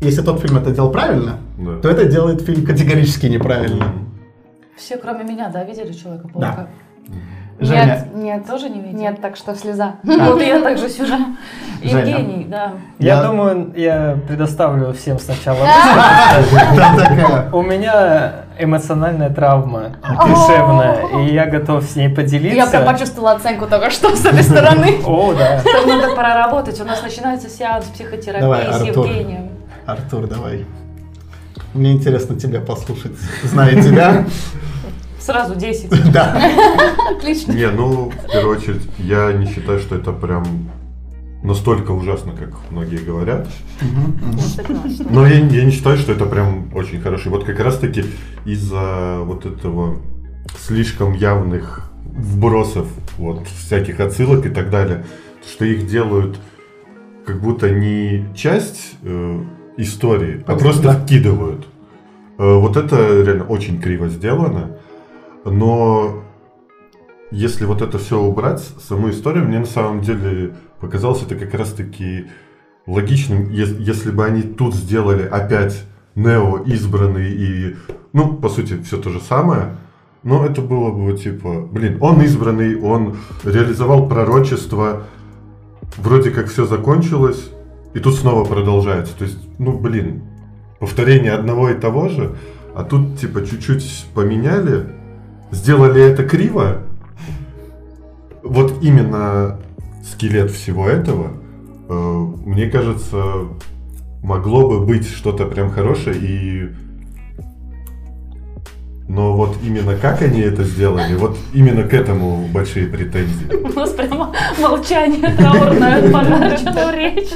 Если 0.00 0.22
тот 0.22 0.40
фильм 0.40 0.56
это 0.56 0.70
делал 0.72 0.90
правильно, 0.90 1.36
Да. 1.58 1.76
то 1.82 1.88
это 1.88 2.06
делает 2.06 2.40
фильм 2.42 2.64
категорически 2.66 3.26
неправильно. 3.26 3.84
Все, 4.76 4.96
кроме 4.96 5.24
меня, 5.24 5.48
да, 5.48 5.64
видели 5.64 5.92
Человека-паука? 5.92 6.68
Женя, 7.60 7.84
Нет, 7.84 8.14
нет, 8.14 8.46
Тоже 8.46 8.68
не 8.70 8.80
видели? 8.80 9.00
Нет, 9.00 9.20
так 9.20 9.36
что 9.36 9.54
слеза. 9.54 9.96
Вот 10.02 10.40
я 10.40 10.60
также 10.60 10.88
сижу. 10.88 11.14
Евгений, 11.82 12.46
да. 12.48 12.72
Я, 12.98 13.14
Я- 13.16 13.22
думаю, 13.22 13.72
я 13.76 14.18
предоставлю 14.26 14.92
всем 14.92 15.18
сначала. 15.18 15.58
У 17.52 17.62
меня 17.62 18.46
эмоциональная 18.58 19.30
травма 19.30 19.96
душевная, 20.26 21.06
и 21.20 21.34
я 21.34 21.46
готов 21.46 21.84
с 21.84 21.96
ней 21.96 22.08
поделиться. 22.08 22.56
Я 22.56 22.66
прям 22.66 22.84
почувствовала 22.84 23.32
оценку 23.32 23.66
только 23.66 23.90
что 23.90 24.14
с 24.14 24.24
этой 24.24 24.42
стороны. 24.42 25.00
О, 25.04 25.34
да. 25.34 25.60
Там 25.62 25.88
надо 25.88 26.14
проработать. 26.14 26.80
У 26.80 26.84
нас 26.84 27.02
начинается 27.02 27.48
сеанс 27.48 27.86
психотерапии 27.86 28.72
с. 28.72 28.82
Евгением. 28.82 29.50
Артур, 29.86 30.28
давай. 30.28 30.64
Мне 31.74 31.92
интересно 31.92 32.38
тебя 32.38 32.60
послушать. 32.60 33.12
Зная 33.44 33.82
тебя. 33.82 34.26
Сразу 35.18 35.54
10. 35.54 35.90
Да. 36.12 36.50
Отлично. 37.16 37.52
Не, 37.52 37.70
ну, 37.70 38.10
в 38.10 38.32
первую 38.32 38.58
очередь, 38.58 38.82
я 38.98 39.32
не 39.32 39.46
считаю, 39.46 39.78
что 39.78 39.94
это 39.94 40.12
прям 40.12 40.44
настолько 41.42 41.92
ужасно, 41.92 42.32
как 42.32 42.50
многие 42.70 42.98
говорят. 42.98 43.48
Но 45.10 45.26
я, 45.26 45.38
я 45.38 45.64
не 45.64 45.70
считаю, 45.70 45.96
что 45.98 46.12
это 46.12 46.26
прям 46.26 46.74
очень 46.74 47.00
хороший. 47.00 47.28
Вот 47.28 47.44
как 47.44 47.58
раз 47.60 47.78
таки 47.78 48.04
из-за 48.44 49.20
вот 49.22 49.46
этого 49.46 49.98
слишком 50.66 51.14
явных 51.14 51.90
вбросов, 52.04 52.88
вот 53.16 53.46
всяких 53.46 54.00
отсылок 54.00 54.44
и 54.46 54.50
так 54.50 54.70
далее, 54.70 55.04
что 55.46 55.64
их 55.64 55.86
делают 55.86 56.38
как 57.24 57.40
будто 57.40 57.70
не 57.70 58.26
часть 58.34 58.94
э, 59.02 59.44
истории, 59.82 60.42
а 60.46 60.56
Просто, 60.56 60.84
да. 60.84 60.92
вкидывают. 60.94 61.66
Э, 62.38 62.54
вот 62.54 62.76
это 62.76 62.96
реально 63.22 63.44
очень 63.44 63.80
криво 63.80 64.08
сделано. 64.08 64.76
Но 65.44 66.22
если 67.30 67.64
вот 67.64 67.82
это 67.82 67.98
все 67.98 68.20
убрать, 68.20 68.60
саму 68.86 69.10
историю, 69.10 69.44
мне 69.46 69.58
на 69.58 69.66
самом 69.66 70.00
деле 70.00 70.54
показалось 70.80 71.22
это 71.22 71.34
как 71.34 71.54
раз-таки 71.54 72.26
логичным, 72.86 73.50
ес- 73.50 73.76
если 73.78 74.10
бы 74.10 74.24
они 74.24 74.42
тут 74.42 74.74
сделали 74.74 75.22
опять 75.26 75.84
Нео 76.14 76.58
избранный 76.66 77.32
и, 77.32 77.76
ну, 78.12 78.34
по 78.34 78.48
сути, 78.48 78.82
все 78.82 78.98
то 78.98 79.08
же 79.10 79.20
самое, 79.20 79.76
но 80.22 80.44
это 80.44 80.60
было 80.60 80.90
бы 80.90 81.16
типа, 81.16 81.62
блин, 81.72 81.98
он 82.00 82.20
избранный, 82.22 82.78
он 82.80 83.16
реализовал 83.44 84.08
пророчество, 84.08 85.04
вроде 85.96 86.30
как 86.30 86.48
все 86.48 86.66
закончилось, 86.66 87.50
и 87.94 87.98
тут 87.98 88.14
снова 88.14 88.44
продолжается. 88.44 89.16
То 89.16 89.24
есть, 89.24 89.38
ну, 89.58 89.78
блин, 89.78 90.22
повторение 90.78 91.32
одного 91.32 91.70
и 91.70 91.74
того 91.74 92.08
же, 92.08 92.36
а 92.74 92.84
тут 92.84 93.18
типа 93.18 93.46
чуть-чуть 93.46 94.06
поменяли, 94.14 94.86
сделали 95.50 96.02
это 96.02 96.24
криво. 96.24 96.82
Вот 98.42 98.82
именно 98.82 99.60
скелет 100.04 100.50
всего 100.50 100.88
этого, 100.88 101.32
э, 101.88 102.26
мне 102.44 102.68
кажется, 102.68 103.22
могло 104.22 104.68
бы 104.68 104.84
быть 104.84 105.06
что-то 105.08 105.46
прям 105.46 105.70
хорошее 105.70 106.16
и 106.18 106.72
но 109.12 109.36
вот 109.36 109.58
именно 109.62 109.94
как 109.94 110.22
они 110.22 110.40
это 110.40 110.64
сделали, 110.64 111.14
вот 111.16 111.36
именно 111.52 111.82
к 111.82 111.92
этому 111.92 112.48
большие 112.48 112.86
претензии. 112.86 113.54
У 113.54 113.68
нас 113.78 113.90
прямо 113.90 114.32
молчание 114.58 115.30
траурное, 115.36 116.10
пожарчную 116.12 116.96
речь. 116.96 117.30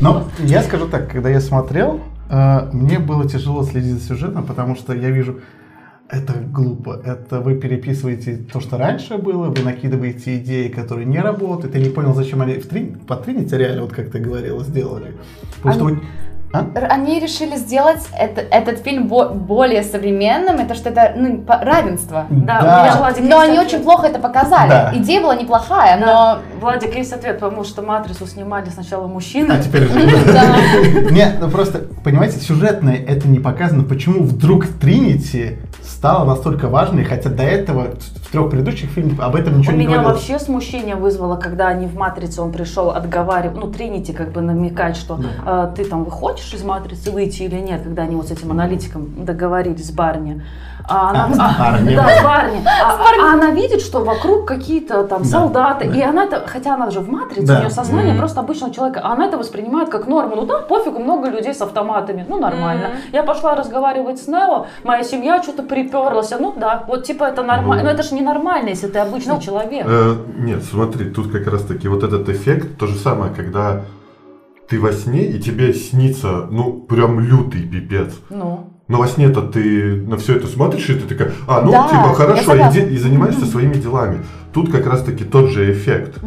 Но 0.00 0.28
я 0.38 0.62
скажу 0.62 0.88
так, 0.88 1.10
когда 1.10 1.28
я 1.28 1.40
смотрел, 1.42 2.00
э, 2.30 2.70
мне 2.72 2.98
было 2.98 3.28
тяжело 3.28 3.64
следить 3.64 3.92
за 3.92 4.00
сюжетом, 4.00 4.46
потому 4.46 4.74
что 4.74 4.94
я 4.94 5.10
вижу, 5.10 5.40
это 6.08 6.32
глупо. 6.32 7.02
Это 7.04 7.40
вы 7.40 7.56
переписываете 7.56 8.38
то, 8.50 8.60
что 8.60 8.78
раньше 8.78 9.18
было, 9.18 9.50
вы 9.50 9.62
накидываете 9.62 10.38
идеи, 10.38 10.68
которые 10.68 11.04
не 11.04 11.18
работают. 11.20 11.74
Я 11.74 11.82
не 11.82 11.90
понял, 11.90 12.14
зачем 12.14 12.40
они 12.40 12.54
в 12.54 12.66
Трин... 12.66 12.98
по 13.00 13.16
Тринити 13.16 13.54
реально, 13.56 13.82
вот 13.82 13.92
как 13.92 14.10
ты 14.10 14.20
говорила, 14.20 14.64
сделали. 14.64 15.16
Потому 15.56 15.74
что 15.74 15.86
Они- 15.86 15.96
вы- 15.96 16.02
А? 16.52 16.66
Они 16.90 17.18
решили 17.18 17.56
сделать 17.56 18.00
это- 18.18 18.42
этот 18.42 18.78
фильм 18.80 19.08
бо- 19.08 19.30
более 19.30 19.82
современным, 19.82 20.56
это 20.58 20.74
что 20.74 20.90
это 20.90 21.12
ну, 21.16 21.38
по- 21.38 21.58
равенство. 21.58 22.26
Да, 22.30 22.60
Да. 22.60 22.80
у 22.80 22.84
меня 22.84 22.96
Владик 22.96 23.20
Но 23.22 23.36
есть 23.36 23.48
они 23.48 23.58
ответ. 23.58 23.72
очень 23.74 23.82
плохо 23.84 24.06
это 24.06 24.18
показали. 24.18 24.68
Да. 24.68 24.92
Идея 24.94 25.22
была 25.22 25.34
неплохая, 25.34 25.98
но 25.98 26.06
Да. 26.06 26.38
Владик, 26.60 26.94
есть 26.94 27.12
ответ, 27.12 27.38
потому 27.40 27.64
что 27.64 27.82
«Матрицу» 27.82 28.26
снимали 28.26 28.68
сначала 28.68 29.06
мужчины. 29.06 29.52
А 29.52 29.62
теперь 29.62 29.88
же. 29.88 29.98
Нет, 31.10 31.36
ну 31.40 31.48
просто, 31.48 31.80
понимаете, 32.04 32.38
сюжетное 32.38 32.96
это 32.96 33.28
не 33.28 33.38
показано, 33.38 33.84
почему 33.84 34.22
вдруг 34.24 34.66
Тринити 34.66 35.58
стало 35.82 36.24
настолько 36.24 36.68
важной, 36.68 37.04
хотя 37.04 37.30
до 37.30 37.42
этого 37.44 37.88
трех 38.32 38.50
предыдущих 38.50 38.90
фильмах 38.90 39.20
об 39.20 39.36
этом 39.36 39.54
У 39.54 39.58
ничего 39.58 39.72
не 39.72 39.86
меня 39.86 39.98
говорилось. 39.98 40.28
вообще 40.28 40.44
смущение 40.44 40.96
вызвало, 40.96 41.36
когда 41.36 41.68
они 41.68 41.86
в 41.86 41.94
«Матрице» 41.94 42.40
он 42.40 42.50
пришел 42.50 42.90
отговаривать, 42.90 43.56
ну, 43.56 43.70
Тринити 43.70 44.12
как 44.12 44.32
бы 44.32 44.40
намекать, 44.40 44.96
что 44.96 45.20
э, 45.46 45.72
ты 45.76 45.84
там 45.84 46.04
выходишь 46.04 46.52
из 46.54 46.64
«Матрицы» 46.64 47.10
выйти 47.10 47.42
или 47.42 47.56
нет, 47.56 47.82
когда 47.82 48.02
они 48.02 48.16
вот 48.16 48.28
с 48.28 48.30
этим 48.30 48.50
аналитиком 48.50 49.24
договорились 49.24 49.86
с 49.86 49.90
Барни. 49.92 50.42
А 50.88 51.10
она, 51.10 51.26
А, 51.26 51.32
с 51.54 51.58
Барни. 51.58 51.94
Да, 51.94 52.08
с 52.08 52.22
Барни. 52.22 52.64
А, 52.82 53.30
а 53.30 53.32
она 53.34 53.50
видит, 53.50 53.80
что 53.80 54.04
вокруг 54.04 54.46
какие-то 54.46 55.04
там 55.04 55.24
солдаты, 55.24 55.86
и 55.86 56.02
она 56.02 56.24
это, 56.24 56.42
хотя 56.46 56.74
она 56.74 56.90
же 56.90 57.00
в 57.00 57.08
«Матрице», 57.08 57.46
Да. 57.46 57.56
у 57.56 57.60
нее 57.60 57.70
сознание 57.70 58.12
Мгм. 58.12 58.18
просто 58.18 58.40
обычного 58.40 58.72
человека, 58.74 59.00
а 59.04 59.12
она 59.12 59.26
это 59.26 59.38
воспринимает 59.38 59.88
как 59.88 60.06
норму. 60.06 60.36
Ну 60.36 60.46
да, 60.46 60.58
пофигу, 60.58 60.98
много 60.98 61.28
людей 61.28 61.54
с 61.54 61.62
автоматами, 61.62 62.24
ну 62.28 62.38
нормально. 62.38 62.90
Я 63.12 63.22
пошла 63.22 63.54
разговаривать 63.54 64.20
с 64.20 64.28
Нео, 64.28 64.66
моя 64.84 65.02
семья 65.02 65.42
что-то 65.42 65.62
приперлась, 65.62 66.30
ну 66.38 66.54
да, 66.56 66.84
вот 66.88 67.04
типа 67.04 67.24
это 67.24 67.42
нормально. 67.42 67.82
Ну. 67.84 67.88
Но 67.88 67.94
это 67.94 68.02
же 68.02 68.14
ненормально, 68.14 68.70
если 68.70 68.88
ты 68.88 68.98
обычный 68.98 69.40
человек. 69.40 69.86
Э, 69.86 70.14
нет, 70.38 70.62
смотри, 70.64 71.10
тут 71.10 71.30
как 71.30 71.46
раз 71.46 71.62
таки 71.62 71.88
вот 71.88 72.02
этот 72.02 72.28
эффект, 72.28 72.78
то 72.78 72.86
же 72.86 72.96
самое, 72.96 73.32
когда 73.32 73.82
ты 74.68 74.80
во 74.80 74.92
сне 74.92 75.26
и 75.26 75.38
тебе 75.40 75.74
снится, 75.74 76.46
ну, 76.50 76.72
прям 76.72 77.20
лютый 77.20 77.62
пипец. 77.62 78.14
Ну. 78.30 78.70
Но 78.92 78.98
во 78.98 79.08
сне-то 79.08 79.40
ты 79.40 79.96
на 80.06 80.18
все 80.18 80.36
это 80.36 80.46
смотришь, 80.46 80.90
и 80.90 80.94
ты 80.94 81.08
такая, 81.08 81.32
а, 81.48 81.62
ну, 81.62 81.72
Да, 81.72 81.88
типа, 81.88 82.12
хорошо, 82.12 82.58
иди 82.58 82.80
и 82.80 82.98
занимаешься 82.98 83.46
своими 83.46 83.72
делами. 83.72 84.18
Тут 84.52 84.70
как 84.70 84.86
раз-таки 84.86 85.24
тот 85.24 85.48
же 85.48 85.72
эффект, 85.72 86.18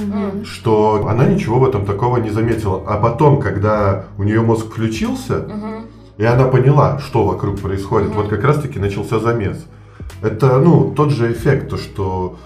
что 0.44 1.06
она 1.08 1.26
ничего 1.26 1.60
в 1.60 1.70
этом 1.70 1.86
такого 1.86 2.18
не 2.18 2.32
заметила. 2.32 2.82
А 2.88 2.98
потом, 2.98 3.40
когда 3.40 4.06
у 4.18 4.24
нее 4.24 4.42
мозг 4.42 4.66
включился, 4.66 5.46
и 6.18 6.26
она 6.26 6.46
поняла, 6.46 6.98
что 6.98 7.24
вокруг 7.24 7.60
происходит, 7.60 8.16
вот 8.16 8.30
как 8.30 8.44
раз-таки 8.44 8.80
начался 8.80 9.20
замес. 9.20 9.64
Это, 10.24 10.58
ну, 10.58 10.92
тот 10.96 11.12
же 11.12 11.32
эффект, 11.32 11.70
то, 11.70 11.78
что 11.78 12.38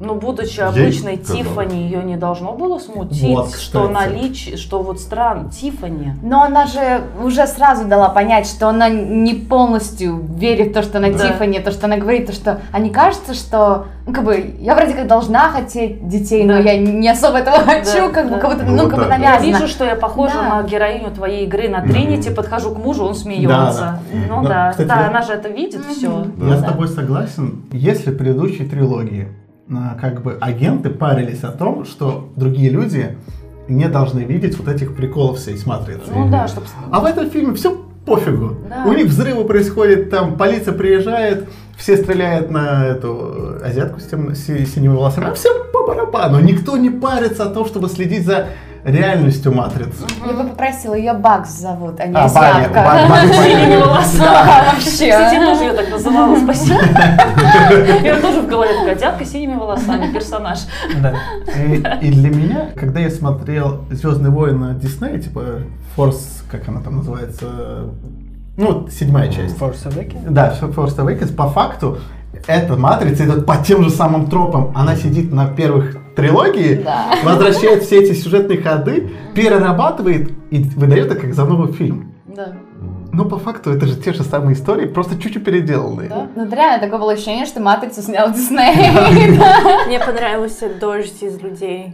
Ну, 0.00 0.14
будучи 0.14 0.60
обычной. 0.60 1.18
Тифани, 1.18 1.82
ее 1.84 2.02
не 2.02 2.16
должно 2.16 2.52
было 2.52 2.78
смутить, 2.78 3.22
Вот, 3.36 3.54
что 3.54 3.88
наличие, 3.88 4.56
что 4.56 4.82
вот 4.82 4.98
странно, 4.98 5.50
Тифани. 5.50 6.14
Но 6.22 6.42
она 6.42 6.66
же 6.66 7.02
уже 7.22 7.46
сразу 7.46 7.84
дала 7.86 8.08
понять, 8.08 8.46
что 8.46 8.68
она 8.68 8.88
не 8.88 9.34
полностью 9.34 10.16
верит 10.36 10.70
в 10.70 10.72
то, 10.74 10.82
что 10.82 10.98
она 10.98 11.10
Да. 11.10 11.18
Тиффани, 11.18 11.58
то, 11.60 11.70
что 11.70 11.86
она 11.86 11.98
говорит, 11.98 12.26
то, 12.26 12.32
что... 12.32 12.60
А 12.72 12.78
не 12.78 12.90
кажется, 12.90 13.34
что... 13.34 13.86
Ну, 14.06 14.14
как 14.14 14.24
бы, 14.24 14.54
я 14.58 14.74
вроде 14.74 14.94
как 14.94 15.06
должна 15.06 15.50
хотеть 15.50 16.08
детей, 16.08 16.44
но 16.44 16.54
Да. 16.54 16.58
я 16.60 16.78
не 16.78 17.08
особо 17.08 17.38
этого 17.38 17.58
хочу, 17.58 18.10
как 18.10 18.24
бы, 18.24 18.36
да. 18.36 18.38
как 18.38 18.50
будто, 18.52 18.64
Ну, 18.64 18.76
ну, 18.76 18.82
вот 18.84 18.90
как 18.90 19.00
бы 19.00 19.04
да. 19.06 19.16
Я 19.16 19.18
навязано. 19.38 19.46
вижу, 19.46 19.68
что 19.68 19.84
я 19.84 19.94
похожа 19.96 20.34
Да. 20.34 20.62
на 20.62 20.62
героиню 20.66 21.10
твоей 21.10 21.44
игры 21.46 21.68
на 21.68 21.82
Тринити, 21.82 22.30
подхожу 22.30 22.74
к 22.74 22.78
мужу, 22.78 23.04
он 23.04 23.14
смеется. 23.14 23.48
Да, 23.48 24.00
Ну 24.30 24.42
Да, 24.42 24.48
да, 24.48 24.70
кстати, 24.70 24.88
да, 24.88 25.00
я- 25.00 25.08
она 25.08 25.22
же 25.22 25.32
это 25.34 25.48
видит, 25.50 25.82
все. 25.90 26.26
Я 26.38 26.56
с 26.56 26.62
тобой 26.64 26.88
согласен. 26.88 27.64
Если 27.72 28.10
в 28.10 28.16
предыдущей 28.16 28.64
трилогии 28.66 29.28
как 30.00 30.22
бы 30.22 30.36
агенты 30.40 30.90
парились 30.90 31.44
о 31.44 31.52
том, 31.52 31.84
что 31.84 32.30
другие 32.36 32.70
люди 32.70 33.16
не 33.68 33.88
должны 33.88 34.20
видеть 34.20 34.58
вот 34.58 34.68
этих 34.68 34.96
приколов 34.96 35.38
всей 35.38 35.56
с 35.56 35.64
матрицей. 35.66 36.12
Ну 36.14 36.28
да, 36.28 36.48
чтобы... 36.48 36.66
А 36.90 37.00
в 37.00 37.04
этом 37.04 37.30
фильме 37.30 37.54
все 37.54 37.76
пофигу. 38.04 38.56
Да. 38.68 38.84
У 38.86 38.92
них 38.92 39.06
взрывы 39.06 39.44
происходят, 39.44 40.10
там 40.10 40.36
полиция 40.36 40.74
приезжает, 40.74 41.48
все 41.76 41.96
стреляют 41.96 42.50
на 42.50 42.86
эту 42.86 43.58
э, 43.60 43.66
азиатку 43.66 44.00
с, 44.00 44.06
тем, 44.06 44.34
с 44.34 44.44
синими 44.46 44.94
волосами, 44.94 45.28
а 45.28 45.34
всем 45.34 45.52
по 45.72 45.86
барабану. 45.86 46.40
Никто 46.40 46.76
не 46.76 46.90
парится 46.90 47.44
о 47.44 47.50
том, 47.50 47.66
чтобы 47.66 47.88
следить 47.88 48.26
за 48.26 48.48
реальностью 48.84 49.52
матрицы. 49.54 50.04
Я 50.26 50.32
бы 50.32 50.48
попросила, 50.48 50.94
ее 50.94 51.12
Бакс 51.14 51.50
зовут, 51.58 52.00
а 52.00 52.06
не 52.06 52.14
А, 52.14 52.28
Баня. 52.28 52.68
Ба- 52.68 53.08
Баня, 53.08 53.32
Синими 53.32 53.60
Баня. 53.76 53.78
волосами. 53.84 54.18
Да, 54.24 54.74
Кстати, 54.78 55.04
я 55.04 55.20
вообще. 55.20 55.40
тоже 55.46 55.62
ее 55.64 55.72
так 55.72 55.90
называла, 55.90 56.36
спасибо. 56.36 56.78
Я 58.04 58.16
тоже 58.20 58.40
в 58.42 58.46
голове 58.48 58.72
такая, 58.78 58.94
дядка 58.96 59.24
с 59.24 59.30
синими 59.30 59.54
волосами, 59.54 60.12
персонаж. 60.12 60.60
Да. 61.02 61.14
И, 62.00 62.10
для 62.10 62.30
меня, 62.30 62.70
когда 62.76 63.00
я 63.00 63.10
смотрел 63.10 63.84
Звездные 63.90 64.30
войны 64.30 64.74
Диснея, 64.74 65.18
типа 65.18 65.42
Force, 65.96 66.42
как 66.50 66.68
она 66.68 66.80
там 66.80 66.96
называется, 66.98 67.46
ну, 68.56 68.88
седьмая 68.88 69.28
часть. 69.30 69.56
Force 69.58 69.86
Awakens? 69.86 70.30
Да, 70.30 70.54
Force 70.60 70.96
Awakens, 70.96 71.34
по 71.34 71.48
факту, 71.48 71.98
эта 72.46 72.76
матрица 72.76 73.24
идет 73.24 73.44
по 73.46 73.56
тем 73.56 73.82
же 73.82 73.90
самым 73.90 74.28
тропам. 74.28 74.72
Она 74.74 74.96
сидит 74.96 75.32
на 75.32 75.46
первых 75.48 75.96
трилогии, 76.14 76.82
Да. 76.84 77.14
возвращает 77.24 77.82
все 77.82 78.02
эти 78.02 78.12
сюжетные 78.12 78.60
ходы, 78.60 79.10
перерабатывает 79.34 80.30
и 80.50 80.62
выдает 80.76 81.06
это 81.06 81.14
как 81.16 81.34
за 81.34 81.44
новый 81.44 81.72
фильм. 81.72 82.12
Да. 82.26 82.52
Но 83.12 83.24
по 83.24 83.38
факту 83.38 83.70
это 83.72 83.86
же 83.86 83.96
те 83.96 84.12
же 84.12 84.22
самые 84.22 84.54
истории, 84.54 84.86
просто 84.86 85.20
чуть-чуть 85.20 85.44
переделанные. 85.44 86.08
Да. 86.08 86.26
Ну, 86.36 86.44
это 86.44 86.54
реально 86.56 86.80
такое 86.80 86.98
было 87.00 87.12
ощущение, 87.12 87.44
что 87.46 87.60
Матрицу 87.60 88.02
снял 88.02 88.30
Дисней. 88.32 88.74
Мне 89.86 89.98
понравился 89.98 90.68
дождь 90.80 91.22
из 91.22 91.40
людей. 91.40 91.92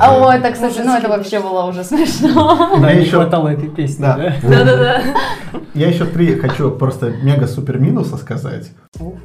А 0.00 0.18
ой, 0.26 0.38
так, 0.40 0.56
слушай, 0.56 0.84
ну 0.84 0.96
это 0.96 1.08
вообще 1.08 1.40
было 1.40 1.64
уже 1.64 1.82
смешно. 1.84 2.78
Да, 2.80 2.90
Я 2.90 2.96
не 2.96 3.04
еще- 3.04 3.16
хватало 3.16 3.48
этой 3.48 3.68
песни, 3.68 4.02
Да. 4.02 4.16
да? 4.16 4.34
Да-да-да. 4.48 5.00
Я 5.74 5.88
еще 5.88 6.04
три 6.06 6.36
хочу 6.36 6.70
просто 6.70 7.10
мега-супер 7.22 7.78
минуса 7.78 8.16
сказать. 8.16 8.70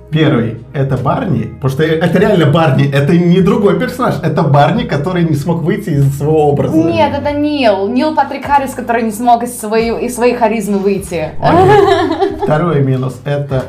Первый 0.09 0.57
это 0.73 0.97
Барни, 0.97 1.43
потому 1.43 1.69
что 1.69 1.83
это 1.83 2.17
реально 2.19 2.47
Барни, 2.51 2.91
это 2.91 3.15
не 3.15 3.39
другой 3.39 3.79
персонаж, 3.79 4.15
это 4.21 4.41
Барни, 4.43 4.83
который 4.83 5.23
не 5.23 5.35
смог 5.35 5.61
выйти 5.61 5.91
из 5.91 6.17
своего 6.17 6.49
образа. 6.49 6.75
Нет, 6.75 7.13
это 7.17 7.31
Нил. 7.31 7.87
Нил 7.87 8.13
Патрик 8.15 8.45
Харрис, 8.45 8.73
который 8.73 9.03
не 9.03 9.11
смог 9.11 9.43
из 9.43 9.57
своей, 9.57 10.05
из 10.05 10.15
своей 10.15 10.35
харизмы 10.35 10.79
выйти. 10.79 11.20
Окей. 11.41 12.37
Второй 12.43 12.81
минус 12.83 13.19
это 13.25 13.65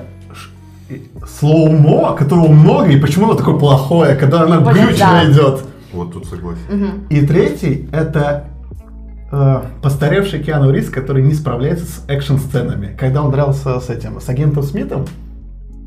слоумо, 1.27 2.15
которого 2.15 2.49
много, 2.49 2.87
и 2.91 2.99
почему 3.01 3.27
оно 3.27 3.35
такое 3.35 3.57
плохое, 3.59 4.15
когда 4.15 4.43
оно 4.43 4.61
Вот 4.61 4.75
глючно 4.75 4.97
да. 4.99 5.25
идет. 5.31 5.61
Вот 5.93 6.13
тут 6.13 6.27
согласен. 6.27 7.05
И 7.11 7.25
третий 7.27 7.89
это 7.93 8.45
э, 9.31 9.61
постаревший 9.83 10.43
Киану 10.43 10.71
Ривз, 10.71 10.89
который 10.91 11.23
не 11.23 11.35
справляется 11.35 11.87
с 11.87 12.05
экшн-сценами. 12.09 12.97
Когда 12.99 13.23
он 13.23 13.31
дрался 13.31 13.81
с 13.81 13.89
этим, 13.91 14.21
с 14.21 14.29
агентом 14.29 14.63
Смитом 14.63 15.07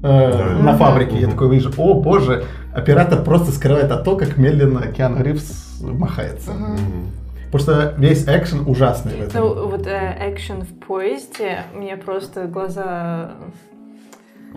э, 0.04 0.32
Да. 0.58 0.64
на 0.64 0.78
фабрике, 0.78 1.16
я 1.18 1.28
Мгм. 1.28 1.32
такой 1.32 1.50
вижу, 1.56 1.72
о 1.78 1.94
боже, 2.02 2.46
оператор 2.74 3.22
просто 3.24 3.52
скрывает 3.52 3.92
от 3.92 4.04
то, 4.04 4.16
как 4.16 4.38
медленно 4.38 4.82
Киану 4.88 5.24
Ривз 5.24 5.80
махается. 5.82 6.52
Мгм. 6.52 7.08
Потому 7.56 7.78
что 7.78 7.94
весь 7.98 8.28
экшен 8.28 8.68
ужасный 8.68 9.14
в 9.14 9.22
этом. 9.22 9.42
Ну, 9.42 9.68
вот 9.70 9.88
э, 9.88 10.18
экшен 10.30 10.64
в 10.64 10.74
поезде, 10.86 11.60
мне 11.74 11.96
просто 11.96 12.48
глаза... 12.48 13.32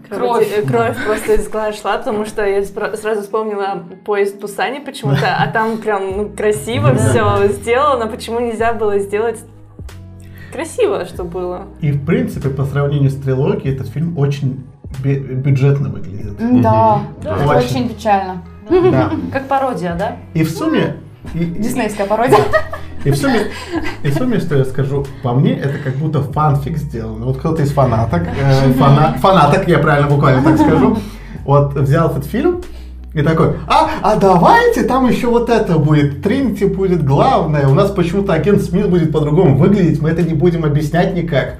Кровь. 0.09 0.49
э, 0.53 0.63
Кровь 0.63 0.97
просто 1.05 1.35
из 1.35 1.49
глаз 1.49 1.81
шла, 1.81 1.99
потому 1.99 2.25
что 2.25 2.45
я 2.45 2.65
сразу 2.65 3.23
вспомнила 3.23 3.85
поезд 4.05 4.37
в 4.37 4.41
Пусане 4.41 4.81
почему-то, 4.81 5.37
а 5.39 5.47
там 5.47 5.79
прям 5.79 6.17
ну, 6.17 6.29
красиво 6.31 6.93
все 6.97 7.47
сделано. 7.53 8.09
Почему 8.09 8.41
нельзя 8.41 8.73
было 8.73 8.99
сделать 8.99 9.39
красиво, 10.53 11.05
что 11.05 11.23
было? 11.23 11.67
И 11.81 11.93
в 11.93 12.05
принципе, 12.05 12.49
по 12.49 12.65
сравнению 12.65 13.11
с 13.11 13.17
трилогией, 13.17 13.77
этот 13.77 13.89
фильм 13.89 14.19
очень 14.19 14.67
бюджетно 15.05 15.89
выглядит. 15.89 16.63
Да, 16.63 17.03
это 17.21 17.35
Очень. 17.47 17.59
очень 17.59 17.89
печально. 17.91 18.43
Да. 18.69 19.13
Как 19.33 19.47
пародия, 19.47 19.95
да? 19.97 20.17
И 20.35 20.43
в 20.43 20.51
сумме... 20.51 20.97
Диснейская 21.35 22.07
пародия. 22.07 22.39
И 23.05 23.11
в 23.11 23.17
сумме, 23.17 23.41
и 24.03 24.09
в 24.11 24.15
сумме, 24.15 24.41
что 24.41 24.57
я 24.57 24.65
скажу, 24.65 25.07
по 25.23 25.33
мне, 25.33 25.55
это 25.55 25.79
как 25.79 25.95
будто 25.97 26.23
фанфик 26.23 26.77
сделано. 26.79 27.27
Вот 27.27 27.39
кто-то 27.39 27.63
из 27.63 27.71
фанаток, 27.73 28.23
э, 28.23 28.73
фана- 28.73 29.17
фанаток, 29.19 29.69
я 29.69 29.79
правильно 29.79 30.09
буквально 30.11 30.43
так 30.43 30.59
скажу, 30.59 30.99
вот 31.45 31.75
взял 31.75 32.11
этот 32.11 32.27
фильм 32.27 32.61
и 33.15 33.23
такой, 33.23 33.55
а, 33.67 33.89
а 34.03 34.17
давайте 34.17 34.83
там 34.83 35.09
еще 35.09 35.29
вот 35.29 35.49
это 35.49 35.79
будет, 35.79 36.23
Тринити 36.23 36.65
будет 36.65 37.05
главное, 37.05 37.69
у 37.69 37.75
нас 37.75 37.91
почему-то 37.91 38.33
агент 38.33 38.63
Смит 38.63 38.89
будет 38.91 39.13
по-другому 39.13 39.57
выглядеть, 39.57 40.03
мы 40.03 40.11
это 40.11 40.23
не 40.23 40.35
будем 40.35 40.65
объяснять 40.65 41.15
никак. 41.15 41.57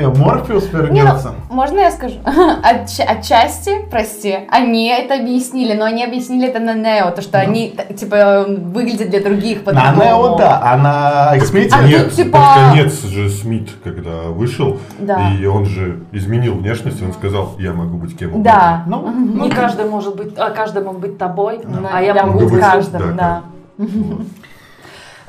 Э, 0.00 0.08
Морфеус 0.08 0.64
Не, 0.64 0.78
ну, 0.78 0.82
вернется. 0.84 1.34
можно 1.50 1.80
я 1.80 1.90
скажу? 1.90 2.16
Отча- 2.24 3.04
отчасти, 3.04 3.82
прости, 3.90 4.34
они 4.50 4.88
это 4.88 5.14
объяснили, 5.14 5.74
но 5.74 5.84
они 5.84 6.04
объяснили 6.04 6.48
это 6.48 6.58
на 6.58 6.74
Нео, 6.74 7.10
то, 7.10 7.20
что 7.22 7.38
они, 7.38 7.70
т- 7.70 7.94
типа, 7.94 8.46
выглядят 8.48 9.10
для 9.10 9.20
других 9.20 9.64
На. 9.64 9.94
Нео, 9.94 10.36
да, 10.36 10.60
а 10.62 10.76
на 10.76 11.44
Смите 11.44 11.74
А 11.78 11.82
нет. 11.82 12.04
тут, 12.06 12.14
типа- 12.14 12.30
Под 12.38 12.70
конец 12.70 13.02
же 13.04 13.28
Смит, 13.28 13.70
когда 13.84 14.22
вышел, 14.28 14.78
Да. 14.98 15.32
и 15.38 15.44
он 15.46 15.66
же 15.66 16.00
изменил 16.12 16.54
внешность, 16.54 17.02
он 17.02 17.12
сказал, 17.12 17.54
я 17.58 17.72
могу 17.72 17.96
быть 17.98 18.16
кем 18.16 18.30
угодно. 18.30 18.44
Да. 18.44 18.84
Ну, 18.86 18.98
Мгм. 19.06 19.42
Не 19.42 19.50
каждый 19.50 19.84
может 19.86 20.16
быть, 20.16 20.32
а 20.38 20.50
каждый 20.50 20.82
мог 20.82 20.98
быть 21.00 21.18
тобой, 21.18 21.60
Да. 21.64 21.90
а 21.92 22.00
я 22.00 22.14
Я 22.14 22.26
могу 22.26 22.48
быть 22.48 22.60
каждым, 22.60 23.00
да, 23.00 23.12
да. 23.12 23.42
Ну, 23.78 23.86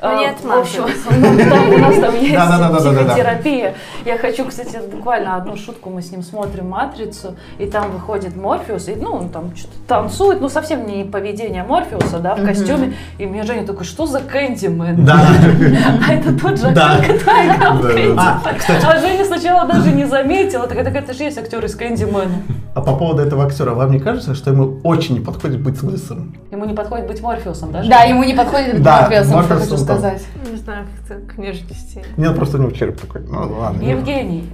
А, 0.02 0.16
не 0.18 0.32
в 0.32 0.52
общем, 0.52 0.82
у 1.74 1.78
нас 1.78 1.98
там 2.00 2.14
есть 2.16 2.34
психотерапия. 2.80 3.74
Я 4.04 4.18
хочу, 4.18 4.44
кстати, 4.46 4.80
буквально 4.90 5.36
одну 5.36 5.56
шутку. 5.56 5.90
Мы 5.90 6.02
с 6.02 6.10
ним 6.10 6.22
смотрим 6.24 6.70
«Матрицу», 6.70 7.36
и 7.58 7.66
там 7.66 7.92
выходит 7.92 8.34
Морфеус, 8.34 8.88
и 8.88 8.96
ну, 8.96 9.12
он 9.12 9.28
там 9.28 9.54
что-то 9.54 9.74
танцует, 9.86 10.40
ну, 10.40 10.48
совсем 10.48 10.86
не 10.88 11.04
поведение 11.04 11.62
Морфеуса, 11.62 12.18
да, 12.18 12.34
в 12.34 12.44
костюме. 12.44 12.94
И 13.18 13.26
мне 13.26 13.44
Женя 13.44 13.64
такой, 13.64 13.84
что 13.84 14.06
за 14.06 14.18
Кэндимен? 14.20 15.04
да. 15.04 15.20
А 16.08 16.12
это 16.12 16.36
тот 16.36 16.58
же 16.58 16.68
актер, 16.68 17.18
который 17.18 18.06
играл. 18.12 18.18
А, 18.18 18.42
А 18.84 18.98
Женя 18.98 19.24
сначала 19.24 19.68
даже 19.68 19.92
не 19.92 20.04
заметила. 20.04 20.66
Такая, 20.66 20.84
так 20.84 20.96
это 20.96 21.14
же 21.14 21.22
есть 21.22 21.38
актер 21.38 21.64
из 21.64 21.76
Кэндимена. 21.76 22.42
А 22.74 22.80
по 22.80 22.96
поводу 22.96 23.22
этого 23.22 23.44
актера, 23.44 23.74
вам 23.74 23.90
не 23.90 24.00
кажется, 24.00 24.34
что 24.34 24.50
ему 24.50 24.80
очень 24.82 25.14
не 25.14 25.20
подходит 25.20 25.60
быть 25.60 25.82
лысым? 25.82 26.34
Ему 26.50 26.64
не 26.64 26.74
подходит 26.74 27.06
быть 27.06 27.20
Морфеусом, 27.20 27.72
да? 27.72 27.82
Да, 27.84 28.02
ему 28.04 28.24
не 28.24 28.34
подходит 28.34 28.74
быть 28.74 28.82
Да, 28.82 29.02
Морфеусом, 29.02 29.42
что 29.44 29.56
хочу 29.56 29.76
сказать. 29.76 30.22
Не 30.50 30.56
знаю, 30.56 30.86
как-то 31.06 31.26
к 31.26 31.38
нежности. 31.38 32.04
Нет, 32.16 32.34
просто 32.34 32.56
у 32.56 32.60
него 32.60 32.70
череп 32.70 33.00
такой. 33.00 33.22
Ну 33.22 33.58
ладно. 33.58 33.82
Евгений. 33.82 34.50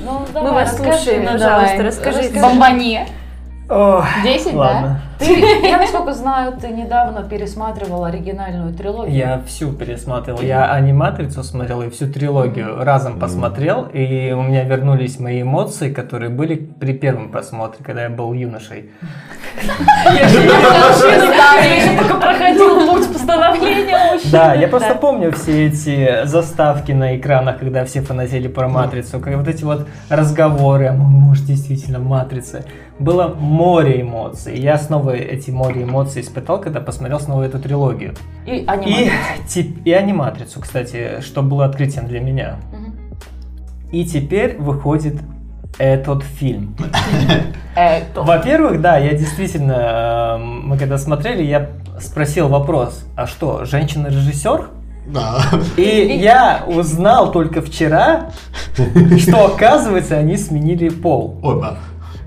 Ну, 0.00 0.20
Мы 0.20 0.32
давай, 0.32 0.52
вас 0.52 0.72
расскажи 0.72 0.98
слушаем, 0.98 1.26
пожалуйста. 1.26 1.82
Расскажи. 1.82 2.30
Бомбани. 2.40 3.06
Ох, 3.70 4.04
10, 4.24 4.52
да? 4.52 4.58
ладно. 4.58 5.00
Ты, 5.18 5.34
я, 5.66 5.78
насколько 5.78 6.14
знаю, 6.14 6.52
ты 6.58 6.68
недавно 6.68 7.22
пересматривал 7.22 8.04
оригинальную 8.04 8.72
трилогию. 8.72 9.14
Я 9.14 9.42
всю 9.46 9.72
пересматривал. 9.72 10.40
Я 10.40 10.72
аниматрицу 10.72 11.42
смотрел 11.42 11.82
и 11.82 11.90
всю 11.90 12.06
трилогию 12.10 12.82
разом 12.82 13.18
посмотрел, 13.18 13.82
и 13.92 14.32
у 14.32 14.42
меня 14.42 14.62
вернулись 14.64 15.18
мои 15.18 15.42
эмоции, 15.42 15.92
которые 15.92 16.30
были 16.30 16.54
при 16.54 16.92
первом 16.94 17.30
просмотре, 17.30 17.84
когда 17.84 18.04
я 18.04 18.10
был 18.10 18.32
юношей. 18.32 18.90
Я 20.14 20.28
же 20.28 21.98
только 21.98 22.14
проходил 22.14 22.86
путь 22.88 23.12
постановления 23.12 24.12
мужчины. 24.12 24.32
Да, 24.32 24.54
я 24.54 24.68
просто 24.68 24.90
Да. 24.90 24.94
помню 24.94 25.32
все 25.32 25.66
эти 25.66 26.24
заставки 26.26 26.92
на 26.92 27.16
экранах, 27.16 27.58
когда 27.58 27.84
все 27.84 28.00
фанатели 28.02 28.48
про 28.48 28.68
матрицу, 28.68 29.20
как 29.20 29.34
вот 29.36 29.48
эти 29.48 29.64
вот 29.64 29.86
разговоры, 30.08 30.86
а 30.86 30.92
может 30.92 31.44
действительно 31.44 31.98
матрица. 31.98 32.64
Было 32.98 33.28
море 33.28 34.00
эмоций. 34.02 34.58
Я 34.58 34.76
снова 34.78 35.10
эти 35.10 35.50
море 35.50 35.84
эмоций 35.84 36.22
испытал, 36.22 36.60
когда 36.60 36.80
посмотрел 36.80 37.20
снова 37.20 37.44
эту 37.44 37.58
трилогию. 37.60 38.14
И 38.46 38.56
И, 38.56 38.64
анимация. 38.66 39.12
тип- 39.48 39.80
и 39.84 39.92
аниматрицу, 39.92 40.60
кстати, 40.60 41.20
что 41.20 41.42
было 41.42 41.64
открытием 41.64 42.06
для 42.08 42.20
меня. 42.20 42.56
И 43.92 44.04
теперь 44.04 44.56
выходит 44.58 45.14
этот 45.78 46.24
фильм. 46.24 46.76
Во-первых, 48.16 48.80
да, 48.80 48.98
я 48.98 49.12
действительно, 49.12 50.36
э, 50.36 50.38
мы 50.38 50.76
когда 50.76 50.98
смотрели, 50.98 51.42
я 51.44 51.70
спросил 52.00 52.48
вопрос, 52.48 53.04
а 53.16 53.26
что, 53.26 53.64
женщина-режиссер? 53.64 54.70
Да. 55.06 55.40
И 55.76 56.18
я 56.20 56.64
узнал 56.66 57.32
только 57.32 57.62
вчера, 57.62 58.30
что, 59.18 59.46
оказывается, 59.46 60.16
они 60.18 60.36
сменили 60.36 60.88
пол. 60.90 61.38
О, 61.42 61.76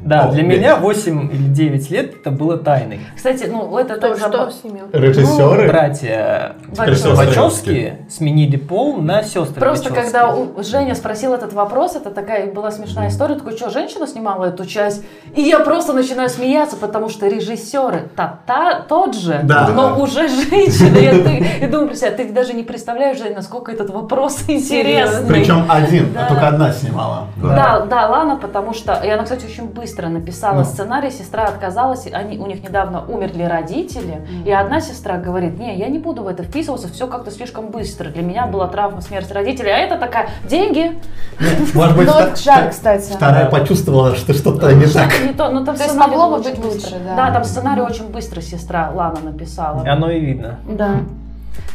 да. 0.03 0.23
Да, 0.23 0.29
О, 0.29 0.31
для 0.31 0.43
блин. 0.43 0.59
меня 0.59 0.75
8 0.77 1.29
или 1.31 1.47
9 1.47 1.89
лет 1.91 2.15
это 2.15 2.31
было 2.31 2.57
тайной. 2.57 2.99
Кстати, 3.15 3.45
ну 3.45 3.77
это 3.77 3.95
То, 3.95 4.09
тоже 4.09 4.19
что 4.21 4.31
забав- 4.31 4.53
с 4.53 4.63
ними? 4.63 4.81
Режиссеры. 4.91 5.67
Братья 5.67 6.55
Вачовски. 6.75 7.93
Сменили 8.09 8.57
пол 8.57 8.97
на 8.97 9.23
сестры 9.23 9.59
Просто 9.59 9.89
Вачовски. 9.89 10.11
когда 10.11 10.33
у- 10.35 10.63
Женя 10.63 10.95
спросил 10.95 11.33
этот 11.33 11.53
вопрос, 11.53 11.95
это 11.95 12.11
такая 12.11 12.51
была 12.51 12.71
смешная 12.71 13.09
история, 13.09 13.35
такой, 13.35 13.55
что, 13.55 13.69
женщина 13.69 14.07
снимала 14.07 14.45
эту 14.45 14.65
часть? 14.65 15.03
И 15.35 15.41
я 15.41 15.59
просто 15.59 15.93
начинаю 15.93 16.29
смеяться, 16.29 16.75
потому 16.75 17.09
что 17.09 17.27
режиссеры 17.27 18.09
та, 18.15 18.39
та 18.45 18.81
тот 18.81 19.15
же, 19.15 19.39
Да. 19.43 19.69
но 19.73 19.99
уже 20.01 20.27
женщина. 20.27 20.97
Я, 20.97 21.11
ты- 21.11 21.45
я 21.61 21.67
думаю 21.67 21.95
себя, 21.95 22.11
ты 22.11 22.31
даже 22.31 22.53
не 22.53 22.63
представляешь, 22.63 23.17
Жень, 23.17 23.33
насколько 23.35 23.71
этот 23.71 23.89
вопрос 23.91 24.43
интересный. 24.47 25.27
Причем 25.27 25.65
один, 25.69 26.13
Да. 26.13 26.25
а 26.25 26.29
только 26.29 26.47
одна 26.47 26.71
снимала. 26.73 27.27
Да, 27.41 27.85
да, 27.89 28.07
Лана, 28.09 28.35
потому 28.37 28.73
что 28.73 28.93
и 29.03 29.09
она, 29.09 29.23
кстати, 29.23 29.45
очень 29.45 29.65
быстро 29.65 29.90
написала 29.99 30.59
Ну. 30.59 30.63
сценарий, 30.65 31.11
сестра 31.11 31.43
отказалась, 31.45 32.05
и 32.07 32.11
они 32.11 32.37
у 32.37 32.47
них 32.47 32.63
недавно 32.63 33.03
умерли 33.05 33.43
родители, 33.43 34.21
и 34.45 34.51
одна 34.51 34.79
сестра 34.81 35.17
говорит, 35.17 35.59
не, 35.59 35.75
я 35.77 35.87
не 35.87 35.99
буду 35.99 36.23
в 36.23 36.27
это 36.27 36.43
вписываться, 36.43 36.87
все 36.87 37.07
как-то 37.07 37.31
слишком 37.31 37.67
быстро. 37.67 38.09
Для 38.09 38.21
меня 38.23 38.45
была 38.47 38.67
травма 38.67 39.01
смерти 39.01 39.33
родителей, 39.33 39.71
а 39.71 39.77
это 39.77 39.97
такая 39.97 40.29
деньги. 40.47 40.97
Может 41.73 41.97
быть, 41.97 42.07
вта- 42.07 42.69
кстати. 42.69 43.11
вторая 43.11 43.49
почувствовала, 43.49 44.15
что 44.15 44.33
что-то 44.33 44.71
не 44.73 44.85
так. 44.85 45.09
Не 45.25 45.33
то, 45.33 45.49
ну 45.49 45.65
там 45.65 45.75
То 45.75 45.81
есть 45.83 45.89
сценарий 45.91 46.11
могло 46.15 46.29
бы 46.29 46.39
очень 46.39 46.49
быть 46.51 46.59
быстро. 46.61 46.95
лучше, 46.95 47.05
да. 47.05 47.15
Да, 47.15 47.31
там 47.31 47.43
сценарий 47.43 47.81
очень 47.81 48.07
быстро 48.09 48.41
сестра 48.41 48.91
Лана 48.93 49.19
написала. 49.23 49.83
Оно 49.87 50.09
и 50.09 50.19
видно. 50.19 50.59
Да. 50.69 50.95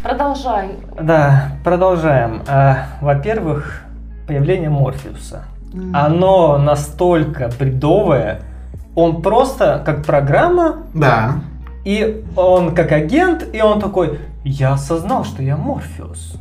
Продолжай. 0.03 0.71
Да, 1.01 1.49
продолжаем. 1.65 2.43
А, 2.49 2.87
Во-первых, 3.01 3.83
появление 4.27 4.71
Морфеуса. 4.71 5.45
Оно 5.95 6.59
настолько 6.59 7.51
бредовое, 7.59 8.41
Он 8.95 9.21
просто 9.21 9.83
как 9.85 10.07
программа, 10.07 10.77
Да. 10.95 11.35
и 11.85 12.25
он 12.35 12.75
как 12.75 12.93
агент, 12.93 13.45
и 13.53 13.61
он 13.61 13.79
такой, 13.79 14.19
я 14.43 14.73
осознал, 14.73 15.25
что 15.25 15.43
я 15.43 15.57
Морфеус. 15.59 16.37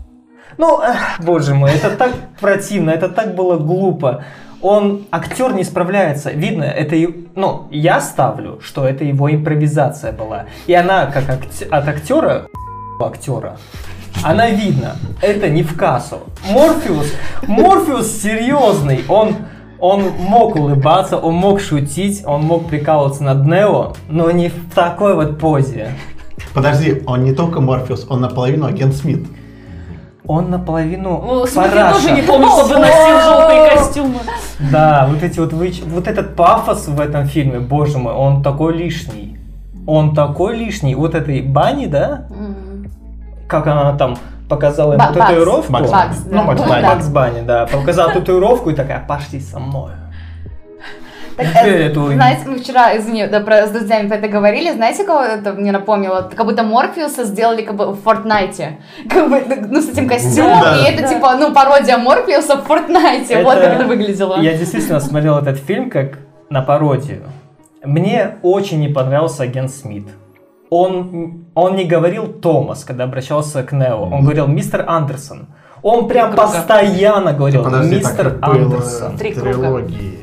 Ну, 0.58 0.80
эх, 0.82 1.20
боже 1.20 1.54
мой, 1.54 1.72
это 1.72 1.90
так 1.98 2.12
противно, 2.40 2.92
это 2.92 3.10
так 3.10 3.36
было 3.36 3.58
глупо. 3.58 4.24
Он, 4.62 5.02
актер 5.12 5.54
не 5.54 5.66
справляется. 5.66 6.32
Видно, 6.32 6.64
это, 6.64 6.96
ну, 7.36 7.68
я 7.72 8.00
ставлю, 8.00 8.60
что 8.62 8.88
это 8.88 9.04
его 9.04 9.30
импровизация 9.30 10.14
была. 10.14 10.46
И 10.66 10.74
она, 10.74 11.08
как 11.08 11.30
акт- 11.30 11.68
от 11.70 11.88
актера, 11.90 12.48
актера, 13.02 13.58
она 14.24 14.50
видно, 14.50 14.96
это 15.22 15.50
не 15.50 15.64
в 15.64 15.76
кассу. 15.78 16.20
Морфеус, 16.52 17.12
Морфеус 17.48 18.08
серьезный, 18.22 19.02
он, 19.08 19.36
он 19.80 20.04
мог 20.20 20.56
улыбаться, 20.56 21.18
он 21.18 21.36
мог 21.36 21.60
шутить, 21.62 22.24
он 22.26 22.42
мог 22.44 22.68
прикалываться 22.68 23.24
над 23.24 23.46
Нео, 23.46 23.94
но 24.10 24.32
не 24.32 24.50
в 24.50 24.74
такой 24.74 25.16
вот 25.16 25.40
позе. 25.40 25.90
Подожди, 26.54 27.02
он 27.06 27.24
не 27.24 27.34
только 27.34 27.60
Морфеус, 27.62 28.08
он 28.10 28.22
наполовину 28.22 28.66
агент 28.66 28.96
Смит. 28.96 29.26
Он 30.28 30.50
наполовину 30.50 31.22
Ну, 31.24 31.46
параша. 31.54 31.94
тоже 31.94 32.12
не 32.12 32.24
помню, 32.24 32.48
чтобы 32.48 32.80
носил 32.80 33.20
желтые 33.22 33.70
костюмы. 33.70 34.16
Да, 34.72 35.08
вот 35.12 35.22
эти 35.22 35.40
вот 35.40 35.54
выч- 35.54 35.88
вот 35.88 36.08
этот 36.08 36.36
пафос 36.36 36.88
в 36.88 37.00
этом 37.00 37.26
фильме, 37.28 37.60
боже 37.60 38.00
мой, 38.00 38.14
он 38.14 38.42
такой 38.42 38.74
лишний. 38.76 39.38
Он 39.86 40.16
такой 40.16 40.58
лишний. 40.58 40.96
Вот 40.96 41.14
этой 41.14 41.42
Бани, 41.44 41.86
да? 41.86 42.26
Мгм. 42.32 42.56
Как 43.48 43.68
она 43.68 43.96
там 43.98 44.18
показала 44.50 44.94
ему 44.94 45.04
Ба- 45.04 45.14
татуировку. 45.14 45.72
Бакс. 45.74 45.92
Бакс, 45.92 46.18
Ну, 46.26 46.32
да. 46.38 46.44
Бакс 46.44 46.62
Ну, 46.62 46.68
Банни. 46.70 46.82
да. 46.82 46.96
Бакс 46.96 47.08
Банни, 47.10 47.42
да. 47.42 47.66
Показала 47.68 48.12
татуировку 48.14 48.70
и 48.70 48.76
такая, 48.76 49.04
пошли 49.08 49.40
со 49.40 49.60
мной. 49.60 49.92
Так, 51.38 51.48
э, 51.66 51.88
эту- 51.88 52.14
знаете, 52.14 52.44
мы 52.48 52.60
вчера, 52.60 52.96
извини, 52.98 53.28
да, 53.28 53.42
про, 53.42 53.68
с 53.68 53.70
друзьями 53.70 54.08
про 54.08 54.16
это 54.18 54.30
говорили, 54.30 54.72
знаете, 54.72 55.04
кого 55.04 55.22
это 55.22 55.52
мне 55.52 55.74
напомнило? 55.74 56.32
Как 56.34 56.46
будто 56.46 56.64
Морфеуса 56.64 57.26
сделали 57.26 57.62
как 57.62 57.76
бы 57.76 57.92
в 57.92 58.02
Фортнайте. 58.04 58.78
Как 59.10 59.30
бы, 59.30 59.44
ну, 59.70 59.82
с 59.82 59.90
этим 59.90 60.08
костюмом, 60.08 60.62
Да. 60.62 60.78
и 60.78 60.84
это 60.94 61.02
Да. 61.02 61.08
типа, 61.10 61.36
ну, 61.38 61.52
пародия 61.54 61.98
Морфеуса 61.98 62.56
в 62.56 62.64
Фортнайте. 62.64 63.44
Вот 63.44 63.56
как 63.56 63.64
это 63.82 63.86
выглядело. 63.86 64.40
Я 64.40 64.58
действительно 64.58 65.02
смотрел 65.02 65.38
этот 65.38 65.58
фильм 65.58 65.90
как 65.90 66.20
на 66.50 66.62
пародию. 66.62 67.24
Мне 67.84 68.38
очень 68.42 68.80
не 68.80 68.88
понравился 68.88 69.44
агент 69.44 69.72
Смит. 69.72 70.08
Он, 70.78 71.46
он 71.56 71.76
не 71.76 71.86
говорил 71.86 72.28
Томас, 72.28 72.84
когда 72.84 73.04
обращался 73.06 73.64
к 73.64 73.72
Нео. 73.72 74.04
Он 74.12 74.22
говорил 74.24 74.48
мистер 74.48 74.84
Андерсон. 74.88 75.48
Он 75.82 76.08
прям 76.08 76.34
круга. 76.34 76.48
постоянно 76.48 77.32
говорил 77.34 77.64
Подожди, 77.64 77.96
мистер 77.98 78.32
так 78.32 78.50
Андерсон. 78.50 79.16
в 79.16 79.20
Три 79.20 79.34
круга. 79.34 79.54
трилогии. 79.54 80.20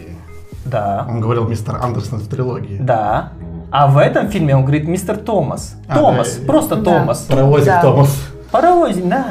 Да, 0.64 1.06
Он 1.08 1.20
говорил 1.20 1.48
мистер 1.48 1.76
Андерсон 1.82 2.18
в 2.20 2.28
трилогии. 2.28 2.78
да. 2.80 3.32
А 3.74 3.86
в 3.86 3.96
этом 3.96 4.28
фильме 4.28 4.54
он 4.54 4.62
говорит 4.66 4.86
мистер 4.86 5.16
Томас. 5.16 5.76
А, 5.88 5.96
Томас, 5.98 6.36
да. 6.36 6.46
просто 6.46 6.76
Да. 6.76 6.82
Томас. 7.00 7.20
Паровозик 7.22 7.66
Да. 7.66 7.80
Томас. 7.82 8.28
Паровозик, 8.50 9.08
да. 9.08 9.24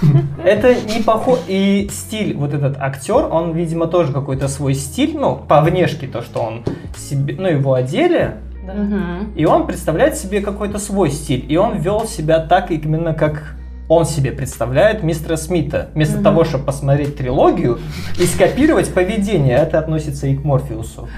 Это 0.44 0.74
не 0.74 1.02
похоже. 1.02 1.42
И 1.48 1.90
стиль, 1.92 2.34
вот 2.34 2.54
этот 2.54 2.78
актер, 2.80 3.26
он, 3.30 3.52
видимо, 3.52 3.86
тоже 3.86 4.12
какой-то 4.12 4.48
свой 4.48 4.72
стиль, 4.74 5.18
ну, 5.18 5.36
по 5.36 5.60
внешке 5.60 6.06
то, 6.06 6.22
что 6.22 6.40
он 6.40 6.64
себе, 6.96 7.34
ну, 7.38 7.46
его 7.48 7.74
одели, 7.74 8.36
Мгм. 8.74 9.32
и 9.34 9.44
он 9.44 9.66
представляет 9.66 10.16
себе 10.16 10.40
какой-то 10.40 10.78
свой 10.78 11.10
стиль. 11.10 11.44
И 11.48 11.56
он 11.56 11.78
вел 11.78 12.06
себя 12.06 12.40
так 12.40 12.70
именно 12.70 13.14
как 13.14 13.56
он 13.88 14.04
себе 14.04 14.32
представляет 14.32 15.02
мистера 15.02 15.36
Смита. 15.36 15.88
Вместо 15.94 16.22
того, 16.22 16.44
чтобы 16.44 16.64
посмотреть 16.64 17.16
трилогию 17.16 17.78
и 18.18 18.24
скопировать 18.24 18.92
поведение, 18.92 19.56
это 19.56 19.78
относится 19.78 20.26
и 20.26 20.36
к 20.36 20.44
Морфеусу. 20.44 21.08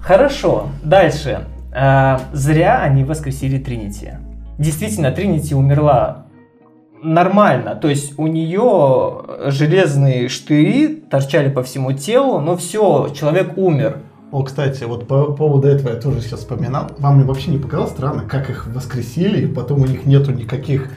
Хорошо, 0.00 0.68
дальше. 0.82 1.44
А, 1.74 2.20
зря 2.32 2.82
они 2.82 3.04
воскресили 3.04 3.58
Тринити. 3.58 4.12
Действительно, 4.58 5.10
Тринити 5.10 5.54
умерла 5.54 6.24
нормально. 7.02 7.74
То 7.74 7.88
есть 7.88 8.18
у 8.18 8.26
нее 8.26 9.22
железные 9.46 10.28
штыри 10.28 11.04
торчали 11.10 11.50
по 11.50 11.62
всему 11.62 11.92
телу, 11.92 12.40
но 12.40 12.56
все, 12.56 13.10
человек 13.14 13.56
умер. 13.56 13.98
О, 14.34 14.42
кстати, 14.42 14.82
вот 14.82 15.06
по 15.06 15.26
поводу 15.26 15.68
этого 15.68 15.90
я 15.90 15.94
тоже 15.94 16.20
сейчас 16.20 16.40
вспоминал. 16.40 16.90
Вам 16.98 17.20
и 17.20 17.24
вообще 17.24 17.52
не 17.52 17.58
показалось 17.58 17.92
странно, 17.92 18.24
как 18.28 18.50
их 18.50 18.66
воскресили, 18.66 19.42
и 19.42 19.46
потом 19.46 19.82
у 19.82 19.86
них 19.86 20.06
нету 20.06 20.32
никаких 20.32 20.88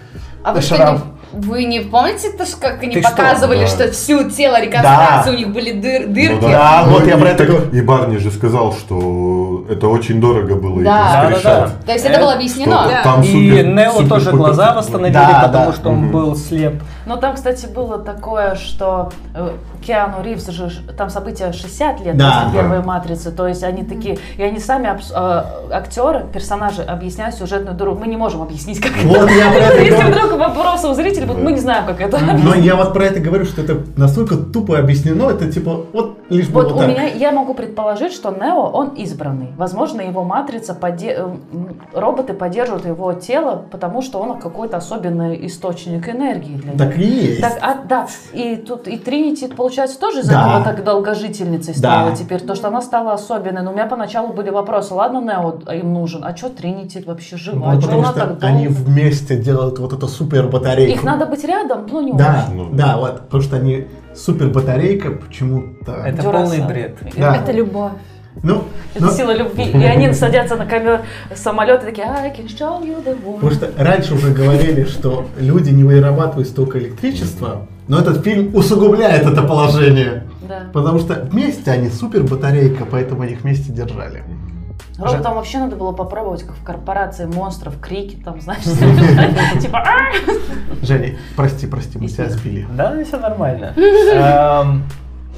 А 0.42 0.54
вы 0.54 0.62
что, 0.62 0.76
шрам? 0.76 0.96
не, 0.96 1.02
вы 1.34 1.66
не 1.66 1.82
помните, 1.82 2.30
то, 2.32 2.46
что, 2.46 2.58
как 2.58 2.82
они 2.84 2.94
Ты 2.94 3.02
что? 3.02 3.12
показывали, 3.12 3.62
Да. 3.62 3.68
что 3.68 3.92
всю 3.92 4.30
тело 4.30 4.60
реконструкции 4.62 5.26
Да. 5.26 5.32
у 5.32 5.34
них 5.34 5.54
были 5.54 5.74
дыр- 5.74 6.08
дырки? 6.08 6.40
Ну 6.42 6.50
Да, 6.50 6.84
вот 6.88 7.06
я 7.08 7.18
про 7.18 7.30
это 7.30 7.46
говорю. 7.46 7.70
И 7.72 7.82
Барни 7.82 8.18
же 8.18 8.32
сказал, 8.32 8.74
что 8.74 9.66
это 9.70 9.88
очень 9.88 10.20
дорого 10.22 10.56
было 10.56 10.82
Да. 10.84 11.00
их 11.00 11.24
воскрешать. 11.32 11.44
Да-да-да. 11.60 11.86
То 11.86 11.92
есть 11.94 12.06
это 12.06 12.20
было 12.20 12.34
объяснено? 12.34 12.84
Что 12.90 13.04
там 13.04 13.22
И 13.22 13.26
супер- 13.52 13.66
Нео 13.68 13.92
супер 13.92 14.10
тоже 14.10 14.26
пупер- 14.32 14.38
глаза 14.38 14.74
восстановили, 14.74 15.14
Да, 15.14 15.42
потому 15.46 15.66
да. 15.72 15.74
что 15.74 15.90
он 15.90 15.96
Мгм. 15.98 16.12
был 16.12 16.36
слеп. 16.36 16.82
Но 17.06 17.16
там, 17.18 17.36
кстати, 17.36 17.66
было 17.68 17.98
такое, 18.00 18.56
что 18.56 19.12
э, 19.34 19.52
Киану 19.86 20.22
Ривз 20.24 20.48
же, 20.50 20.70
там 20.98 21.10
события 21.10 21.52
60 21.54 22.02
лет 22.02 22.18
Да. 22.18 22.44
после 22.46 22.60
первой 22.60 22.82
матрицы, 22.82 23.32
то 23.32 23.48
есть 23.48 23.64
они 23.64 23.84
такие, 23.84 24.18
и 24.38 24.44
они 24.44 24.60
сами, 24.60 24.90
абс- 24.90 25.12
э, 25.16 25.44
актеры, 25.72 26.26
персонажи 26.34 26.82
объясняют 26.82 27.36
сюжетную 27.36 27.76
дорогу. 27.78 28.00
Мы 28.02 28.08
не 28.08 28.18
можем 28.18 28.42
объяснить, 28.42 28.82
как 28.82 28.92
это. 28.98 29.08
Вот 29.08 29.30
я 29.32 29.50
про 29.52 29.60
это 29.60 29.82
Если 29.88 30.04
вдруг 30.12 30.34
вопросы 30.38 30.88
у 30.88 30.94
зрителей 30.94 31.17
будут, 31.26 31.44
мы 31.44 31.52
не 31.52 31.60
знаем, 31.60 31.86
как 31.86 32.02
это. 32.02 32.20
Но 32.44 32.54
я 32.56 32.76
вот 32.76 32.94
про 32.94 33.06
это 33.06 33.20
говорю, 33.20 33.46
что 33.46 33.62
это 33.62 33.82
настолько 33.96 34.36
тупо 34.38 34.78
объяснено, 34.78 35.30
это 35.30 35.52
типа, 35.52 35.86
вот 35.94 36.20
лишь 36.30 36.50
Вот 36.50 36.72
у 36.72 36.78
так. 36.78 36.88
меня, 36.88 37.04
я 37.06 37.32
могу 37.32 37.54
предположить, 37.54 38.14
что 38.14 38.32
Нео, 38.32 38.70
он 38.72 38.90
избранный. 38.90 39.50
Возможно, 39.58 40.02
его 40.02 40.24
матрица, 40.24 40.74
поде- 40.74 41.16
э, 41.18 41.28
роботы 41.94 42.34
поддерживают 42.34 42.86
его 42.86 43.14
тело, 43.14 43.66
потому 43.72 44.02
что 44.02 44.20
он 44.20 44.40
какой-то 44.40 44.78
особенный 44.78 45.46
источник 45.48 46.08
энергии 46.10 46.56
для 46.56 46.72
них. 46.74 46.78
Так 46.78 46.98
и 46.98 47.02
есть. 47.04 47.42
Так, 47.42 47.58
а, 47.62 47.76
да, 47.88 48.08
и 48.34 48.56
тут 48.58 48.88
и 48.88 48.98
Тринити, 48.98 49.48
получается, 49.48 50.00
тоже 50.00 50.20
из 50.22 50.28
Да. 50.30 50.48
этого 50.60 50.64
так 50.64 50.84
долгожительницей 50.84 51.74
стала 51.76 52.10
Да. 52.12 52.16
теперь, 52.16 52.42
то, 52.42 52.56
что 52.56 52.68
она 52.68 52.82
стала 52.82 53.14
особенной. 53.14 53.62
Но 53.62 53.72
у 53.72 53.74
меня 53.74 53.86
поначалу 53.86 54.34
были 54.34 54.50
вопросы, 54.50 54.94
ладно, 54.94 55.20
Нео 55.22 55.60
им 55.74 55.94
нужен, 55.94 56.24
а 56.26 56.36
что 56.36 56.50
Тринити 56.50 57.04
вообще 57.06 57.38
жива? 57.38 57.72
Ну, 57.72 57.78
а 57.78 57.82
потому 57.82 58.00
она 58.00 58.08
что 58.12 58.20
так 58.20 58.28
долго? 58.30 58.48
они 58.48 58.68
вместе 58.68 59.38
делают 59.38 59.80
вот 59.80 59.94
эту 59.94 60.08
супер 60.08 60.48
батарейку. 60.48 60.94
Их 60.94 61.04
надо 61.04 61.26
быть 61.26 61.44
рядом, 61.46 61.88
ну 61.92 62.02
не 62.02 62.12
Да, 62.14 62.46
очень. 62.50 62.76
Да, 62.76 62.98
вот, 62.98 63.22
потому 63.22 63.44
что 63.44 63.56
они 63.58 63.88
супер 64.18 64.50
батарейка 64.50 65.12
почему-то. 65.12 65.94
Это 66.06 66.22
Duracell. 66.22 66.32
полный 66.32 66.68
бред. 66.68 66.98
Да. 67.18 67.38
Это 67.38 67.52
любовь. 67.52 67.94
Ну, 68.44 68.64
Это 68.94 69.06
ну, 69.06 69.12
сила 69.12 69.36
любви. 69.36 69.66
И 69.66 69.84
они 69.84 70.14
садятся 70.14 70.56
на 70.56 70.66
ковер 70.66 71.02
самолета 71.34 71.88
и 71.88 71.90
такие, 71.90 72.06
I 72.06 72.30
can 72.30 72.46
show 72.46 72.84
you 72.84 73.04
the 73.04 73.18
world. 73.24 73.36
потому 73.36 73.52
что 73.52 73.72
раньше 73.78 74.14
уже 74.14 74.32
говорили, 74.32 74.84
что 74.84 75.26
люди 75.40 75.72
не 75.72 75.84
вырабатывают 75.84 76.48
столько 76.48 76.78
электричества, 76.78 77.68
но 77.88 78.00
этот 78.00 78.24
фильм 78.24 78.56
усугубляет 78.56 79.26
это 79.26 79.42
положение. 79.42 80.24
Да. 80.48 80.68
Потому 80.72 81.00
что 81.00 81.28
вместе 81.32 81.72
они 81.72 81.90
супер 81.90 82.24
батарейка, 82.24 82.86
поэтому 82.90 83.24
они 83.24 83.34
их 83.34 83.42
вместе 83.42 83.72
держали. 83.72 84.24
Роботам 84.98 85.36
вообще 85.36 85.60
надо 85.60 85.76
было 85.76 85.92
попробовать, 85.92 86.44
как 86.44 86.56
в 86.56 86.64
корпорации 86.64 87.26
монстров, 87.26 87.80
крики 87.80 88.16
там, 88.24 88.42
знаешь, 88.42 88.64
типа 89.62 89.80
«А!» 89.80 90.12
Женя, 90.82 91.18
прости, 91.36 91.68
прости, 91.68 92.00
мы 92.00 92.08
тебя 92.08 92.30
сбили. 92.30 92.68
Да, 92.72 93.04
все 93.04 93.18
нормально. 93.20 93.74
Эм, 93.78 94.84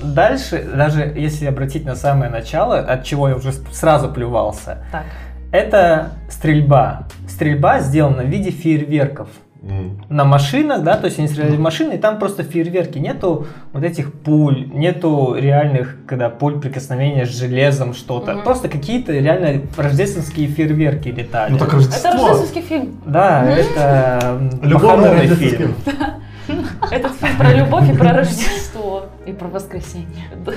Дальше, 0.02 0.64
даже 0.76 1.02
если 1.02 1.46
обратить 1.46 1.86
на 1.86 1.96
самое 1.96 2.32
начало, 2.32 2.80
от 2.80 3.04
чего 3.04 3.28
я 3.28 3.36
уже 3.36 3.52
сразу 3.52 4.10
плювался, 4.10 4.78
Так. 4.92 5.04
это 5.52 6.12
стрельба. 6.30 7.08
Стрельба 7.28 7.80
сделана 7.82 8.24
в 8.24 8.28
виде 8.28 8.50
фейерверков. 8.50 9.28
М. 9.62 10.02
на 10.10 10.24
машинах, 10.24 10.84
да, 10.84 10.96
то 10.96 11.06
есть 11.08 11.20
они 11.20 11.28
стреляли 11.28 11.58
в 11.58 11.60
машины, 11.60 11.94
и 11.94 11.98
там 11.98 12.18
просто 12.18 12.44
фейерверки, 12.44 12.98
нету 12.98 13.46
вот 13.74 13.84
этих 13.84 14.14
пуль, 14.14 14.70
нету 14.74 15.36
реальных, 15.38 15.98
когда 16.08 16.30
пуль 16.30 16.60
прикосновения 16.62 17.26
с 17.26 17.38
железом, 17.38 17.94
что-то, 17.94 18.36
Мгм. 18.36 18.44
просто 18.44 18.70
какие-то 18.70 19.12
реально 19.12 19.62
рождественские 19.76 20.48
фейерверки 20.48 21.10
летали. 21.10 21.52
Ну 21.52 21.58
так 21.58 21.68
Это 21.70 21.76
Рождество. 21.78 22.12
рождественский 22.12 22.62
фильм. 22.62 23.02
Да, 23.06 23.44
это 23.50 24.20
м, 24.40 24.50
Любовный 24.64 25.28
фильм. 25.28 25.36
фильм. 25.36 25.76
Этот 26.92 27.12
фильм 27.18 27.38
про 27.38 27.54
любовь 27.54 27.90
и 27.90 27.94
про 27.96 28.14
Рождество. 28.14 29.06
И 29.28 29.34
про 29.34 29.50
воскресенье. 29.50 30.08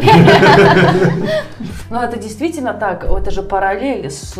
Но 1.91 2.03
это 2.03 2.19
действительно 2.19 2.73
так. 2.73 3.05
Это 3.05 3.31
же 3.31 3.43
параллель 3.43 4.11
с 4.11 4.35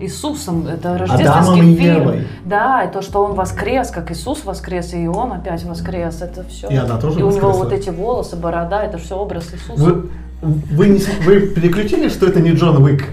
Иисусом. 0.00 0.66
Это 0.66 0.94
Адамом 0.94 1.08
рождественский 1.08 1.72
и 1.72 1.76
фильм. 1.76 2.24
Да, 2.44 2.84
и 2.84 2.92
то, 2.92 3.02
что 3.02 3.22
он 3.24 3.34
воскрес, 3.34 3.90
как 3.90 4.10
Иисус 4.10 4.44
воскрес, 4.44 4.94
и 4.94 5.06
он 5.06 5.32
опять 5.32 5.62
воскрес. 5.64 6.22
Это 6.22 6.42
все. 6.44 6.68
И 6.68 6.76
она 6.76 6.96
тоже 6.98 7.20
И 7.20 7.22
у 7.22 7.26
него 7.30 7.48
воскресла. 7.48 7.64
вот 7.64 7.72
эти 7.72 7.90
волосы, 7.90 8.36
борода, 8.36 8.82
это 8.82 8.98
все 8.98 9.16
образ 9.16 9.52
Иисуса. 9.54 9.82
Вы, 9.82 10.10
вы, 10.42 10.88
не 10.88 10.98
вы 11.24 11.40
переключили, 11.48 12.08
что 12.08 12.26
это 12.26 12.40
не 12.40 12.52
Джон 12.52 12.82
Уик 12.82 13.04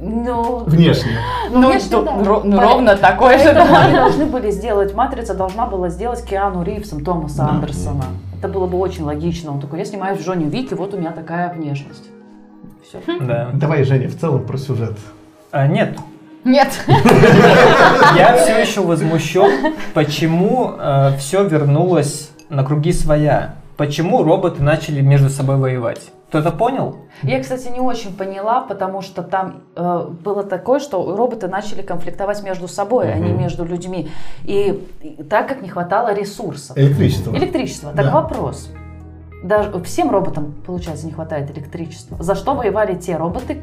Ну, 0.00 0.62
внешне? 0.66 1.18
Ну, 1.50 1.68
внешне, 1.70 1.90
ду- 1.90 2.04
да. 2.04 2.12
ну, 2.14 2.24
Поэтому- 2.42 2.60
ровно 2.60 2.96
такое 2.96 3.38
же, 3.38 3.52
да. 3.52 3.84
они 3.84 3.94
должны 3.96 4.26
были 4.26 4.50
сделать, 4.52 4.94
Матрица 4.94 5.34
должна 5.34 5.66
была 5.66 5.88
сделать 5.88 6.24
Киану 6.24 6.62
Ривзом 6.62 7.04
Томаса 7.04 7.38
Да. 7.38 7.48
Андерсона. 7.50 8.04
Это 8.38 8.46
было 8.46 8.68
бы 8.68 8.78
очень 8.78 9.02
логично. 9.02 9.50
Он 9.50 9.60
такой, 9.60 9.80
я 9.80 9.84
снимаюсь 9.84 10.20
в 10.20 10.24
Джонни 10.24 10.44
Вики, 10.48 10.74
вот 10.74 10.94
у 10.94 10.96
меня 10.96 11.10
такая 11.10 11.52
внешность. 11.52 12.04
Все. 12.88 13.00
Да. 13.20 13.50
Давай, 13.54 13.82
Женя, 13.82 14.08
в 14.08 14.16
целом 14.16 14.46
про 14.46 14.56
сюжет. 14.56 14.96
А, 15.50 15.66
нет, 15.66 15.96
Нет. 16.44 16.68
я 18.16 18.36
все 18.36 18.58
еще 18.60 18.80
возмущен, 18.82 19.74
почему 19.94 20.72
все 21.18 21.44
вернулось 21.44 22.30
на 22.48 22.64
круги 22.64 22.92
своя. 22.92 23.54
Почему 23.76 24.24
роботы 24.24 24.62
начали 24.62 25.00
между 25.00 25.30
собой 25.30 25.56
воевать? 25.56 26.10
Кто-то 26.30 26.50
понял? 26.50 26.96
Я, 27.22 27.40
кстати, 27.40 27.68
не 27.68 27.80
очень 27.80 28.14
поняла, 28.14 28.60
потому 28.60 29.00
что 29.02 29.22
там 29.22 29.62
э, 29.76 30.06
было 30.22 30.42
такое, 30.42 30.78
что 30.80 31.16
роботы 31.16 31.48
начали 31.48 31.80
конфликтовать 31.82 32.42
между 32.42 32.68
собой, 32.68 33.10
а 33.12 33.16
не 33.16 33.32
между 33.32 33.64
людьми. 33.64 34.10
И, 34.44 34.84
и 35.00 35.22
так 35.22 35.48
как 35.48 35.62
не 35.62 35.68
хватало 35.68 36.12
ресурсов. 36.12 36.76
Электричество. 36.76 37.34
Электричество. 37.34 37.92
Так 37.94 38.06
Да. 38.06 38.10
вопрос. 38.12 38.68
Даже 39.42 39.80
всем 39.84 40.10
роботам, 40.10 40.54
получается, 40.66 41.06
не 41.06 41.12
хватает 41.12 41.50
электричества. 41.56 42.16
За 42.20 42.34
что 42.34 42.54
воевали 42.54 42.94
те 42.96 43.16
роботы, 43.16 43.62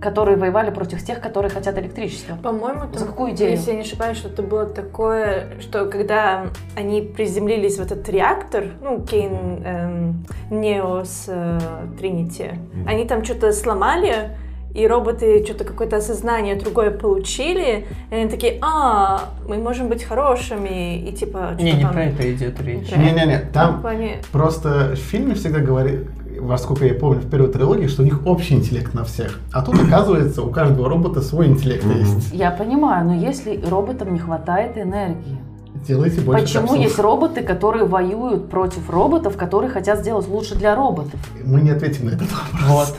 которые 0.00 0.36
воевали 0.36 0.70
против 0.70 1.02
тех, 1.04 1.20
которые 1.20 1.50
хотят 1.50 1.78
электричества? 1.78 2.36
По-моему, 2.42 2.82
там, 2.82 2.98
За 2.98 3.06
какую 3.06 3.32
идею? 3.32 3.52
если 3.52 3.70
я 3.70 3.76
не 3.76 3.82
ошибаюсь, 3.82 4.18
что 4.18 4.28
это 4.28 4.42
было 4.42 4.66
такое, 4.66 5.48
что 5.60 5.86
когда 5.86 6.46
они 6.76 7.00
приземлились 7.00 7.78
в 7.78 7.82
этот 7.82 8.08
реактор, 8.08 8.64
ну, 8.82 9.00
Кейн, 9.02 9.62
эм, 9.64 10.26
Нео 10.50 11.04
с 11.04 11.24
э, 11.28 11.58
Тринити, 11.98 12.50
они 12.86 13.04
там 13.06 13.24
что-то 13.24 13.52
сломали, 13.52 14.36
и 14.74 14.86
роботы 14.86 15.42
что-то 15.42 15.64
какое-то 15.64 15.96
осознание 15.96 16.54
другое 16.54 16.90
получили, 16.90 17.86
и 18.10 18.14
они 18.14 18.28
такие, 18.28 18.58
а, 18.60 19.30
мы 19.48 19.56
можем 19.56 19.88
быть 19.88 20.04
хорошими, 20.04 20.98
и 20.98 21.12
типа... 21.12 21.56
Не, 21.58 21.72
не 21.72 21.80
там- 21.82 21.92
про 21.94 22.04
это 22.04 22.30
идет 22.30 22.60
речь. 22.60 22.90
Не-не-не, 22.94 23.38
там 23.54 23.80
плане- 23.80 24.18
просто 24.32 24.92
в 24.94 24.96
фильме 24.96 25.34
всегда 25.34 25.60
говорит, 25.60 26.00
во 26.40 26.58
сколько 26.58 26.84
я 26.86 26.94
помню 26.94 27.20
в 27.20 27.30
первой 27.30 27.48
трилогии, 27.48 27.86
что 27.86 28.02
у 28.02 28.04
них 28.04 28.26
общий 28.26 28.54
интеллект 28.54 28.94
на 28.94 29.04
всех. 29.04 29.38
А 29.52 29.62
тут, 29.62 29.74
оказывается, 29.80 30.42
у 30.42 30.50
каждого 30.50 30.88
робота 30.88 31.20
свой 31.22 31.46
интеллект 31.46 31.84
Мгм. 31.84 31.98
есть. 31.98 32.32
Я 32.32 32.50
понимаю, 32.50 33.06
но 33.06 33.14
если 33.14 33.60
роботам 33.68 34.12
не 34.12 34.18
хватает 34.18 34.76
энергии, 34.78 35.38
Делайте 35.86 36.20
больше 36.20 36.42
почему 36.42 36.62
капсул. 36.68 36.82
есть 36.82 36.98
роботы, 36.98 37.42
которые 37.42 37.84
воюют 37.84 38.48
против 38.50 38.88
роботов, 38.90 39.36
которые 39.36 39.70
хотят 39.70 40.00
сделать 40.00 40.26
лучше 40.26 40.54
для 40.56 40.74
роботов? 40.74 41.20
Мы 41.44 41.60
не 41.60 41.70
ответим 41.70 42.06
на 42.06 42.10
этот 42.10 42.28
вопрос. 42.32 42.66
Вот. 42.68 42.96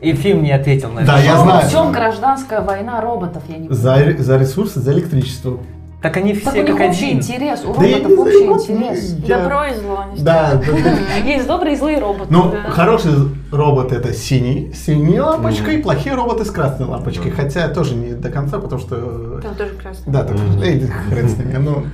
И 0.00 0.12
фильм 0.12 0.42
не 0.42 0.50
ответил 0.52 0.90
на 0.90 1.00
это. 1.00 1.12
Да, 1.12 1.18
я 1.18 1.36
В 1.36 1.42
знаю. 1.42 1.70
чем 1.70 1.92
гражданская 1.92 2.60
война 2.62 3.00
роботов? 3.00 3.42
Я 3.48 3.58
не 3.58 3.68
За, 3.68 3.96
за 4.18 4.36
ресурсы, 4.38 4.80
за 4.80 4.92
электричество. 4.92 5.58
Так 6.02 6.16
они 6.18 6.34
Так 6.34 6.52
все 6.52 6.62
у 6.62 6.66
них 6.66 6.76
как 6.76 6.88
общий 6.90 7.06
один. 7.06 7.18
интерес, 7.18 7.64
у 7.64 7.72
Да 7.74 7.80
роботов 7.80 8.18
общий 8.18 8.36
знаю, 8.44 8.52
интерес. 8.92 9.16
я- 9.26 9.38
Добро 9.38 9.64
и 9.64 9.74
зло. 9.74 10.04
Да. 10.18 10.60
Есть 11.24 11.46
добрые 11.46 11.74
и 11.74 11.78
злые 11.78 11.98
роботы. 11.98 12.26
Ну, 12.30 12.50
Да. 12.52 12.70
хороший 12.70 13.12
робот 13.50 13.92
это 13.92 14.12
синий, 14.12 14.72
с 14.74 14.84
синей 14.84 15.18
лампочкой, 15.20 15.78
плохие 15.78 16.14
роботы 16.14 16.44
с 16.44 16.50
красной 16.50 16.86
лампочкой. 16.86 17.30
Хотя 17.30 17.68
тоже 17.68 17.94
не 17.94 18.12
до 18.12 18.28
конца, 18.30 18.58
потому 18.58 18.80
что... 18.80 19.40
Там 19.42 19.54
тоже 19.54 19.70
красный. 19.72 20.12
Да, 20.12 20.22
так, 20.24 20.36
Мгм. 20.38 20.62
эй, 20.62 20.80
хрен 21.10 21.28
с 21.28 21.36
ними, 21.38 21.56
ну. 21.56 21.84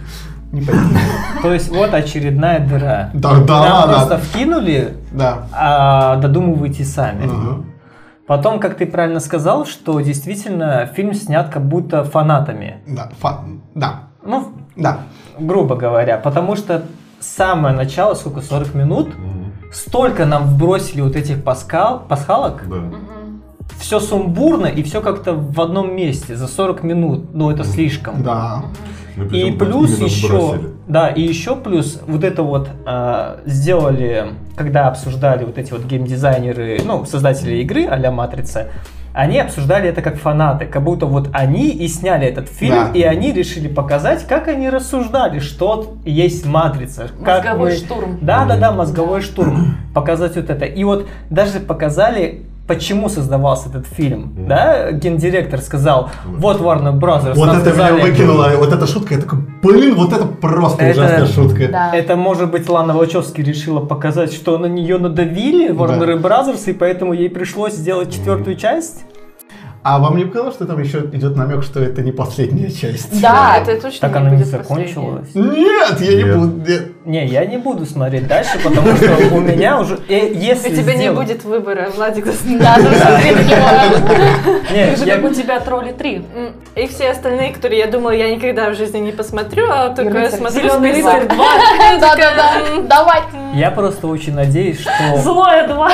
То 1.42 1.52
есть 1.54 1.70
вот 1.70 1.94
очередная 1.94 2.58
дыра. 2.58 3.10
Да, 3.14 3.36
да, 3.36 3.86
да. 3.86 3.92
просто 3.94 4.18
вкинули, 4.18 4.94
Да. 5.12 5.46
а 5.52 6.16
додумывайте 6.16 6.84
сами. 6.84 7.30
Потом, 8.26 8.60
как 8.60 8.76
ты 8.76 8.86
правильно 8.86 9.20
сказал, 9.20 9.66
что 9.66 10.00
действительно 10.00 10.86
фильм 10.86 11.12
снят 11.14 11.48
как 11.48 11.64
будто 11.66 12.04
фанатами. 12.04 12.78
Да, 12.86 13.10
фа- 13.18 13.40
да, 13.74 14.04
Ну, 14.24 14.52
да. 14.76 14.98
грубо 15.38 15.74
говоря, 15.74 16.18
потому 16.18 16.54
что 16.56 16.84
самое 17.20 17.74
начало, 17.74 18.14
сколько, 18.14 18.40
40 18.40 18.74
минут, 18.74 19.08
Мгм. 19.18 19.52
столько 19.72 20.24
нам 20.24 20.44
вбросили 20.44 21.00
вот 21.00 21.16
этих 21.16 21.42
паскал, 21.42 22.00
пасхалок, 22.08 22.62
Да. 22.68 22.76
все 23.78 23.98
сумбурно 23.98 24.66
и 24.66 24.82
все 24.84 25.00
как-то 25.00 25.34
в 25.34 25.60
одном 25.60 25.94
месте 25.96 26.36
за 26.36 26.46
40 26.46 26.82
минут, 26.84 27.34
ну 27.34 27.50
это 27.50 27.64
слишком. 27.64 28.22
Да. 28.22 28.62
И 29.30 29.50
плюс 29.52 29.98
еще, 29.98 30.26
сбросили. 30.28 30.68
да, 30.88 31.08
и 31.08 31.20
еще 31.22 31.54
плюс 31.56 32.00
вот 32.06 32.24
это 32.24 32.42
вот 32.42 32.68
а, 32.86 33.40
сделали, 33.44 34.26
когда 34.56 34.88
обсуждали 34.88 35.44
вот 35.44 35.58
эти 35.58 35.72
вот 35.72 35.84
геймдизайнеры, 35.84 36.80
ну, 36.84 37.04
создатели 37.04 37.56
игры 37.62 37.86
а-ля 37.86 38.10
Матрица, 38.10 38.68
они 39.14 39.38
обсуждали 39.38 39.90
это 39.90 40.00
как 40.00 40.16
фанаты, 40.16 40.64
как 40.64 40.82
будто 40.82 41.04
вот 41.04 41.28
они 41.34 41.68
и 41.68 41.86
сняли 41.88 42.26
этот 42.26 42.48
фильм, 42.48 42.74
Да. 42.74 42.90
и 42.94 43.02
они 43.02 43.32
решили 43.32 43.68
показать, 43.68 44.26
как 44.26 44.48
они 44.48 44.70
рассуждали, 44.70 45.38
что 45.38 45.94
есть 46.06 46.46
Матрица. 46.46 47.08
Как 47.22 47.44
Мозговой 47.44 47.70
мы- 47.72 47.76
штурм. 47.76 48.18
Да, 48.22 48.46
да, 48.46 48.56
да, 48.56 48.72
мозговой 48.72 49.20
штурм. 49.20 49.76
Показать 49.92 50.36
вот 50.36 50.48
это. 50.48 50.64
И 50.64 50.82
вот 50.84 51.06
даже 51.28 51.60
показали, 51.60 52.44
почему 52.74 53.08
создавался 53.08 53.68
этот 53.68 53.86
фильм. 53.86 54.32
Мгм. 54.34 54.48
Да, 54.48 54.92
гендиректор 54.92 55.60
сказал, 55.60 56.10
вот 56.24 56.60
Warner 56.60 56.98
Brothers 56.98 57.34
Вот 57.34 57.48
это 57.48 57.58
меня 57.58 57.60
сказали, 57.60 58.00
выкинуло, 58.02 58.50
вот 58.56 58.72
эта 58.72 58.86
шутка, 58.86 59.14
я 59.14 59.20
такой, 59.20 59.40
блин, 59.62 59.94
вот 59.94 60.12
это 60.12 60.24
просто 60.26 60.82
Это- 60.84 61.00
ужасная 61.00 61.26
шутка. 61.26 61.68
Да. 61.68 61.94
Это, 61.94 62.16
может 62.16 62.50
быть, 62.50 62.68
Лана 62.68 62.94
Вачовски 62.94 63.40
решила 63.42 63.80
показать, 63.80 64.32
что 64.32 64.58
на 64.58 64.66
нее 64.66 64.98
надавили 64.98 65.70
Warner 65.70 66.20
Brothers, 66.20 66.70
и 66.70 66.72
поэтому 66.72 67.12
ей 67.12 67.28
пришлось 67.28 67.74
сделать 67.74 68.12
четвертую 68.12 68.56
часть? 68.56 69.04
А 69.84 69.98
вам 69.98 70.16
не 70.16 70.24
показалось, 70.24 70.54
что 70.54 70.64
там 70.66 70.78
еще 70.80 71.00
идет 71.12 71.36
намек, 71.36 71.64
что 71.64 71.80
это 71.80 72.02
не 72.02 72.12
последняя 72.12 72.70
часть? 72.70 73.20
Да. 73.20 73.56
это 73.60 73.80
точно 73.82 74.00
Так 74.08 74.12
не 74.12 74.16
она 74.18 74.30
не 74.30 74.36
будет 74.36 74.46
закончилась. 74.48 75.28
Нет, 75.34 76.00
я 76.00 76.14
не 76.14 76.22
Нет. 76.22 76.36
буду. 76.38 76.70
нет. 76.70 76.82
Не, 77.04 77.26
я 77.26 77.44
не 77.46 77.56
буду 77.58 77.84
смотреть 77.84 78.28
дальше, 78.28 78.60
потому 78.62 78.94
что 78.94 79.10
у 79.34 79.40
меня 79.40 79.80
уже... 79.80 79.98
э, 80.08 80.28
У 80.30 80.34
Если 80.38 80.76
тебя 80.76 80.94
не 80.94 81.10
будет 81.10 81.42
выбора, 81.42 81.90
Владик. 81.96 82.26
Да, 82.60 82.76
ну, 82.78 82.90
смотри 82.94 83.30
на 83.32 83.42
него. 83.42 84.58
Не, 84.70 84.96
Же 84.96 85.04
я- 85.04 85.18
у 85.18 85.34
тебя 85.34 85.58
тролли 85.58 85.90
3. 85.90 86.14
М, 86.16 86.52
И 86.76 86.86
все 86.86 87.10
остальные, 87.10 87.52
которые 87.52 87.80
я 87.80 87.88
думала, 87.88 88.12
я 88.12 88.32
никогда 88.32 88.70
в 88.70 88.76
жизни 88.76 88.98
не 88.98 89.10
посмотрю, 89.12 89.66
а 89.68 89.88
только 89.88 90.30
смотрю 90.30 90.80
рыцарь. 90.80 91.26
два. 91.28 91.46
Да, 92.00 92.14
да, 92.14 92.34
да. 92.36 92.82
Давай. 92.88 93.20
Я 93.54 93.72
просто 93.72 94.06
очень 94.06 94.34
надеюсь, 94.34 94.80
что... 94.80 94.92
Злое 95.20 95.66
2. 95.66 95.90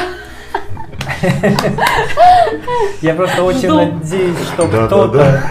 Я 3.03 3.15
просто 3.15 3.43
очень 3.43 3.73
надеюсь, 3.73 4.37
что 4.55 4.67
кто-то... 4.67 5.43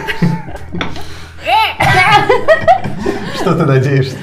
Что 3.36 3.56
ты 3.56 3.66
надеешься? 3.66 4.18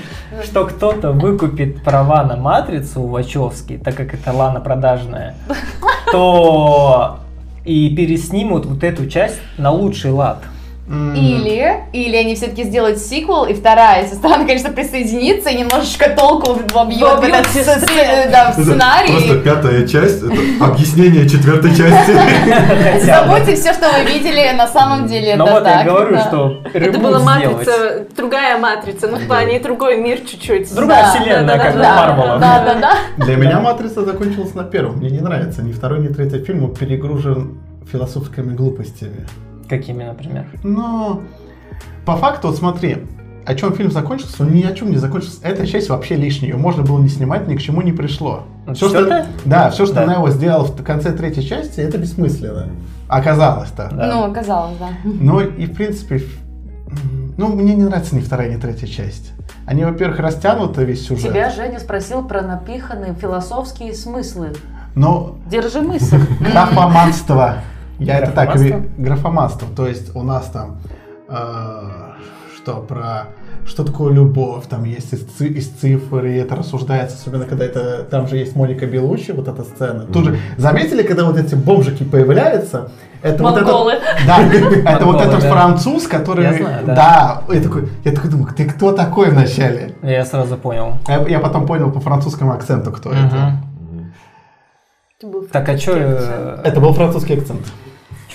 что 0.45 0.67
кто-то 0.67 1.13
выкупит 1.13 1.83
права 1.83 2.23
на 2.25 2.37
матрицу 2.37 3.03
у 3.03 3.09
Вачовски, 3.09 3.81
так 3.83 3.95
как 3.95 4.15
это 4.15 4.33
Лана 4.33 4.61
продажная, 4.61 5.35
то 6.13 7.19
и 7.65 7.95
переснимут 7.95 8.67
вот 8.67 8.85
эту 8.85 9.09
часть 9.09 9.41
на 9.57 9.71
лучший 9.71 10.11
лад. 10.11 10.43
М, 10.87 11.15
Или, 11.15 11.77
или 11.95 12.15
они 12.15 12.35
все-таки 12.35 12.65
сделают 12.65 12.99
сиквел, 12.99 13.47
и 13.47 13.55
вторая 13.55 14.07
сестра, 14.07 14.37
наконец-то, 14.37 14.71
присоединится 14.71 15.49
и 15.49 15.57
немножечко 15.57 16.11
толку 16.11 16.59
вобьет 16.75 17.21
в 17.21 17.23
этот 17.23 17.47
сц- 17.47 18.31
да, 18.31 18.53
в 18.53 18.59
Это 18.59 18.63
сценарий. 18.63 19.09
Просто 19.13 19.39
пятая 19.39 19.87
часть, 19.87 20.23
это 20.23 20.65
объяснение 20.65 21.27
четвертой 21.27 21.75
части. 21.75 22.13
Забудьте 23.05 23.57
все, 23.57 23.73
что 23.73 23.87
вы 23.91 24.05
видели 24.13 24.55
на 24.55 24.67
самом 24.67 25.07
деле. 25.07 25.37
Но 25.37 25.45
это 25.47 25.55
вот 25.55 25.67
я 25.67 25.75
так, 25.79 25.87
говорю, 25.87 26.19
что 26.19 26.61
Это 26.75 26.99
была 26.99 27.19
матрица, 27.21 28.07
другая 28.15 28.59
матрица, 28.59 29.09
ну 29.09 29.17
в 29.17 29.27
плане 29.27 29.61
другой 29.61 29.97
мир 30.01 30.19
чуть-чуть. 30.21 30.75
Другая 30.75 31.11
вселенная, 31.11 31.59
как 31.59 31.79
да, 31.79 31.97
Марвела. 31.97 32.39
Да, 32.39 32.63
да, 32.65 32.75
да. 32.75 33.25
Для 33.25 33.37
меня 33.37 33.59
«Матрица» 33.61 34.05
закончилась 34.05 34.55
на 34.55 34.65
первом. 34.65 34.97
Мне 34.99 35.09
не 35.11 35.21
нравится. 35.21 35.63
Ни 35.63 35.73
второй, 35.73 36.01
ни 36.01 36.09
третий 36.09 36.45
фильм 36.45 36.65
он 36.65 36.75
перегружен 36.75 37.59
философскими 37.91 38.55
глупостями. 38.55 39.27
Какими, 39.69 40.05
например? 40.05 40.47
Но 40.63 41.23
по 42.05 42.17
факту, 42.17 42.49
вот 42.49 42.57
смотри, 42.57 42.99
о 43.47 43.55
чем 43.55 43.75
фильм 43.75 43.91
закончился, 43.91 44.43
он 44.43 44.53
ни 44.53 44.63
о 44.63 44.73
чем 44.73 44.91
не 44.91 44.97
закончился. 44.97 45.39
Эта 45.43 45.67
часть 45.67 45.89
вообще 45.89 46.17
лишняя. 46.17 46.53
Ее 46.53 46.57
можно 46.57 46.83
было 46.83 46.99
не 47.01 47.09
снимать, 47.09 47.47
ни 47.49 47.57
к 47.57 47.61
чему 47.61 47.83
не 47.83 47.93
пришло. 47.93 48.45
Всё, 48.67 48.89
что, 48.89 49.01
Что-то? 49.01 49.27
да, 49.45 49.71
все, 49.71 49.87
что 49.87 49.97
Да. 49.97 50.07
Нео 50.07 50.29
сделал 50.31 50.65
в 50.65 50.83
конце 50.83 51.13
третьей 51.13 51.47
части, 51.47 51.81
это 51.81 51.99
бессмысленно. 51.99 52.69
Оказалось-то. 53.09 53.91
Да. 53.93 54.13
Ну, 54.13 54.25
оказалось, 54.31 54.77
да. 54.79 54.89
Ну 55.05 55.41
и 55.41 55.67
в 55.67 55.75
принципе, 55.75 56.23
ну 57.37 57.49
мне 57.49 57.75
не 57.75 57.85
нравится 57.85 58.17
ни 58.17 58.21
вторая, 58.21 58.55
ни 58.55 58.59
третья 58.59 58.87
часть. 58.87 59.33
Они, 59.67 59.85
во-первых, 59.85 60.19
растянуты 60.21 60.85
весь 60.85 61.07
сюжет. 61.07 61.31
Тебя 61.31 61.51
Женя 61.51 61.81
спросил 61.81 62.27
про 62.27 62.43
напиханные 62.43 63.15
философские 63.15 63.95
смыслы. 63.95 64.55
Но 64.95 65.37
Держи 65.51 65.81
мысль. 65.81 66.19
графоманство. 66.41 67.57
Я 67.99 68.19
это 68.19 68.33
так 68.33 68.49
Графоманство? 68.57 68.83
графоманство. 68.99 69.69
То 69.77 69.87
есть 69.87 70.15
у 70.17 70.23
нас 70.23 70.47
там 70.47 70.79
э, 71.29 71.91
что 72.57 72.77
про 72.81 73.29
что 73.67 73.83
такое 73.83 74.13
любовь, 74.13 74.67
там 74.69 74.85
есть 74.85 75.15
из, 75.15 75.25
ци- 75.25 75.47
из 75.49 75.69
цифр, 75.71 76.27
и 76.27 76.35
это 76.37 76.55
рассуждается, 76.55 77.17
особенно 77.17 77.47
когда 77.47 77.65
это, 77.65 78.05
там 78.05 78.29
же 78.29 78.37
есть 78.37 78.55
Моника 78.57 78.85
Белучи, 78.87 79.33
вот 79.33 79.49
эта 79.49 79.65
сцена. 79.65 80.01
Тут 80.05 80.27
же, 80.27 80.39
заметили, 80.59 81.03
когда 81.03 81.25
вот 81.25 81.39
эти 81.39 81.55
бомжики 81.55 82.05
появляются, 82.05 82.91
это 83.23 83.43
вот 83.43 83.55
Монголы. 83.55 83.93
этот, 83.95 84.05
да, 84.27 84.43
это 84.93 85.05
вот 85.07 85.19
этот 85.19 85.41
да. 85.41 85.51
француз, 85.51 86.07
который, 86.07 86.45
Я 86.45 86.53
знаю, 86.53 86.87
да. 86.87 86.95
да, 87.49 87.55
я 87.55 87.63
такой, 87.63 87.89
я 88.05 88.13
такой 88.13 88.31
думаю, 88.31 88.53
ты 88.55 88.67
кто 88.67 88.93
такой 88.93 89.31
вначале? 89.31 89.95
Я 90.03 90.27
сразу 90.27 90.59
понял. 90.59 90.99
Я, 91.09 91.27
я 91.27 91.41
потом 91.41 91.67
понял 91.67 91.91
по 91.91 92.01
французскому 92.01 92.53
акценту, 92.53 92.93
кто 92.93 93.13
это. 93.13 93.23
Мгм. 93.23 94.13
Это 95.19 95.27
был 95.27 95.47
Так, 95.51 95.67
а 95.71 95.79
что 95.79 95.93
французский 95.93 96.61
Это 96.69 96.81
был 96.81 96.93
французский 96.93 97.35
акцент. 97.39 97.63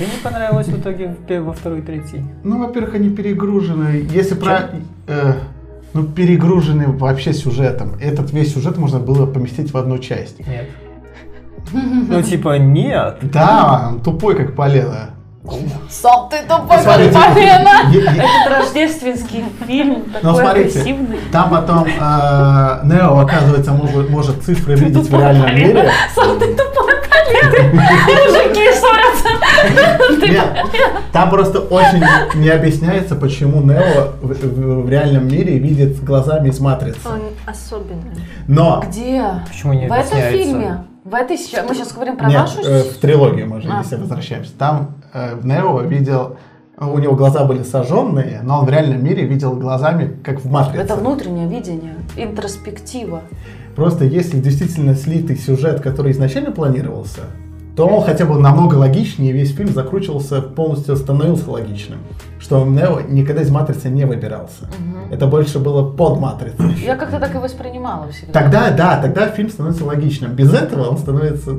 Не 0.06 0.18
понравилось 0.24 0.68
в 0.68 0.80
итоге 0.80 1.16
во 1.42 1.54
второй, 1.54 1.82
третьей? 1.82 2.24
Ну, 2.44 2.60
во-первых, 2.60 2.96
они 2.96 3.10
перегружены. 3.10 4.08
Если 4.12 4.36
про... 4.36 4.70
э, 5.08 5.34
ну, 5.94 6.04
перегружены 6.04 6.88
вообще 6.88 7.34
сюжетом. 7.34 7.94
Этот 8.02 8.32
весь 8.32 8.54
сюжет 8.54 8.78
можно 8.78 9.00
было 9.00 9.26
поместить 9.26 9.74
в 9.74 9.78
одну 9.78 9.98
часть. 9.98 10.40
Нет. 10.48 10.70
Ну, 11.74 12.22
типа, 12.24 12.58
нет. 12.58 13.18
Да, 13.22 13.90
он 13.92 14.02
тупой, 14.02 14.36
как 14.36 14.56
полено. 14.56 15.12
Сам 15.90 16.30
ты 16.30 16.38
тупой, 16.48 16.78
е- 16.78 17.92
е- 17.92 18.02
Этот 18.02 18.52
рождественский 18.52 19.44
фильм 19.66 20.04
Но 20.22 20.36
такой 20.36 20.52
агрессивный. 20.52 21.18
там 21.32 21.50
потом 21.50 21.86
э, 21.86 22.80
Нео, 22.84 23.20
оказывается, 23.20 23.72
может, 23.72 24.10
может 24.10 24.44
цифры 24.44 24.76
видеть 24.76 25.10
в 25.10 25.14
реальном 25.18 25.56
мире. 25.56 25.90
Сам 26.14 26.38
ты 26.40 26.54
тупой. 26.54 26.89
Мужики 27.74 28.72
ссорятся. 28.74 29.30
Нет, 30.28 30.48
там 31.12 31.30
просто 31.30 31.60
очень 31.60 32.04
не 32.36 32.50
объясняется, 32.50 33.16
почему 33.16 33.62
Нео 33.62 34.14
в, 34.22 34.32
в- 34.34 34.84
в 34.86 34.90
реальном 34.90 35.28
мире 35.28 35.58
видит 35.58 36.04
глазами 36.04 36.50
из 36.50 36.60
матрицы. 36.60 37.00
Он 37.08 37.22
особенный. 37.46 38.12
Но 38.48 38.84
Где? 38.88 39.24
Почему 39.48 39.74
не 39.74 39.88
В 39.88 39.92
этом 39.92 40.00
объясняется? 40.18 40.38
фильме? 40.44 40.84
В 41.04 41.14
этой 41.16 41.38
сейчас? 41.38 41.68
Мы 41.68 41.76
сейчас 41.76 41.92
говорим 41.94 42.18
про 42.18 42.28
нет, 42.28 42.40
нашу... 42.42 42.62
э, 42.62 42.84
в 42.84 42.98
трилогии 42.98 43.44
мы 43.44 43.62
же, 43.62 43.70
А. 43.72 43.80
если 43.80 43.96
возвращаемся. 43.96 44.52
Там 44.58 44.96
э, 45.14 45.36
в 45.36 45.46
Нео 45.46 45.80
видел, 45.82 46.38
у 46.78 46.98
него 47.00 47.16
глаза 47.16 47.46
были 47.46 47.64
сожженные, 47.64 48.42
но 48.44 48.60
он 48.60 48.66
в 48.66 48.70
реальном 48.70 49.04
мире 49.04 49.24
видел 49.26 49.54
глазами, 49.54 50.18
как 50.24 50.40
в 50.40 50.50
матрице. 50.50 50.82
Это 50.84 50.96
внутреннее 50.96 51.48
видение, 51.48 51.96
интроспектива. 52.16 53.22
Просто 53.80 54.04
если 54.04 54.42
действительно 54.42 54.94
слитый 54.94 55.38
сюжет, 55.38 55.80
который 55.80 56.12
изначально 56.12 56.52
планировался, 56.52 57.22
то 57.78 57.88
он 57.88 58.04
хотя 58.04 58.26
бы 58.26 58.38
намного 58.38 58.76
логичнее, 58.76 59.30
и 59.30 59.34
весь 59.34 59.56
фильм 59.56 59.70
закручивался, 59.70 60.42
полностью 60.42 60.98
становился 60.98 61.50
логичным. 61.50 62.00
Что 62.42 62.66
Нео 62.66 63.00
никогда 63.08 63.42
из 63.42 63.50
матрицы 63.50 63.88
не 63.90 64.04
выбирался. 64.04 64.70
Это 65.10 65.28
больше 65.28 65.60
было 65.60 65.90
под 65.90 66.20
матрицей. 66.20 66.74
Я 66.86 66.98
как-то 66.98 67.22
так 67.22 67.34
и 67.34 67.38
воспринимала 67.38 68.12
всегда. 68.12 68.34
Тогда, 68.34 68.72
да, 68.72 69.02
тогда 69.02 69.30
фильм 69.30 69.50
становится 69.50 69.86
логичным. 69.86 70.34
Без 70.34 70.54
этого 70.54 70.90
он 70.90 70.98
становится 70.98 71.52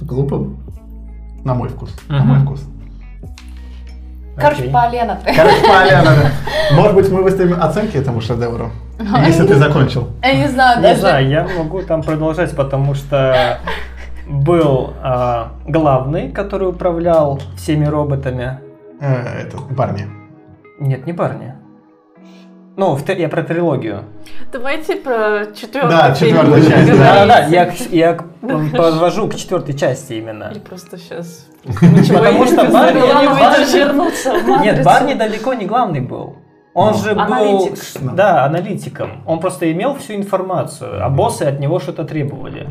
глупым. 0.00 0.58
На 1.44 1.54
мой 1.54 1.70
вкус. 1.70 1.90
На 2.08 2.18
Мгм. 2.20 2.28
мой 2.28 2.38
вкус. 2.44 2.62
Короче, 4.36 4.62
ты. 4.62 4.70
Короче, 5.34 5.60
Поляна, 5.66 6.04
да. 6.04 6.30
Может 6.76 6.94
быть, 6.94 7.10
мы 7.10 7.24
выставим 7.24 7.60
оценки 7.60 7.96
этому 7.96 8.20
шедевру, 8.20 8.70
если 8.98 9.46
ты 9.46 9.54
закончил. 9.54 10.08
Я 10.22 10.34
не 10.34 10.48
знаю, 10.48 10.78
Не 10.78 10.82
даже... 10.82 11.00
знаю, 11.00 11.28
я 11.28 11.48
могу 11.58 11.82
там 11.82 12.02
продолжать, 12.02 12.54
потому 12.54 12.94
что 12.94 13.58
был 14.26 14.94
а, 15.02 15.52
главный, 15.66 16.30
который 16.30 16.68
управлял 16.68 17.40
всеми 17.56 17.84
роботами. 17.84 18.58
Э, 19.00 19.42
Это, 19.42 19.58
парни. 19.76 20.06
Нет, 20.78 21.06
не 21.06 21.12
парни. 21.12 21.54
Ну, 22.76 22.96
в 22.96 23.08
я 23.08 23.28
про 23.28 23.42
трилогию. 23.44 24.04
Давайте 24.50 24.96
про 24.96 25.46
четвертый 25.54 25.90
Да, 25.90 26.08
будем 26.08 26.34
часть, 26.34 26.46
говорить. 26.46 26.98
Да, 26.98 27.26
да, 27.26 27.38
я, 27.46 28.18
подвожу 28.76 29.28
к 29.28 29.36
четвертой 29.36 29.74
части 29.74 30.14
именно. 30.14 30.48
Или 30.50 30.58
просто 30.58 30.98
сейчас 30.98 31.46
Потому 31.64 32.46
что 32.46 32.64
Барни. 32.70 34.62
Нет, 34.64 34.84
Барни 34.84 35.14
далеко 35.14 35.54
не 35.54 35.66
главный 35.66 36.00
был. 36.00 36.36
Он 36.74 36.90
Ну, 36.90 36.98
же 36.98 37.14
был, 37.14 37.20
аналитик. 37.20 37.78
да, 38.14 38.44
аналитиком. 38.44 39.22
Он 39.26 39.38
просто 39.38 39.70
имел 39.70 39.94
всю 39.94 40.14
информацию, 40.14 41.04
а 41.04 41.08
боссы 41.08 41.42
от 41.44 41.60
него 41.60 41.78
что-то 41.78 42.04
требовали. 42.04 42.68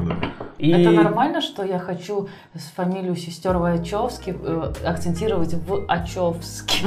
И 0.58 0.72
Это 0.72 0.92
нормально, 0.92 1.40
что 1.42 1.64
я 1.64 1.80
хочу 1.80 2.28
фамилию 2.76 3.16
сестер 3.16 3.58
Вачовски 3.58 4.36
э, 4.42 4.74
акцентировать 4.86 5.54
в 5.54 5.86
Очевске? 5.88 6.86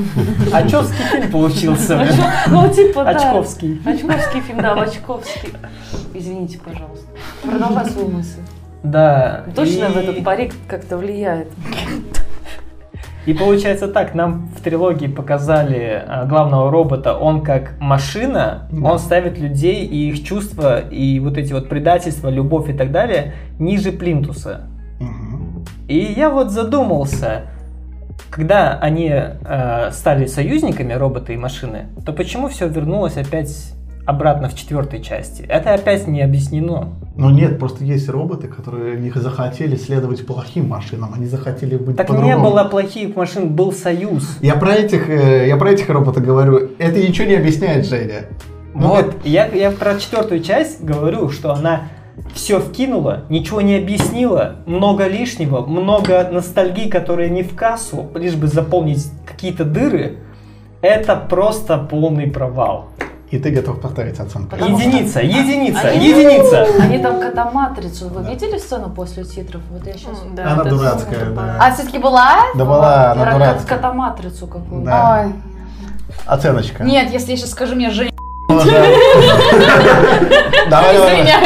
Очевский 0.52 1.04
фильм 1.10 1.30
получился. 1.32 2.06
Ну, 2.48 2.68
типа, 2.68 3.04
да. 3.04 3.10
Очковский. 3.10 3.80
Очковский 3.84 4.40
фильм, 4.42 4.60
да, 4.60 4.74
Очковский. 4.74 5.54
Извините, 6.12 6.58
пожалуйста. 6.58 7.06
Продолжай 7.42 7.86
свою 7.86 8.08
мысль. 8.08 8.40
Да. 8.82 9.44
Точно 9.54 9.88
в 9.88 9.96
этот 9.96 10.22
парик 10.22 10.54
как-то 10.68 10.98
влияет. 10.98 11.48
И 13.26 13.34
получается 13.34 13.88
так, 13.88 14.14
нам 14.14 14.48
в 14.56 14.62
трилогии 14.62 15.08
показали 15.08 16.02
а, 16.06 16.24
главного 16.26 16.70
робота, 16.70 17.16
он 17.18 17.42
как 17.42 17.72
машина, 17.80 18.68
Да. 18.70 18.92
он 18.92 18.98
ставит 19.00 19.36
людей 19.38 19.84
и 19.84 20.10
их 20.10 20.24
чувства, 20.24 20.78
и 20.78 21.18
вот 21.18 21.36
эти 21.36 21.52
вот 21.52 21.68
предательства, 21.68 22.28
любовь 22.28 22.70
и 22.70 22.72
так 22.72 22.92
далее 22.92 23.34
ниже 23.58 23.90
плинтуса. 23.90 24.68
И 25.88 25.98
я 25.98 26.30
вот 26.30 26.50
задумался, 26.50 27.42
когда 28.30 28.78
они 28.78 29.12
э, 29.12 29.90
стали 29.92 30.26
союзниками, 30.26 30.92
роботы 30.92 31.34
и 31.34 31.36
машины, 31.36 31.86
то 32.04 32.12
почему 32.12 32.48
все 32.48 32.68
вернулось 32.68 33.16
опять 33.16 33.72
обратно 34.06 34.48
в 34.48 34.54
четвертой 34.54 35.02
части? 35.02 35.44
Это 35.48 35.74
опять 35.74 36.06
не 36.06 36.22
объяснено. 36.22 36.88
Но 37.16 37.30
нет, 37.30 37.58
просто 37.58 37.84
есть 37.84 38.08
роботы, 38.08 38.46
которые 38.48 38.96
не 38.98 39.10
захотели 39.10 39.76
следовать 39.76 40.26
плохим 40.26 40.68
машинам, 40.68 41.12
они 41.14 41.26
захотели 41.26 41.76
быть 41.76 41.96
Так 41.96 42.06
по-другому. 42.06 42.34
не 42.36 42.42
было 42.42 42.64
плохих 42.64 43.16
машин, 43.16 43.54
был 43.54 43.72
союз. 43.72 44.38
Я 44.40 44.54
про 44.54 44.74
этих, 44.74 45.08
э, 45.08 45.48
я 45.48 45.56
про 45.56 45.70
этих 45.72 45.88
роботов 45.88 46.24
говорю. 46.24 46.70
Это 46.78 47.00
ничего 47.00 47.26
не 47.26 47.34
объясняет, 47.34 47.86
Женя. 47.86 48.26
Ну, 48.74 48.88
Вот, 48.88 49.14
я, 49.24 49.46
я 49.46 49.70
про 49.70 49.98
четвертую 49.98 50.42
часть 50.42 50.84
говорю, 50.84 51.30
что 51.30 51.52
она 51.52 51.88
все 52.34 52.60
вкинула, 52.60 53.24
ничего 53.28 53.60
не 53.62 53.76
объяснила, 53.76 54.56
много 54.66 55.06
лишнего, 55.06 55.64
много 55.64 56.28
ностальгии, 56.30 56.88
которые 56.88 57.30
не 57.30 57.42
в 57.42 57.54
кассу, 57.54 58.06
лишь 58.14 58.34
бы 58.34 58.46
заполнить 58.46 59.06
какие-то 59.26 59.64
дыры. 59.64 60.18
Это 60.82 61.16
просто 61.16 61.78
полный 61.78 62.30
провал. 62.30 62.90
И 63.30 63.38
ты 63.38 63.50
готов 63.50 63.80
поставить 63.80 64.20
оценку. 64.20 64.50
Потому 64.50 64.78
что- 64.78 64.88
единица, 64.88 65.20
единица, 65.20 65.80
Они- 65.80 66.08
единица. 66.08 66.66
Они 66.80 66.98
там 66.98 67.20
кота-матрицу. 67.20 68.08
Вы 68.08 68.22
видели 68.30 68.58
сцену 68.58 68.88
после 68.90 69.24
титров? 69.24 69.62
Вот 69.70 69.84
я 69.86 69.94
сейчас... 69.94 70.22
Да, 70.32 70.52
Она 70.52 70.64
дурацкая, 70.64 71.30
да. 71.30 71.56
А 71.60 71.72
все-таки 71.72 71.98
была? 71.98 72.36
Да 72.54 72.64
была 72.64 73.12
она 73.12 73.32
дурацкая. 73.32 73.76
кота-матрицу 73.76 74.46
какую-то. 74.46 74.86
Да. 74.86 75.22
Ой. 75.26 75.32
Оценочка. 76.26 76.84
Нет, 76.84 77.10
если 77.12 77.32
я 77.32 77.36
сейчас 77.36 77.50
скажу 77.50 77.74
мне 77.74 77.90
Женя. 77.90 78.10
Давай, 80.68 80.96
Женя, 80.96 81.40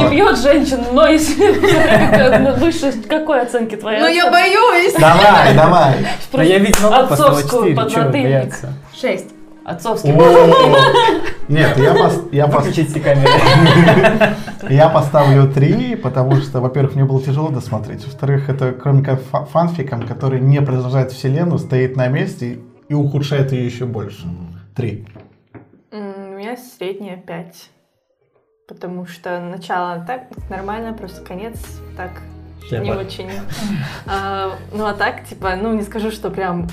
не 0.00 0.08
бьет 0.10 0.38
женщин, 0.38 0.78
но 0.92 1.06
если 1.06 2.58
выше 2.58 2.92
какой 3.08 3.42
оценки 3.42 3.76
твоя? 3.76 4.00
Ну 4.00 4.08
я 4.08 4.30
боюсь. 4.30 4.94
Давай, 4.94 5.54
давай. 5.54 5.94
Да 6.32 6.42
я 6.42 6.58
ведь 6.58 6.80
могу 6.80 7.08
поставить 7.08 7.44
Отцовскую 7.44 7.74
4, 7.76 7.90
чего 7.90 8.10
бояться. 8.10 8.72
Отцовский. 9.64 10.12
Нет, 11.48 11.76
я, 11.76 11.92
пос- 11.92 12.28
я, 12.32 12.46
Выключите 12.46 13.00
камеру. 13.00 13.30
я 14.70 14.88
поставлю 14.88 15.46
три, 15.46 15.94
потому 15.94 16.36
что, 16.36 16.60
во-первых, 16.60 16.94
мне 16.94 17.04
было 17.04 17.20
тяжело 17.22 17.50
досмотреть. 17.50 18.04
Во-вторых, 18.06 18.48
это 18.48 18.72
кроме 18.72 19.04
как 19.04 19.20
фа- 19.30 19.44
фанфиком, 19.44 20.06
который 20.06 20.40
не 20.40 20.62
продолжает 20.62 21.12
вселенную, 21.12 21.58
стоит 21.58 21.96
на 21.96 22.08
месте 22.08 22.60
и 22.88 22.94
ухудшает 22.94 23.52
ее 23.52 23.66
еще 23.66 23.86
больше. 23.86 24.26
Три. 24.74 25.06
У 25.90 25.96
меня 25.96 26.56
средняя 26.56 27.16
5. 27.16 27.70
Потому 28.68 29.06
что 29.06 29.40
начало 29.40 30.04
так 30.06 30.28
нормально, 30.50 30.92
просто 30.92 31.24
конец 31.24 31.56
так 31.96 32.10
не 32.70 32.86
Щепа. 32.86 32.98
очень. 32.98 33.30
А, 34.06 34.56
ну 34.72 34.86
а 34.86 34.92
так, 34.92 35.24
типа, 35.24 35.56
ну 35.56 35.74
не 35.74 35.82
скажу, 35.82 36.10
что 36.10 36.30
прям 36.30 36.68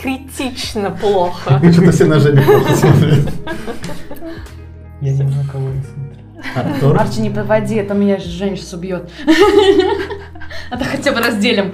критично 0.00 0.90
плохо. 0.90 1.58
Что-то 1.72 1.92
все 1.92 2.04
на 2.06 2.18
Женю 2.18 2.42
плохо 2.42 2.74
смотрят. 2.76 3.32
Я 5.00 5.12
ни 5.12 5.22
на 5.22 5.44
кого 5.50 5.68
не 5.68 5.82
смотрю. 5.82 6.20
Артур? 6.54 6.98
Арчи, 7.00 7.20
не 7.20 7.30
подводи, 7.30 7.76
это 7.76 7.94
меня 7.94 8.18
Женя 8.18 8.56
сейчас 8.56 8.72
убьет. 8.74 9.10
А 10.68 10.76
то 10.76 10.84
хотя 10.84 11.10
бы 11.12 11.18
разделим. 11.20 11.72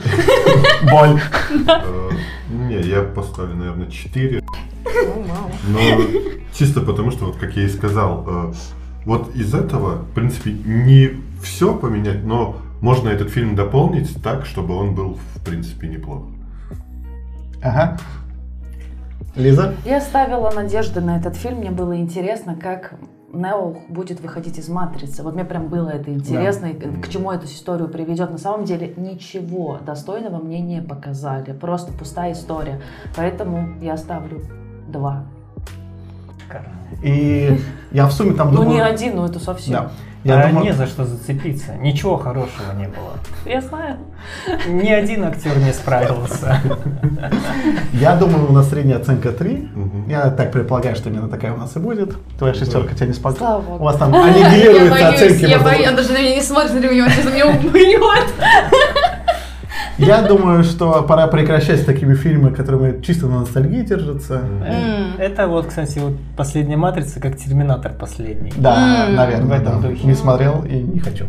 Боль. 0.90 1.20
Не, 2.66 2.80
я 2.80 3.02
поставлю, 3.02 3.56
наверное, 3.56 3.90
4. 3.90 4.42
Ну, 4.84 5.24
мало. 5.24 5.50
Но 5.68 5.80
чисто 6.52 6.80
потому, 6.80 7.10
что, 7.10 7.26
вот 7.26 7.36
как 7.36 7.56
я 7.56 7.64
и 7.64 7.68
сказал, 7.68 8.24
э, 8.26 8.52
вот 9.04 9.34
из 9.34 9.54
этого, 9.54 10.02
в 10.02 10.10
принципе, 10.12 10.52
не 10.52 11.10
все 11.42 11.76
поменять, 11.76 12.24
но 12.24 12.56
можно 12.80 13.08
этот 13.08 13.30
фильм 13.30 13.54
дополнить 13.54 14.22
так, 14.22 14.46
чтобы 14.46 14.74
он 14.74 14.94
был, 14.94 15.18
в 15.34 15.44
принципе, 15.44 15.88
неплох. 15.88 16.24
Ага. 17.62 17.98
Лиза? 19.34 19.74
Я 19.84 20.00
ставила 20.00 20.50
надежды 20.50 21.00
на 21.00 21.18
этот 21.18 21.36
фильм. 21.36 21.58
Мне 21.58 21.70
было 21.70 21.96
интересно, 21.96 22.56
как 22.56 22.94
Нео 23.36 23.76
будет 23.88 24.20
выходить 24.20 24.58
из 24.58 24.68
матрицы. 24.68 25.22
Вот 25.22 25.34
мне 25.34 25.44
прям 25.44 25.68
было 25.68 25.90
это 25.90 26.12
интересно, 26.12 26.66
и 26.66 26.74
к 26.74 27.08
чему 27.08 27.30
эту 27.30 27.46
историю 27.46 27.88
приведет. 27.88 28.30
На 28.30 28.38
самом 28.38 28.64
деле 28.64 28.94
ничего 28.96 29.78
достойного 29.84 30.38
мне 30.42 30.60
не 30.60 30.82
показали. 30.82 31.52
Просто 31.52 31.92
пустая 31.92 32.32
история. 32.32 32.80
Поэтому 33.16 33.68
я 33.80 33.96
ставлю 33.96 34.42
два. 34.88 35.24
И 37.02 37.58
я 37.90 38.06
в 38.06 38.12
сумме 38.12 38.32
там 38.32 38.50
Ну 38.50 38.58
думаю... 38.58 38.74
не 38.74 38.80
один, 38.80 39.16
но 39.16 39.26
это 39.26 39.38
совсем. 39.38 39.72
Да. 39.72 39.90
Я 40.26 40.40
А 40.42 40.48
думаю, 40.48 40.64
не 40.66 40.72
за 40.72 40.86
что 40.86 41.04
зацепиться. 41.04 41.74
Ничего 41.74 42.16
хорошего 42.16 42.72
не 42.76 42.88
было. 42.88 43.12
Я 43.44 43.60
знаю. 43.60 43.96
Ни 44.68 44.88
один 44.90 45.24
актер 45.24 45.56
не 45.58 45.72
справился. 45.72 46.60
я 47.92 48.16
думаю, 48.16 48.48
у 48.48 48.52
нас 48.52 48.68
средняя 48.68 48.98
оценка 48.98 49.30
3. 49.32 49.68
Мгм. 49.74 50.08
Я 50.08 50.30
так 50.30 50.50
предполагаю, 50.52 50.96
что 50.96 51.10
именно 51.10 51.28
такая 51.28 51.52
у 51.52 51.56
нас 51.56 51.76
и 51.76 51.78
будет. 51.78 52.16
Твоя 52.38 52.54
шестерка 52.54 52.94
тебя 52.94 53.06
не 53.06 53.12
Слава 53.12 53.34
спасла. 53.34 53.58
богу. 53.60 53.82
У 53.82 53.84
вас 53.84 53.96
там 53.96 54.12
Я 54.12 54.24
аннигилируются 54.24 54.90
боюсь, 54.90 55.14
оценки. 55.22 55.44
я 55.44 55.58
боюсь, 55.60 55.88
он 55.88 55.96
даже 55.96 56.12
на 56.12 56.18
меня 56.18 56.34
не 56.34 56.42
смотрит, 56.42 56.70
смотри, 56.72 56.88
у 56.90 56.94
него 56.94 57.08
сейчас 57.08 57.32
меня 57.32 57.46
убьет. 57.46 58.34
Я 59.98 60.22
думаю, 60.22 60.62
что 60.62 61.02
пора 61.02 61.26
прекращать 61.26 61.80
с 61.80 61.84
такими 61.84 62.14
фильмами, 62.14 62.52
которые 62.52 63.02
чисто 63.02 63.26
на 63.26 63.40
ностальгии 63.40 63.80
держатся. 63.82 64.42
Это 65.18 65.48
вот, 65.48 65.66
кстати, 65.66 65.98
вот 65.98 66.14
последняя 66.36 66.76
матрица, 66.76 67.18
как 67.20 67.36
Терминатор 67.36 67.92
последний. 67.92 68.52
Да, 68.56 69.06
наверное, 69.10 69.60
да. 69.60 69.80
Не 70.04 70.14
смотрел 70.14 70.64
и 70.64 70.74
не 70.74 71.00
хочу. 71.00 71.24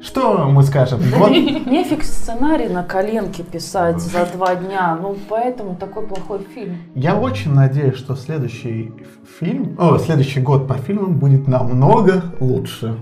Что 0.00 0.48
мы 0.48 0.64
скажем? 0.64 1.00
Вот 1.16 1.30
Нефиг 1.30 2.02
сценарий 2.02 2.68
на 2.68 2.82
коленке 2.82 3.44
писать 3.44 4.00
за 4.00 4.26
два 4.34 4.56
дня. 4.56 4.98
Ну, 5.00 5.16
поэтому 5.28 5.76
такой 5.76 6.06
плохой 6.06 6.40
фильм. 6.54 6.76
я 6.96 7.14
очень 7.14 7.54
надеюсь, 7.54 7.96
что 7.96 8.16
следующий 8.16 8.92
фильм, 9.38 9.76
о, 9.78 9.98
следующий 9.98 10.40
год 10.40 10.66
по 10.66 10.74
фильмам 10.74 11.18
будет 11.18 11.46
намного 11.46 12.22
лучше. 12.40 12.96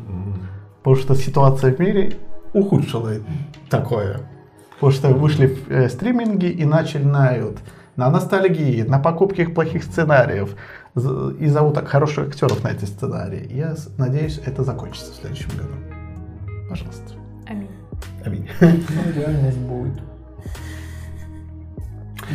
Потому 0.82 0.96
что 0.96 1.14
ситуация 1.14 1.74
в 1.74 1.78
мире 1.78 2.12
ухудшила 2.52 3.12
такое. 3.70 4.20
Потому 4.74 4.92
что 4.92 5.08
вышли 5.08 5.58
э, 5.68 5.88
стриминги 5.88 6.46
и 6.46 6.64
начинают 6.64 7.58
на 7.96 8.10
ностальгии, 8.10 8.82
на 8.82 8.98
покупке 8.98 9.46
плохих 9.46 9.84
сценариев 9.84 10.56
и 11.38 11.46
зовут 11.46 11.74
так 11.74 11.88
хороших 11.88 12.28
актеров 12.28 12.64
на 12.64 12.68
эти 12.68 12.84
сценарии. 12.84 13.46
Я 13.52 13.74
надеюсь, 13.98 14.40
это 14.44 14.64
закончится 14.64 15.12
в 15.12 15.16
следующем 15.16 15.50
году. 15.56 15.74
Пожалуйста. 16.68 17.14
Аминь. 17.46 17.70
Аминь. 18.24 18.48
Ну, 18.60 19.12
реальность 19.14 19.58
будет. 19.58 20.09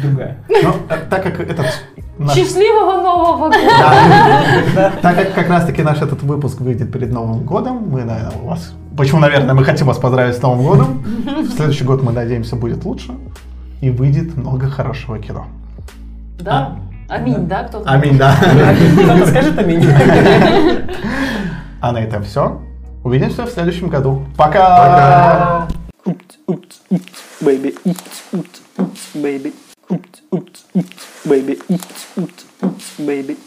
Другая. 0.02 0.38
Но 0.50 0.76
э, 0.90 0.98
так 1.10 1.24
как 1.24 1.40
этот 1.40 1.66
наш- 2.18 2.36
Счастливого 2.36 3.02
Нового 3.02 3.38
года! 3.38 3.58
Да. 4.76 4.92
Так 5.02 5.16
как 5.16 5.34
как 5.34 5.50
раз 5.50 5.66
таки 5.66 5.84
наш 5.84 6.02
этот 6.02 6.22
выпуск 6.24 6.60
выйдет 6.62 6.92
перед 6.92 7.12
Новым 7.12 7.44
годом, 7.44 7.88
мы, 7.90 8.04
наверное, 8.04 8.42
у 8.42 8.48
вас... 8.48 8.74
Почему, 8.98 9.20
наверное, 9.20 9.54
мы 9.54 9.64
хотим 9.64 9.88
вас 9.88 9.98
поздравить 9.98 10.36
с 10.36 10.42
Новым 10.42 10.66
годом. 10.66 11.04
В 11.26 11.56
следующий 11.56 11.84
год, 11.84 12.04
мы 12.04 12.12
надеемся, 12.12 12.56
будет 12.56 12.84
лучше. 12.86 13.12
И 13.82 13.90
выйдет 13.90 14.36
много 14.38 14.70
хорошего 14.70 15.20
кино. 15.20 15.48
Да? 16.40 16.78
Аминь, 17.10 17.48
да? 17.48 17.64
Кто-то? 17.64 17.90
Аминь, 17.90 18.18
да. 18.18 18.36
Кто-то 18.36 19.28
скажет 19.28 19.58
аминь. 19.60 19.86
А 21.82 21.92
на 21.92 22.00
этом 22.00 22.24
все. 22.24 22.62
Увидимся 23.04 23.46
в 23.46 23.50
следующем 23.50 23.90
году. 23.90 24.26
Пока! 24.36 25.68
Oops, 26.06 26.18
oops, 26.48 26.64
oops, 26.92 27.02
baby. 27.42 27.76
Oops, 27.86 27.98
oops, 28.34 28.62
oops, 28.78 29.00
baby. 29.16 29.54
Oops, 29.92 30.22
oops, 30.36 30.66
oops, 30.76 31.28
baby. 31.28 31.60
Oops, 31.72 32.18
oops, 32.20 32.46
oops, 32.64 32.98
baby. 33.00 33.38